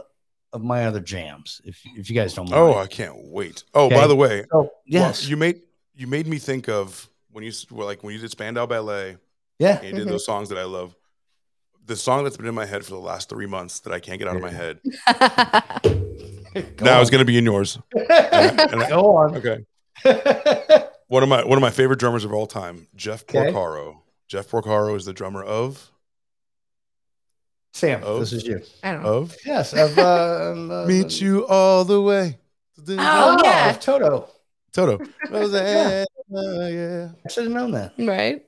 of 0.54 0.62
my 0.64 0.86
other 0.86 1.00
jams, 1.00 1.62
if 1.66 1.80
if 1.95 2.10
you 2.10 2.16
guys 2.16 2.34
don't 2.34 2.50
mind. 2.50 2.62
Oh, 2.62 2.78
I 2.78 2.88
can't 2.88 3.16
wait. 3.18 3.64
Oh, 3.74 3.89
by 3.89 4.08
the 4.08 4.16
way, 4.16 4.45
well, 4.52 4.70
yes. 4.86 5.28
you 5.28 5.38
made 5.38 5.62
you 5.95 6.08
made 6.08 6.28
me 6.28 6.38
think 6.38 6.70
of 6.70 7.10
when 7.32 7.43
you 7.43 7.52
well, 7.72 7.88
like 7.88 8.04
when 8.04 8.14
you 8.14 8.20
did 8.20 8.32
Spandau 8.32 8.66
Ballet. 8.66 9.18
Yeah. 9.60 9.78
and 9.80 9.86
you 9.88 9.93
did 9.93 10.08
Mhm. 10.08 10.12
those 10.12 10.26
songs 10.26 10.50
that 10.50 10.58
I 10.60 10.66
love. 10.66 10.95
The 11.88 11.95
song 11.95 12.24
that's 12.24 12.38
been 12.38 12.45
in 12.45 12.54
my 12.54 12.66
head 12.66 12.86
for 12.86 12.91
the 12.91 13.00
last 13.00 13.28
three 13.28 13.48
months 13.48 13.80
that 13.80 13.91
I 13.93 14.00
can't 14.00 14.20
get 14.20 14.28
out 14.28 14.36
of 14.36 14.41
my 14.41 14.52
head. 14.52 14.80
now 16.82 17.01
it's 17.01 17.10
on. 17.10 17.12
going 17.12 17.20
to 17.20 17.26
be 17.26 17.38
in 17.38 17.45
yours. 17.45 17.78
And 17.95 18.12
I- 18.12 18.64
and 18.72 18.84
I- 18.84 18.89
Go 18.89 19.16
on. 19.16 19.36
Okay. 19.38 19.66
one 21.08 21.24
of 21.24 21.30
my 21.30 21.43
one 21.43 21.58
of 21.58 21.62
my 21.62 21.72
favorite 21.72 21.99
drummers 21.99 22.24
of 22.26 22.34
all 22.34 22.47
time, 22.47 22.88
Jeff 22.95 23.24
Okay. 23.24 23.51
Porcaro. 23.51 23.97
Jeff 24.28 24.47
Porcaro 24.49 24.95
is 24.95 25.05
the 25.05 25.14
drummer 25.14 25.43
of 25.43 25.89
Sam, 27.74 28.03
of 28.03 28.20
this 28.20 28.34
is 28.34 28.43
you. 28.45 28.62
I 28.84 28.91
don't 28.93 29.03
know. 29.03 29.10
of 29.10 29.36
Yes, 29.45 29.74
of 29.74 29.97
uh, 29.97 30.51
um, 30.51 30.72
uh, 30.72 30.86
Meet 30.86 31.22
You 31.22 31.45
All 31.47 31.84
the 31.86 32.01
Way. 32.01 32.39
Oh, 32.89 33.41
yeah. 33.43 33.70
of 33.72 33.80
Toto. 33.80 34.30
Toto. 34.74 34.99
Yeah. 35.32 36.05
yeah. 36.30 36.68
yeah. 36.68 37.10
I 37.26 37.30
should 37.30 37.43
have 37.45 37.53
known 37.53 37.72
that. 37.72 37.93
Right. 37.99 38.43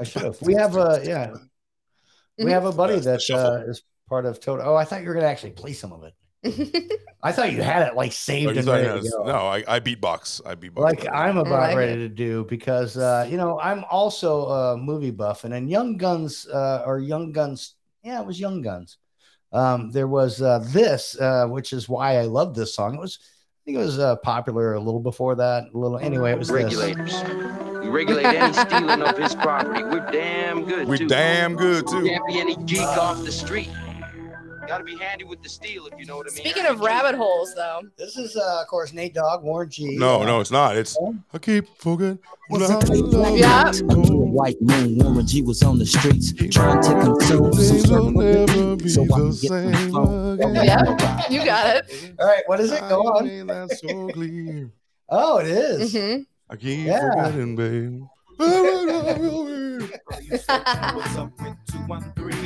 I 0.00 0.04
should 0.04 0.22
have. 0.22 0.40
We 0.42 0.54
have 0.54 0.76
a 0.76 1.00
yeah. 1.04 1.32
We 2.38 2.44
Mhm. 2.44 2.50
have 2.50 2.64
a 2.64 2.72
buddy 2.72 3.00
That's 3.00 3.26
that 3.28 3.34
uh, 3.36 3.62
is 3.66 3.82
part 4.08 4.24
of 4.26 4.40
Toto. 4.40 4.62
Oh, 4.62 4.74
I 4.76 4.84
thought 4.84 5.02
you 5.02 5.08
were 5.08 5.14
gonna 5.14 5.26
actually 5.26 5.50
play 5.52 5.72
some 5.72 5.92
of 5.92 6.04
it. 6.04 6.14
I 7.22 7.32
thought 7.32 7.52
you 7.52 7.62
had 7.62 7.88
it 7.88 7.96
like 7.96 8.10
Oh, 8.10 8.12
saved 8.12 8.42
you 8.52 8.58
and 8.58 8.64
thought 8.64 8.72
ready 8.74 8.88
I 8.88 8.92
to 8.92 8.98
was- 9.00 9.10
go. 9.10 9.24
no, 9.24 9.32
I, 9.48 9.64
I 9.66 9.80
beatbox. 9.80 10.40
I 10.46 10.54
beatbox. 10.54 10.78
like. 10.78 11.08
I'm 11.12 11.36
about 11.36 11.68
like 11.70 11.76
ready 11.76 11.92
it. 11.92 11.96
to 11.96 12.08
do 12.08 12.44
because 12.48 12.96
uh, 12.96 13.26
you 13.28 13.36
know 13.36 13.58
I'm 13.60 13.84
also 13.90 14.46
a 14.46 14.76
movie 14.76 15.10
buff, 15.10 15.44
and 15.44 15.52
in 15.52 15.66
Young 15.68 15.96
Guns 15.96 16.46
uh, 16.46 16.84
or 16.86 17.00
Young 17.00 17.32
Guns, 17.32 17.74
yeah, 18.04 18.20
it 18.20 18.26
was 18.26 18.38
Young 18.38 18.62
Guns. 18.62 18.98
Um, 19.52 19.90
there 19.90 20.06
was 20.06 20.40
uh, 20.42 20.60
this, 20.68 21.18
uh, 21.20 21.46
which 21.48 21.72
is 21.72 21.88
why 21.88 22.18
I 22.18 22.22
love 22.22 22.54
this 22.54 22.74
song. 22.74 22.94
It 22.96 23.00
was, 23.00 23.18
I 23.20 23.60
think 23.64 23.76
it 23.78 23.80
was 23.80 23.98
uh, 23.98 24.16
popular 24.16 24.74
a 24.74 24.80
little 24.80 25.00
before 25.00 25.34
that. 25.36 25.64
A 25.74 25.76
little 25.78 25.98
anyway. 25.98 26.32
It 26.32 26.38
was 26.38 26.48
this. 26.48 26.54
regulators. 26.62 27.14
We 27.82 27.88
regulate 27.88 28.26
any 28.26 28.52
stealing 28.52 29.02
of 29.02 29.16
his 29.16 29.34
property. 29.34 29.82
We're 29.82 30.08
damn 30.12 30.64
good. 30.66 30.86
We 30.86 30.98
too. 30.98 31.08
damn 31.08 31.56
good 31.56 31.86
too. 31.88 32.04
Can't 32.04 32.26
be 32.26 32.38
any 32.38 32.56
geek 32.56 32.82
off 32.82 33.24
the 33.24 33.32
street. 33.32 33.70
Gotta 34.68 34.84
be 34.84 34.96
handy 34.98 35.24
with 35.24 35.42
the 35.42 35.48
steel 35.48 35.86
if 35.86 35.98
you 35.98 36.04
know 36.04 36.18
what 36.18 36.26
I 36.26 36.34
mean. 36.34 36.44
Speaking 36.44 36.66
of 36.66 36.80
rabbit 36.80 37.14
holes, 37.14 37.54
though, 37.54 37.80
This 37.96 38.16
is, 38.18 38.36
uh, 38.36 38.60
of 38.60 38.66
course, 38.68 38.92
Nate 38.92 39.14
Dogg, 39.14 39.42
Warren 39.42 39.70
G. 39.70 39.96
No, 39.96 40.20
uh, 40.22 40.26
no, 40.26 40.40
it's 40.40 40.50
not. 40.50 40.76
It's 40.76 40.96
I 41.32 41.38
keep 41.38 41.64
forgetting. 41.78 42.18
Yeah. 42.50 43.72
White 43.82 44.60
moon, 44.60 44.98
Warren 44.98 45.26
G 45.26 45.42
was 45.42 45.62
on 45.62 45.78
the 45.78 45.86
streets 45.86 46.32
trying 46.50 46.82
to 46.82 46.90
consume 47.00 47.52
some 47.54 48.14
Things 48.14 48.46
never 48.46 48.76
be 48.76 48.88
so 48.88 49.02
I 49.02 49.06
the 49.06 49.12
can 49.14 49.30
get 49.30 49.38
some 49.40 49.74
same 49.74 49.92
phone. 49.92 50.40
again. 50.40 50.54
yeah, 50.64 51.28
you 51.30 51.44
got 51.44 51.76
it. 51.76 52.14
All 52.18 52.26
right, 52.26 52.42
what 52.46 52.60
is 52.60 52.70
it? 52.72 52.80
Go 52.88 53.00
on. 53.02 53.28
Ain't 53.28 53.48
that 53.48 53.70
so 53.70 54.08
clear? 54.08 54.70
Oh, 55.10 55.38
it 55.38 55.46
is. 55.46 55.94
Mhm. 55.94 56.26
I 56.50 56.56
keep 56.56 56.86
Yeah. 56.86 57.00
forgetting, 57.14 57.56
babe. 57.56 58.02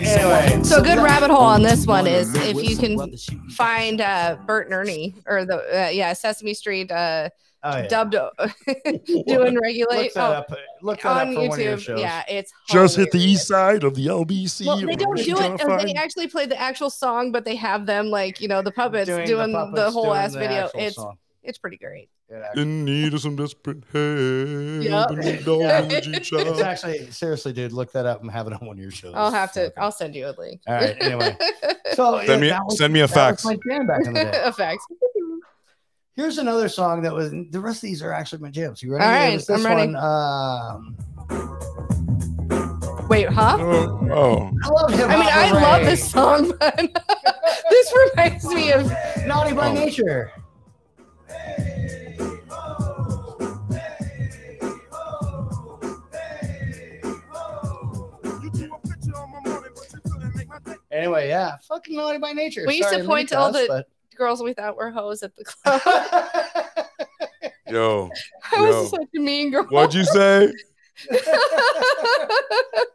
Anyway, 0.04 0.62
So 0.62 0.78
a 0.78 0.82
good 0.82 0.98
rabbit 0.98 1.30
hole 1.30 1.42
on 1.42 1.62
this 1.62 1.86
one 1.86 2.06
is 2.06 2.34
if 2.34 2.62
you 2.62 2.76
can 2.76 3.14
find 3.50 4.00
uh, 4.00 4.36
Bert 4.46 4.66
and 4.66 4.74
Ernie 4.74 5.14
or 5.26 5.44
the 5.44 5.56
uh, 5.56 5.90
yeah 5.90 6.14
Sesame 6.14 6.54
Street 6.54 6.90
uh, 6.90 7.28
oh, 7.62 7.76
yeah. 7.76 7.86
dubbed 7.88 8.12
doing 9.26 9.58
regulate 9.58 10.04
Look 10.04 10.14
that 10.14 10.30
oh, 10.30 10.32
up. 10.32 10.54
Look 10.80 11.02
that 11.02 11.08
on 11.08 11.28
up 11.28 11.34
for 11.34 11.48
one 11.48 11.58
of 11.60 11.64
your 11.64 11.76
YouTube. 11.76 11.80
shows. 11.80 12.00
Yeah, 12.00 12.24
it's 12.28 12.52
Just 12.68 12.96
hit 12.96 13.10
the 13.10 13.20
east 13.20 13.46
side 13.46 13.84
of 13.84 13.94
the 13.94 14.06
LBC. 14.06 14.66
Well, 14.66 14.78
they 14.78 14.96
don't 14.96 15.16
do 15.16 15.36
it. 15.36 15.58
trying 15.58 15.80
uh, 15.80 15.84
They 15.84 15.94
actually 15.94 16.28
play 16.28 16.46
the 16.46 16.58
actual 16.58 16.90
song, 16.90 17.32
but 17.32 17.44
they 17.44 17.56
have 17.56 17.84
them 17.86 18.06
like 18.06 18.40
you 18.40 18.48
know 18.48 18.62
the 18.62 18.72
puppets 18.72 19.08
Doing 19.08 19.26
doing, 19.26 19.52
the 19.52 19.70
the, 19.74 19.90
whole 19.90 20.04
doing 20.04 20.16
ass 20.16 20.32
the 20.32 20.38
video. 20.38 20.70
It's 20.74 20.96
song. 20.96 21.18
It's 21.42 21.58
pretty 21.58 21.76
great. 21.76 22.08
Yeah. 22.30 22.48
In 22.56 22.84
need 22.84 23.12
of 23.14 23.20
some 23.20 23.36
desperate 23.36 23.78
help. 23.92 24.84
Yep. 24.84 25.10
and 25.10 25.24
a 25.24 25.42
dog 25.42 25.92
in 25.92 26.12
the 26.12 26.20
G 26.20 26.36
It's 26.38 26.60
actually 26.60 27.10
seriously, 27.10 27.52
dude. 27.52 27.72
Look 27.72 27.92
that 27.92 28.06
up 28.06 28.20
and 28.22 28.30
have 28.30 28.46
it 28.46 28.52
on 28.52 28.66
one 28.66 28.76
of 28.76 28.82
your 28.82 28.90
shows. 28.90 29.12
I'll 29.14 29.30
have 29.32 29.52
to. 29.52 29.72
I'll 29.78 29.92
send 29.92 30.14
you 30.14 30.28
a 30.28 30.34
link. 30.38 30.60
All 30.66 30.74
right. 30.74 30.96
Anyway, 31.00 31.36
so 31.94 32.22
Send 32.24 32.40
me- 32.40 32.50
was- 32.50 32.78
send 32.78 32.92
me 32.92 33.00
a 33.00 33.06
that 33.06 33.14
fax. 33.14 33.44
my 33.44 33.58
jam 33.68 33.86
back 33.86 34.06
in 34.06 34.12
the 34.14 34.24
day. 34.24 34.40
a 34.44 34.52
fax. 34.52 34.84
Here's 36.14 36.38
another 36.38 36.68
song 36.68 37.02
that 37.02 37.12
was. 37.14 37.30
The 37.30 37.60
rest 37.60 37.78
of 37.78 37.82
these 37.82 38.02
are 38.02 38.12
actually 38.12 38.42
my 38.42 38.50
jams. 38.50 38.82
You 38.82 38.92
ready? 38.92 39.04
All 39.04 39.10
It 39.10 39.14
right, 39.14 39.32
was 39.34 39.46
this 39.46 39.64
I'm 39.64 39.66
ready. 39.76 39.92
one. 39.92 39.96
Um, 39.96 40.96
Wait, 43.08 43.28
huh? 43.28 43.56
Oh, 43.60 44.08
oh. 44.10 44.50
I 44.64 44.68
love 44.68 44.90
hip 44.92 45.08
I 45.08 45.16
mean, 45.18 45.28
I 45.30 45.50
love 45.52 45.84
this 45.84 46.10
song, 46.10 46.52
but 46.58 46.76
this 47.70 47.92
reminds 48.14 48.44
me 48.46 48.72
of 48.72 48.90
Naughty 49.26 49.52
by 49.54 49.68
Oh. 49.68 49.72
Nature. 49.74 50.32
Anyway, 60.92 61.28
yeah, 61.28 61.56
fucking 61.66 61.96
naughty 61.96 62.18
by 62.18 62.32
nature. 62.32 62.64
we 62.66 62.76
used 62.76 62.90
Sorry, 62.90 63.00
to 63.00 63.08
point 63.08 63.30
to 63.30 63.38
all 63.38 63.50
mini 63.50 63.66
the 63.66 63.72
cuss, 63.72 63.84
girls 64.16 64.42
we 64.42 64.52
thought 64.52 64.76
were 64.76 64.90
hoes 64.90 65.22
at 65.22 65.34
the 65.34 65.44
club. 65.44 65.80
Yo. 67.70 68.10
I 68.52 68.56
yo. 68.56 68.82
was 68.82 68.90
such 68.90 69.08
a 69.16 69.18
mean 69.18 69.50
girl. 69.50 69.64
What'd 69.64 69.94
you 69.94 70.04
say? 70.04 70.52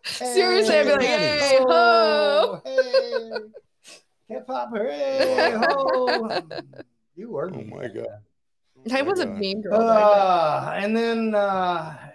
Seriously, 0.05 0.75
I'd 0.75 0.83
be 0.83 0.91
like, 0.91 1.01
hey, 1.01 1.57
ho. 1.59 1.65
Oh, 1.67 2.61
hey, 2.63 3.31
hip 4.27 4.45
hop, 4.47 4.69
hooray, 4.69 5.55
ho. 5.57 6.39
You 7.15 7.31
were. 7.31 7.49
Oh 7.51 7.63
my 7.63 7.87
god. 7.87 8.21
I 8.93 9.01
was 9.01 9.19
a 9.19 9.25
mean 9.25 9.63
girl. 9.63 9.81
Uh, 9.81 10.73
and 10.75 10.95
then, 10.95 11.33
uh, 11.33 12.06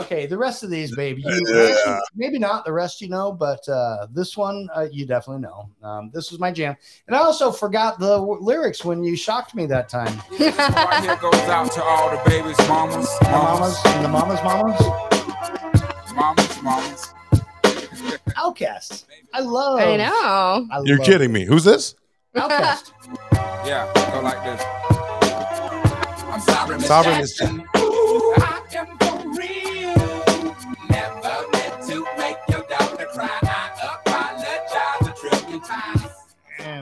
okay, 0.00 0.26
the 0.26 0.36
rest 0.38 0.62
of 0.62 0.70
these, 0.70 0.94
baby, 0.94 1.22
you 1.24 1.44
Yeah. 1.48 1.98
maybe 2.14 2.38
not 2.38 2.64
the 2.64 2.72
rest, 2.72 3.00
you 3.00 3.08
know, 3.08 3.32
but 3.32 3.66
uh, 3.68 4.06
this 4.10 4.36
one 4.36 4.68
uh, 4.74 4.86
you 4.90 5.06
definitely 5.06 5.42
know. 5.42 5.70
Um, 5.82 6.10
this 6.12 6.30
was 6.30 6.38
my 6.40 6.50
jam, 6.52 6.76
and 7.06 7.16
I 7.16 7.20
also 7.20 7.50
forgot 7.52 7.98
the 7.98 8.16
w- 8.18 8.40
lyrics 8.40 8.84
when 8.84 9.02
you 9.04 9.16
shocked 9.16 9.54
me 9.54 9.66
that 9.66 9.88
time. 9.88 10.20
Right 10.40 11.00
here 11.02 11.16
goes 11.16 11.34
out 11.48 11.70
to 11.72 11.82
all 11.82 12.10
the 12.10 12.20
babies, 12.30 12.56
mamas, 12.68 13.08
The 13.20 13.30
mamas, 13.30 13.78
and 13.86 14.04
the 14.04 14.08
mamas, 14.08 14.40
mamas, 14.42 14.80
mamas, 16.14 16.62
mamas. 16.62 17.14
outcasts. 18.36 19.06
I 19.32 19.40
love. 19.40 19.78
I 19.80 19.96
know. 19.96 20.66
I 20.70 20.80
You're 20.84 20.98
love 20.98 21.06
kidding 21.06 21.32
me. 21.32 21.44
Who's 21.44 21.64
this? 21.64 21.94
OutKast. 22.34 22.92
Yeah, 23.66 23.92
go 24.10 24.20
like 24.22 24.42
this. 24.42 24.62
I'm 26.32 26.40
sorry, 26.40 26.76
Miss 26.78 26.86
Sovereign 26.86 27.66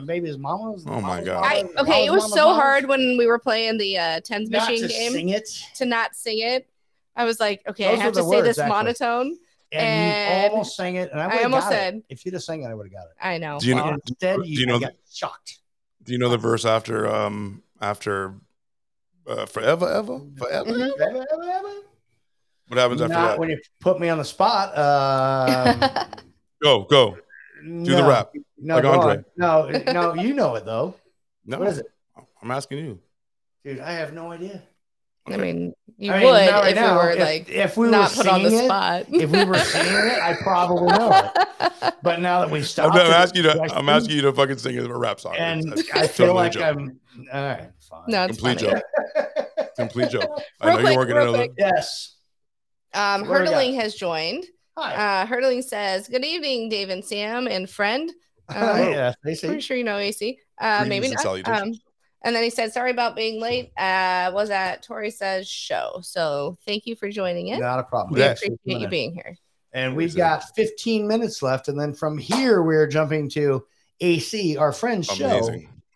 And 0.09 0.23
baby's 0.23 0.39
mamas. 0.39 0.85
Oh 0.87 1.01
my 1.01 1.23
god. 1.23 1.45
I, 1.45 1.65
okay, 1.83 2.07
it 2.07 2.11
was 2.11 2.33
so 2.33 2.55
hard 2.55 2.87
when 2.89 3.17
we 3.19 3.27
were 3.27 3.39
playing 3.39 3.77
the 3.79 3.99
uh, 3.99 4.21
tens 4.21 4.49
Not 4.49 4.69
machine 4.71 4.83
to 4.83 4.89
game 4.89 5.13
sing 5.13 5.29
it. 5.29 5.49
to 5.77 5.85
not 5.85 6.15
sing 6.15 6.39
it. 6.39 6.67
I 7.15 7.25
was 7.25 7.39
like, 7.41 7.63
okay, 7.69 7.85
Those 7.85 7.99
I 7.99 8.03
have 8.05 8.13
to 8.15 8.21
the 8.21 8.23
say 8.25 8.29
words, 8.37 8.47
this 8.49 8.59
actually. 8.59 8.71
monotone. 8.77 9.37
And, 9.71 9.83
And 9.87 10.45
you 10.45 10.51
almost 10.51 10.77
sang 10.77 10.95
it, 10.95 11.11
and 11.13 11.21
I, 11.21 11.41
I 11.41 11.43
almost 11.43 11.65
got 11.65 11.73
it. 11.73 11.77
said- 11.77 12.03
if 12.09 12.25
you'd 12.25 12.33
have 12.33 12.43
sang 12.43 12.63
it, 12.63 12.69
I 12.69 12.75
would 12.75 12.87
have 12.87 12.93
got 12.93 13.03
it. 13.03 13.17
I 13.21 13.37
know. 13.37 13.59
Do 13.61 13.67
you 13.69 13.75
know? 13.75 13.99
Instead, 14.09 14.37
do 14.43 14.49
you, 14.49 14.61
you 14.61 14.67
know 14.67 14.79
got 14.81 14.93
shocked. 15.13 15.59
Do 16.05 16.13
you 16.13 16.19
know 16.19 16.31
the 16.31 16.39
verse 16.39 16.65
after 16.65 17.07
um 17.07 17.63
after 17.81 18.35
uh, 19.27 19.45
forever 19.45 19.87
ever 19.91 20.21
forever? 20.39 20.71
mhm. 20.71 20.91
Ever, 21.01 21.27
ever, 21.33 21.43
ever? 21.43 21.75
What 22.69 22.79
happens 22.79 23.03
after 23.03 23.13
Not 23.13 23.29
that? 23.33 23.39
when 23.39 23.51
you 23.51 23.59
put 23.81 24.01
me 24.01 24.09
on 24.09 24.17
the 24.17 24.25
spot. 24.25 24.77
Um, 24.79 25.81
Go 26.63 26.85
go. 26.85 27.19
Do 27.63 27.85
the 27.95 28.05
rap. 28.05 28.33
No, 28.61 28.77
Like 28.77 28.85
Andre. 28.85 29.25
No, 29.37 29.69
no, 29.93 30.15
you 30.15 30.35
know 30.35 30.55
it 30.57 30.65
though. 30.65 30.95
No, 31.47 31.59
What 31.61 31.69
is 31.69 31.79
it, 31.79 31.87
I'm 32.43 32.51
asking 32.51 32.79
you. 32.79 32.99
dude? 33.65 33.81
I 33.81 33.93
have 33.93 34.13
no 34.13 34.33
idea. 34.33 34.63
I 35.27 35.37
mean, 35.37 35.75
you 35.99 36.11
I 36.11 36.17
mean, 36.19 36.25
would 36.27 36.33
right 36.33 36.69
if 36.71 36.75
now. 36.77 36.99
we 37.01 37.05
were 37.07 37.11
If- 37.13 37.19
like 37.21 37.49
if 37.51 37.77
we 37.77 37.87
were 37.87 37.93
not 37.93 38.11
put 38.13 38.27
on 38.27 38.43
the 38.43 38.49
singing 38.49 38.65
it, 38.65 38.69
spot. 38.69 39.05
if 39.11 39.31
we 39.31 39.45
were 39.45 39.59
singing 39.59 39.93
it, 39.93 40.19
I 40.23 40.35
probably 40.43 40.89
know 40.89 41.11
it. 41.13 41.45
But 42.03 42.21
now 42.21 42.41
that 42.41 42.51
we 42.51 42.61
I'm, 42.61 42.93
I'm 42.93 42.97
it, 42.97 43.11
asking 43.13 43.43
you 43.45 43.51
to. 43.51 43.57
question, 43.59 43.77
I'm 43.79 43.89
asking 43.89 44.17
you 44.17 44.23
to 44.23 44.33
fucking 44.33 44.57
sing 44.59 44.79
a 44.79 44.97
rap 44.99 45.21
song. 45.21 45.35
and 45.37 45.65
It's- 45.73 45.85
I 45.93 46.07
feel 46.07 46.29
totally 46.29 46.45
like 46.45 46.53
joke. 46.53 46.63
I'm 46.65 47.01
all 47.33 47.43
right. 47.43 47.71
Fine. 47.81 48.03
No, 48.09 48.25
it's 48.25 48.37
complete 48.39 48.61
funny. 48.61 48.73
joke. 48.73 49.67
Complete 49.77 50.11
joke. 50.11 50.31
I 50.61 50.67
know 50.71 50.75
quick, 50.81 50.87
you're 50.87 50.97
working 50.97 51.15
real 51.17 51.29
another. 51.29 51.39
quick. 51.47 51.53
Yes. 51.59 52.17
Um, 52.95 53.21
What 53.23 53.27
do 53.27 53.45
we 53.45 53.47
got? 53.51 53.55
Hurdling 53.55 53.75
has 53.81 53.95
joined. 53.95 54.45
Uh, 54.77 55.27
Hurdling 55.27 55.63
says, 55.63 56.09
"Good 56.09 56.25
evening, 56.25 56.69
Dave 56.69 56.89
and 56.89 57.05
Sam 57.05 57.47
and 57.47 57.69
friend." 57.69 58.11
Um, 58.49 58.93
yeah, 58.93 59.13
they 59.25 59.35
say. 59.35 59.49
Pretty 59.49 59.63
sure 59.63 59.77
you 59.77 59.85
know 59.85 59.99
AC. 59.99 60.39
Uh, 60.59 60.85
maybe 60.89 61.07
and 61.07 61.15
not. 61.23 61.49
Um, 61.63 61.73
and 62.23 62.35
then 62.35 62.43
he 62.43 62.51
said, 62.51 62.73
"Sorry 62.73 62.91
about 62.91 63.15
being 63.15 63.41
late. 63.41 63.71
Uh, 63.77 64.31
was 64.35 64.51
at 64.51 64.83
Tori 64.83 65.11
says 65.11 65.49
show. 65.49 66.01
So 66.03 66.59
thank 66.67 66.87
you 66.87 66.97
for 66.97 67.09
joining 67.11 67.49
in. 67.49 67.61
Not 67.61 67.79
a 67.79 67.85
problem. 67.85 68.15
We 68.15 68.21
Yes. 68.21 68.39
appreciate 68.43 68.81
you 68.83 68.89
being 68.89 69.13
here. 69.15 69.37
And 69.73 69.95
we've 69.95 70.17
got 70.17 70.43
15 70.57 71.07
minutes 71.07 71.43
left, 71.43 71.69
and 71.69 71.79
then 71.79 71.93
from 71.95 72.17
here 72.19 72.63
we're 72.63 72.87
jumping 72.87 73.29
to 73.31 73.65
AC, 74.01 74.57
our 74.57 74.73
friend's 74.73 75.07
show. 75.07 75.51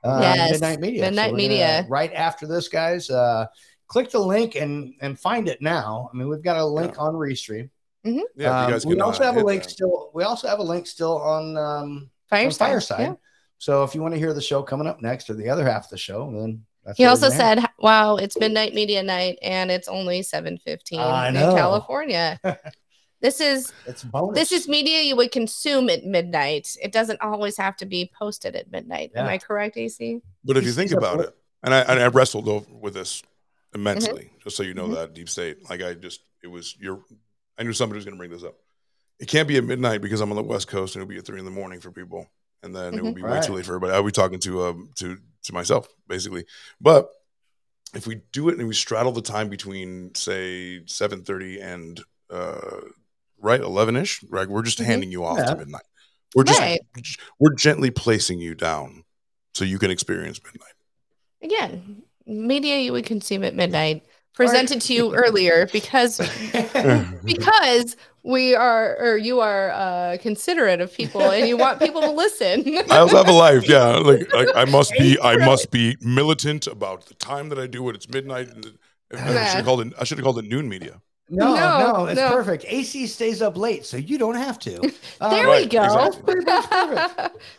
Uh, 0.04 0.20
Yes, 0.20 0.52
Midnight 0.52 0.80
Media. 0.80 1.02
Midnight 1.02 1.32
we're 1.32 1.38
gonna- 1.38 1.48
Media. 1.48 1.86
right 1.88 2.12
after 2.12 2.46
this, 2.46 2.68
guys. 2.68 3.08
Uh, 3.08 3.46
click 3.86 4.10
the 4.10 4.18
link 4.18 4.56
and 4.56 4.94
and 5.00 5.18
find 5.18 5.48
it 5.48 5.60
now. 5.62 6.10
I 6.12 6.16
mean, 6.16 6.28
we've 6.28 6.42
got 6.42 6.56
a 6.56 6.64
link 6.64 7.00
on 7.00 7.14
Restream. 7.14 7.70
Mhm. 8.04 8.16
Yeah, 8.16 8.20
if 8.36 8.36
you 8.36 8.46
Um, 8.48 8.70
guys 8.72 8.86
we 8.86 8.94
can, 8.94 9.02
also 9.02 9.22
have 9.24 9.36
a 9.36 9.44
link 9.44 9.62
that. 9.62 9.70
still. 9.70 10.10
We 10.12 10.24
also 10.24 10.48
have 10.48 10.58
a 10.58 10.62
link 10.64 10.86
still 10.86 11.18
on 11.18 11.56
um, 11.56 12.10
Fireside, 12.36 12.66
On 12.66 12.70
Fireside. 12.72 13.00
yeah. 13.00 13.14
So 13.58 13.84
if 13.84 13.94
you 13.94 14.02
want 14.02 14.14
to 14.14 14.18
hear 14.18 14.32
the 14.34 14.42
show 14.42 14.62
coming 14.62 14.86
up 14.88 15.00
next 15.00 15.30
or 15.30 15.34
the 15.34 15.48
other 15.48 15.64
half 15.64 15.84
of 15.84 15.90
the 15.90 15.98
show, 15.98 16.30
then 16.32 16.64
that's 16.84 16.98
He 16.98 17.04
also 17.04 17.28
we're 17.28 17.34
have. 17.34 17.58
said, 17.60 17.70
"Wow, 17.78 18.16
it's 18.16 18.36
midnight 18.38 18.74
media 18.74 19.02
night, 19.04 19.38
and 19.42 19.70
it's 19.70 19.86
only 19.86 20.22
seven 20.22 20.58
fifteen 20.58 20.98
in. 21.00 21.34
California." 21.34 22.40
this 23.20 23.40
is 23.40 23.72
it's 23.86 24.02
bonus. 24.02 24.34
this 24.36 24.50
is 24.52 24.66
media 24.68 25.02
you 25.02 25.14
would 25.14 25.30
consume 25.30 25.88
at 25.90 26.04
midnight. 26.04 26.74
It 26.82 26.90
doesn't 26.90 27.20
always 27.20 27.56
have 27.56 27.76
to 27.76 27.86
be 27.86 28.10
posted 28.18 28.56
at 28.56 28.70
midnight. 28.72 29.12
Am 29.14 29.26
I 29.28 29.38
correct, 29.38 29.76
AC? 29.76 30.20
But 30.44 30.56
if 30.56 30.64
you 30.64 30.72
think 30.72 30.90
about 30.90 31.20
it, 31.20 31.30
and 31.62 31.72
I, 31.72 31.80
and 31.82 32.00
I 32.00 32.08
wrestled 32.08 32.48
over 32.48 32.66
with 32.80 32.94
this 32.94 33.22
immensely, 33.74 34.24
Mm-hmm. 34.24 34.38
just 34.42 34.56
so 34.56 34.64
you 34.64 34.74
know 34.74 34.88
that 34.96 35.14
deep 35.14 35.28
state. 35.28 35.70
Like 35.70 35.82
I 35.82 35.94
just, 35.94 36.20
it 36.42 36.48
was 36.48 36.76
your. 36.80 37.04
I 37.56 37.62
knew 37.62 37.72
somebody 37.72 37.98
was 37.98 38.04
going 38.04 38.16
to 38.16 38.18
bring 38.18 38.30
this 38.32 38.42
up. 38.42 38.56
It 39.22 39.28
can't 39.28 39.46
be 39.46 39.56
at 39.56 39.62
midnight 39.62 40.02
because 40.02 40.20
I'm 40.20 40.30
on 40.30 40.36
the 40.36 40.42
West 40.42 40.66
Coast, 40.66 40.96
and 40.96 41.00
it'll 41.02 41.08
be 41.08 41.16
at 41.16 41.24
three 41.24 41.38
in 41.38 41.44
the 41.44 41.50
morning 41.52 41.78
for 41.78 41.92
people, 41.92 42.26
and 42.64 42.74
then 42.74 42.94
it 42.94 43.04
will 43.04 43.12
be 43.12 43.22
way 43.22 43.38
too 43.38 43.52
late 43.54 43.64
for 43.64 43.70
everybody. 43.76 43.92
I'll 43.92 44.02
be 44.02 44.10
talking 44.10 44.40
to 44.40 44.64
um 44.64 44.90
to 44.96 45.16
to 45.44 45.52
myself 45.54 45.86
basically, 46.08 46.44
but 46.80 47.08
if 47.94 48.04
we 48.04 48.22
do 48.32 48.48
it 48.48 48.58
and 48.58 48.66
we 48.66 48.74
straddle 48.74 49.12
the 49.12 49.22
time 49.22 49.48
between 49.48 50.12
say 50.16 50.82
7:30 50.86 51.60
and 51.62 52.00
uh 52.30 52.80
right 53.38 53.60
11ish 53.60 54.24
right 54.28 54.48
we're 54.48 54.62
just 54.62 54.78
Mhm. 54.78 54.86
handing 54.86 55.12
you 55.12 55.24
off 55.24 55.38
Yeah. 55.38 55.46
to 55.46 55.56
midnight 55.56 55.82
we're 56.34 56.44
just 56.44 56.60
Right. 56.60 56.80
we're 57.38 57.54
gently 57.54 57.90
placing 57.90 58.40
you 58.40 58.54
down 58.54 59.04
so 59.54 59.64
you 59.64 59.78
can 59.78 59.90
experience 59.90 60.40
midnight 60.42 60.72
Again, 61.42 62.02
media 62.26 62.78
you 62.78 62.92
would 62.92 63.04
consume 63.04 63.44
at 63.44 63.54
midnight 63.54 64.04
presented 64.34 64.80
to 64.82 64.94
you 64.94 65.14
earlier 65.14 65.66
because 65.72 66.18
because 67.24 67.96
we 68.24 68.54
are 68.54 68.96
or 69.00 69.16
you 69.16 69.40
are 69.40 69.70
uh 69.70 70.16
considerate 70.20 70.80
of 70.80 70.92
people 70.92 71.22
and 71.30 71.48
you 71.48 71.56
want 71.56 71.80
people 71.80 72.00
to 72.02 72.10
listen. 72.24 72.62
I 72.90 72.98
also 72.98 73.16
have 73.16 73.28
a 73.28 73.32
life, 73.32 73.68
yeah. 73.68 73.96
Like, 74.04 74.32
like 74.32 74.48
I 74.54 74.64
must 74.64 74.92
be, 74.92 75.18
I 75.20 75.36
must 75.36 75.70
be 75.70 75.96
militant 76.00 76.66
about 76.66 77.06
the 77.06 77.14
time 77.14 77.48
that 77.48 77.58
I 77.58 77.66
do 77.66 77.88
it. 77.88 77.96
It's 77.96 78.08
midnight. 78.08 78.48
And 78.48 78.66
I 79.12 79.44
should 79.46 79.56
have 79.56 79.64
called 79.64 79.80
it. 79.86 79.92
I 79.98 80.04
should 80.04 80.18
have 80.18 80.24
called 80.24 80.38
it 80.38 80.44
noon 80.46 80.68
media. 80.68 81.00
No, 81.28 81.54
No, 81.54 81.78
no, 81.78 82.06
it's 82.06 82.20
no. 82.20 82.30
perfect. 82.30 82.64
AC 82.68 83.06
stays 83.06 83.40
up 83.42 83.56
late, 83.56 83.86
so 83.86 83.96
you 83.96 84.18
don't 84.18 84.34
have 84.36 84.58
to. 84.60 84.92
Uh, 85.20 85.30
there 85.30 85.46
we 85.46 85.52
Right, 85.52 85.70
go. 85.70 85.78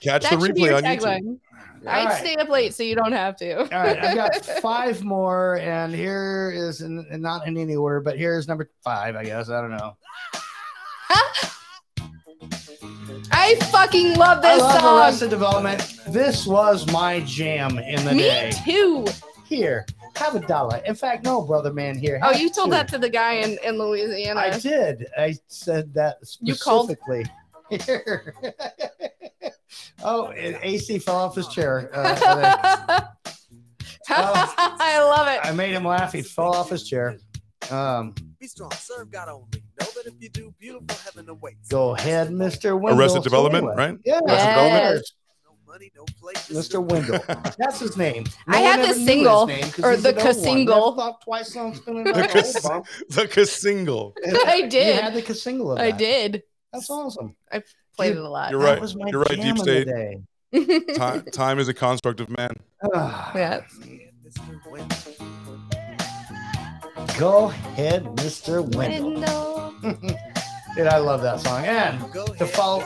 Catch 0.02 0.24
that 0.24 0.30
the 0.30 0.36
replay 0.38 0.76
on 0.76 0.84
YouTube. 0.84 1.00
tagline. 1.02 1.40
I'd 1.88 2.00
All 2.00 2.06
right. 2.06 2.18
stay 2.20 2.36
up 2.36 2.50
late 2.50 2.74
so 2.74 2.84
you 2.84 2.96
don't 2.96 3.12
have 3.12 3.36
to. 3.38 3.58
All 3.60 3.66
right, 3.84 4.00
I've 4.02 4.16
got 4.16 4.46
five 4.62 5.04
more, 5.04 5.58
and 5.58 5.94
here 5.94 6.52
is 6.56 6.82
in, 6.82 7.06
and 7.12 7.22
not 7.22 7.46
in 7.48 7.58
any 7.58 7.76
order, 7.76 8.00
but 8.00 8.18
here's 8.18 8.48
number 8.48 8.70
five, 8.84 9.16
I 9.16 9.24
guess. 9.26 9.50
I 9.50 9.60
don't 9.60 9.72
know. 9.72 9.98
I 13.32 13.56
fucking 13.72 14.16
love 14.16 14.44
I 14.44 14.54
this 14.54 14.62
love 14.62 14.82
song. 14.82 15.00
Arrested 15.00 15.30
Development. 15.30 16.00
This 16.08 16.46
was 16.46 16.92
my 16.92 17.22
jam 17.22 17.78
in 17.80 18.04
the 18.06 18.14
Me 18.14 18.24
day. 18.24 18.52
too. 18.66 19.06
Here, 19.46 19.86
have 20.16 20.36
a 20.36 20.40
dollar. 20.40 20.82
In 20.86 20.96
fact, 20.96 21.24
no, 21.26 21.42
brother 21.42 21.74
man, 21.74 21.98
here. 21.98 22.20
Oh, 22.24 22.32
you 22.32 22.50
told 22.50 22.68
two. 22.68 22.72
that 22.72 22.88
to 22.90 22.98
the 22.98 23.10
guy 23.10 23.34
in, 23.34 23.58
in 23.64 23.78
Louisiana. 23.78 24.40
I 24.40 24.58
did. 24.58 25.08
I 25.18 25.36
said 25.48 25.94
that 25.94 26.18
specifically. 26.26 27.26
You 27.70 27.78
called-. 27.80 27.86
Here. 27.86 28.36
oh, 30.04 30.28
and 30.28 30.58
AC 30.62 31.00
fell 31.00 31.18
off 31.18 31.36
his 31.36 31.48
chair. 31.48 31.90
Uh, 31.94 33.02
I 34.10 35.00
love 35.04 35.28
it. 35.28 35.40
I 35.44 35.52
made 35.54 35.72
him 35.72 35.86
laugh. 35.86 36.14
He 36.14 36.22
fell 36.22 36.54
off 36.54 36.70
his 36.70 36.88
chair. 36.88 37.18
Um, 37.72 38.14
Be 38.44 38.48
strong, 38.50 38.72
serve 38.74 39.10
God 39.10 39.30
only. 39.30 39.46
Know 39.80 39.88
that 39.96 40.06
if 40.06 40.16
you 40.20 40.28
do, 40.28 40.54
beautiful 40.60 40.98
heaven 41.06 41.30
awaits. 41.30 41.70
go 41.70 41.96
ahead, 41.96 42.28
Mr. 42.28 42.78
Wendell. 42.78 43.00
Arrested 43.00 43.20
So 43.20 43.24
Development, 43.24 43.64
anyway, 43.64 43.76
right? 43.78 43.98
Yeah, 44.04 44.20
Arrested 44.20 44.48
Development? 44.50 45.06
Yes. 46.50 46.68
Mr. 46.68 46.84
Wendell. 46.84 47.24
That's 47.58 47.80
his 47.80 47.96
name. 47.96 48.26
I 48.50 48.60
one 48.60 48.64
had 48.64 48.80
the 48.82 48.88
ever 48.88 48.88
knew 48.88 48.94
his 48.98 49.06
single, 49.06 49.48
name 49.48 49.62
'cause 49.72 49.80
or 49.86 49.96
the 49.96 50.10
an 50.10 50.16
old 50.16 50.26
one. 50.26 50.36
ca-single. 50.36 50.96
Thought 50.98 51.22
twice 51.22 51.56
on 51.56 51.74
spinning 51.74 52.04
The, 52.04 52.12
that 52.12 52.30
cas- 52.32 52.66
oh, 52.66 52.84
old 52.84 52.86
the 53.12 53.28
casingle. 53.30 54.12
I 54.46 54.56
You 54.56 54.70
did. 54.70 55.02
had 55.02 55.14
the 55.14 55.34
single 55.34 55.78
I 55.78 55.92
did. 55.92 56.44
That's 56.74 56.90
awesome. 56.90 57.38
I 57.50 57.64
played 57.96 58.12
it 58.12 58.18
a 58.18 58.30
lot. 58.30 58.52
You're 58.52 58.60
That 58.62 58.72
right. 58.74 58.82
was 58.82 58.94
my 58.94 59.08
You're 59.08 59.22
right. 59.22 59.40
Deep 59.42 59.58
state. 59.58 59.88
Time, 60.98 61.24
time 61.32 61.60
is 61.60 61.70
a 61.70 61.74
construct 61.74 62.20
of 62.20 62.30
man. 62.30 62.52
Ah, 62.94 63.32
yeah. 63.38 63.62
Go 67.18 67.46
ahead, 67.50 68.04
Mr. 68.18 68.64
Wendell. 68.76 69.74
Window. 69.84 69.98
Dude, 70.76 70.88
I 70.88 70.98
love 70.98 71.22
that 71.22 71.40
song. 71.40 71.64
And 71.66 72.02
to 72.38 72.46
follow 72.48 72.84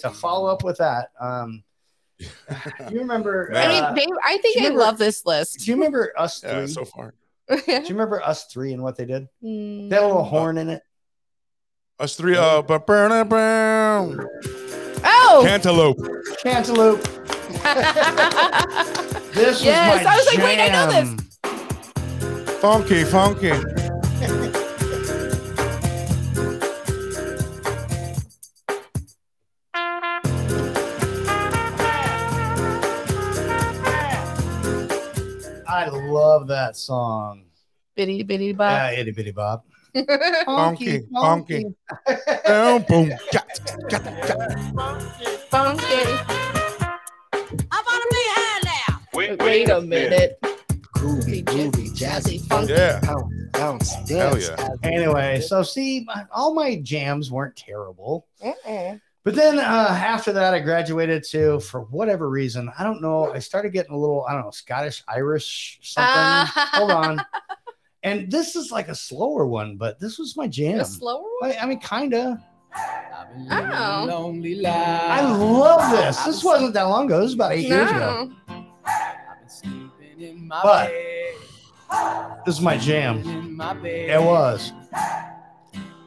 to 0.00 0.10
follow 0.10 0.48
up 0.48 0.64
with 0.64 0.78
that, 0.78 1.10
um, 1.20 1.62
you 2.18 2.98
remember? 2.98 3.52
I 3.54 3.68
mean, 3.68 3.84
uh, 3.84 3.92
babe, 3.92 4.08
I 4.24 4.38
think 4.38 4.56
I 4.56 4.60
remember- 4.64 4.80
love 4.80 4.98
this 4.98 5.26
list. 5.26 5.60
Do 5.60 5.66
you 5.70 5.74
remember 5.76 6.12
us 6.16 6.40
three? 6.42 6.50
Yeah, 6.50 6.66
so 6.66 6.84
far. 6.84 7.14
Do 7.48 7.56
you 7.66 7.82
remember 7.90 8.22
us 8.22 8.46
three 8.46 8.72
and 8.72 8.82
what 8.82 8.96
they 8.96 9.04
did? 9.04 9.28
Mm. 9.42 9.88
They 9.90 9.96
had 9.96 10.04
a 10.04 10.06
little 10.06 10.24
horn 10.24 10.58
in 10.58 10.68
it. 10.70 10.82
Us 11.98 12.14
three. 12.16 12.36
Uh, 12.36 12.62
ba- 12.62 12.78
burn, 12.80 13.28
burn. 13.28 14.26
Oh, 15.04 15.42
Cantaloop. 15.46 15.96
Cantaloop. 16.42 17.02
This 19.34 19.62
yes. 19.62 19.96
was 19.96 20.04
my 20.04 20.10
I 20.12 20.16
was 20.16 20.26
like, 20.26 20.38
wait, 20.38 20.60
I 20.60 20.68
know 20.68 20.86
this. 21.16 21.27
Jam. 22.60 22.60
Funky, 22.60 23.04
funky. 23.04 23.52
I 35.66 35.88
love 35.88 36.48
that 36.48 36.76
song. 36.76 37.44
Bitty 37.94 38.22
bitty 38.22 38.46
Yeah, 38.48 38.52
bop. 38.54 38.92
itty 38.98 39.10
bitty 39.12 39.32
bob. 39.32 39.62
Funky, 40.46 41.02
funky. 41.12 41.64
Boom, 42.46 42.82
boom. 42.88 43.10
Ja, 43.32 43.42
ja, 43.90 43.98
ja. 44.28 44.36
Funky. 45.50 46.02
I 47.70 47.78
wanna 47.86 48.08
be 48.10 48.24
high 48.36 48.60
now. 48.64 49.00
Wait, 49.14 49.42
wait 49.42 49.68
a 49.70 49.80
minute. 49.80 50.38
Groovy, 50.98 51.44
groovy, 51.44 51.90
jazzy, 51.96 52.44
funky. 52.48 52.72
Yeah. 52.72 52.98
bounce, 53.00 53.32
bounce, 53.52 53.92
Hell 54.10 54.32
dance. 54.34 54.48
yeah. 54.48 54.68
Anyway, 54.82 55.40
so 55.40 55.62
see, 55.62 56.02
my, 56.04 56.24
all 56.32 56.52
my 56.54 56.80
jams 56.80 57.30
weren't 57.30 57.54
terrible. 57.54 58.26
Mm-mm. 58.44 59.00
But 59.22 59.36
then 59.36 59.60
uh, 59.60 59.62
after 59.62 60.32
that, 60.32 60.54
I 60.54 60.58
graduated 60.58 61.22
to, 61.30 61.60
for 61.60 61.82
whatever 61.82 62.28
reason, 62.28 62.68
I 62.76 62.82
don't 62.82 63.00
know. 63.00 63.32
I 63.32 63.38
started 63.38 63.72
getting 63.72 63.92
a 63.92 63.96
little, 63.98 64.24
I 64.28 64.32
don't 64.32 64.42
know, 64.42 64.50
Scottish, 64.50 65.04
Irish, 65.06 65.78
something. 65.82 66.10
Ah. 66.12 66.70
Hold 66.72 66.90
on. 66.90 67.24
And 68.02 68.30
this 68.30 68.56
is 68.56 68.72
like 68.72 68.88
a 68.88 68.94
slower 68.94 69.46
one, 69.46 69.76
but 69.76 70.00
this 70.00 70.18
was 70.18 70.36
my 70.36 70.48
jam. 70.48 70.80
A 70.80 70.84
slower 70.84 71.22
one? 71.40 71.52
I, 71.52 71.58
I 71.58 71.66
mean, 71.66 71.78
kind 71.80 72.12
of. 72.14 72.38
Oh. 72.74 74.32
I 74.66 75.20
love 75.22 75.90
this. 75.92 76.16
This 76.24 76.42
wasn't 76.42 76.74
that 76.74 76.82
long 76.84 77.06
ago. 77.06 77.18
This 77.18 77.26
was 77.26 77.34
about 77.34 77.52
eight 77.52 77.68
years 77.68 77.90
ago. 77.90 78.32
No. 80.48 80.56
in 80.56 80.60
my 80.60 80.62
But- 80.62 80.90
bed, 80.90 82.42
This 82.46 82.54
is 82.56 82.60
my 82.60 82.76
jam. 82.78 83.56
my. 83.56 83.74
It 83.84 84.20
was. 84.22 84.72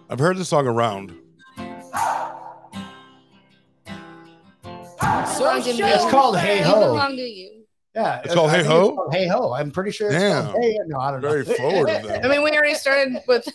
I've 0.10 0.20
heard 0.20 0.38
this 0.38 0.50
song 0.50 0.68
around. 0.68 1.16
So 3.86 5.40
Belong 5.40 5.62
to. 5.64 5.70
It's 5.72 6.06
called 6.12 6.38
Hey 6.38 6.60
You 6.60 6.64
Ho. 6.66 6.80
belong 6.82 7.16
to 7.16 7.22
you. 7.22 7.64
Yeah, 7.96 8.22
It's 8.24 8.34
called 8.34 8.52
I 8.52 8.58
Hey 8.58 8.64
Ho? 8.64 8.96
called 8.96 9.14
Hey 9.14 9.28
Ho. 9.28 9.54
I'm 9.54 9.72
pretty 9.72 9.92
sure 9.92 10.08
it's 10.12 10.18
Damn. 10.18 10.46
called 10.52 10.64
Hey. 10.64 10.78
No, 10.88 11.00
I 11.00 11.12
don't 11.12 11.22
know. 11.22 11.30
Very 11.30 11.44
forward 11.46 11.90
of 11.90 12.04
them. 12.08 12.22
I 12.24 12.28
mean, 12.28 12.44
we 12.44 12.52
already 12.52 12.76
started 12.76 13.18
with 13.28 13.46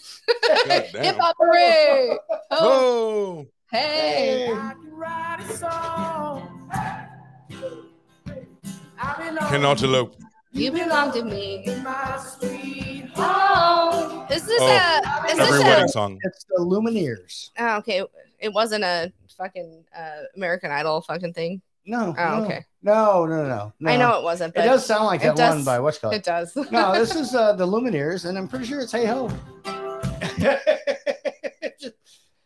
damn. 0.66 0.82
hip 1.04 1.16
hop 1.18 1.36
hooray. 1.38 2.18
Oh, 2.50 3.46
hey. 3.70 4.52
cannot 9.48 9.82
elope. 9.82 10.16
You 10.56 10.72
belong 10.72 11.12
to 11.12 11.22
me. 11.22 11.64
Oh, 13.18 14.26
is 14.30 14.46
this 14.46 14.58
Oh, 14.60 14.66
a? 14.66 15.26
Is 15.30 15.38
every 15.38 15.52
this 15.52 15.62
wedding 15.64 15.84
a? 15.84 15.88
song. 15.88 16.18
It's 16.22 16.44
the 16.48 16.60
Lumineers. 16.64 17.50
Oh, 17.58 17.76
okay, 17.78 18.02
it 18.38 18.52
wasn't 18.52 18.84
a 18.84 19.12
fucking 19.36 19.84
uh, 19.96 20.22
American 20.34 20.70
Idol 20.70 21.02
fucking 21.02 21.34
thing. 21.34 21.60
No. 21.84 22.14
Oh, 22.18 22.38
no. 22.38 22.44
okay. 22.44 22.64
No, 22.82 23.26
no, 23.26 23.42
no, 23.46 23.72
no. 23.80 23.90
I 23.90 23.96
know 23.98 24.18
it 24.18 24.24
wasn't. 24.24 24.54
It 24.56 24.60
But 24.60 24.64
does 24.64 24.84
sound 24.86 25.04
like 25.04 25.20
it 25.20 25.36
that 25.36 25.48
one 25.50 25.58
does- 25.58 25.64
by 25.66 25.78
what's 25.78 25.98
called. 25.98 26.14
It 26.14 26.24
does. 26.24 26.56
No, 26.72 26.94
this 26.94 27.14
is 27.14 27.34
uh, 27.34 27.52
the 27.52 27.66
Lumineers, 27.66 28.24
and 28.24 28.38
I'm 28.38 28.48
pretty 28.48 28.64
sure 28.64 28.80
it's 28.80 28.92
Hey 28.92 29.04
Ho. 29.06 29.30
Anyway, 29.66 30.58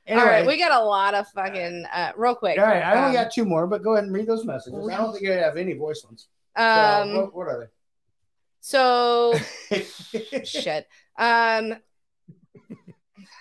All 0.10 0.16
right, 0.26 0.44
we 0.46 0.58
got 0.58 0.72
a 0.72 0.84
lot 0.84 1.14
of 1.14 1.28
fucking 1.28 1.84
uh, 1.94 2.10
real 2.16 2.34
quick. 2.34 2.58
all 2.58 2.64
right. 2.66 2.82
I 2.82 2.96
only 3.04 3.16
um, 3.16 3.24
got 3.24 3.32
two 3.32 3.44
more, 3.44 3.68
but 3.68 3.84
go 3.84 3.92
ahead 3.92 4.04
and 4.04 4.12
read 4.12 4.26
those 4.26 4.44
messages. 4.44 4.88
I 4.92 4.96
don't 4.96 5.12
think 5.12 5.28
I 5.28 5.34
have 5.36 5.56
any 5.56 5.74
voice 5.74 6.02
ones. 6.04 6.26
So, 6.58 6.62
Um, 6.64 7.14
what, 7.16 7.34
what 7.34 7.46
are 7.48 7.70
So 8.60 9.34
shit. 10.44 10.86
Um, 11.18 11.76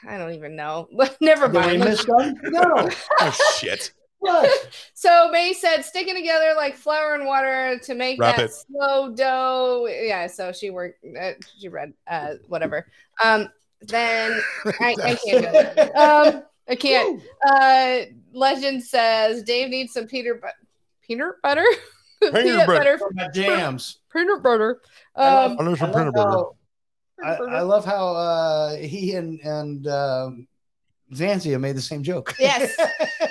I 0.08 0.18
don't 0.18 0.34
even 0.34 0.56
know. 0.56 0.88
Never 1.22 1.48
Did 1.48 1.56
we 1.56 1.78
mind. 1.78 1.80
miss? 1.82 2.08
No. 2.08 2.90
Oh 3.22 3.38
shit. 3.58 3.91
What? 4.20 4.50
So 4.94 5.30
May 5.32 5.54
said 5.54 5.82
sticking 5.84 6.16
together 6.16 6.54
like 6.58 6.76
flour 6.76 7.14
and 7.16 7.26
water 7.26 7.80
to 7.84 7.96
make 7.96 8.20
Wrap 8.20 8.36
that 8.36 8.46
it. 8.46 8.52
slow 8.52 9.14
dough. 9.14 9.88
Yeah, 9.90 10.28
so 10.28 10.52
she 10.52 10.72
worked. 10.72 11.06
Uh, 11.20 11.32
she 11.58 11.70
read 11.70 11.94
uh, 12.06 12.34
whatever. 12.48 12.88
Um, 13.24 13.48
then 13.82 14.41
I, 14.82 14.96
I 15.02 15.16
can't. 15.16 15.41
do 15.44 15.50
it. 15.54 15.96
Um, 15.96 16.44
I 16.68 16.76
can't. 16.76 17.22
Uh, 17.48 18.00
Legend 18.34 18.84
says 18.84 19.41
Dave 19.44 19.70
needs 19.70 19.94
some 19.94 20.06
peanut 20.06 20.41
but 20.41 20.54
peanut 21.02 21.36
butter. 21.41 21.66
Peanut 22.22 22.68
butter. 22.68 22.98
For 22.98 23.12
my 23.14 23.30
jams. 23.30 23.99
Peanut 24.14 24.41
butter. 24.44 24.81
I 25.15 25.34
love- 25.34 25.52
Um, 25.52 25.57
I 25.60 25.64
love 25.69 25.81
I 25.81 25.86
peanut 25.94 26.15
love 26.15 26.27
how- 26.30 26.56
I, 27.22 27.34
I 27.57 27.61
love 27.61 27.84
how 27.86 28.15
uh, 28.15 28.76
he 28.77 29.15
and 29.15 29.40
and 29.41 29.86
um, 29.88 30.48
Zanzia 31.14 31.60
made 31.60 31.76
the 31.76 31.81
same 31.81 32.02
joke. 32.03 32.36
Yes. 32.40 32.76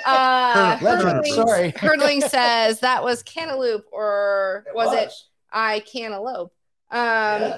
Uh, 0.05 0.77
Legend, 0.81 1.09
Hurdling, 1.25 1.33
sorry. 1.33 1.69
Hurdling 1.75 2.21
says 2.21 2.79
that 2.79 3.03
was 3.03 3.21
cantaloupe, 3.21 3.85
or 3.91 4.65
was 4.73 4.91
it 4.95 5.11
I 5.51 5.81
cantaloupe? 5.81 6.51
Um, 6.89 6.97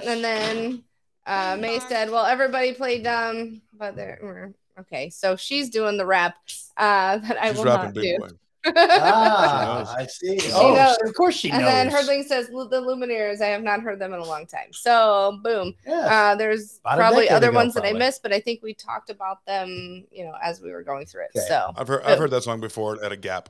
and 0.04 0.22
then 0.22 0.84
uh, 1.26 1.56
May 1.58 1.78
said, 1.78 2.10
"Well, 2.10 2.26
everybody 2.26 2.74
played 2.74 3.04
dumb, 3.04 3.62
but 3.78 3.96
they're 3.96 4.52
okay." 4.80 5.08
So 5.08 5.34
she's 5.36 5.70
doing 5.70 5.96
the 5.96 6.04
rap 6.04 6.34
uh, 6.76 7.18
that 7.18 7.38
I 7.42 7.48
She's 7.50 7.58
will 7.58 7.64
not 7.64 7.94
do. 7.94 8.18
boy. 8.18 8.28
Ah, 8.66 9.94
I 9.96 10.06
see. 10.06 10.38
She 10.38 10.52
oh, 10.52 10.74
knows. 10.74 10.96
of 11.04 11.14
course 11.14 11.34
she 11.34 11.50
and 11.50 11.62
knows. 11.62 11.70
then 11.70 11.90
Hurdling 11.90 12.24
says 12.24 12.48
the 12.48 12.80
Lumineers. 12.80 13.40
I 13.40 13.46
have 13.46 13.62
not 13.62 13.80
heard 13.80 13.98
them 13.98 14.12
in 14.12 14.20
a 14.20 14.24
long 14.24 14.46
time. 14.46 14.72
So 14.72 15.38
boom. 15.42 15.74
Yes. 15.86 16.08
Uh, 16.10 16.34
there's 16.36 16.80
About 16.84 16.98
probably 16.98 17.28
other 17.28 17.48
ago, 17.48 17.56
ones 17.56 17.74
that 17.74 17.84
I 17.84 17.92
missed, 17.92 18.22
but 18.22 18.32
I 18.32 18.40
think 18.40 18.62
we 18.62 18.74
talked 18.74 19.10
about 19.10 19.44
them, 19.46 20.04
you 20.10 20.24
know, 20.24 20.34
as 20.42 20.60
we 20.60 20.70
were 20.70 20.82
going 20.82 21.06
through 21.06 21.24
it. 21.24 21.38
Okay. 21.38 21.46
So 21.48 21.72
I've 21.76 21.88
heard 21.88 22.02
I've 22.04 22.18
heard 22.18 22.30
that 22.30 22.44
song 22.44 22.60
before 22.60 23.02
at 23.04 23.12
a 23.12 23.16
Gap 23.16 23.48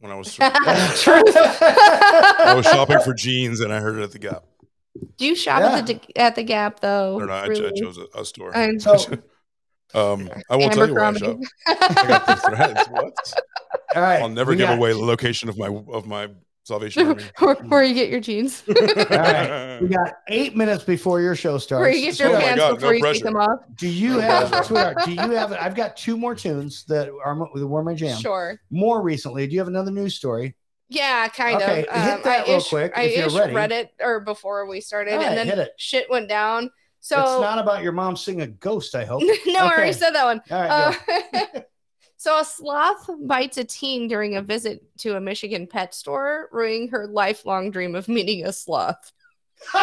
when 0.00 0.12
I 0.12 0.16
was 0.16 0.34
True. 0.34 0.46
I 0.46 2.52
was 2.56 2.66
shopping 2.66 3.00
for 3.00 3.14
jeans 3.14 3.60
and 3.60 3.72
I 3.72 3.80
heard 3.80 3.98
it 3.98 4.02
at 4.02 4.12
the 4.12 4.18
Gap. 4.18 4.44
Do 5.16 5.24
you 5.24 5.36
shop 5.36 5.62
at 5.62 5.86
the 5.86 6.00
at 6.16 6.34
the 6.34 6.42
Gap 6.42 6.80
though? 6.80 7.14
Or 7.14 7.26
no, 7.26 7.32
I, 7.32 7.46
Really? 7.46 7.66
I 7.66 7.70
chose 7.70 7.98
a, 7.98 8.06
a 8.18 8.24
store. 8.24 8.54
I'm- 8.56 8.78
um, 9.94 10.30
I 10.48 10.56
won't 10.56 10.72
tell 10.72 10.86
you 10.88 10.94
where 10.94 11.04
I 11.04 11.12
shop. 11.14 11.38
I 11.66 11.74
got 12.08 12.26
the 12.26 12.36
threads. 12.36 12.80
What? 12.90 13.14
All 13.96 14.02
right. 14.02 14.20
I'll 14.22 14.28
never 14.28 14.50
we 14.52 14.56
give 14.56 14.68
got- 14.68 14.78
away 14.78 14.92
the 14.92 14.98
location 14.98 15.48
of 15.48 15.56
my 15.58 15.66
of 15.92 16.06
my 16.06 16.28
Salvation 16.64 17.06
Army. 17.06 17.24
where, 17.38 17.54
where 17.56 17.82
you 17.84 17.94
get 17.94 18.08
your 18.10 18.20
jeans. 18.20 18.62
All 18.68 18.74
right. 19.16 19.78
We 19.80 19.88
got 19.88 20.12
eight 20.28 20.56
minutes 20.56 20.84
before 20.84 21.20
your 21.20 21.34
show 21.34 21.58
starts. 21.58 21.80
where 21.80 21.90
you 21.90 22.02
get 22.10 22.18
your 22.18 22.36
Oh 22.36 22.38
pants 22.40 22.58
God, 22.60 22.68
no 22.68 22.74
before 22.76 22.94
you 22.94 23.02
take 23.12 23.22
them 23.24 23.36
off. 23.36 23.58
Do 23.76 23.88
you 23.88 24.18
have, 24.18 24.64
sweetheart? 24.66 24.98
Do 25.04 25.12
you 25.12 25.30
have? 25.32 25.52
I've 25.52 25.74
got 25.74 25.96
two 25.96 26.16
more 26.16 26.34
tunes 26.34 26.84
that 26.84 27.08
are 27.24 27.34
mo- 27.34 27.48
that 27.54 27.66
were 27.66 27.82
my 27.82 27.94
jam. 27.94 28.18
Sure. 28.20 28.60
More 28.70 29.02
recently, 29.02 29.46
do 29.46 29.54
you 29.54 29.58
have 29.60 29.68
another 29.68 29.90
news 29.90 30.14
story? 30.14 30.54
Yeah, 30.88 31.28
kind 31.28 31.56
Okay, 31.62 31.86
of. 31.86 32.02
hit 32.02 32.12
Um, 32.14 32.20
that 32.24 32.26
I 32.26 32.48
real 32.48 32.56
ish, 32.58 32.68
quick 32.68 32.92
I 32.96 33.02
if 33.02 33.16
you're 33.16 33.26
ish 33.28 33.34
ready. 33.34 33.54
read 33.54 33.72
it 33.72 33.90
or 34.00 34.20
before 34.20 34.66
we 34.66 34.80
started, 34.80 35.12
All 35.14 35.18
right, 35.20 35.38
and 35.38 35.48
then 35.50 35.66
shit 35.78 36.10
went 36.10 36.28
down. 36.28 36.70
So 37.00 37.20
it's 37.20 37.40
not 37.40 37.58
about 37.58 37.82
your 37.82 37.92
mom 37.92 38.14
seeing 38.16 38.42
a 38.42 38.46
ghost. 38.46 38.94
I 38.94 39.04
hope. 39.04 39.22
no, 39.46 39.60
I 39.60 39.72
already 39.72 39.92
said 39.92 40.10
that 40.10 40.24
one. 40.24 40.42
All 40.50 40.60
right, 40.60 40.96
Uh, 41.54 41.60
so 42.18 42.38
a 42.38 42.44
sloth 42.44 43.08
bites 43.22 43.56
a 43.58 43.64
teen 43.64 44.06
during 44.08 44.36
a 44.36 44.42
visit 44.42 44.82
to 44.98 45.16
a 45.16 45.20
Michigan 45.20 45.66
pet 45.66 45.94
store, 45.94 46.48
ruining 46.52 46.88
her 46.88 47.06
lifelong 47.06 47.70
dream 47.70 47.94
of 47.94 48.06
meeting 48.08 48.44
a 48.46 48.52
sloth. 48.52 49.12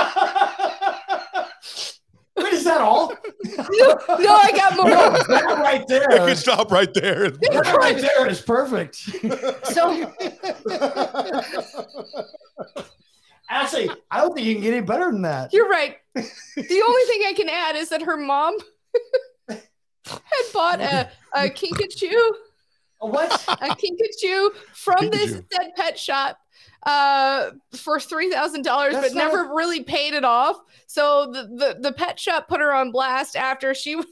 Wait, 2.40 2.54
is 2.54 2.66
that 2.66 2.82
all? 2.82 3.12
no, 3.72 3.98
no, 4.20 4.36
I 4.36 4.52
got 4.56 4.78
more. 4.78 4.86
that 4.92 5.58
right 5.60 5.82
You 5.82 5.86
there. 5.88 6.08
can 6.28 6.36
stop 6.36 6.72
right 6.72 6.94
there. 6.94 7.32
That 7.32 7.76
right 7.80 7.98
there 8.00 8.28
is 8.30 8.42
perfect. 8.42 8.96
So 9.64 10.14
Actually, 13.50 13.90
I 14.12 14.20
don't 14.22 14.34
think 14.36 14.46
you 14.46 14.54
can 14.56 14.64
get 14.64 14.74
any 14.74 14.86
better 14.86 15.12
than 15.12 15.22
that. 15.24 15.54
You're 15.54 15.70
right. 15.70 15.98
The 16.16 16.82
only 16.86 17.04
thing 17.04 17.22
I 17.28 17.34
can 17.36 17.50
add 17.50 17.76
is 17.76 17.90
that 17.90 18.02
her 18.02 18.18
mom 18.18 18.58
had 19.50 19.62
bought 20.54 20.82
a, 20.82 21.10
a 21.34 21.42
Kinkajou. 21.50 22.32
What? 23.00 23.32
A 23.48 23.76
Kinkajou 23.76 24.50
from 24.74 25.10
this 25.10 25.34
Kinkajou. 25.34 25.46
said 25.54 25.68
pet 25.76 26.00
shop 26.00 26.40
uh 26.86 27.52
for 27.76 28.00
three 28.00 28.30
thousand 28.32 28.64
dollars 28.64 28.94
but 28.94 29.02
That's 29.02 29.14
not- 29.14 29.32
never 29.34 29.54
really 29.56 29.84
paid 29.84 30.14
it 30.14 30.24
off 30.24 30.58
so 30.86 31.26
the, 31.32 31.44
the 31.44 31.78
the 31.82 31.92
pet 31.92 32.20
shop 32.20 32.48
put 32.48 32.62
her 32.62 32.72
on 32.74 32.92
blast 32.92 33.36
after 33.36 33.74
she 33.74 33.96
was 33.98 34.06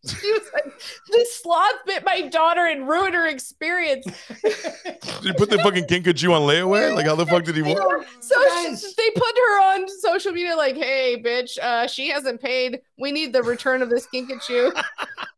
she 0.06 0.32
was 0.32 0.42
like 0.54 0.80
this 1.10 1.42
sloth 1.42 1.72
bit 1.84 2.04
my 2.04 2.22
daughter 2.22 2.66
and 2.66 2.88
ruined 2.88 3.14
her 3.14 3.26
experience 3.26 4.06
Did 4.42 5.24
you 5.24 5.34
put 5.34 5.50
the 5.50 5.58
fucking 5.58 5.84
Kinkajou 5.86 6.30
on 6.32 6.42
layaway? 6.42 6.94
Like 6.94 7.06
how 7.06 7.16
the 7.16 7.26
fuck 7.26 7.44
did 7.44 7.56
he 7.56 7.62
want? 7.62 8.06
So 8.20 8.36
sh- 8.76 8.94
they 8.96 9.10
put 9.10 9.36
her 9.36 9.72
on 9.74 9.88
social 9.88 10.32
media 10.32 10.56
like, 10.56 10.76
"Hey, 10.76 11.20
bitch, 11.20 11.58
uh, 11.58 11.86
she 11.88 12.08
hasn't 12.08 12.40
paid. 12.40 12.80
We 12.98 13.10
need 13.10 13.32
the 13.32 13.42
return 13.42 13.82
of 13.82 13.90
this 13.90 14.06
Kinkajou." 14.06 14.72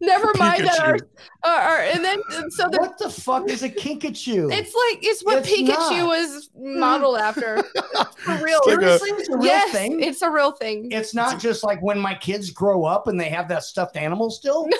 Never 0.00 0.32
mind 0.38 0.66
that 0.66 0.80
our, 0.80 0.96
our, 1.44 1.60
our- 1.60 1.80
and 1.82 2.04
then 2.04 2.22
so 2.50 2.68
the, 2.70 2.78
What 2.78 2.98
the 2.98 3.10
fuck 3.10 3.48
is 3.50 3.62
a 3.62 3.68
Kinkajou? 3.68 4.50
it's 4.52 4.74
like 4.74 5.04
it's 5.04 5.22
what 5.22 5.38
It's 5.38 5.50
Pikachu 5.50 5.98
not. 5.98 6.06
was 6.06 6.50
modeled 6.56 7.18
after. 7.18 7.62
It's 7.74 8.22
for 8.22 8.44
real. 8.44 8.60
like 8.66 8.78
a- 8.78 8.98
Seriously, 8.98 9.10
it's 9.10 9.28
a 9.28 9.36
real 9.36 9.44
yes, 9.46 9.72
thing. 9.72 10.00
it's 10.02 10.22
a 10.22 10.30
real 10.30 10.52
thing. 10.52 10.90
It's 10.92 11.14
not 11.14 11.38
just 11.38 11.62
like 11.62 11.80
when 11.82 11.98
my 11.98 12.14
kids 12.14 12.50
grow 12.50 12.84
up 12.84 13.06
and 13.06 13.18
they 13.20 13.28
have 13.28 13.48
that 13.48 13.62
stuffed 13.64 13.96
animal 13.96 14.30
still. 14.30 14.66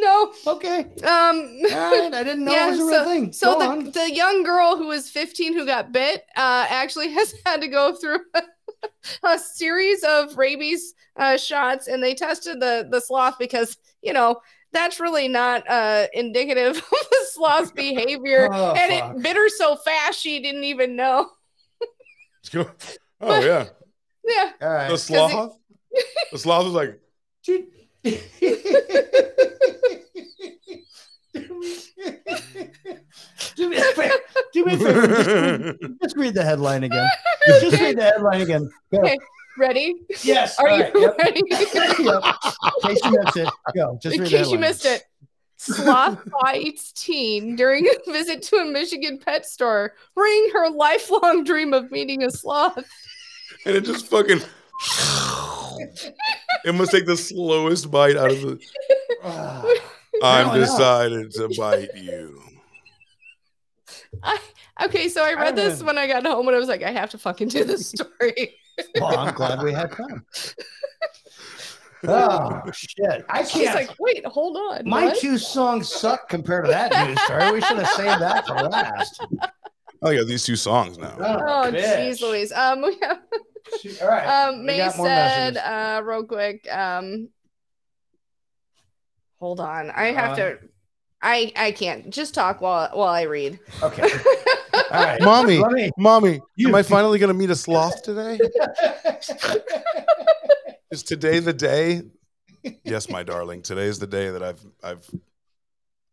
No. 0.00 0.32
Okay. 0.46 0.80
Um. 1.02 1.58
All 1.72 2.00
right, 2.00 2.10
I 2.14 2.22
didn't 2.22 2.44
know 2.44 2.52
it 2.54 2.70
was 2.70 2.78
a 2.78 2.84
real 2.84 2.92
so, 2.92 3.04
thing. 3.04 3.32
So 3.32 3.58
the, 3.58 3.64
on. 3.64 3.90
the 3.90 4.14
young 4.14 4.44
girl 4.44 4.76
who 4.76 4.86
was 4.86 5.10
15 5.10 5.54
who 5.54 5.66
got 5.66 5.90
bit 5.90 6.22
uh, 6.36 6.66
actually 6.68 7.08
has 7.12 7.34
had 7.44 7.60
to 7.62 7.68
go 7.68 7.96
through 7.96 8.20
a 9.22 9.38
series 9.38 10.02
of 10.04 10.36
rabies 10.36 10.94
uh, 11.16 11.36
shots, 11.36 11.88
and 11.88 12.02
they 12.02 12.14
tested 12.14 12.60
the 12.60 12.86
the 12.90 13.00
sloth 13.00 13.38
because 13.38 13.76
you 14.02 14.12
know 14.12 14.40
that's 14.72 15.00
really 15.00 15.28
not 15.28 15.68
uh, 15.68 16.06
indicative 16.12 16.76
of 16.76 17.08
the 17.10 17.26
sloth's 17.32 17.72
behavior, 17.72 18.48
Oh, 18.52 18.72
and 18.72 18.92
fuck. 18.92 19.16
it 19.16 19.22
bit 19.22 19.36
her 19.36 19.48
so 19.48 19.76
fast 19.76 20.20
she 20.20 20.40
didn't 20.42 20.64
even 20.64 20.96
know. 20.96 21.28
Let's 22.38 22.48
go. 22.50 22.70
Oh 23.20 23.40
yeah. 23.40 23.66
Yeah. 24.24 24.52
All 24.60 24.68
right. 24.72 24.90
The 24.90 24.98
sloth. 24.98 25.56
The 26.32 26.38
sloth 26.38 26.64
was 26.64 26.74
like, 26.74 27.00
do 33.56 33.68
me 33.70 33.76
a 33.76 33.82
favor. 33.82 34.14
Do 34.52 34.64
me 34.64 34.74
a 34.74 34.78
favor. 34.78 35.06
Just 35.06 35.28
read, 35.28 35.98
just 36.02 36.16
read 36.16 36.34
the 36.34 36.44
headline 36.44 36.84
again. 36.84 37.08
Just 37.60 37.80
read 37.80 37.98
the 37.98 38.02
headline 38.04 38.40
again. 38.40 38.70
Go. 38.92 38.98
Okay, 38.98 39.18
ready? 39.58 39.94
Yes. 40.22 40.58
Are 40.58 40.68
all 40.68 40.76
you 40.78 40.84
right, 40.84 40.92
yep. 40.94 41.18
ready? 41.24 41.42
Yep. 41.46 41.60
In 41.60 41.66
case 41.66 43.04
you 43.04 43.10
missed 43.12 43.36
it, 43.36 43.48
go. 43.74 43.98
Just 44.02 44.14
In 44.16 44.22
read 44.22 44.30
the 44.30 44.36
case 44.36 44.50
you 44.50 44.58
missed 44.58 44.84
it. 44.86 45.04
Sloth 45.56 46.20
bites 46.42 46.92
teen 46.92 47.56
during 47.56 47.86
a 47.86 48.12
visit 48.12 48.42
to 48.44 48.56
a 48.56 48.64
Michigan 48.64 49.18
pet 49.18 49.44
store, 49.44 49.94
ruining 50.14 50.50
her 50.52 50.70
lifelong 50.70 51.42
dream 51.44 51.72
of 51.74 51.90
meeting 51.90 52.22
a 52.22 52.30
sloth. 52.30 52.76
and 53.66 53.76
it 53.76 53.80
just 53.84 54.06
fucking. 54.06 54.40
it 56.64 56.74
must 56.74 56.92
take 56.92 57.06
the 57.06 57.16
slowest 57.16 57.90
bite 57.90 58.16
out 58.16 58.30
of 58.30 58.40
the. 58.40 58.60
Ah. 59.24 59.64
I'm 60.22 60.46
no. 60.48 60.60
decided 60.60 61.32
to 61.32 61.48
bite 61.58 61.90
you. 61.96 62.40
I 64.22 64.38
Okay, 64.84 65.08
so 65.08 65.24
I 65.24 65.34
read 65.34 65.56
this 65.56 65.82
when 65.82 65.98
I 65.98 66.06
got 66.06 66.24
home 66.24 66.46
and 66.46 66.54
I 66.54 66.58
was 66.60 66.68
like, 66.68 66.82
I 66.84 66.92
have 66.92 67.10
to 67.10 67.18
fucking 67.18 67.48
do 67.48 67.64
this 67.64 67.88
story. 67.90 68.54
Well, 69.00 69.18
I'm 69.18 69.34
glad 69.34 69.62
we 69.62 69.72
had 69.72 69.90
time. 69.92 70.24
Oh 72.06 72.62
shit! 72.72 73.24
I 73.28 73.42
She's 73.42 73.64
can't. 73.64 73.74
like, 73.74 73.96
wait, 73.98 74.24
hold 74.24 74.56
on. 74.56 74.88
my 74.88 75.06
what?" 75.06 75.18
two 75.18 75.36
songs 75.36 75.88
suck 75.92 76.28
compared 76.28 76.64
to 76.66 76.70
that 76.70 76.92
news 77.08 77.20
story. 77.22 77.50
We 77.50 77.60
should 77.60 77.76
have 77.78 77.88
saved 77.88 78.20
that 78.22 78.46
for 78.46 78.54
last. 78.54 79.20
Oh 80.00 80.10
yeah, 80.10 80.22
these 80.22 80.44
two 80.44 80.54
songs 80.54 80.96
now. 80.96 81.12
Oh, 81.18 81.72
bitch. 81.72 81.98
jeez, 81.98 82.20
Louise. 82.22 82.52
Um, 82.52 82.82
we 82.82 82.96
have, 83.02 83.18
All 84.00 84.08
right. 84.08 84.26
um, 84.48 84.64
May 84.64 84.88
said, 84.90 85.56
uh, 85.56 86.00
real 86.04 86.22
quick, 86.22 86.72
um, 86.72 87.30
hold 89.40 89.58
on, 89.58 89.90
I 89.90 90.12
have 90.12 90.30
Uh, 90.32 90.36
to, 90.36 90.58
I, 91.20 91.52
I 91.56 91.72
can't 91.72 92.10
just 92.10 92.32
talk 92.34 92.60
while 92.60 92.88
while 92.92 93.08
I 93.12 93.22
read. 93.22 93.58
Okay. 93.82 94.02
All 94.74 94.82
right. 95.04 95.20
Mommy, 95.20 95.62
me- 95.72 95.90
mommy, 95.98 96.40
am 96.64 96.74
I 96.74 96.82
finally 96.82 97.18
gonna 97.18 97.34
meet 97.34 97.50
a 97.50 97.56
sloth 97.56 98.02
today? 98.02 98.38
Is 100.90 101.02
today 101.02 101.38
the 101.40 101.52
day? 101.52 102.02
Yes, 102.84 103.10
my 103.10 103.22
darling. 103.22 103.60
Today 103.62 103.84
is 103.86 103.98
the 103.98 104.06
day 104.06 104.30
that 104.30 104.42
I've 104.42 104.64
I've 104.82 105.10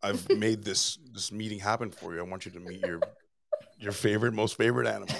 I've 0.02 0.28
made 0.28 0.64
this 0.64 0.98
this 1.12 1.32
meeting 1.32 1.58
happen 1.60 1.90
for 1.90 2.12
you. 2.14 2.20
I 2.20 2.22
want 2.24 2.44
you 2.44 2.52
to 2.52 2.60
meet 2.60 2.80
your 2.84 3.00
your 3.78 3.92
favorite, 3.92 4.32
most 4.34 4.56
favorite 4.58 4.86
animal. 4.86 5.16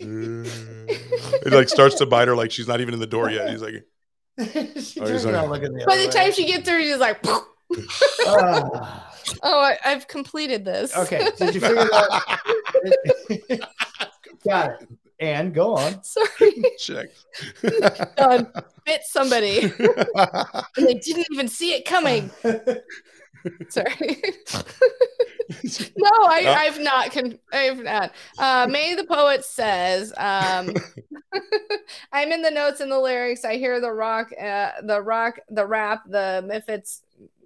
it 0.00 1.52
like 1.52 1.68
starts 1.68 1.94
to 1.96 2.06
bite 2.06 2.28
her 2.28 2.34
like 2.36 2.50
she's 2.50 2.68
not 2.68 2.80
even 2.80 2.94
in 2.94 3.00
the 3.00 3.06
door 3.06 3.30
yet. 3.30 3.50
He's 3.50 3.62
like, 3.62 3.74
She 4.82 5.00
Oh, 5.00 5.06
he's 5.06 5.24
like- 5.24 5.62
the 5.62 5.84
By 5.86 5.96
the 5.96 6.06
way. 6.06 6.10
time 6.10 6.32
she 6.32 6.46
gets 6.46 6.64
there, 6.66 6.80
she's 6.82 6.98
like, 6.98 7.22
oh, 8.26 8.70
Ah. 8.76 9.10
I, 9.42 9.78
I've 9.84 10.06
completed 10.06 10.64
this. 10.64 10.96
okay. 10.96 11.28
Did 11.38 11.54
you 11.54 11.60
figure 11.60 11.76
that? 11.76 12.40
Out? 13.60 13.60
Got 14.46 14.82
it. 14.82 14.88
And 15.20 15.54
go 15.54 15.76
on. 15.76 16.02
Sorry, 16.04 16.64
check. 16.78 17.08
done. 18.16 18.52
Bit 18.84 19.02
somebody, 19.04 19.60
and 19.62 20.86
they 20.86 20.94
didn't 20.94 21.26
even 21.32 21.48
see 21.48 21.72
it 21.72 21.84
coming. 21.86 22.30
Sorry. 23.68 24.22
no, 25.96 26.10
I, 26.26 26.42
No. 26.42 26.52
I've 26.52 26.80
not. 26.80 27.12
Con- 27.12 27.38
I've 27.52 27.78
not. 27.82 28.12
Uh, 28.38 28.66
May 28.68 28.94
the 28.94 29.04
poet 29.04 29.44
says, 29.44 30.12
um, 30.16 30.74
"I'm 32.12 32.32
in 32.32 32.42
the 32.42 32.50
notes 32.50 32.80
and 32.80 32.90
the 32.90 32.98
lyrics. 32.98 33.44
I 33.44 33.56
hear 33.56 33.80
the 33.80 33.92
rock, 33.92 34.30
uh, 34.38 34.72
the 34.82 35.00
rock, 35.00 35.38
the 35.48 35.64
rap, 35.66 36.02
the 36.08 36.42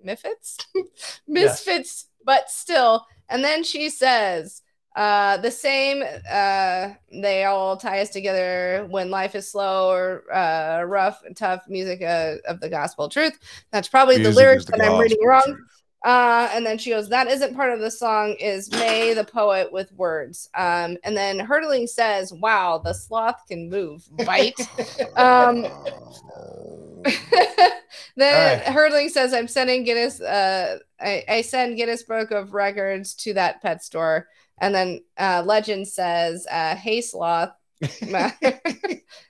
misfits, 0.03 0.59
misfits, 0.75 1.67
misfits, 1.67 2.07
but 2.25 2.51
still." 2.51 3.07
And 3.29 3.45
then 3.45 3.63
she 3.65 3.91
says, 3.91 4.63
uh, 4.97 5.37
"The 5.39 5.51
same. 5.51 6.03
Uh, 6.31 6.91
they 7.13 7.45
all 7.45 7.77
tie 7.77 8.01
us 8.01 8.11
together 8.11 8.87
when 8.91 9.11
life 9.11 9.35
is 9.35 9.51
slow 9.51 9.91
or 9.91 10.33
uh, 10.33 10.83
rough 10.83 11.23
and 11.25 11.37
tough. 11.37 11.65
Music 11.69 12.03
uh, 12.03 12.37
of 12.47 12.61
the 12.61 12.69
gospel 12.69 13.09
truth. 13.09 13.39
That's 13.71 13.89
probably 13.89 14.19
the 14.19 14.31
lyrics 14.31 14.65
the 14.65 14.73
that 14.73 14.91
I'm 14.91 14.99
reading 14.99 15.25
wrong." 15.25 15.57
Uh, 16.05 16.49
and 16.53 16.65
then 16.65 16.79
she 16.79 16.91
goes, 16.91 17.09
That 17.09 17.27
isn't 17.27 17.55
part 17.55 17.73
of 17.73 17.81
the 17.81 17.91
song, 17.91 18.37
is 18.39 18.71
May 18.71 19.15
the 19.15 19.25
poet 19.25 19.73
with 19.73 19.93
words. 19.93 20.49
Um, 20.55 20.97
and 21.03 21.17
then 21.17 21.41
Hurtling 21.41 21.89
says, 21.89 22.33
Wow, 22.33 22.79
the 22.79 22.93
sloth 22.93 23.43
can 23.49 23.69
move. 23.69 24.09
Bite. 24.25 24.61
um, 25.17 25.63
then 28.17 28.35
All 28.35 28.47
right. 28.57 28.63
Hurtling 28.67 29.09
says, 29.09 29.35
I'm 29.35 29.49
sending 29.49 29.83
Guinness, 29.83 30.21
uh, 30.21 30.79
I, 31.01 31.25
I 31.29 31.43
send 31.43 31.77
Guinness 31.77 32.05
Book 32.05 32.31
of 32.31 32.55
Records 32.55 33.15
to 33.17 33.35
that 33.35 33.61
pet 33.61 33.83
store. 33.83 34.29
And 34.61 34.75
then 34.75 35.01
uh, 35.19 35.43
Legend 35.45 35.89
says, 35.89 36.47
uh, 36.49 36.77
Hey, 36.77 37.01
sloth. 37.01 37.51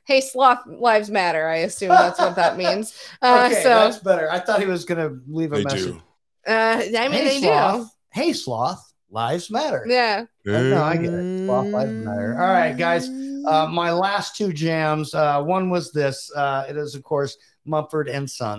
hey, 0.05 0.20
sloth 0.23 0.61
lives 0.66 1.11
matter. 1.11 1.49
I 1.49 1.57
assume 1.57 1.90
that's 1.90 2.19
what 2.19 2.35
that 2.36 2.57
means. 2.57 2.95
Uh, 3.20 3.43
okay, 3.45 3.57
so 3.57 3.62
so, 3.62 3.69
that's 3.69 3.99
better. 3.99 4.31
I 4.31 4.39
thought 4.39 4.61
he 4.61 4.66
was 4.66 4.86
gonna 4.86 5.19
leave 5.28 5.53
a 5.53 5.57
They 5.57 5.65
message. 5.65 5.85
do. 5.85 6.03
Uh, 6.49 6.83
I 6.99 7.09
mean, 7.09 7.12
hey, 7.12 7.25
they 7.25 7.41
sloth. 7.41 7.91
Hey, 8.12 8.33
sloth. 8.33 8.85
Lives 9.11 9.51
matter. 9.51 9.85
Yeah. 9.89 10.25
Uh, 10.47 10.51
No, 10.51 10.83
I 10.83 10.97
get 10.97 11.12
it. 11.15 11.47
Sloth 11.47 11.66
lives 11.69 11.93
matter. 11.93 12.37
All 12.41 12.49
right, 12.53 12.77
guys. 12.77 13.09
Uh, 13.09 13.66
my 13.70 13.91
last 13.91 14.37
two 14.37 14.53
jams. 14.53 15.15
Uh, 15.15 15.43
one 15.43 15.70
was 15.70 15.93
this. 15.93 16.31
Uh, 16.35 16.66
it 16.69 16.77
is, 16.77 16.95
of 16.95 17.03
course, 17.03 17.37
Mumford 17.65 18.09
and 18.09 18.29
Son. 18.29 18.59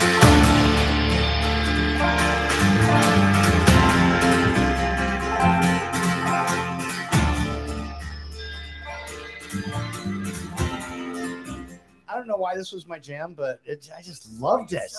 Why 12.40 12.56
this 12.56 12.72
was 12.72 12.88
my 12.88 12.98
jam, 13.00 13.34
but 13.38 13.60
it, 13.66 13.90
I 13.98 14.02
just 14.02 14.32
loved 14.40 14.74
it. 14.74 14.92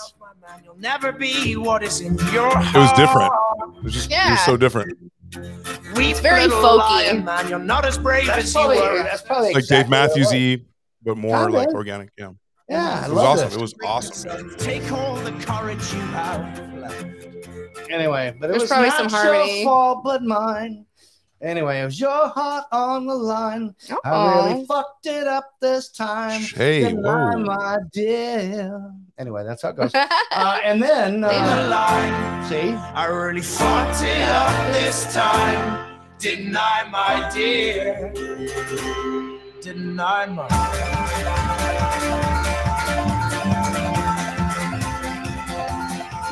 You'll 0.63 0.77
never 0.77 1.11
be 1.11 1.55
what 1.57 1.83
is 1.83 1.99
in 2.01 2.15
your 2.33 2.47
It 2.47 2.73
was 2.75 2.91
different. 2.93 3.33
It 3.77 3.83
was 3.83 3.93
just 3.93 4.11
it 4.11 4.29
was 4.29 4.45
so 4.45 4.55
different. 4.57 4.97
Weep, 5.95 6.17
very 6.17 6.41
little 6.47 6.61
folky. 6.61 6.77
lion 6.79 7.25
Man, 7.25 7.47
you're 7.49 7.59
not 7.59 7.85
as 7.85 7.97
brave 7.97 8.27
That's 8.27 8.43
as 8.45 8.53
you 8.53 8.59
probably, 8.61 8.77
were. 8.79 9.03
that's 9.03 9.21
probably 9.21 9.47
Like 9.53 9.57
exactly 9.63 9.83
Dave 9.83 9.89
Matthews 9.89 10.25
what 10.27 10.35
I 10.35 10.37
E, 10.39 10.65
but 11.03 11.17
more 11.17 11.43
Kinda. 11.43 11.57
like 11.57 11.67
organic. 11.69 12.09
Yeah. 12.17 12.31
Yeah, 12.69 13.01
I 13.03 13.05
It 13.05 13.09
was 13.09 13.11
love 13.11 13.25
awesome. 13.27 13.47
this. 13.47 13.55
It 13.55 13.61
was 13.61 13.73
awesome. 13.85 14.55
Take 14.57 14.91
all 14.91 15.15
the 15.17 15.31
courage 15.45 15.93
you 15.93 15.99
have 16.01 16.73
left. 16.75 17.05
Anyway, 17.89 18.33
but 18.39 18.45
it 18.45 18.49
There's 18.51 18.61
was 18.63 18.69
probably 18.69 18.89
not 18.89 18.97
some 18.97 19.09
harmony. 19.09 19.55
your 19.61 19.65
fault, 19.65 20.03
but 20.03 20.23
mine. 20.23 20.85
Anyway, 21.41 21.79
it 21.79 21.85
was 21.85 21.99
your 21.99 22.27
heart 22.27 22.65
on 22.71 23.07
the 23.07 23.15
line. 23.15 23.75
I 24.03 24.49
really 24.51 24.65
fucked 24.65 25.07
it 25.07 25.27
up 25.27 25.55
this 25.59 25.89
time. 25.89 26.41
Hey, 26.41 26.83
Deny 26.83 27.35
my 27.35 27.79
dear. 27.91 28.93
Anyway, 29.17 29.43
that's 29.43 29.63
how 29.63 29.69
it 29.69 29.75
goes. 29.75 29.91
uh, 29.95 30.59
and 30.63 30.81
then, 30.81 31.23
uh, 31.23 31.67
line. 31.69 32.45
see, 32.47 32.73
I 32.73 33.05
really 33.07 33.41
fucked 33.41 34.03
it 34.03 34.21
up 34.21 34.73
this 34.73 35.11
time. 35.13 35.99
Deny 36.19 36.87
my 36.91 37.31
dear. 37.33 38.13
Deny 39.61 40.27
my. 40.27 41.00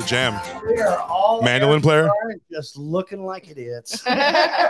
Jam. 0.10 0.42
we 0.68 0.80
are 0.82 0.98
all 1.02 1.42
Mandolin 1.44 1.82
player? 1.82 2.10
just 2.52 2.78
looking 2.78 3.24
like 3.26 3.50
idiots. 3.50 4.04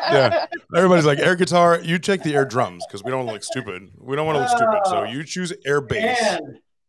Yeah. 0.10 0.48
Everybody's 0.76 1.06
like 1.06 1.20
air 1.20 1.36
guitar. 1.36 1.80
You 1.82 2.00
check 2.00 2.24
the 2.24 2.34
air 2.34 2.44
drums 2.44 2.84
because 2.88 3.04
we 3.04 3.12
don't 3.12 3.28
look 3.28 3.44
stupid. 3.44 3.92
We 4.00 4.16
don't 4.16 4.26
want 4.26 4.38
to 4.38 4.40
look 4.42 4.50
stupid. 4.50 4.80
So 4.86 5.04
you 5.04 5.24
choose 5.24 5.54
air 5.68 5.82
bass. 5.82 6.40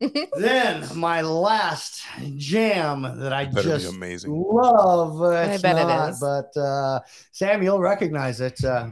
And 0.00 0.26
then 0.38 0.86
my 0.96 1.20
last 1.20 2.02
jam 2.38 3.02
that 3.02 3.34
I 3.34 3.44
Better 3.44 3.62
be 3.62 3.68
just 3.68 3.94
amazing. 3.94 4.30
love. 4.32 5.20
Uh, 5.20 5.26
I 5.26 5.44
it's 5.44 5.62
bet 5.62 5.76
it 5.76 5.82
not, 5.84 6.10
is. 6.10 6.20
But 6.20 6.56
uh, 6.58 7.00
Sam, 7.32 7.62
you'll 7.62 7.80
recognize 7.80 8.40
it. 8.40 8.64
Uh, 8.64 8.88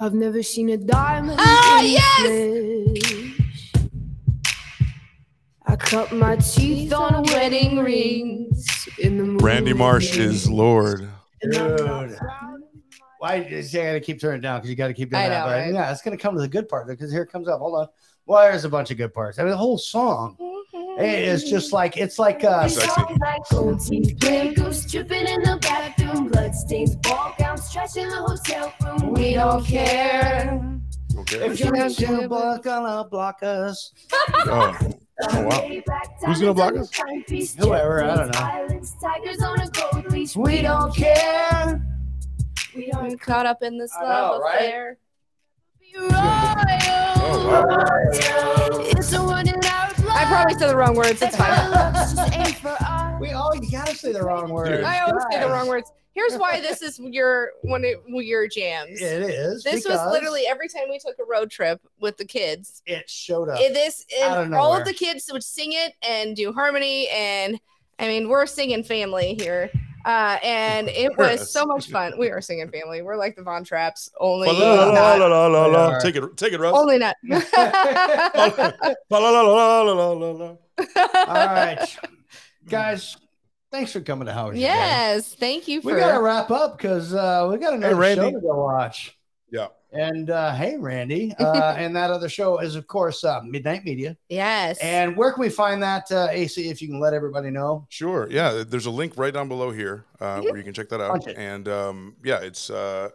I've 0.00 0.14
never 0.14 0.42
seen 0.42 0.70
a 0.70 0.78
diamond. 0.78 1.38
Ah, 1.38 1.80
in 1.80 1.86
yes! 1.90 3.02
flesh. 3.02 3.72
I 5.66 5.76
cut 5.76 6.12
my 6.12 6.36
teeth 6.36 6.94
on 6.94 7.24
wedding 7.24 7.78
rings 7.78 8.66
in 8.98 9.18
the 9.18 9.24
moon. 9.24 9.38
Randy 9.38 9.72
Marsh 9.72 10.16
is 10.16 10.48
Lorde. 10.48 11.08
dude. 11.42 12.18
Why 13.18 13.36
you 13.36 13.62
got 13.62 13.92
to 13.92 14.00
keep 14.00 14.20
turning 14.20 14.38
it 14.38 14.42
down 14.42 14.58
because 14.58 14.70
you 14.70 14.76
got 14.76 14.88
to 14.88 14.94
keep 14.94 15.10
doing 15.10 15.22
I 15.22 15.28
that. 15.28 15.40
know, 15.40 15.46
but 15.46 15.52
right? 15.52 15.72
yeah, 15.72 15.90
it's 15.90 16.02
gonna 16.02 16.18
come 16.18 16.34
to 16.34 16.40
the 16.40 16.48
good 16.48 16.68
part 16.68 16.86
because 16.86 17.10
here 17.10 17.22
it 17.22 17.32
comes 17.32 17.48
up. 17.48 17.60
Hold 17.60 17.80
on. 17.80 17.88
Well, 18.26 18.42
there's 18.42 18.64
a 18.64 18.68
bunch 18.68 18.90
of 18.90 18.98
good 18.98 19.14
parts. 19.14 19.38
I 19.38 19.42
mean, 19.42 19.52
the 19.52 19.56
whole 19.56 19.78
song 19.78 20.36
it 20.98 21.28
is 21.28 21.44
just 21.44 21.72
like 21.72 21.96
it's 21.96 22.18
like 22.18 22.42
uh, 22.42 22.68
Sexy. 22.68 23.02
Like 23.20 23.42
gold 23.50 23.80
teeth, 23.84 24.18
pickles 24.18 24.90
dripping 24.90 25.26
in 25.26 25.42
the 25.42 25.58
bathroom, 25.60 26.28
bloodstains, 26.28 26.96
ball 26.96 27.34
gowns, 27.38 27.70
trash 27.70 27.96
in 27.96 28.08
the 28.08 28.16
hotel 28.16 28.72
room. 28.82 29.12
We 29.12 29.34
don't 29.34 29.64
care. 29.64 30.80
Okay. 31.18 31.46
if 31.46 31.60
you're 31.60 31.72
gonna 31.72 32.28
block, 32.28 32.62
gonna 32.62 33.08
block 33.08 33.42
us. 33.42 33.92
Oh. 34.46 34.76
Oh 35.22 35.46
wow. 35.46 35.66
Who's 36.26 36.40
gonna 36.40 36.52
block 36.52 36.76
us? 36.76 36.90
Whoever, 37.58 38.04
I 38.04 38.16
don't 38.16 38.28
know. 38.32 38.80
Tigers 39.00 39.40
on 39.42 39.60
a 39.60 39.68
gold 39.68 40.12
leash. 40.12 40.36
We 40.36 40.60
don't 40.62 40.94
care. 40.94 41.80
We 42.74 42.90
We're 42.92 42.98
aren't 43.00 43.20
caught 43.20 43.46
up 43.46 43.62
in 43.62 43.78
this 43.78 43.92
love 44.02 44.40
know, 44.40 44.44
right? 44.44 44.54
affair. 44.56 44.98
Oh, 47.18 48.82
it's 48.90 49.12
a 49.14 49.24
one 49.24 49.48
in 49.48 49.54
our 49.54 49.60
blood. 49.62 49.75
I 50.16 50.24
probably 50.24 50.54
said 50.54 50.70
the 50.70 50.76
wrong 50.76 50.96
words. 50.96 51.20
It's 51.20 51.36
fine. 51.36 53.20
We 53.20 53.28
you 53.28 53.70
gotta 53.70 53.94
say 53.94 54.12
the 54.12 54.22
wrong 54.22 54.50
word. 54.50 54.76
Dude. 54.76 54.84
I 54.84 55.00
always 55.00 55.24
say 55.30 55.40
the 55.40 55.48
wrong 55.48 55.68
words. 55.68 55.92
Here's 56.14 56.36
why 56.36 56.62
this 56.62 56.80
is 56.80 56.98
your 56.98 57.50
one 57.60 57.84
of 57.84 58.22
your 58.22 58.48
jams. 58.48 59.02
It 59.02 59.22
is. 59.22 59.62
This 59.62 59.86
was 59.86 60.00
literally 60.10 60.46
every 60.46 60.68
time 60.68 60.84
we 60.88 60.98
took 60.98 61.18
a 61.18 61.24
road 61.30 61.50
trip 61.50 61.80
with 62.00 62.16
the 62.16 62.24
kids. 62.24 62.82
it 62.86 63.08
showed 63.10 63.50
up. 63.50 63.60
It, 63.60 63.74
this 63.74 64.06
out 64.22 64.44
and 64.44 64.54
of 64.54 64.60
all 64.60 64.74
of 64.74 64.86
the 64.86 64.94
kids 64.94 65.28
would 65.30 65.44
sing 65.44 65.72
it 65.72 65.92
and 66.02 66.34
do 66.34 66.52
harmony 66.52 67.08
and 67.08 67.60
I 67.98 68.08
mean 68.08 68.30
we're 68.30 68.46
singing 68.46 68.82
family 68.84 69.34
here. 69.38 69.70
Uh, 70.06 70.38
and 70.44 70.88
it 70.88 71.18
was 71.18 71.50
so 71.50 71.66
much 71.66 71.90
fun. 71.90 72.16
We 72.16 72.30
are 72.30 72.40
singing 72.40 72.70
family. 72.70 73.02
We're 73.02 73.16
like 73.16 73.34
the 73.34 73.42
Von 73.42 73.64
Trapps, 73.64 74.08
only 74.20 74.46
not. 74.46 76.00
Take 76.00 76.14
it, 76.14 76.36
take 76.36 76.52
it, 76.52 76.60
Russ. 76.60 76.76
only 76.76 76.98
not. 76.98 77.16
All 77.28 77.40
right, 81.26 81.98
guys. 82.68 83.16
Thanks 83.72 83.90
for 83.92 84.00
coming 84.00 84.26
to 84.26 84.32
Howard. 84.32 84.56
yes, 84.56 85.34
thank 85.34 85.66
you 85.66 85.80
We 85.80 85.94
gotta 85.94 86.22
wrap 86.22 86.52
up 86.52 86.78
because 86.78 87.12
uh, 87.12 87.48
we 87.50 87.58
got 87.58 87.74
another 87.74 87.96
Randy. 87.96 88.20
show 88.22 88.30
to 88.30 88.40
go 88.40 88.62
watch. 88.62 89.18
Yeah. 89.50 89.66
And 89.98 90.30
uh, 90.30 90.54
hey, 90.54 90.76
Randy, 90.76 91.34
uh, 91.38 91.74
and 91.76 91.94
that 91.96 92.10
other 92.10 92.28
show 92.28 92.58
is 92.58 92.74
of 92.74 92.86
course 92.86 93.24
uh, 93.24 93.40
Midnight 93.42 93.84
Media. 93.84 94.16
yes. 94.28 94.78
And 94.78 95.16
where 95.16 95.32
can 95.32 95.40
we 95.40 95.48
find 95.48 95.82
that, 95.82 96.10
uh, 96.10 96.28
AC? 96.30 96.68
If 96.68 96.82
you 96.82 96.88
can 96.88 97.00
let 97.00 97.14
everybody 97.14 97.50
know. 97.50 97.86
Sure. 97.88 98.28
Yeah. 98.30 98.64
There's 98.66 98.86
a 98.86 98.90
link 98.90 99.14
right 99.16 99.32
down 99.32 99.48
below 99.48 99.70
here 99.70 100.04
uh, 100.20 100.40
where 100.40 100.56
you 100.56 100.64
can 100.64 100.74
check 100.74 100.88
that 100.90 101.00
out. 101.00 101.26
And 101.26 101.68
um, 101.68 102.16
yeah, 102.24 102.40
it's 102.40 102.70
uh, 102.70 103.10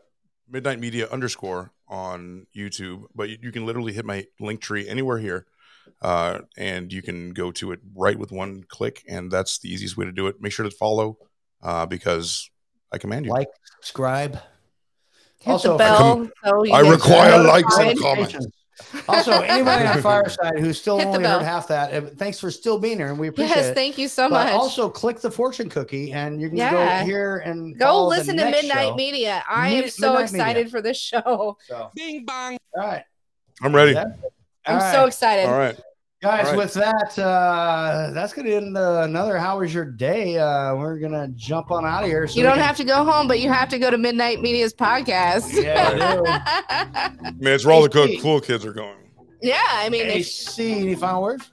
Midnight 0.50 0.80
Media 0.80 1.08
underscore 1.10 1.72
on 1.88 2.48
YouTube, 2.56 3.04
but 3.14 3.30
you, 3.30 3.38
you 3.42 3.52
can 3.52 3.66
literally 3.66 3.94
hit 3.94 4.06
my 4.06 4.26
Linktree 4.40 4.88
anywhere 4.88 5.18
here. 5.18 5.46
Uh, 6.02 6.40
and 6.58 6.92
you 6.92 7.02
can 7.02 7.32
go 7.32 7.52
to 7.52 7.72
it 7.72 7.80
right 7.96 8.18
with 8.18 8.32
one 8.32 8.64
click, 8.68 9.04
and 9.08 9.32
that's 9.32 9.60
the 9.60 9.72
easiest 9.72 9.98
way 9.98 10.06
to 10.06 10.12
do 10.12 10.28
it. 10.28 10.42
Make 10.42 10.52
sure 10.52 10.64
to 10.64 10.72
follow 10.72 11.18
uh, 11.62 11.86
because 11.86 12.50
I 12.92 12.98
command 12.98 13.26
you. 13.26 13.32
Like, 13.32 13.50
subscribe. 13.82 14.40
Hit 15.42 15.52
also, 15.52 15.72
the 15.74 15.78
bell. 15.80 16.30
so 16.46 16.72
I 16.74 16.80
require 16.90 17.44
likes 17.44 17.78
and 17.78 18.00
comments. 18.00 18.36
Also, 19.08 19.32
anybody 19.42 19.86
on 19.86 20.02
Fireside 20.02 20.58
who's 20.60 20.80
still 20.80 20.98
Hit 20.98 21.08
only 21.08 21.20
bell. 21.20 21.40
heard 21.40 21.46
half 21.46 21.68
that, 21.68 21.94
uh, 21.94 22.02
thanks 22.18 22.40
for 22.40 22.50
still 22.50 22.80
being 22.80 22.98
here, 22.98 23.08
and 23.10 23.20
we 23.20 23.28
appreciate 23.28 23.56
Yes, 23.56 23.66
it. 23.68 23.76
thank 23.76 23.98
you 23.98 24.08
so 24.08 24.28
But 24.28 24.46
much. 24.46 24.54
also, 24.54 24.90
click 24.90 25.22
the 25.22 25.30
fortune 25.30 25.70
cookie, 25.70 26.12
and 26.12 26.42
you 26.42 26.50
can 26.50 26.58
Yeah. 26.58 27.00
go 27.00 27.06
here 27.06 27.38
and 27.46 27.78
Go 27.78 28.08
listen 28.08 28.36
to 28.38 28.46
Midnight 28.46 28.88
show. 28.88 28.96
Media. 28.96 29.44
I 29.48 29.70
am 29.70 29.82
Mid- 29.82 29.94
so 29.94 30.14
Midnight 30.14 30.32
Media. 30.32 30.42
excited 30.42 30.72
for 30.72 30.82
this 30.82 30.98
show. 30.98 31.58
So, 31.68 31.92
Bing 31.96 32.26
bong. 32.26 32.58
all 32.76 32.84
right, 32.88 33.04
I'm 33.62 33.74
ready. 33.76 33.92
Yeah. 33.94 34.06
I'm 34.66 34.76
All 34.76 34.92
so 34.92 34.98
right. 35.00 35.08
excited. 35.08 35.46
All 35.48 35.58
right. 35.58 35.80
Guys. 36.22 36.46
All 36.48 36.52
right. 36.54 36.58
With 36.58 36.74
that, 36.76 37.18
uh, 37.20 38.12
that's 38.14 38.34
gonna 38.34 38.50
end 38.50 38.78
uh, 38.78 39.02
another. 39.04 39.38
How 39.38 39.60
was 39.60 39.74
your 39.74 39.86
day? 39.86 40.38
Uh, 40.38 40.76
we're 40.76 41.00
gonna 41.00 41.28
jump 41.30 41.72
on 41.72 41.86
out 41.86 42.04
of 42.04 42.10
here. 42.10 42.28
so 42.28 42.38
You 42.38 42.44
don't 42.44 42.56
can- 42.56 42.64
have 42.64 42.78
to 42.78 42.84
go 42.84 43.04
home, 43.04 43.28
but 43.28 43.40
you 43.40 43.50
have 43.52 43.70
to 43.70 43.80
go 43.80 43.90
to 43.90 43.98
Midnight 43.98 44.42
Media's 44.42 44.74
podcast. 44.74 45.52
Yeah, 45.62 46.22
I 46.70 47.10
mean, 47.40 47.48
it's 47.54 47.66
where 47.66 47.74
all 47.74 47.82
the 47.84 47.90
cool, 47.90 48.08
cool 48.22 48.42
kids 48.42 48.66
are 48.66 48.74
going. 48.74 48.98
yeah, 49.42 49.62
I 49.70 49.90
mean, 49.90 50.06
if, 50.08 50.16
AC, 50.18 50.72
any 50.74 50.96
final 50.96 51.22
words? 51.24 51.52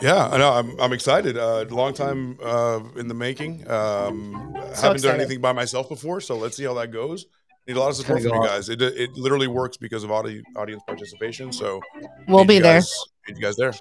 Yeah, 0.00 0.28
I 0.28 0.38
know. 0.38 0.52
I'm, 0.52 0.80
I'm 0.80 0.92
excited. 0.94 1.36
Uh, 1.36 1.66
long 1.68 1.92
time 1.92 2.38
uh, 2.42 2.80
in 2.96 3.06
the 3.08 3.14
making. 3.14 3.68
Um, 3.70 4.54
haven't 4.80 5.02
done 5.02 5.16
anything 5.20 5.40
by 5.42 5.52
myself 5.52 5.88
before, 5.90 6.20
so 6.22 6.36
let's 6.38 6.56
see 6.56 6.64
how 6.64 6.72
that 6.74 6.90
goes. 6.90 7.26
Need 7.68 7.76
a 7.76 7.80
lot 7.80 7.90
of 7.90 7.96
support 7.96 8.22
from 8.22 8.32
you 8.34 8.46
guys. 8.46 8.70
It, 8.70 8.80
it 8.80 9.12
literally 9.12 9.46
works 9.46 9.76
because 9.76 10.02
of 10.02 10.10
audi- 10.10 10.42
audience 10.56 10.82
participation. 10.86 11.52
So 11.52 11.82
we'll 12.26 12.46
be 12.46 12.58
there. 12.58 12.76
guys- 12.76 13.04
Need 13.30 13.36
you 13.36 13.42
guys 13.44 13.56
there. 13.56 13.72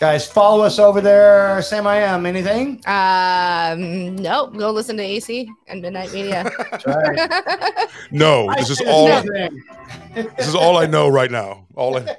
Guys, 0.00 0.28
follow 0.28 0.64
us 0.64 0.80
over 0.80 1.00
there. 1.00 1.62
Sam, 1.62 1.86
I 1.86 1.98
am. 1.98 2.26
Anything? 2.26 2.82
Um, 2.86 4.16
nope. 4.16 4.56
Go 4.56 4.72
listen 4.72 4.96
to 4.96 5.02
AC 5.04 5.48
and 5.68 5.80
Midnight 5.80 6.12
Media. 6.12 6.50
No, 8.10 8.52
this 8.56 8.70
is 8.70 8.80
all. 8.86 9.06
This 9.06 10.48
is 10.48 10.56
all 10.56 10.76
I 10.76 10.86
know 10.86 11.08
right 11.08 11.30
now. 11.30 11.66
All 11.76 11.96
I. 11.96 12.00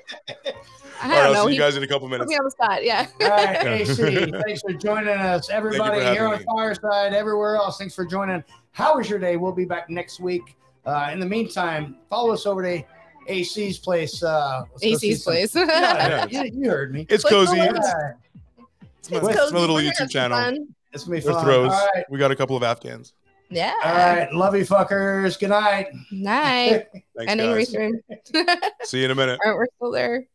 All 1.03 1.11
I 1.11 1.15
right, 1.15 1.23
don't 1.23 1.35
I'll 1.35 1.43
know. 1.43 1.47
see 1.49 1.55
you 1.55 1.59
guys 1.59 1.75
in 1.75 1.83
a 1.83 1.87
couple 1.87 2.07
put 2.07 2.13
minutes. 2.13 2.29
me 2.29 2.37
on 2.37 2.45
the 2.45 2.51
spot. 2.51 2.83
Yeah. 2.83 3.05
All 3.21 3.27
right, 3.27 3.67
AC, 3.67 4.31
thanks 4.31 4.61
for 4.61 4.73
joining 4.73 5.09
us. 5.09 5.49
Everybody 5.49 6.01
here 6.01 6.25
on 6.25 6.39
me. 6.39 6.45
Fireside, 6.45 7.13
everywhere 7.13 7.57
else, 7.57 7.77
thanks 7.77 7.93
for 7.93 8.05
joining. 8.05 8.43
How 8.71 8.97
was 8.97 9.07
your 9.07 9.19
day? 9.19 9.35
We'll 9.35 9.51
be 9.51 9.65
back 9.65 9.89
next 9.89 10.19
week. 10.19 10.55
Uh, 10.85 11.09
in 11.11 11.19
the 11.19 11.25
meantime, 11.25 11.97
follow 12.09 12.31
us 12.33 12.45
over 12.45 12.63
to 12.63 12.81
AC's 13.27 13.77
place. 13.79 14.21
Uh, 14.23 14.63
let's 14.71 14.83
go 14.83 14.97
see 14.97 15.09
AC's 15.11 15.23
some- 15.23 15.33
place. 15.33 15.55
Yeah, 15.55 16.27
Yeah. 16.29 16.43
you, 16.43 16.51
you 16.63 16.69
heard 16.69 16.93
me. 16.93 17.05
It's 17.09 17.23
Click 17.23 17.33
cozy. 17.33 17.59
It's, 17.59 17.77
it's 18.99 19.11
my, 19.11 19.17
It's 19.19 19.27
it's 19.27 19.51
my 19.51 19.59
little 19.59 19.75
We're 19.75 19.81
gonna 19.81 19.83
have 19.83 19.93
YouTube 19.93 19.97
some 19.97 20.07
channel. 20.09 20.37
fun. 20.37 20.67
it's 20.93 21.03
gonna 21.03 21.19
be 21.19 21.25
With 21.25 21.35
fun. 21.35 21.43
throws. 21.45 21.71
All 21.71 21.89
right, 21.95 22.05
We 22.09 22.17
got 22.19 22.31
a 22.31 22.35
couple 22.35 22.55
of 22.57 22.63
Afghans. 22.63 23.13
Yeah. 23.51 23.73
all 23.83 23.93
right. 23.93 24.33
Love 24.33 24.55
you, 24.55 24.65
fuckers. 24.65 25.39
Good 25.39 25.49
night. 25.49 25.87
Night. 26.11 26.87
Thanks, 27.15 27.31
Ending 27.31 27.53
guys. 27.53 27.69
See 28.83 28.99
you 28.99 29.05
in 29.05 29.11
a 29.11 29.15
minute. 29.15 29.39
All 29.45 29.51
right, 29.51 29.55
we're 29.55 29.67
still 29.77 29.91
there. 29.91 30.25